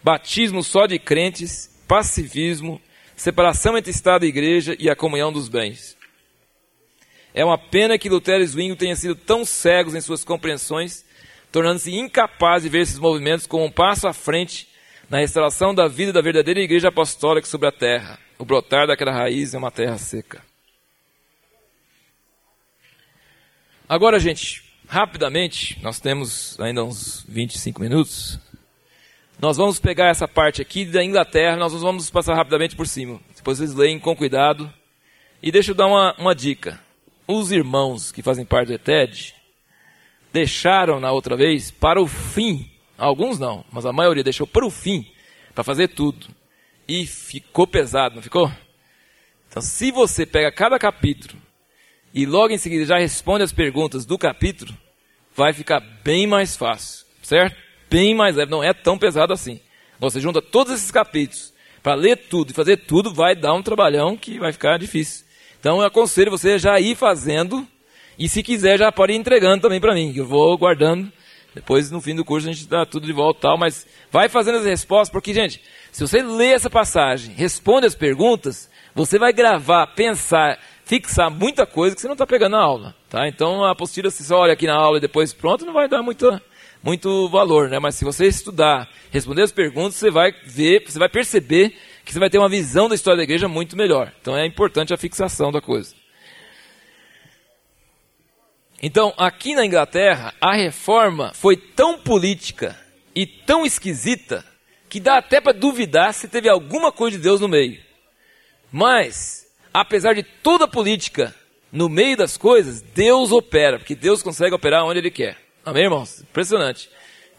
Batismo 0.03 0.61
só 0.61 0.85
de 0.85 0.99
crentes, 0.99 1.73
passivismo, 1.87 2.81
separação 3.15 3.77
entre 3.77 3.91
Estado 3.91 4.25
e 4.25 4.29
Igreja 4.29 4.75
e 4.77 4.89
a 4.89 4.95
comunhão 4.95 5.31
dos 5.31 5.47
bens. 5.47 5.95
É 7.33 7.43
uma 7.43 7.57
pena 7.57 7.97
que 7.97 8.09
Lutero 8.09 8.43
e 8.43 8.47
Zwingli 8.47 8.75
tenham 8.75 8.95
sido 8.95 9.15
tão 9.15 9.45
cegos 9.45 9.95
em 9.95 10.01
suas 10.01 10.23
compreensões, 10.23 11.05
tornando-se 11.51 11.95
incapazes 11.95 12.63
de 12.63 12.69
ver 12.69 12.81
esses 12.81 12.99
movimentos 12.99 13.47
como 13.47 13.63
um 13.63 13.71
passo 13.71 14.07
à 14.07 14.13
frente 14.13 14.67
na 15.09 15.19
restauração 15.19 15.73
da 15.73 15.87
vida 15.87 16.11
da 16.11 16.21
verdadeira 16.21 16.59
Igreja 16.59 16.89
Apostólica 16.89 17.47
sobre 17.47 17.67
a 17.67 17.71
terra. 17.71 18.19
O 18.43 18.45
brotar 18.45 18.85
daquela 18.85 19.13
raiz 19.13 19.53
é 19.53 19.57
uma 19.57 19.71
terra 19.71 19.97
seca. 19.97 20.43
Agora, 23.87 24.19
gente, 24.19 24.61
rapidamente, 24.85 25.81
nós 25.81 26.01
temos 26.01 26.59
ainda 26.59 26.83
uns 26.83 27.23
25 27.25 27.79
minutos. 27.79 28.37
Nós 29.39 29.55
vamos 29.55 29.79
pegar 29.79 30.09
essa 30.09 30.27
parte 30.27 30.61
aqui 30.61 30.83
da 30.83 31.01
Inglaterra, 31.01 31.55
nós 31.55 31.71
vamos 31.71 32.09
passar 32.09 32.35
rapidamente 32.35 32.75
por 32.75 32.85
cima. 32.85 33.17
Depois 33.33 33.59
vocês 33.59 33.73
leem 33.73 33.97
com 33.97 34.13
cuidado. 34.13 34.69
E 35.41 35.49
deixa 35.49 35.71
eu 35.71 35.75
dar 35.75 35.87
uma, 35.87 36.13
uma 36.19 36.35
dica. 36.35 36.77
Os 37.25 37.49
irmãos 37.49 38.11
que 38.11 38.21
fazem 38.21 38.43
parte 38.43 38.67
do 38.67 38.73
ETED 38.73 39.33
deixaram 40.33 40.99
na 40.99 41.13
outra 41.13 41.37
vez 41.37 41.71
para 41.71 42.01
o 42.01 42.07
fim, 42.07 42.69
alguns 42.97 43.39
não, 43.39 43.63
mas 43.71 43.85
a 43.85 43.93
maioria 43.93 44.21
deixou 44.21 44.45
para 44.45 44.65
o 44.65 44.69
fim, 44.69 45.09
para 45.55 45.63
fazer 45.63 45.87
tudo. 45.87 46.42
E 46.87 47.05
ficou 47.05 47.65
pesado, 47.65 48.15
não 48.15 48.21
ficou? 48.21 48.51
Então, 49.49 49.61
se 49.61 49.91
você 49.91 50.25
pega 50.25 50.51
cada 50.51 50.77
capítulo 50.77 51.35
e 52.13 52.25
logo 52.25 52.53
em 52.53 52.57
seguida 52.57 52.85
já 52.85 52.97
responde 52.97 53.43
as 53.43 53.53
perguntas 53.53 54.05
do 54.05 54.17
capítulo, 54.17 54.75
vai 55.35 55.53
ficar 55.53 55.79
bem 55.79 56.27
mais 56.27 56.55
fácil, 56.55 57.05
certo? 57.21 57.63
bem 57.93 58.15
mais 58.15 58.35
leve, 58.35 58.49
não 58.49 58.63
é 58.63 58.73
tão 58.73 58.97
pesado 58.97 59.31
assim. 59.33 59.59
Você 59.99 60.19
junta 60.19 60.41
todos 60.41 60.73
esses 60.73 60.89
capítulos 60.89 61.53
para 61.83 61.93
ler 61.93 62.17
tudo 62.17 62.49
e 62.49 62.53
fazer 62.53 62.77
tudo, 62.77 63.13
vai 63.13 63.35
dar 63.35 63.53
um 63.53 63.61
trabalhão 63.61 64.17
que 64.17 64.39
vai 64.39 64.51
ficar 64.51 64.79
difícil. 64.79 65.23
Então 65.59 65.79
eu 65.79 65.85
aconselho 65.85 66.31
você 66.31 66.57
já 66.57 66.79
ir 66.79 66.95
fazendo 66.95 67.67
e 68.17 68.27
se 68.27 68.41
quiser 68.41 68.79
já 68.79 68.91
pode 68.91 69.13
ir 69.13 69.17
entregando 69.17 69.61
também 69.61 69.79
para 69.79 69.93
mim, 69.93 70.11
que 70.11 70.19
eu 70.19 70.25
vou 70.25 70.57
guardando. 70.57 71.11
Depois 71.53 71.91
no 71.91 72.01
fim 72.01 72.15
do 72.15 72.25
curso 72.25 72.49
a 72.49 72.51
gente 72.51 72.67
dá 72.67 72.83
tudo 72.83 73.05
de 73.05 73.13
volta 73.13 73.41
tal, 73.41 73.59
mas 73.59 73.85
vai 74.11 74.27
fazendo 74.27 74.57
as 74.57 74.65
respostas, 74.65 75.11
porque 75.11 75.31
gente, 75.31 75.61
se 75.93 76.01
você 76.01 76.23
lê 76.23 76.47
essa 76.47 76.71
passagem, 76.71 77.35
responde 77.35 77.85
as 77.85 77.93
perguntas, 77.93 78.67
você 78.95 79.19
vai 79.19 79.31
gravar, 79.31 79.85
pensar, 79.85 80.57
fixar 80.83 81.29
muita 81.29 81.67
coisa 81.67 81.95
que 81.95 82.01
você 82.01 82.07
não 82.07 82.15
está 82.15 82.25
pegando 82.25 82.53
na 82.53 82.63
aula, 82.63 82.95
tá? 83.07 83.27
Então 83.27 83.63
a 83.63 83.71
apostila 83.71 84.09
se 84.09 84.23
só 84.23 84.39
olha 84.39 84.53
aqui 84.53 84.65
na 84.65 84.75
aula 84.75 84.97
e 84.97 85.01
depois 85.01 85.33
pronto, 85.33 85.63
não 85.63 85.71
vai 85.71 85.87
dar 85.87 86.01
muita 86.01 86.41
muito 86.81 87.29
valor, 87.29 87.69
né? 87.69 87.77
Mas 87.77 87.93
se 87.93 88.03
você 88.03 88.25
estudar, 88.25 88.89
responder 89.11 89.43
as 89.43 89.51
perguntas, 89.51 89.93
você 89.93 90.09
vai 90.09 90.31
ver, 90.47 90.83
você 90.83 90.97
vai 90.97 91.07
perceber 91.07 91.77
que 92.03 92.11
você 92.11 92.19
vai 92.19 92.29
ter 92.29 92.39
uma 92.39 92.49
visão 92.49 92.89
da 92.89 92.95
história 92.95 93.17
da 93.17 93.23
igreja 93.23 93.47
muito 93.47 93.77
melhor. 93.77 94.11
Então 94.19 94.35
é 94.35 94.47
importante 94.47 94.95
a 94.95 94.97
fixação 94.97 95.51
da 95.51 95.61
coisa. 95.61 95.93
Então, 98.81 99.13
aqui 99.15 99.53
na 99.53 99.63
Inglaterra, 99.63 100.33
a 100.41 100.55
reforma 100.55 101.31
foi 101.35 101.55
tão 101.55 101.99
política 101.99 102.75
e 103.15 103.27
tão 103.27 103.63
esquisita 103.63 104.43
que 104.93 104.99
dá 104.99 105.17
até 105.17 105.41
para 105.41 105.57
duvidar 105.57 106.13
se 106.13 106.27
teve 106.27 106.47
alguma 106.47 106.91
coisa 106.91 107.17
de 107.17 107.23
Deus 107.23 107.41
no 107.41 107.47
meio. 107.47 107.81
Mas, 108.71 109.47
apesar 109.73 110.13
de 110.13 110.21
toda 110.21 110.65
a 110.65 110.67
política 110.67 111.33
no 111.71 111.89
meio 111.89 112.15
das 112.15 112.37
coisas, 112.37 112.79
Deus 112.79 113.31
opera, 113.31 113.79
porque 113.79 113.95
Deus 113.95 114.21
consegue 114.21 114.53
operar 114.53 114.85
onde 114.85 114.99
Ele 114.99 115.09
quer. 115.09 115.35
Amém, 115.65 115.85
irmãos? 115.85 116.21
Impressionante. 116.21 116.91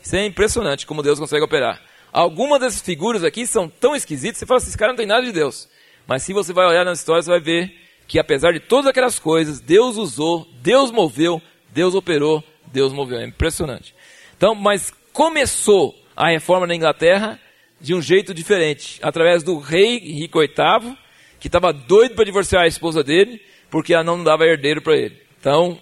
Isso 0.02 0.16
é 0.16 0.26
impressionante 0.26 0.84
como 0.84 1.00
Deus 1.00 1.20
consegue 1.20 1.44
operar. 1.44 1.80
Algumas 2.12 2.58
dessas 2.58 2.82
figuras 2.82 3.22
aqui 3.22 3.46
são 3.46 3.68
tão 3.68 3.94
esquisitas, 3.94 4.38
você 4.38 4.46
fala 4.46 4.58
assim, 4.58 4.70
esse 4.70 4.76
cara 4.76 4.90
não 4.90 4.96
tem 4.96 5.06
nada 5.06 5.24
de 5.24 5.30
Deus. 5.30 5.68
Mas 6.08 6.24
se 6.24 6.32
você 6.32 6.52
vai 6.52 6.66
olhar 6.66 6.84
na 6.84 6.94
história, 6.94 7.22
você 7.22 7.30
vai 7.30 7.40
ver 7.40 7.72
que 8.08 8.18
apesar 8.18 8.52
de 8.52 8.58
todas 8.58 8.88
aquelas 8.88 9.20
coisas, 9.20 9.60
Deus 9.60 9.96
usou, 9.96 10.44
Deus 10.60 10.90
moveu, 10.90 11.40
Deus 11.70 11.94
operou, 11.94 12.42
Deus 12.66 12.92
moveu. 12.92 13.18
É 13.18 13.24
impressionante. 13.24 13.94
Então, 14.36 14.56
mas 14.56 14.92
começou 15.12 15.94
a 16.16 16.30
reforma 16.30 16.66
na 16.66 16.74
Inglaterra 16.74 17.38
de 17.84 17.94
um 17.94 18.00
jeito 18.00 18.32
diferente, 18.32 18.98
através 19.02 19.42
do 19.42 19.58
rei 19.58 19.98
Henrique 19.98 20.38
VIII, 20.38 20.96
que 21.38 21.48
estava 21.48 21.70
doido 21.70 22.14
para 22.14 22.24
divorciar 22.24 22.62
a 22.62 22.66
esposa 22.66 23.04
dele, 23.04 23.42
porque 23.70 23.92
ela 23.92 24.02
não 24.02 24.24
dava 24.24 24.46
herdeiro 24.46 24.80
para 24.80 24.96
ele. 24.96 25.20
Então, 25.38 25.78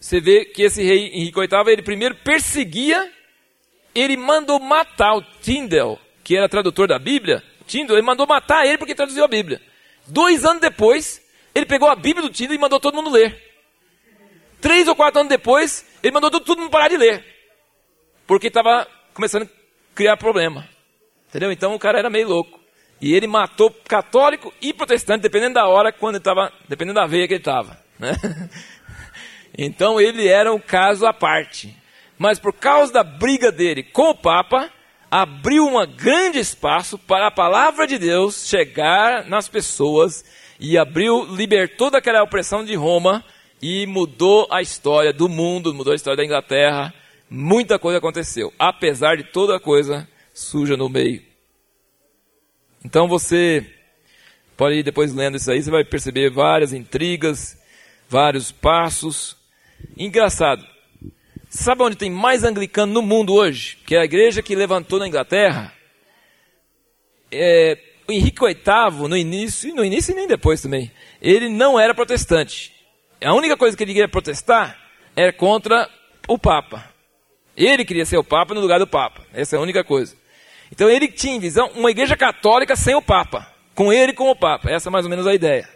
você 0.00 0.18
vê 0.18 0.46
que 0.46 0.62
esse 0.62 0.82
rei 0.82 1.10
Henrique 1.12 1.38
VIII, 1.38 1.72
ele 1.72 1.82
primeiro 1.82 2.14
perseguia, 2.14 3.12
ele 3.94 4.16
mandou 4.16 4.58
matar 4.58 5.14
o 5.14 5.20
Tyndale, 5.42 5.98
que 6.24 6.38
era 6.38 6.48
tradutor 6.48 6.88
da 6.88 6.98
Bíblia. 6.98 7.42
Tyndale, 7.66 7.98
ele 7.98 8.06
mandou 8.06 8.26
matar 8.26 8.66
ele 8.66 8.78
porque 8.78 8.94
traduziu 8.94 9.24
a 9.24 9.28
Bíblia. 9.28 9.60
Dois 10.06 10.42
anos 10.46 10.62
depois, 10.62 11.20
ele 11.54 11.66
pegou 11.66 11.90
a 11.90 11.94
Bíblia 11.94 12.26
do 12.26 12.32
Tinder 12.32 12.56
e 12.56 12.58
mandou 12.58 12.80
todo 12.80 12.94
mundo 12.94 13.10
ler. 13.10 13.38
Três 14.58 14.88
ou 14.88 14.96
quatro 14.96 15.20
anos 15.20 15.28
depois, 15.28 15.84
ele 16.02 16.14
mandou 16.14 16.30
todo 16.30 16.58
mundo 16.58 16.70
parar 16.70 16.88
de 16.88 16.96
ler. 16.96 17.22
Porque 18.26 18.46
estava 18.46 18.88
começando 19.12 19.42
a 19.42 19.61
criar 19.94 20.16
problema. 20.16 20.68
Entendeu? 21.28 21.50
Então 21.52 21.74
o 21.74 21.78
cara 21.78 21.98
era 21.98 22.10
meio 22.10 22.28
louco. 22.28 22.60
E 23.00 23.14
ele 23.14 23.26
matou 23.26 23.70
católico 23.88 24.52
e 24.60 24.72
protestante, 24.72 25.22
dependendo 25.22 25.54
da 25.54 25.66
hora, 25.66 25.92
quando 25.92 26.14
ele 26.14 26.20
estava, 26.20 26.52
dependendo 26.68 27.00
da 27.00 27.06
veia 27.06 27.26
que 27.26 27.34
ele 27.34 27.40
estava. 27.40 27.78
Né? 27.98 28.12
Então 29.56 30.00
ele 30.00 30.26
era 30.26 30.50
um 30.52 30.58
caso 30.58 31.04
à 31.04 31.12
parte. 31.12 31.76
Mas 32.18 32.38
por 32.38 32.54
causa 32.54 32.92
da 32.92 33.04
briga 33.04 33.52
dele 33.52 33.82
com 33.82 34.10
o 34.10 34.14
Papa, 34.14 34.70
abriu 35.10 35.66
um 35.66 35.86
grande 35.86 36.38
espaço 36.38 36.96
para 36.96 37.26
a 37.26 37.30
palavra 37.30 37.86
de 37.86 37.98
Deus 37.98 38.46
chegar 38.48 39.26
nas 39.26 39.48
pessoas 39.48 40.24
e 40.58 40.78
abriu, 40.78 41.26
libertou 41.34 41.90
daquela 41.90 42.22
opressão 42.22 42.64
de 42.64 42.74
Roma 42.74 43.24
e 43.60 43.86
mudou 43.86 44.48
a 44.50 44.62
história 44.62 45.12
do 45.12 45.28
mundo, 45.28 45.74
mudou 45.74 45.92
a 45.92 45.96
história 45.96 46.16
da 46.16 46.24
Inglaterra. 46.24 46.94
Muita 47.34 47.78
coisa 47.78 47.98
aconteceu, 47.98 48.52
apesar 48.58 49.16
de 49.16 49.24
toda 49.24 49.58
coisa 49.58 50.06
suja 50.34 50.76
no 50.76 50.88
meio. 50.88 51.22
Então 52.84 53.08
você 53.08 53.66
pode 54.56 54.76
ir 54.76 54.82
depois 54.82 55.14
lendo 55.14 55.36
isso 55.36 55.50
aí, 55.50 55.62
você 55.62 55.70
vai 55.70 55.84
perceber 55.84 56.30
várias 56.30 56.72
intrigas, 56.72 57.58
vários 58.08 58.52
passos. 58.52 59.36
Engraçado, 59.96 60.66
Sabe 61.54 61.82
onde 61.82 61.96
tem 61.96 62.10
mais 62.10 62.44
anglicano 62.44 62.94
no 62.94 63.02
mundo 63.02 63.34
hoje? 63.34 63.76
Que 63.84 63.94
é 63.94 64.00
a 64.00 64.04
igreja 64.06 64.42
que 64.42 64.54
levantou 64.54 64.98
na 64.98 65.06
Inglaterra. 65.06 65.70
É, 67.30 67.78
o 68.08 68.12
Henrique 68.12 68.40
VIII, 68.42 69.06
no 69.06 69.14
início, 69.14 69.74
no 69.74 69.84
início 69.84 70.12
e 70.12 70.14
nem 70.14 70.26
depois 70.26 70.62
também, 70.62 70.90
ele 71.20 71.50
não 71.50 71.78
era 71.78 71.94
protestante. 71.94 72.72
A 73.22 73.34
única 73.34 73.54
coisa 73.54 73.76
que 73.76 73.82
ele 73.82 73.92
queria 73.92 74.08
protestar 74.08 74.78
era 75.14 75.30
contra 75.30 75.90
o 76.26 76.38
Papa. 76.38 76.90
Ele 77.56 77.84
queria 77.84 78.06
ser 78.06 78.16
o 78.16 78.24
Papa 78.24 78.54
no 78.54 78.60
lugar 78.60 78.78
do 78.78 78.86
Papa. 78.86 79.22
Essa 79.32 79.56
é 79.56 79.58
a 79.58 79.62
única 79.62 79.84
coisa. 79.84 80.16
Então 80.70 80.88
ele 80.88 81.08
tinha 81.08 81.36
em 81.36 81.40
visão 81.40 81.70
uma 81.74 81.90
igreja 81.90 82.16
católica 82.16 82.74
sem 82.76 82.94
o 82.94 83.02
Papa. 83.02 83.46
Com 83.74 83.92
ele 83.92 84.12
como 84.12 84.36
Papa. 84.36 84.70
Essa 84.70 84.88
é 84.88 84.92
mais 84.92 85.04
ou 85.04 85.10
menos 85.10 85.26
a 85.26 85.34
ideia. 85.34 85.68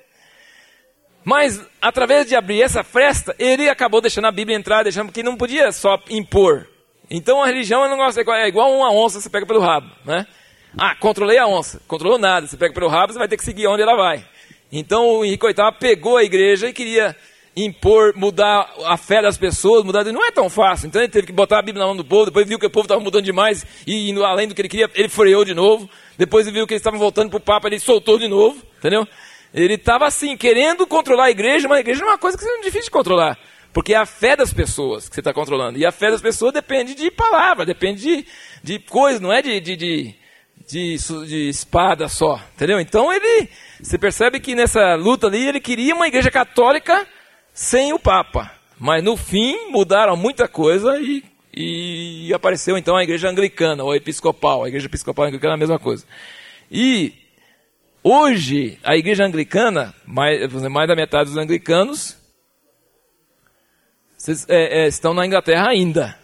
Mas, 1.25 1.61
através 1.83 2.27
de 2.27 2.37
abrir 2.37 2.63
essa 2.63 2.85
fresta, 2.85 3.35
ele 3.37 3.69
acabou 3.69 4.01
deixando 4.01 4.27
a 4.27 4.33
Bíblia 4.33 4.57
entrar, 4.57 4.85
deixando 4.85 5.11
que 5.11 5.25
não 5.25 5.37
podia 5.37 5.73
só 5.73 6.01
impor. 6.09 6.69
Então 7.11 7.43
a 7.43 7.47
religião 7.47 7.85
é, 7.85 7.89
um 7.89 7.91
negócio, 7.91 8.21
é 8.33 8.49
igual 8.49 8.73
uma 8.73 8.93
onça, 8.93 9.21
você 9.21 9.29
pega 9.29 9.45
pelo 9.45 9.61
rabo. 9.61 9.91
Né? 10.05 10.27
Ah, 10.79 10.95
controlei 10.95 11.39
a 11.39 11.47
onça. 11.47 11.81
Controlou 11.89 12.19
nada. 12.19 12.47
Você 12.47 12.57
pega 12.57 12.73
pelo 12.73 12.89
rabo, 12.89 13.13
você 13.13 13.19
vai 13.19 13.29
ter 13.29 13.37
que 13.37 13.45
seguir 13.45 13.67
onde 13.67 13.83
ela 13.83 13.97
vai. 13.97 14.25
Então 14.71 15.05
o 15.05 15.25
Henrique 15.25 15.47
VIII 15.47 15.73
pegou 15.79 16.17
a 16.17 16.25
igreja 16.25 16.69
e 16.69 16.73
queria 16.73 17.17
impor, 17.57 18.13
mudar 18.15 18.71
a 18.85 18.97
fé 18.99 19.23
das 19.23 19.39
pessoas, 19.39 19.83
mudar. 19.83 20.05
Não 20.05 20.25
é 20.25 20.31
tão 20.31 20.51
fácil. 20.51 20.89
Então 20.89 21.01
ele 21.01 21.11
teve 21.11 21.27
que 21.27 21.33
botar 21.33 21.59
a 21.59 21.63
Bíblia 21.63 21.81
na 21.81 21.87
mão 21.87 21.97
do 21.97 22.05
povo, 22.05 22.27
depois 22.27 22.47
viu 22.47 22.59
que 22.59 22.67
o 22.67 22.71
povo 22.71 22.85
estava 22.85 23.01
mudando 23.01 23.25
demais 23.25 23.65
e 23.87 24.11
indo 24.11 24.25
além 24.25 24.47
do 24.47 24.55
que 24.55 24.61
ele 24.61 24.69
queria, 24.69 24.91
ele 24.95 25.09
freou 25.09 25.45
de 25.45 25.55
novo. 25.55 25.89
Depois 26.19 26.47
ele 26.47 26.55
viu 26.55 26.67
que 26.67 26.75
eles 26.75 26.81
estavam 26.81 27.01
voltando 27.01 27.31
para 27.31 27.39
o 27.39 27.41
Papa, 27.41 27.69
ele 27.69 27.79
soltou 27.79 28.19
de 28.19 28.29
novo. 28.29 28.63
Entendeu? 28.79 29.09
Ele 29.55 29.75
estava 29.75 30.07
assim, 30.07 30.37
querendo 30.37 30.87
controlar 30.87 31.25
a 31.25 31.31
igreja, 31.31 31.67
mas 31.67 31.79
a 31.79 31.81
igreja 31.81 32.03
é 32.03 32.07
uma 32.07 32.19
coisa 32.19 32.37
que 32.37 32.45
é 32.45 32.57
difícil 32.59 32.85
de 32.85 32.91
controlar. 32.91 33.39
Porque 33.73 33.95
é 33.95 33.97
a 33.97 34.07
fé 34.07 34.37
das 34.37 34.53
pessoas 34.53 35.09
que 35.09 35.15
você 35.15 35.21
está 35.21 35.33
controlando. 35.33 35.79
E 35.79 35.87
a 35.87 35.93
fé 35.93 36.11
das 36.11 36.21
pessoas 36.21 36.53
depende 36.53 36.95
de 36.95 37.11
palavra, 37.11 37.65
depende 37.65 38.03
de, 38.03 38.27
de 38.63 38.79
coisa, 38.79 39.19
não 39.19 39.33
é 39.33 39.41
de, 39.41 39.61
de, 39.61 39.77
de, 39.77 40.15
de, 40.67 40.97
de 41.27 41.49
espada 41.49 42.09
só. 42.09 42.39
Entendeu? 42.55 42.81
Então 42.81 43.11
ele. 43.11 43.49
Você 43.81 43.99
percebe 43.99 44.41
que 44.41 44.55
nessa 44.55 44.95
luta 44.95 45.27
ali 45.27 45.47
ele 45.47 45.61
queria 45.61 45.95
uma 45.95 46.09
igreja 46.09 46.31
católica 46.31 47.07
sem 47.57 47.93
o 47.93 47.99
Papa. 47.99 48.53
Mas 48.79 49.03
no 49.03 49.17
fim 49.17 49.71
mudaram 49.71 50.17
muita 50.17 50.47
coisa 50.47 51.01
e, 51.01 51.25
e 51.53 52.33
apareceu 52.33 52.79
então 52.79 52.95
a 52.95 53.03
igreja 53.03 53.29
anglicana, 53.29 53.83
ou 53.83 53.97
episcopal. 53.97 54.63
A 54.63 54.69
igreja 54.69 54.87
episcopal 54.87 55.25
e 55.25 55.29
anglicana 55.29 55.55
é 55.55 55.57
a 55.57 55.59
mesma 55.59 55.79
coisa. 55.79 56.05
E 56.71 57.27
Hoje, 58.09 58.79
a 58.85 58.97
igreja 58.97 59.25
anglicana, 59.25 59.93
mais, 60.07 60.41
mais 60.71 60.87
da 60.87 60.95
metade 60.95 61.29
dos 61.29 61.37
anglicanos, 61.37 62.17
é, 64.47 64.85
é, 64.85 64.87
estão 64.87 65.13
na 65.13 65.27
Inglaterra 65.27 65.71
ainda. 65.71 66.17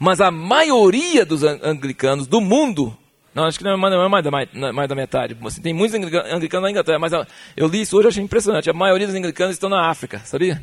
Mas 0.00 0.20
a 0.20 0.32
maioria 0.32 1.24
dos 1.24 1.44
anglicanos 1.44 2.26
do 2.26 2.40
mundo, 2.40 2.98
não, 3.34 3.44
acho 3.44 3.58
que 3.58 3.64
não 3.64 3.72
é 3.72 3.76
mais, 3.76 3.94
não 3.94 4.04
é 4.04 4.08
mais, 4.08 4.24
da, 4.24 4.72
mais 4.72 4.88
da 4.88 4.94
metade. 4.94 5.36
Assim, 5.44 5.62
tem 5.62 5.72
muitos 5.72 5.94
anglicanos 5.94 6.62
na 6.62 6.70
Inglaterra, 6.70 6.98
mas 6.98 7.12
eu 7.56 7.66
li 7.66 7.80
isso 7.80 7.96
hoje 7.96 8.08
e 8.08 8.10
achei 8.10 8.22
impressionante. 8.22 8.68
A 8.68 8.74
maioria 8.74 9.06
dos 9.06 9.16
anglicanos 9.16 9.54
estão 9.54 9.70
na 9.70 9.88
África, 9.88 10.18
sabia? 10.20 10.62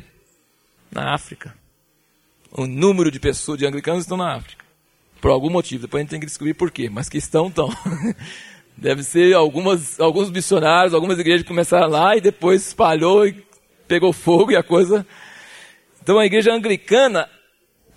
Na 0.90 1.12
África. 1.12 1.54
O 2.52 2.66
número 2.66 3.10
de 3.10 3.18
pessoas, 3.18 3.58
de 3.58 3.66
anglicanos, 3.66 4.02
estão 4.02 4.16
na 4.16 4.34
África. 4.36 4.64
Por 5.20 5.30
algum 5.30 5.50
motivo, 5.50 5.82
depois 5.82 6.00
a 6.00 6.02
gente 6.02 6.10
tem 6.10 6.20
que 6.20 6.26
descobrir 6.26 6.54
por 6.54 6.70
quê, 6.70 6.88
mas 6.88 7.08
que 7.08 7.18
estão, 7.18 7.48
estão. 7.48 7.68
Deve 8.76 9.02
ser 9.02 9.34
algumas, 9.34 9.98
alguns 10.00 10.30
missionários, 10.30 10.94
algumas 10.94 11.18
igrejas 11.18 11.46
começaram 11.46 11.88
lá 11.88 12.16
e 12.16 12.20
depois 12.20 12.68
espalhou 12.68 13.26
e 13.26 13.44
pegou 13.86 14.12
fogo 14.12 14.52
e 14.52 14.56
a 14.56 14.62
coisa. 14.62 15.06
Então 16.02 16.18
a 16.18 16.24
igreja 16.24 16.52
anglicana, 16.52 17.28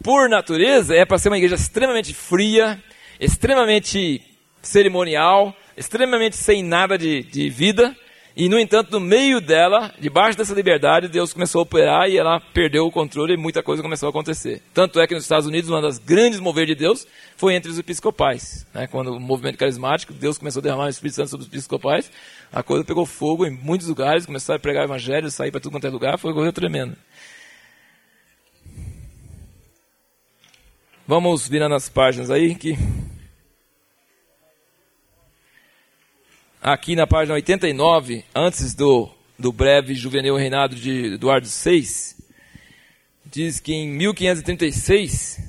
por 0.03 0.27
natureza, 0.27 0.93
é 0.93 1.05
para 1.05 1.17
ser 1.17 1.29
uma 1.29 1.37
igreja 1.37 1.55
extremamente 1.55 2.13
fria, 2.13 2.83
extremamente 3.19 4.21
cerimonial, 4.63 5.55
extremamente 5.77 6.35
sem 6.35 6.63
nada 6.63 6.97
de, 6.97 7.21
de 7.23 7.49
vida. 7.49 7.95
E, 8.35 8.49
no 8.49 8.59
entanto, 8.59 8.91
no 8.91 8.99
meio 8.99 9.39
dela, 9.39 9.93
debaixo 9.99 10.35
dessa 10.35 10.55
liberdade, 10.55 11.07
Deus 11.07 11.31
começou 11.31 11.59
a 11.59 11.61
operar 11.61 12.09
e 12.09 12.17
ela 12.17 12.39
perdeu 12.39 12.87
o 12.87 12.91
controle 12.91 13.35
e 13.35 13.37
muita 13.37 13.61
coisa 13.61 13.83
começou 13.83 14.07
a 14.07 14.09
acontecer. 14.09 14.59
Tanto 14.73 14.99
é 14.99 15.05
que 15.05 15.13
nos 15.13 15.23
Estados 15.23 15.45
Unidos, 15.45 15.69
uma 15.69 15.79
das 15.79 15.99
grandes 15.99 16.39
mover 16.39 16.65
de 16.65 16.73
Deus 16.73 17.05
foi 17.37 17.53
entre 17.53 17.69
os 17.69 17.77
episcopais. 17.77 18.65
Né? 18.73 18.87
Quando 18.87 19.11
o 19.11 19.19
movimento 19.19 19.59
carismático, 19.59 20.13
Deus 20.13 20.39
começou 20.39 20.61
a 20.61 20.63
derramar 20.63 20.85
o 20.85 20.89
Espírito 20.89 21.17
Santo 21.17 21.29
sobre 21.29 21.43
os 21.43 21.47
episcopais, 21.47 22.09
a 22.51 22.63
coisa 22.63 22.83
pegou 22.83 23.05
fogo 23.05 23.45
em 23.45 23.51
muitos 23.51 23.87
lugares, 23.87 24.25
começaram 24.25 24.57
a 24.57 24.59
pregar 24.59 24.81
o 24.81 24.87
evangelho, 24.87 25.29
sair 25.29 25.51
para 25.51 25.59
tudo 25.59 25.73
quanto 25.73 25.85
é 25.85 25.89
lugar, 25.91 26.17
foi 26.17 26.31
uma 26.31 26.37
coisa 26.37 26.51
tremenda. 26.51 26.97
Vamos 31.05 31.47
virando 31.47 31.75
as 31.75 31.87
páginas 31.87 32.31
aí, 32.31 32.55
que 32.55 32.75
aqui 36.63 36.95
na 36.95 37.05
página 37.05 37.35
89, 37.35 38.23
antes 38.33 38.73
do, 38.73 39.09
do 39.37 39.51
breve 39.51 39.93
juvenil 39.93 40.37
reinado 40.37 40.75
de 40.75 41.15
Eduardo 41.15 41.45
VI, 41.45 41.83
diz 43.25 43.59
que 43.59 43.73
em 43.73 43.89
1536, 43.89 45.39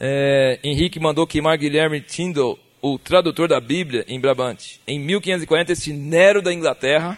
é, 0.00 0.58
Henrique 0.64 0.98
mandou 0.98 1.24
queimar 1.24 1.56
Guilherme 1.56 2.00
Tyndall, 2.00 2.58
o 2.82 2.98
tradutor 2.98 3.46
da 3.46 3.60
Bíblia, 3.60 4.04
em 4.08 4.18
Brabante. 4.18 4.80
Em 4.88 4.98
1540, 4.98 5.72
este 5.72 5.92
Nero 5.92 6.42
da 6.42 6.52
Inglaterra 6.52 7.16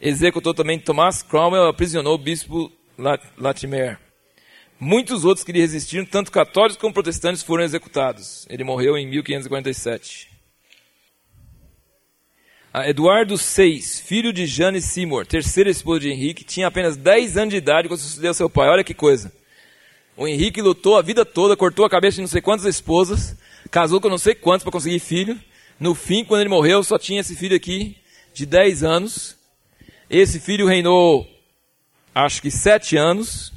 executou 0.00 0.54
também 0.54 0.78
Thomas 0.78 1.22
Cromwell, 1.22 1.66
aprisionou 1.66 2.14
o 2.14 2.18
bispo 2.18 2.72
Latimer. 3.36 4.03
Muitos 4.84 5.24
outros 5.24 5.42
que 5.42 5.50
lhe 5.50 5.60
resistiram, 5.60 6.04
tanto 6.04 6.30
católicos 6.30 6.76
como 6.76 6.92
protestantes, 6.92 7.42
foram 7.42 7.64
executados. 7.64 8.44
Ele 8.50 8.62
morreu 8.62 8.98
em 8.98 9.06
1547. 9.08 10.28
A 12.70 12.86
Eduardo 12.86 13.34
VI, 13.34 13.80
filho 13.80 14.30
de 14.30 14.44
Jane 14.44 14.82
Seymour, 14.82 15.24
terceira 15.24 15.70
esposa 15.70 16.00
de 16.00 16.10
Henrique, 16.10 16.44
tinha 16.44 16.66
apenas 16.66 16.98
10 16.98 17.38
anos 17.38 17.54
de 17.54 17.56
idade 17.56 17.88
quando 17.88 18.00
sucedeu 18.00 18.34
seu 18.34 18.50
pai. 18.50 18.68
Olha 18.68 18.84
que 18.84 18.92
coisa. 18.92 19.32
O 20.18 20.28
Henrique 20.28 20.60
lutou 20.60 20.98
a 20.98 21.02
vida 21.02 21.24
toda, 21.24 21.56
cortou 21.56 21.86
a 21.86 21.90
cabeça 21.90 22.16
de 22.16 22.20
não 22.20 22.28
sei 22.28 22.42
quantas 22.42 22.66
esposas, 22.66 23.38
casou 23.70 24.02
com 24.02 24.10
não 24.10 24.18
sei 24.18 24.34
quantos 24.34 24.64
para 24.64 24.72
conseguir 24.72 24.98
filho. 24.98 25.40
No 25.80 25.94
fim, 25.94 26.26
quando 26.26 26.42
ele 26.42 26.50
morreu, 26.50 26.84
só 26.84 26.98
tinha 26.98 27.22
esse 27.22 27.34
filho 27.34 27.56
aqui, 27.56 27.96
de 28.34 28.44
10 28.44 28.84
anos. 28.84 29.34
Esse 30.10 30.38
filho 30.38 30.66
reinou, 30.66 31.26
acho 32.14 32.42
que 32.42 32.50
7 32.50 32.98
anos. 32.98 33.54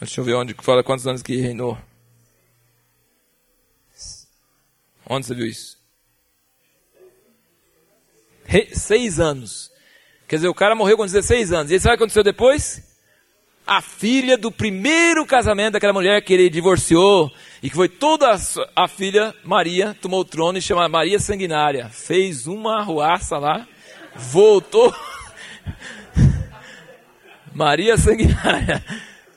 Deixa 0.00 0.20
eu 0.20 0.24
ver 0.24 0.34
onde 0.34 0.54
fala 0.60 0.82
quantos 0.82 1.06
anos 1.06 1.22
que 1.22 1.36
reinou. 1.36 1.78
Onde 5.08 5.26
você 5.26 5.34
viu 5.34 5.46
isso? 5.46 5.78
Re, 8.44 8.68
seis 8.72 9.20
anos. 9.20 9.70
Quer 10.26 10.36
dizer, 10.36 10.48
o 10.48 10.54
cara 10.54 10.74
morreu 10.74 10.96
com 10.96 11.04
16 11.04 11.52
anos. 11.52 11.70
E 11.70 11.78
sabe 11.78 11.94
o 11.94 11.98
que 11.98 12.02
aconteceu 12.02 12.22
depois? 12.22 12.82
A 13.66 13.80
filha 13.80 14.36
do 14.36 14.50
primeiro 14.50 15.24
casamento 15.24 15.74
daquela 15.74 15.92
mulher 15.92 16.22
que 16.22 16.32
ele 16.34 16.50
divorciou, 16.50 17.30
e 17.62 17.70
que 17.70 17.76
foi 17.76 17.88
toda 17.88 18.30
a, 18.30 18.38
a 18.84 18.88
filha, 18.88 19.34
Maria, 19.42 19.96
tomou 20.00 20.20
o 20.20 20.24
trono 20.24 20.58
e 20.58 20.62
chama 20.62 20.88
Maria 20.88 21.18
Sanguinária. 21.18 21.88
Fez 21.88 22.46
uma 22.46 22.80
arruaça 22.80 23.38
lá, 23.38 23.66
voltou. 24.14 24.94
Maria 27.54 27.96
Sanguinária 27.96 28.84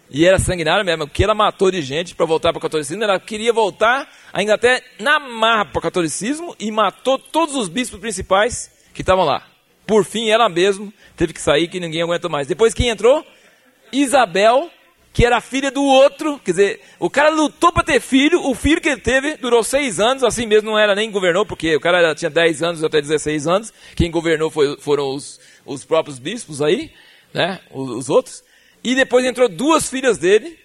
e 0.09 0.25
era 0.25 0.39
sanguinária 0.39 0.83
mesmo. 0.83 1.03
O 1.03 1.09
que 1.09 1.23
ela 1.23 1.35
matou 1.35 1.69
de 1.69 1.81
gente 1.81 2.15
para 2.15 2.25
voltar 2.25 2.51
para 2.51 2.59
o 2.59 2.61
catolicismo, 2.61 3.03
ela 3.03 3.19
queria 3.19 3.51
voltar 3.51 4.09
a 4.31 4.41
Inglaterra 4.41 4.81
na 4.99 5.19
marra 5.19 5.65
para 5.65 5.79
o 5.79 5.81
catolicismo 5.81 6.55
e 6.59 6.71
matou 6.71 7.19
todos 7.19 7.55
os 7.55 7.67
bispos 7.67 7.99
principais 7.99 8.71
que 8.93 9.01
estavam 9.01 9.25
lá. 9.25 9.45
Por 9.85 10.03
fim, 10.03 10.29
ela 10.29 10.49
mesma 10.49 10.91
teve 11.15 11.33
que 11.33 11.41
sair, 11.41 11.67
que 11.67 11.79
ninguém 11.79 12.01
aguentou 12.01 12.29
mais. 12.29 12.47
Depois 12.47 12.73
quem 12.73 12.89
entrou? 12.89 13.25
Isabel, 13.91 14.69
que 15.13 15.25
era 15.25 15.41
filha 15.41 15.71
do 15.71 15.83
outro. 15.83 16.39
Quer 16.43 16.51
dizer, 16.51 16.81
o 16.99 17.09
cara 17.09 17.29
lutou 17.29 17.71
para 17.71 17.83
ter 17.83 18.01
filho, 18.01 18.41
o 18.45 18.53
filho 18.53 18.81
que 18.81 18.89
ele 18.89 19.01
teve 19.01 19.37
durou 19.37 19.63
seis 19.63 19.99
anos, 19.99 20.23
assim 20.23 20.45
mesmo 20.45 20.71
não 20.71 20.77
era 20.77 20.93
nem 20.93 21.09
governou, 21.09 21.45
porque 21.45 21.75
o 21.75 21.79
cara 21.79 22.13
tinha 22.15 22.29
10 22.29 22.63
anos 22.63 22.83
até 22.83 23.01
16 23.01 23.47
anos. 23.47 23.73
Quem 23.95 24.11
governou 24.11 24.49
foi, 24.49 24.77
foram 24.79 25.15
os, 25.15 25.39
os 25.65 25.85
próprios 25.85 26.19
bispos 26.19 26.61
aí, 26.61 26.91
né? 27.33 27.59
Os, 27.71 27.89
os 27.89 28.09
outros. 28.09 28.43
E 28.83 28.95
depois 28.95 29.25
entrou 29.25 29.49
duas 29.49 29.89
filhas 29.89 30.17
dele, 30.17 30.57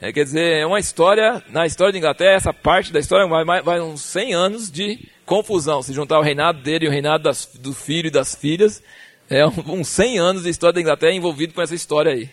é, 0.00 0.12
quer 0.12 0.24
dizer, 0.24 0.60
é 0.60 0.66
uma 0.66 0.80
história, 0.80 1.40
na 1.50 1.64
história 1.64 1.92
de 1.92 1.98
Inglaterra, 1.98 2.34
essa 2.34 2.52
parte 2.52 2.92
da 2.92 2.98
história 2.98 3.24
vai, 3.28 3.62
vai 3.62 3.80
uns 3.80 4.02
100 4.02 4.34
anos 4.34 4.68
de 4.68 5.08
confusão. 5.24 5.80
Se 5.80 5.92
juntar 5.92 6.18
o 6.18 6.22
reinado 6.22 6.60
dele 6.60 6.86
e 6.86 6.88
o 6.88 6.90
reinado 6.90 7.22
das, 7.22 7.46
do 7.46 7.72
filho 7.72 8.08
e 8.08 8.10
das 8.10 8.34
filhas, 8.34 8.82
é 9.30 9.46
uns 9.46 9.86
100 9.86 10.18
anos 10.18 10.42
de 10.42 10.50
história 10.50 10.74
da 10.74 10.80
Inglaterra 10.80 11.12
envolvido 11.12 11.54
com 11.54 11.62
essa 11.62 11.74
história 11.74 12.12
aí. 12.12 12.28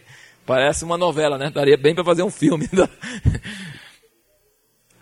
Parece 0.48 0.84
uma 0.84 0.98
novela, 0.98 1.38
né? 1.38 1.52
Daria 1.52 1.78
bem 1.78 1.94
para 1.94 2.04
fazer 2.04 2.24
um 2.24 2.32
filme. 2.32 2.68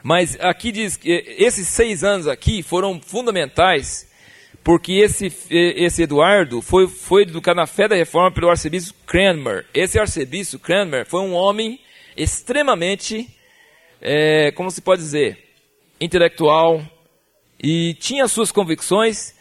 Mas 0.04 0.38
aqui 0.42 0.70
diz 0.70 0.98
que 0.98 1.24
esses 1.38 1.70
seis 1.70 2.04
anos 2.04 2.28
aqui 2.28 2.62
foram 2.62 3.00
fundamentais 3.02 4.07
porque 4.68 4.96
esse, 4.96 5.32
esse 5.50 6.04
Eduardo 6.04 6.62
foi, 6.62 6.90
foi 6.90 7.22
educado 7.22 7.56
na 7.56 7.66
fé 7.66 7.88
da 7.88 7.96
reforma 7.96 8.34
pelo 8.34 8.50
arcebispo 8.50 8.98
Cranmer. 9.08 9.66
Esse 9.74 9.98
arcebispo 9.98 10.60
Cranmer 10.60 11.06
foi 11.06 11.22
um 11.22 11.34
homem 11.34 11.80
extremamente, 12.18 13.30
é, 14.02 14.52
como 14.52 14.70
se 14.70 14.82
pode 14.82 15.02
dizer, 15.02 15.42
intelectual 16.02 16.82
e 17.64 17.94
tinha 17.94 18.28
suas 18.28 18.52
convicções, 18.52 19.34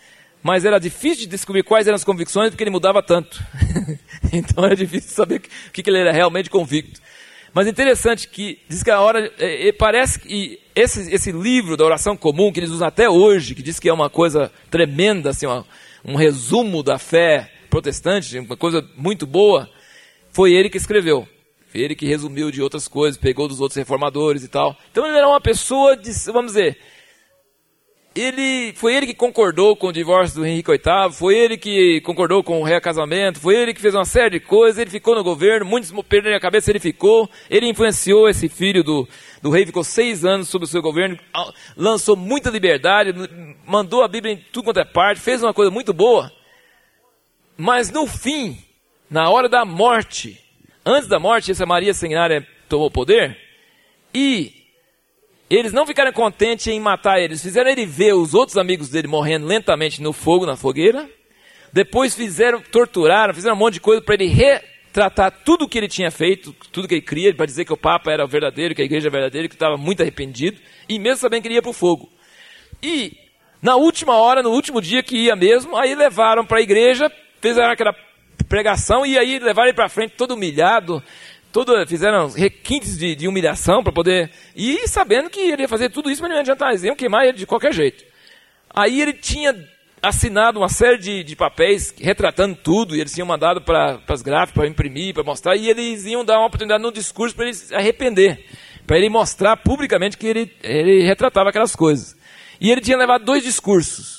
mas 0.44 0.64
era 0.64 0.78
difícil 0.78 1.24
de 1.24 1.30
descobrir 1.30 1.64
quais 1.64 1.88
eram 1.88 1.96
as 1.96 2.04
convicções 2.04 2.50
porque 2.50 2.62
ele 2.62 2.70
mudava 2.70 3.02
tanto. 3.02 3.42
então 4.32 4.64
era 4.64 4.76
difícil 4.76 5.10
saber 5.10 5.42
o 5.66 5.72
que, 5.72 5.82
que 5.82 5.90
ele 5.90 5.98
era 5.98 6.12
realmente 6.12 6.48
convicto. 6.48 7.00
Mas 7.52 7.66
interessante 7.66 8.28
que 8.28 8.60
diz 8.68 8.80
que 8.80 8.92
a 8.92 9.00
hora 9.00 9.28
é, 9.40 9.70
é, 9.70 9.72
parece 9.72 10.20
que 10.20 10.60
esse, 10.76 11.10
esse 11.12 11.32
livro 11.32 11.74
da 11.74 11.84
oração 11.86 12.14
comum 12.14 12.52
que 12.52 12.60
eles 12.60 12.70
usam 12.70 12.86
até 12.86 13.08
hoje, 13.08 13.54
que 13.54 13.62
diz 13.62 13.80
que 13.80 13.88
é 13.88 13.92
uma 13.92 14.10
coisa 14.10 14.52
tremenda, 14.70 15.30
assim, 15.30 15.46
uma, 15.46 15.64
um 16.04 16.14
resumo 16.14 16.82
da 16.82 16.98
fé 16.98 17.50
protestante, 17.70 18.38
uma 18.38 18.58
coisa 18.58 18.86
muito 18.94 19.26
boa, 19.26 19.70
foi 20.30 20.52
ele 20.52 20.68
que 20.68 20.76
escreveu. 20.76 21.26
Ele 21.74 21.94
que 21.94 22.06
resumiu 22.06 22.50
de 22.50 22.62
outras 22.62 22.86
coisas, 22.86 23.18
pegou 23.18 23.48
dos 23.48 23.60
outros 23.60 23.76
reformadores 23.76 24.44
e 24.44 24.48
tal. 24.48 24.76
Então 24.90 25.06
ele 25.06 25.16
era 25.16 25.26
uma 25.26 25.40
pessoa 25.40 25.96
de, 25.96 26.10
vamos 26.26 26.52
dizer, 26.52 26.78
ele 28.16 28.72
foi 28.74 28.94
ele 28.94 29.06
que 29.06 29.14
concordou 29.14 29.76
com 29.76 29.88
o 29.88 29.92
divórcio 29.92 30.40
do 30.40 30.46
Henrique 30.46 30.70
VIII, 30.70 31.12
foi 31.12 31.36
ele 31.36 31.56
que 31.56 32.00
concordou 32.00 32.42
com 32.42 32.60
o 32.60 32.64
reacasamento, 32.64 33.38
foi 33.40 33.54
ele 33.54 33.74
que 33.74 33.80
fez 33.80 33.94
uma 33.94 34.04
série 34.04 34.38
de 34.38 34.40
coisas, 34.40 34.78
ele 34.78 34.90
ficou 34.90 35.14
no 35.14 35.22
governo, 35.22 35.66
muitos 35.66 35.92
perderam 36.08 36.36
a 36.36 36.40
cabeça, 36.40 36.70
ele 36.70 36.80
ficou, 36.80 37.28
ele 37.48 37.68
influenciou 37.68 38.28
esse 38.28 38.48
filho 38.48 38.82
do, 38.82 39.08
do 39.42 39.50
rei, 39.50 39.66
ficou 39.66 39.84
seis 39.84 40.24
anos 40.24 40.48
sob 40.48 40.64
o 40.64 40.68
seu 40.68 40.82
governo, 40.82 41.18
lançou 41.76 42.16
muita 42.16 42.50
liberdade, 42.50 43.12
mandou 43.66 44.02
a 44.02 44.08
Bíblia 44.08 44.34
em 44.34 44.44
tudo 44.52 44.64
quanto 44.64 44.80
é 44.80 44.84
parte, 44.84 45.20
fez 45.20 45.42
uma 45.42 45.54
coisa 45.54 45.70
muito 45.70 45.92
boa. 45.92 46.32
Mas 47.56 47.90
no 47.90 48.06
fim, 48.06 48.58
na 49.10 49.30
hora 49.30 49.48
da 49.48 49.64
morte, 49.64 50.44
Antes 50.88 51.08
da 51.08 51.18
morte, 51.18 51.50
essa 51.50 51.66
Maria 51.66 51.92
Sanguinária 51.92 52.46
tomou 52.68 52.88
poder 52.88 53.36
e 54.14 54.55
eles 55.48 55.72
não 55.72 55.86
ficaram 55.86 56.12
contentes 56.12 56.66
em 56.66 56.80
matar 56.80 57.18
ele, 57.18 57.34
eles 57.34 57.42
fizeram 57.42 57.70
ele 57.70 57.86
ver 57.86 58.14
os 58.14 58.34
outros 58.34 58.56
amigos 58.56 58.88
dele 58.88 59.06
morrendo 59.06 59.46
lentamente 59.46 60.02
no 60.02 60.12
fogo, 60.12 60.46
na 60.46 60.56
fogueira. 60.56 61.08
Depois 61.72 62.14
fizeram, 62.14 62.60
torturaram, 62.60 63.34
fizeram 63.34 63.54
um 63.54 63.58
monte 63.58 63.74
de 63.74 63.80
coisa 63.80 64.00
para 64.00 64.14
ele 64.14 64.26
retratar 64.26 65.30
tudo 65.44 65.64
o 65.64 65.68
que 65.68 65.78
ele 65.78 65.88
tinha 65.88 66.10
feito, 66.10 66.52
tudo 66.72 66.88
que 66.88 66.94
ele 66.94 67.02
cria, 67.02 67.34
para 67.34 67.46
dizer 67.46 67.64
que 67.64 67.72
o 67.72 67.76
Papa 67.76 68.10
era 68.10 68.26
verdadeiro, 68.26 68.74
que 68.74 68.82
a 68.82 68.84
igreja 68.84 69.08
era 69.08 69.12
verdadeira, 69.12 69.48
que 69.48 69.54
estava 69.54 69.76
muito 69.76 70.00
arrependido, 70.00 70.58
e 70.88 70.98
mesmo 70.98 71.18
sabendo 71.18 71.42
que 71.42 71.48
ele 71.48 71.56
ia 71.56 71.62
para 71.62 71.70
o 71.70 71.74
fogo. 71.74 72.10
E 72.82 73.12
na 73.60 73.76
última 73.76 74.16
hora, 74.16 74.42
no 74.42 74.50
último 74.50 74.80
dia 74.80 75.02
que 75.02 75.16
ia 75.16 75.36
mesmo, 75.36 75.76
aí 75.76 75.94
levaram 75.94 76.46
para 76.46 76.58
a 76.58 76.62
igreja, 76.62 77.10
fizeram 77.40 77.70
aquela 77.70 77.94
pregação 78.48 79.04
e 79.04 79.18
aí 79.18 79.38
levaram 79.38 79.68
ele 79.68 79.76
para 79.76 79.88
frente 79.88 80.14
todo 80.16 80.34
humilhado, 80.34 81.02
todo, 81.64 81.86
fizeram 81.86 82.28
requintes 82.28 82.98
de, 82.98 83.14
de 83.14 83.26
humilhação 83.26 83.82
para 83.82 83.90
poder. 83.90 84.30
E 84.54 84.86
sabendo 84.86 85.30
que 85.30 85.40
ele 85.40 85.62
ia 85.62 85.68
fazer 85.68 85.88
tudo 85.88 86.10
isso, 86.10 86.20
mas 86.20 86.28
não 86.28 86.36
ia 86.36 86.42
adiantar, 86.42 86.68
eles 86.68 86.84
iam 86.84 86.94
queimar 86.94 87.24
ele 87.24 87.38
de 87.38 87.46
qualquer 87.46 87.72
jeito. 87.72 88.04
Aí 88.68 89.00
ele 89.00 89.14
tinha 89.14 89.56
assinado 90.02 90.58
uma 90.58 90.68
série 90.68 90.98
de, 90.98 91.24
de 91.24 91.34
papéis 91.34 91.94
retratando 91.98 92.56
tudo, 92.56 92.94
e 92.94 93.00
eles 93.00 93.14
tinham 93.14 93.26
mandado 93.26 93.62
para 93.62 93.98
as 94.06 94.20
gráficas 94.20 94.52
para 94.52 94.68
imprimir, 94.68 95.14
para 95.14 95.24
mostrar, 95.24 95.56
e 95.56 95.70
eles 95.70 96.04
iam 96.04 96.22
dar 96.22 96.36
uma 96.36 96.46
oportunidade 96.46 96.82
no 96.82 96.92
discurso 96.92 97.34
para 97.34 97.46
ele 97.46 97.54
se 97.54 97.74
arrepender, 97.74 98.44
para 98.86 98.98
ele 98.98 99.08
mostrar 99.08 99.56
publicamente 99.56 100.18
que 100.18 100.26
ele, 100.26 100.52
ele 100.62 101.06
retratava 101.06 101.48
aquelas 101.48 101.74
coisas. 101.74 102.14
E 102.60 102.70
ele 102.70 102.82
tinha 102.82 102.98
levado 102.98 103.24
dois 103.24 103.42
discursos. 103.42 104.15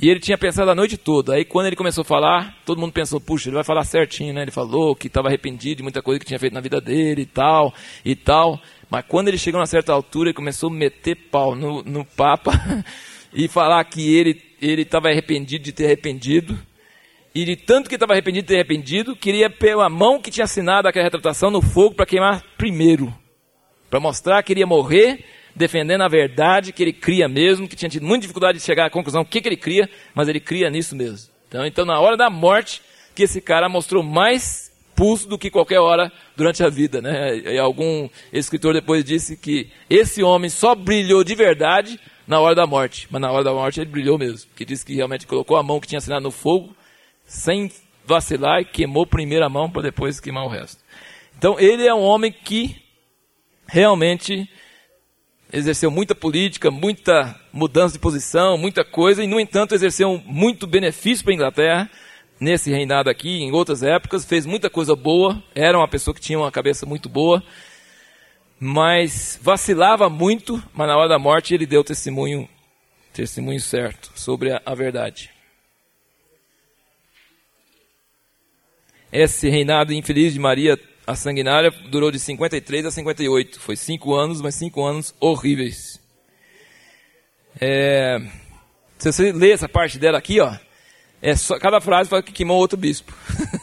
E 0.00 0.08
ele 0.08 0.20
tinha 0.20 0.38
pensado 0.38 0.70
a 0.70 0.74
noite 0.74 0.96
toda. 0.96 1.34
Aí 1.34 1.44
quando 1.44 1.66
ele 1.66 1.76
começou 1.76 2.02
a 2.02 2.04
falar, 2.04 2.56
todo 2.64 2.80
mundo 2.80 2.92
pensou, 2.92 3.20
puxa, 3.20 3.48
ele 3.48 3.56
vai 3.56 3.64
falar 3.64 3.84
certinho, 3.84 4.32
né? 4.32 4.42
Ele 4.42 4.50
falou 4.50 4.96
que 4.96 5.06
estava 5.06 5.28
arrependido 5.28 5.76
de 5.76 5.82
muita 5.82 6.02
coisa 6.02 6.18
que 6.18 6.26
tinha 6.26 6.38
feito 6.38 6.54
na 6.54 6.60
vida 6.60 6.80
dele 6.80 7.22
e 7.22 7.26
tal, 7.26 7.74
e 8.04 8.16
tal. 8.16 8.60
Mas 8.90 9.04
quando 9.06 9.28
ele 9.28 9.38
chegou 9.38 9.58
a 9.58 9.60
uma 9.60 9.66
certa 9.66 9.92
altura, 9.92 10.30
ele 10.30 10.34
começou 10.34 10.70
a 10.70 10.72
meter 10.72 11.16
pau 11.30 11.54
no, 11.54 11.82
no 11.82 12.04
Papa 12.04 12.52
e 13.32 13.48
falar 13.48 13.84
que 13.84 14.14
ele 14.14 14.82
estava 14.82 15.08
arrependido 15.08 15.64
de 15.64 15.72
ter 15.72 15.86
arrependido. 15.86 16.58
E 17.34 17.44
de 17.44 17.56
tanto 17.56 17.88
que 17.88 17.94
estava 17.94 18.12
arrependido 18.12 18.44
de 18.44 18.48
ter 18.48 18.56
arrependido, 18.56 19.16
queria 19.16 19.48
pela 19.48 19.88
mão 19.88 20.20
que 20.20 20.30
tinha 20.30 20.44
assinado 20.44 20.86
aquela 20.86 21.04
retratação 21.04 21.50
no 21.50 21.62
fogo 21.62 21.94
para 21.94 22.06
queimar 22.06 22.44
primeiro. 22.58 23.12
Para 23.88 24.00
mostrar 24.00 24.42
que 24.42 24.52
iria 24.52 24.66
morrer 24.66 25.24
defendendo 25.54 26.02
a 26.02 26.08
verdade 26.08 26.72
que 26.72 26.82
ele 26.82 26.92
cria 26.92 27.28
mesmo, 27.28 27.68
que 27.68 27.76
tinha 27.76 27.88
tido 27.88 28.06
muita 28.06 28.22
dificuldade 28.22 28.58
de 28.58 28.64
chegar 28.64 28.86
à 28.86 28.90
conclusão 28.90 29.22
o 29.22 29.26
que, 29.26 29.40
que 29.40 29.48
ele 29.48 29.56
cria, 29.56 29.88
mas 30.14 30.28
ele 30.28 30.40
cria 30.40 30.70
nisso 30.70 30.96
mesmo. 30.96 31.30
Então, 31.48 31.66
então, 31.66 31.84
na 31.84 32.00
hora 32.00 32.16
da 32.16 32.30
morte, 32.30 32.80
que 33.14 33.24
esse 33.24 33.40
cara 33.40 33.68
mostrou 33.68 34.02
mais 34.02 34.72
pulso 34.94 35.28
do 35.28 35.38
que 35.38 35.50
qualquer 35.50 35.80
hora 35.80 36.12
durante 36.36 36.62
a 36.62 36.68
vida. 36.68 37.00
Né? 37.00 37.36
E 37.38 37.58
algum 37.58 38.08
escritor 38.32 38.74
depois 38.74 39.04
disse 39.04 39.36
que 39.36 39.70
esse 39.88 40.22
homem 40.22 40.48
só 40.48 40.74
brilhou 40.74 41.24
de 41.24 41.34
verdade 41.34 41.98
na 42.26 42.40
hora 42.40 42.54
da 42.54 42.66
morte, 42.66 43.08
mas 43.10 43.20
na 43.20 43.30
hora 43.30 43.44
da 43.44 43.52
morte 43.52 43.80
ele 43.80 43.90
brilhou 43.90 44.16
mesmo, 44.16 44.50
que 44.54 44.64
disse 44.64 44.84
que 44.86 44.94
realmente 44.94 45.26
colocou 45.26 45.56
a 45.56 45.62
mão 45.62 45.80
que 45.80 45.88
tinha 45.88 45.98
assinado 45.98 46.22
no 46.22 46.30
fogo, 46.30 46.74
sem 47.26 47.70
vacilar, 48.04 48.60
e 48.60 48.64
queimou 48.64 49.06
primeiro 49.06 49.44
a 49.44 49.48
mão 49.48 49.68
para 49.70 49.82
depois 49.82 50.20
queimar 50.20 50.44
o 50.44 50.48
resto. 50.48 50.82
Então 51.36 51.58
ele 51.58 51.86
é 51.86 51.92
um 51.92 52.02
homem 52.02 52.32
que 52.32 52.76
realmente 53.66 54.48
exerceu 55.52 55.90
muita 55.90 56.14
política, 56.14 56.70
muita 56.70 57.38
mudança 57.52 57.92
de 57.92 57.98
posição, 57.98 58.56
muita 58.56 58.84
coisa, 58.84 59.22
e 59.22 59.26
no 59.26 59.38
entanto 59.38 59.74
exerceu 59.74 60.20
muito 60.24 60.66
benefício 60.66 61.24
para 61.24 61.32
a 61.32 61.36
Inglaterra 61.36 61.90
nesse 62.40 62.70
reinado 62.70 63.08
aqui, 63.08 63.42
em 63.42 63.52
outras 63.52 63.82
épocas, 63.82 64.24
fez 64.24 64.46
muita 64.46 64.68
coisa 64.68 64.96
boa, 64.96 65.40
era 65.54 65.78
uma 65.78 65.86
pessoa 65.86 66.14
que 66.14 66.20
tinha 66.20 66.38
uma 66.38 66.50
cabeça 66.50 66.84
muito 66.84 67.08
boa, 67.08 67.42
mas 68.58 69.38
vacilava 69.42 70.08
muito, 70.08 70.60
mas 70.72 70.88
na 70.88 70.96
hora 70.96 71.08
da 71.08 71.18
morte 71.18 71.54
ele 71.54 71.66
deu 71.66 71.84
testemunho, 71.84 72.48
testemunho 73.12 73.60
certo 73.60 74.10
sobre 74.14 74.50
a, 74.50 74.62
a 74.64 74.74
verdade. 74.74 75.30
Esse 79.12 79.50
reinado 79.50 79.92
infeliz 79.92 80.32
de 80.32 80.40
Maria 80.40 80.78
a 81.06 81.16
sanguinária 81.16 81.70
durou 81.88 82.10
de 82.10 82.18
53 82.18 82.86
a 82.86 82.90
58. 82.90 83.60
Foi 83.60 83.76
cinco 83.76 84.14
anos, 84.14 84.40
mas 84.40 84.54
cinco 84.54 84.84
anos 84.84 85.14
horríveis. 85.20 86.00
É, 87.60 88.20
se 88.98 89.12
você 89.12 89.32
ler 89.32 89.52
essa 89.52 89.68
parte 89.68 89.98
dela 89.98 90.18
aqui, 90.18 90.40
ó, 90.40 90.56
é 91.20 91.34
só, 91.36 91.58
cada 91.58 91.80
frase 91.80 92.08
fala 92.08 92.22
que 92.22 92.32
queimou 92.32 92.58
outro 92.58 92.78
bispo. 92.78 93.12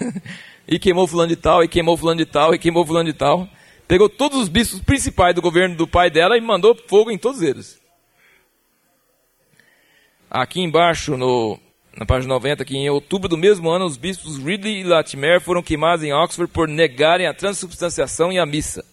e 0.67 0.77
queimou 0.77 1.07
fulano 1.07 1.29
de 1.29 1.35
tal, 1.35 1.63
e 1.63 1.67
queimou 1.67 1.97
fulano 1.97 2.17
de 2.17 2.25
tal, 2.25 2.53
e 2.53 2.59
queimou 2.59 2.85
fulano 2.85 3.11
de 3.11 3.17
tal. 3.17 3.47
Pegou 3.87 4.07
todos 4.07 4.37
os 4.37 4.49
bispos 4.49 4.81
principais 4.81 5.33
do 5.33 5.41
governo 5.41 5.75
do 5.75 5.87
pai 5.87 6.09
dela 6.09 6.37
e 6.37 6.41
mandou 6.41 6.77
fogo 6.87 7.09
em 7.09 7.17
todos 7.17 7.41
eles. 7.41 7.81
Aqui 10.29 10.61
embaixo 10.61 11.17
no 11.17 11.59
na 11.95 12.05
página 12.05 12.33
90, 12.33 12.63
que 12.65 12.77
em 12.77 12.89
outubro 12.89 13.27
do 13.27 13.37
mesmo 13.37 13.69
ano, 13.69 13.85
os 13.85 13.97
bispos 13.97 14.37
Ridley 14.37 14.81
e 14.81 14.83
Latimer 14.83 15.41
foram 15.41 15.61
queimados 15.61 16.03
em 16.03 16.13
Oxford 16.13 16.51
por 16.51 16.67
negarem 16.67 17.27
a 17.27 17.33
transubstanciação 17.33 18.31
e 18.31 18.39
a 18.39 18.45
missa. 18.45 18.85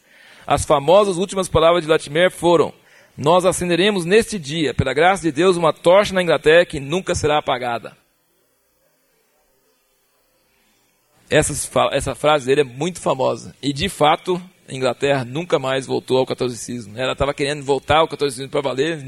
As 0.46 0.64
famosas 0.64 1.16
últimas 1.16 1.48
palavras 1.48 1.84
de 1.84 1.90
Latimer 1.90 2.30
foram: 2.30 2.72
Nós 3.16 3.44
acenderemos 3.44 4.04
neste 4.04 4.38
dia, 4.38 4.72
pela 4.72 4.94
graça 4.94 5.22
de 5.22 5.32
Deus, 5.32 5.56
uma 5.56 5.72
tocha 5.72 6.14
na 6.14 6.22
Inglaterra 6.22 6.64
que 6.64 6.80
nunca 6.80 7.14
será 7.14 7.38
apagada. 7.38 7.96
Essa, 11.28 11.88
essa 11.92 12.14
frase 12.14 12.46
dele 12.46 12.60
é 12.60 12.64
muito 12.64 13.00
famosa. 13.00 13.54
E 13.60 13.72
de 13.72 13.88
fato, 13.88 14.40
Inglaterra 14.68 15.24
nunca 15.24 15.58
mais 15.58 15.84
voltou 15.84 16.18
ao 16.18 16.26
catolicismo. 16.26 16.96
Ela 16.96 17.12
estava 17.12 17.34
querendo 17.34 17.64
voltar 17.64 17.98
ao 17.98 18.08
catolicismo 18.08 18.48
para 18.48 18.60
valer, 18.60 19.04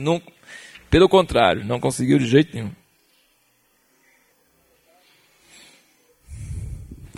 pelo 0.90 1.08
contrário, 1.08 1.64
não 1.64 1.78
conseguiu 1.78 2.18
de 2.18 2.26
jeito 2.26 2.54
nenhum. 2.54 2.72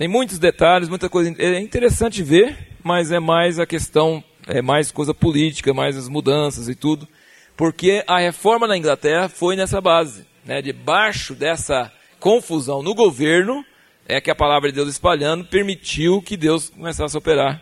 Tem 0.01 0.09
muitos 0.09 0.39
detalhes, 0.39 0.89
muita 0.89 1.10
coisa. 1.10 1.31
É 1.39 1.60
interessante 1.60 2.22
ver, 2.22 2.56
mas 2.82 3.12
é 3.12 3.20
mais 3.20 3.59
a 3.59 3.66
questão, 3.66 4.24
é 4.47 4.62
mais 4.62 4.90
coisa 4.90 5.12
política, 5.12 5.74
mais 5.74 5.94
as 5.94 6.09
mudanças 6.09 6.70
e 6.70 6.74
tudo. 6.74 7.06
Porque 7.55 8.02
a 8.06 8.18
reforma 8.18 8.66
na 8.66 8.78
Inglaterra 8.78 9.28
foi 9.28 9.56
nessa 9.56 9.78
base. 9.78 10.24
Né? 10.43 10.62
Debaixo 10.62 11.35
dessa 11.35 11.93
confusão 12.18 12.82
no 12.82 12.94
governo, 12.94 13.62
é 14.09 14.22
que 14.22 14.31
a 14.31 14.35
palavra 14.35 14.70
de 14.70 14.77
Deus 14.77 14.89
espalhando 14.89 15.44
permitiu 15.44 16.22
que 16.22 16.35
Deus 16.35 16.70
começasse 16.70 17.14
a 17.14 17.18
operar 17.18 17.60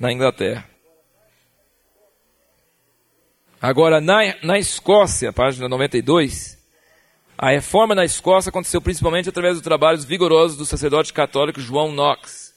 na 0.00 0.10
Inglaterra. 0.10 0.64
Agora, 3.60 4.00
na, 4.00 4.20
na 4.42 4.58
Escócia, 4.58 5.34
página 5.34 5.68
92, 5.68 6.58
a 7.36 7.50
reforma 7.50 7.94
na 7.94 8.04
Escócia 8.04 8.50
aconteceu 8.50 8.80
principalmente 8.80 9.28
através 9.28 9.54
dos 9.54 9.62
trabalhos 9.62 10.04
vigorosos 10.04 10.56
do 10.56 10.64
sacerdote 10.64 11.12
católico 11.12 11.60
João 11.60 11.92
Knox. 11.92 12.54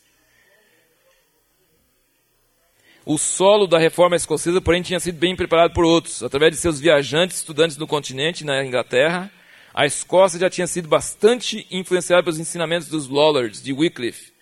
O 3.04 3.18
solo 3.18 3.68
da 3.68 3.80
reforma 3.80 4.18
escocesa, 4.18 4.60
porém, 4.60 4.82
tinha 4.82 5.00
sido 5.00 5.18
bem 5.18 5.36
preparado 5.36 5.74
por 5.74 5.86
outros. 5.86 6.22
Através 6.22 6.52
de 6.52 6.58
seus 6.58 6.78
viajantes, 6.78 7.38
estudantes 7.38 7.78
do 7.78 7.88
continente, 7.88 8.44
na 8.44 8.66
Inglaterra, 8.66 9.32
a 9.74 9.86
Escócia 9.86 10.38
já 10.38 10.50
tinha 10.50 10.68
sido 10.68 10.90
bastante 10.90 11.66
influenciada 11.72 12.22
pelos 12.22 12.38
ensinamentos 12.38 12.90
dos 12.90 13.08
Lollards, 13.08 13.64
de 13.64 13.72
Wycliffe. 13.72 14.34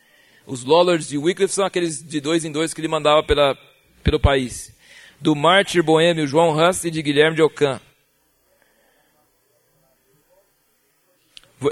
Os 0.48 0.64
Lollards 0.64 1.08
de 1.08 1.18
Wycliffe 1.18 1.54
são 1.54 1.64
aqueles 1.64 2.02
de 2.02 2.20
dois 2.20 2.44
em 2.44 2.52
dois 2.52 2.74
que 2.74 2.82
ele 2.82 2.88
mandava 2.88 3.22
pela, 3.22 3.56
pelo 4.04 4.20
país. 4.20 4.76
Do 5.22 5.36
mártir 5.36 5.84
boêmio 5.84 6.26
João 6.26 6.52
Huss 6.58 6.86
e 6.86 6.92
de 6.92 7.04
Guilherme 7.04 7.36
de 7.36 7.44
Ockham. 7.44 7.80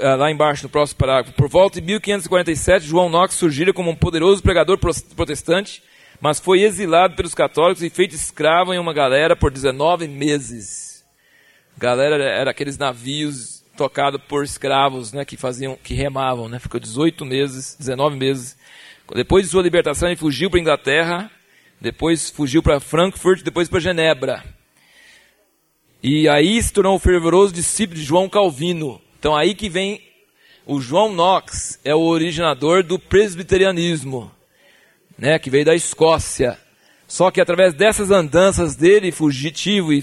Lá 0.00 0.30
embaixo 0.30 0.62
no 0.62 0.68
próximo 0.68 0.98
parágrafo. 0.98 1.36
Por 1.36 1.48
volta 1.48 1.80
de 1.80 1.86
1547, 1.86 2.86
João 2.86 3.08
Knox 3.08 3.34
surgira 3.34 3.72
como 3.72 3.90
um 3.90 3.96
poderoso 3.96 4.42
pregador 4.42 4.78
protestante, 4.78 5.82
mas 6.20 6.40
foi 6.40 6.62
exilado 6.62 7.16
pelos 7.16 7.34
católicos 7.34 7.82
e 7.82 7.90
feito 7.90 8.14
escravo 8.14 8.72
em 8.72 8.78
uma 8.78 8.92
galera 8.92 9.36
por 9.36 9.50
19 9.50 10.08
meses. 10.08 11.04
Galera 11.76 12.22
era 12.22 12.50
aqueles 12.50 12.78
navios 12.78 13.64
tocados 13.76 14.20
por 14.28 14.44
escravos, 14.44 15.12
né, 15.12 15.24
que 15.24 15.36
faziam, 15.36 15.76
que 15.82 15.94
remavam, 15.94 16.48
né? 16.48 16.58
Ficou 16.58 16.78
18 16.78 17.24
meses, 17.24 17.76
19 17.78 18.16
meses. 18.16 18.56
Depois 19.14 19.44
de 19.44 19.50
sua 19.50 19.62
libertação, 19.62 20.08
ele 20.08 20.16
fugiu 20.16 20.48
para 20.48 20.58
a 20.58 20.62
Inglaterra, 20.62 21.30
depois 21.80 22.30
fugiu 22.30 22.62
para 22.62 22.80
Frankfurt, 22.80 23.42
depois 23.42 23.68
para 23.68 23.80
Genebra. 23.80 24.44
E 26.02 26.28
aí 26.28 26.62
se 26.62 26.72
tornou 26.72 26.94
um 26.94 26.98
fervoroso 26.98 27.52
discípulo 27.52 27.98
de 27.98 28.04
João 28.04 28.28
Calvino, 28.28 29.00
então 29.24 29.34
aí 29.34 29.54
que 29.54 29.70
vem 29.70 30.02
o 30.66 30.78
João 30.82 31.10
Knox, 31.10 31.80
é 31.82 31.94
o 31.94 32.02
originador 32.02 32.82
do 32.82 32.98
presbiterianismo, 32.98 34.30
né, 35.16 35.38
que 35.38 35.48
veio 35.48 35.64
da 35.64 35.74
Escócia. 35.74 36.58
Só 37.08 37.30
que 37.30 37.40
através 37.40 37.72
dessas 37.72 38.10
andanças 38.10 38.76
dele, 38.76 39.10
fugitivo, 39.10 39.94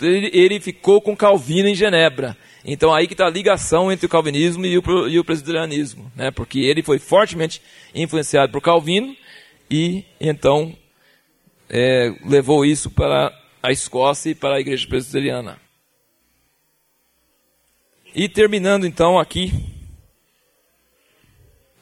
ele, 0.00 0.60
ficou 0.60 1.00
com 1.00 1.16
Calvino 1.16 1.68
em 1.68 1.74
Genebra. 1.74 2.36
Então 2.64 2.94
aí 2.94 3.08
que 3.08 3.14
está 3.14 3.26
a 3.26 3.30
ligação 3.30 3.90
entre 3.90 4.06
o 4.06 4.08
calvinismo 4.08 4.64
e 4.64 4.78
o, 4.78 5.08
e 5.08 5.18
o 5.18 5.24
presbiterianismo, 5.24 6.08
né? 6.14 6.30
porque 6.30 6.60
ele 6.60 6.80
foi 6.80 7.00
fortemente 7.00 7.60
influenciado 7.92 8.52
por 8.52 8.62
Calvino 8.62 9.16
e 9.68 10.04
então 10.20 10.72
é, 11.68 12.14
levou 12.24 12.64
isso 12.64 12.88
para 12.88 13.36
a 13.60 13.72
Escócia 13.72 14.30
e 14.30 14.34
para 14.36 14.58
a 14.58 14.60
igreja 14.60 14.86
presbiteriana. 14.86 15.58
E 18.14 18.28
terminando 18.28 18.86
então 18.86 19.18
aqui. 19.18 19.52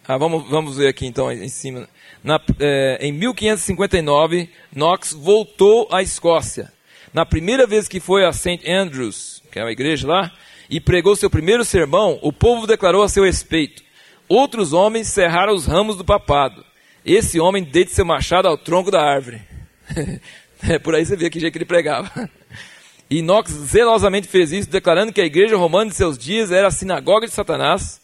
Ah, 0.07 0.19
vamos, 0.19 0.49
vamos 0.49 0.77
ver 0.77 0.89
aqui 0.89 1.07
então 1.07 1.31
em 1.33 1.49
cima. 1.49 1.89
Na, 2.23 2.41
é, 2.61 2.99
em 3.01 3.13
1559, 3.13 4.51
Knox 4.75 5.13
voltou 5.13 5.89
à 5.91 6.03
Escócia. 6.03 6.73
Na 7.15 7.25
primeira 7.25 7.67
vez 7.67 7.89
que 7.89 7.99
foi 7.99 8.27
a 8.27 8.33
St. 8.33 8.61
Andrews, 8.71 9.43
que 9.51 9.59
é 9.59 9.63
uma 9.63 9.73
igreja 9.73 10.07
lá, 10.07 10.33
e 10.69 10.81
pregou 10.81 11.17
seu 11.17 11.31
primeiro 11.31 11.65
sermão, 11.65 12.19
o 12.23 12.31
povo 12.31 12.67
declarou 12.67 13.03
a 13.03 13.09
seu 13.09 13.25
respeito. 13.25 13.83
Outros 14.29 14.75
homens 14.75 15.09
cerraram 15.09 15.55
os 15.55 15.65
ramos 15.65 15.97
do 15.97 16.05
papado. 16.05 16.63
Esse 17.05 17.41
homem 17.41 17.65
deite 17.65 17.93
seu 17.93 18.05
machado 18.05 18.47
ao 18.47 18.59
tronco 18.59 18.91
da 18.91 19.03
árvore. 19.03 19.41
é, 20.69 20.79
por 20.79 20.95
aí 20.95 21.07
você 21.07 21.17
vê 21.17 21.31
que 21.31 21.41
jeito 21.41 21.53
que 21.53 21.59
ele 21.59 21.65
pregava. 21.65 22.11
E 23.11 23.23
Knox 23.23 23.51
zelosamente 23.51 24.29
fez 24.29 24.53
isso, 24.53 24.69
declarando 24.69 25.13
que 25.13 25.21
a 25.21 25.25
igreja 25.25 25.57
romana 25.57 25.91
de 25.91 25.97
seus 25.97 26.19
dias 26.19 26.53
era 26.53 26.69
a 26.69 26.71
sinagoga 26.71 27.27
de 27.27 27.33
Satanás 27.33 28.01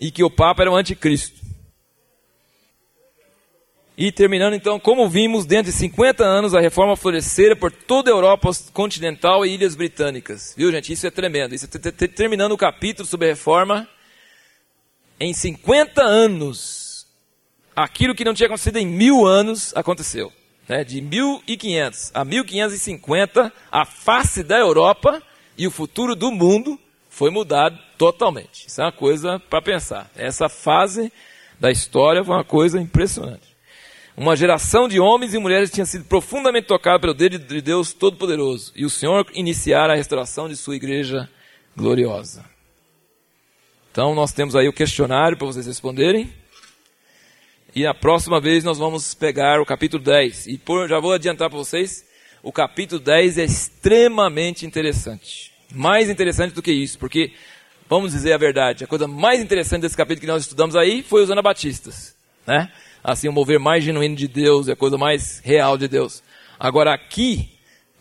e 0.00 0.10
que 0.10 0.24
o 0.24 0.30
Papa 0.30 0.62
era 0.62 0.72
o 0.72 0.76
anticristo. 0.76 1.38
E 3.96 4.10
terminando 4.10 4.54
então, 4.54 4.80
como 4.80 5.08
vimos, 5.08 5.44
dentro 5.44 5.70
de 5.70 5.76
50 5.76 6.24
anos 6.24 6.54
a 6.54 6.60
reforma 6.60 6.96
florescera 6.96 7.54
por 7.54 7.70
toda 7.70 8.10
a 8.10 8.14
Europa 8.14 8.50
continental 8.72 9.44
e 9.44 9.54
ilhas 9.54 9.76
britânicas. 9.76 10.54
Viu, 10.56 10.72
gente? 10.72 10.92
Isso 10.92 11.06
é 11.06 11.10
tremendo. 11.10 11.54
Isso 11.54 11.66
é 11.66 12.08
terminando 12.08 12.52
o 12.52 12.56
capítulo 12.56 13.06
sobre 13.06 13.26
a 13.26 13.30
reforma. 13.30 13.86
Em 15.20 15.34
50 15.34 16.02
anos, 16.02 17.06
aquilo 17.76 18.14
que 18.14 18.24
não 18.24 18.32
tinha 18.32 18.46
acontecido 18.46 18.78
em 18.78 18.86
mil 18.86 19.26
anos 19.26 19.76
aconteceu 19.76 20.32
né, 20.70 20.84
de 20.84 21.00
1500 21.00 22.12
a 22.14 22.24
1550, 22.24 23.52
a 23.72 23.84
face 23.84 24.44
da 24.44 24.56
Europa 24.56 25.20
e 25.58 25.66
o 25.66 25.70
futuro 25.70 26.14
do 26.14 26.30
mundo 26.30 26.78
foi 27.08 27.28
mudado 27.28 27.76
totalmente. 27.98 28.68
Isso 28.68 28.80
é 28.80 28.84
uma 28.84 28.92
coisa 28.92 29.40
para 29.50 29.60
pensar. 29.60 30.08
Essa 30.14 30.48
fase 30.48 31.12
da 31.58 31.72
história 31.72 32.22
foi 32.22 32.36
uma 32.36 32.44
coisa 32.44 32.80
impressionante. 32.80 33.50
Uma 34.16 34.36
geração 34.36 34.88
de 34.88 35.00
homens 35.00 35.34
e 35.34 35.38
mulheres 35.38 35.72
tinha 35.72 35.84
sido 35.84 36.04
profundamente 36.04 36.68
tocada 36.68 37.00
pelo 37.00 37.14
dedo 37.14 37.36
de 37.36 37.60
Deus 37.60 37.92
Todo-Poderoso. 37.92 38.72
E 38.76 38.84
o 38.84 38.90
Senhor 38.90 39.26
iniciara 39.34 39.94
a 39.94 39.96
restauração 39.96 40.48
de 40.48 40.54
sua 40.54 40.76
igreja 40.76 41.28
gloriosa. 41.76 42.44
Então, 43.90 44.14
nós 44.14 44.32
temos 44.32 44.54
aí 44.54 44.68
o 44.68 44.72
questionário 44.72 45.36
para 45.36 45.48
vocês 45.48 45.66
responderem. 45.66 46.32
E 47.74 47.86
a 47.86 47.94
próxima 47.94 48.40
vez 48.40 48.64
nós 48.64 48.78
vamos 48.78 49.14
pegar 49.14 49.60
o 49.60 49.66
capítulo 49.66 50.02
10. 50.02 50.48
E 50.48 50.58
por, 50.58 50.88
já 50.88 50.98
vou 50.98 51.12
adiantar 51.12 51.48
para 51.48 51.58
vocês, 51.58 52.04
o 52.42 52.50
capítulo 52.50 53.00
10 53.00 53.38
é 53.38 53.44
extremamente 53.44 54.66
interessante. 54.66 55.52
Mais 55.72 56.10
interessante 56.10 56.52
do 56.52 56.62
que 56.62 56.72
isso, 56.72 56.98
porque, 56.98 57.32
vamos 57.88 58.10
dizer 58.10 58.32
a 58.32 58.38
verdade, 58.38 58.82
a 58.82 58.88
coisa 58.88 59.06
mais 59.06 59.40
interessante 59.40 59.82
desse 59.82 59.96
capítulo 59.96 60.22
que 60.22 60.26
nós 60.26 60.42
estudamos 60.42 60.74
aí 60.74 61.00
foi 61.02 61.22
os 61.22 61.30
anabatistas. 61.30 62.16
Né? 62.44 62.72
Assim, 63.04 63.28
o 63.28 63.32
mover 63.32 63.60
mais 63.60 63.84
genuíno 63.84 64.16
de 64.16 64.26
Deus, 64.26 64.66
é 64.66 64.72
a 64.72 64.76
coisa 64.76 64.98
mais 64.98 65.40
real 65.44 65.78
de 65.78 65.86
Deus. 65.86 66.24
Agora 66.58 66.92
aqui, 66.92 67.50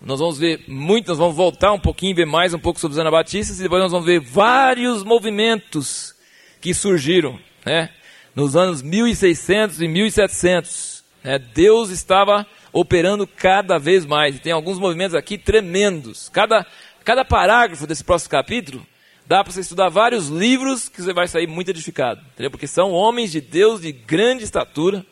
nós 0.01 0.19
vamos 0.19 0.39
ver 0.39 0.63
muito, 0.67 1.09
nós 1.09 1.19
vamos 1.19 1.35
voltar 1.35 1.73
um 1.73 1.79
pouquinho, 1.79 2.15
ver 2.15 2.25
mais 2.25 2.55
um 2.55 2.59
pouco 2.59 2.79
sobre 2.79 2.93
os 2.93 2.99
anabatistas, 2.99 3.59
e 3.59 3.63
depois 3.63 3.83
nós 3.83 3.91
vamos 3.91 4.07
ver 4.07 4.19
vários 4.19 5.03
movimentos 5.03 6.15
que 6.59 6.73
surgiram, 6.73 7.39
né? 7.63 7.91
Nos 8.35 8.55
anos 8.55 8.81
1600 8.81 9.81
e 9.81 9.87
1700. 9.87 11.03
Né, 11.23 11.39
Deus 11.39 11.89
estava 11.89 12.45
operando 12.71 13.27
cada 13.27 13.77
vez 13.77 14.05
mais. 14.05 14.39
Tem 14.39 14.51
alguns 14.51 14.79
movimentos 14.79 15.15
aqui 15.15 15.37
tremendos. 15.37 16.29
Cada, 16.29 16.65
cada 17.03 17.25
parágrafo 17.25 17.87
desse 17.87 18.03
próximo 18.03 18.31
capítulo 18.31 18.85
dá 19.25 19.43
para 19.43 19.53
você 19.53 19.61
estudar 19.61 19.89
vários 19.89 20.27
livros 20.27 20.89
que 20.89 21.01
você 21.01 21.13
vai 21.13 21.27
sair 21.27 21.47
muito 21.47 21.69
edificado. 21.69 22.21
Entendeu? 22.33 22.51
Porque 22.51 22.67
são 22.67 22.91
homens 22.91 23.31
de 23.31 23.41
Deus 23.41 23.81
de 23.81 23.91
grande 23.91 24.43
estatura. 24.43 25.05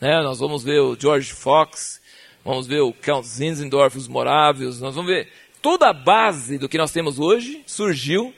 Né? 0.00 0.22
Nós 0.22 0.40
vamos 0.40 0.64
ver 0.64 0.80
o 0.80 0.96
George 0.98 1.32
Fox, 1.32 2.00
vamos 2.44 2.66
ver 2.66 2.80
o 2.80 2.92
Count 2.92 3.26
Zinzendorf, 3.26 3.96
os 3.96 4.08
Morávios, 4.08 4.80
nós 4.80 4.94
vamos 4.94 5.10
ver 5.10 5.28
toda 5.60 5.90
a 5.90 5.92
base 5.92 6.56
do 6.56 6.68
que 6.68 6.78
nós 6.78 6.90
temos 6.90 7.18
hoje 7.18 7.62
surgiu 7.66 8.34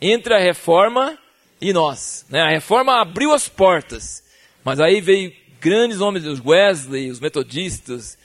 entre 0.00 0.34
a 0.34 0.38
reforma 0.38 1.18
e 1.60 1.72
nós. 1.72 2.26
Né? 2.28 2.40
A 2.40 2.50
reforma 2.50 3.00
abriu 3.00 3.32
as 3.32 3.48
portas, 3.48 4.22
mas 4.64 4.80
aí 4.80 5.00
veio 5.00 5.32
grandes 5.60 6.00
homens, 6.00 6.26
os 6.26 6.44
Wesley, 6.44 7.10
os 7.10 7.20
metodistas, 7.20 8.18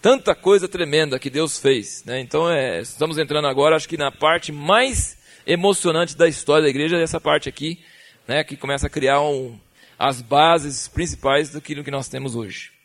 tanta 0.00 0.34
coisa 0.34 0.68
tremenda 0.68 1.18
que 1.18 1.30
Deus 1.30 1.58
fez. 1.58 2.04
Né? 2.04 2.20
Então 2.20 2.50
é, 2.50 2.80
estamos 2.80 3.18
entrando 3.18 3.48
agora, 3.48 3.76
acho 3.76 3.88
que 3.88 3.96
na 3.96 4.12
parte 4.12 4.52
mais 4.52 5.16
emocionante 5.46 6.16
da 6.16 6.28
história 6.28 6.64
da 6.64 6.70
igreja, 6.70 6.96
essa 6.96 7.20
parte 7.20 7.48
aqui, 7.48 7.78
né, 8.26 8.42
que 8.42 8.56
começa 8.56 8.88
a 8.88 8.90
criar 8.90 9.20
um, 9.20 9.58
as 9.98 10.20
bases 10.20 10.88
principais 10.88 11.50
daquilo 11.50 11.84
que 11.84 11.90
nós 11.90 12.08
temos 12.08 12.34
hoje. 12.34 12.75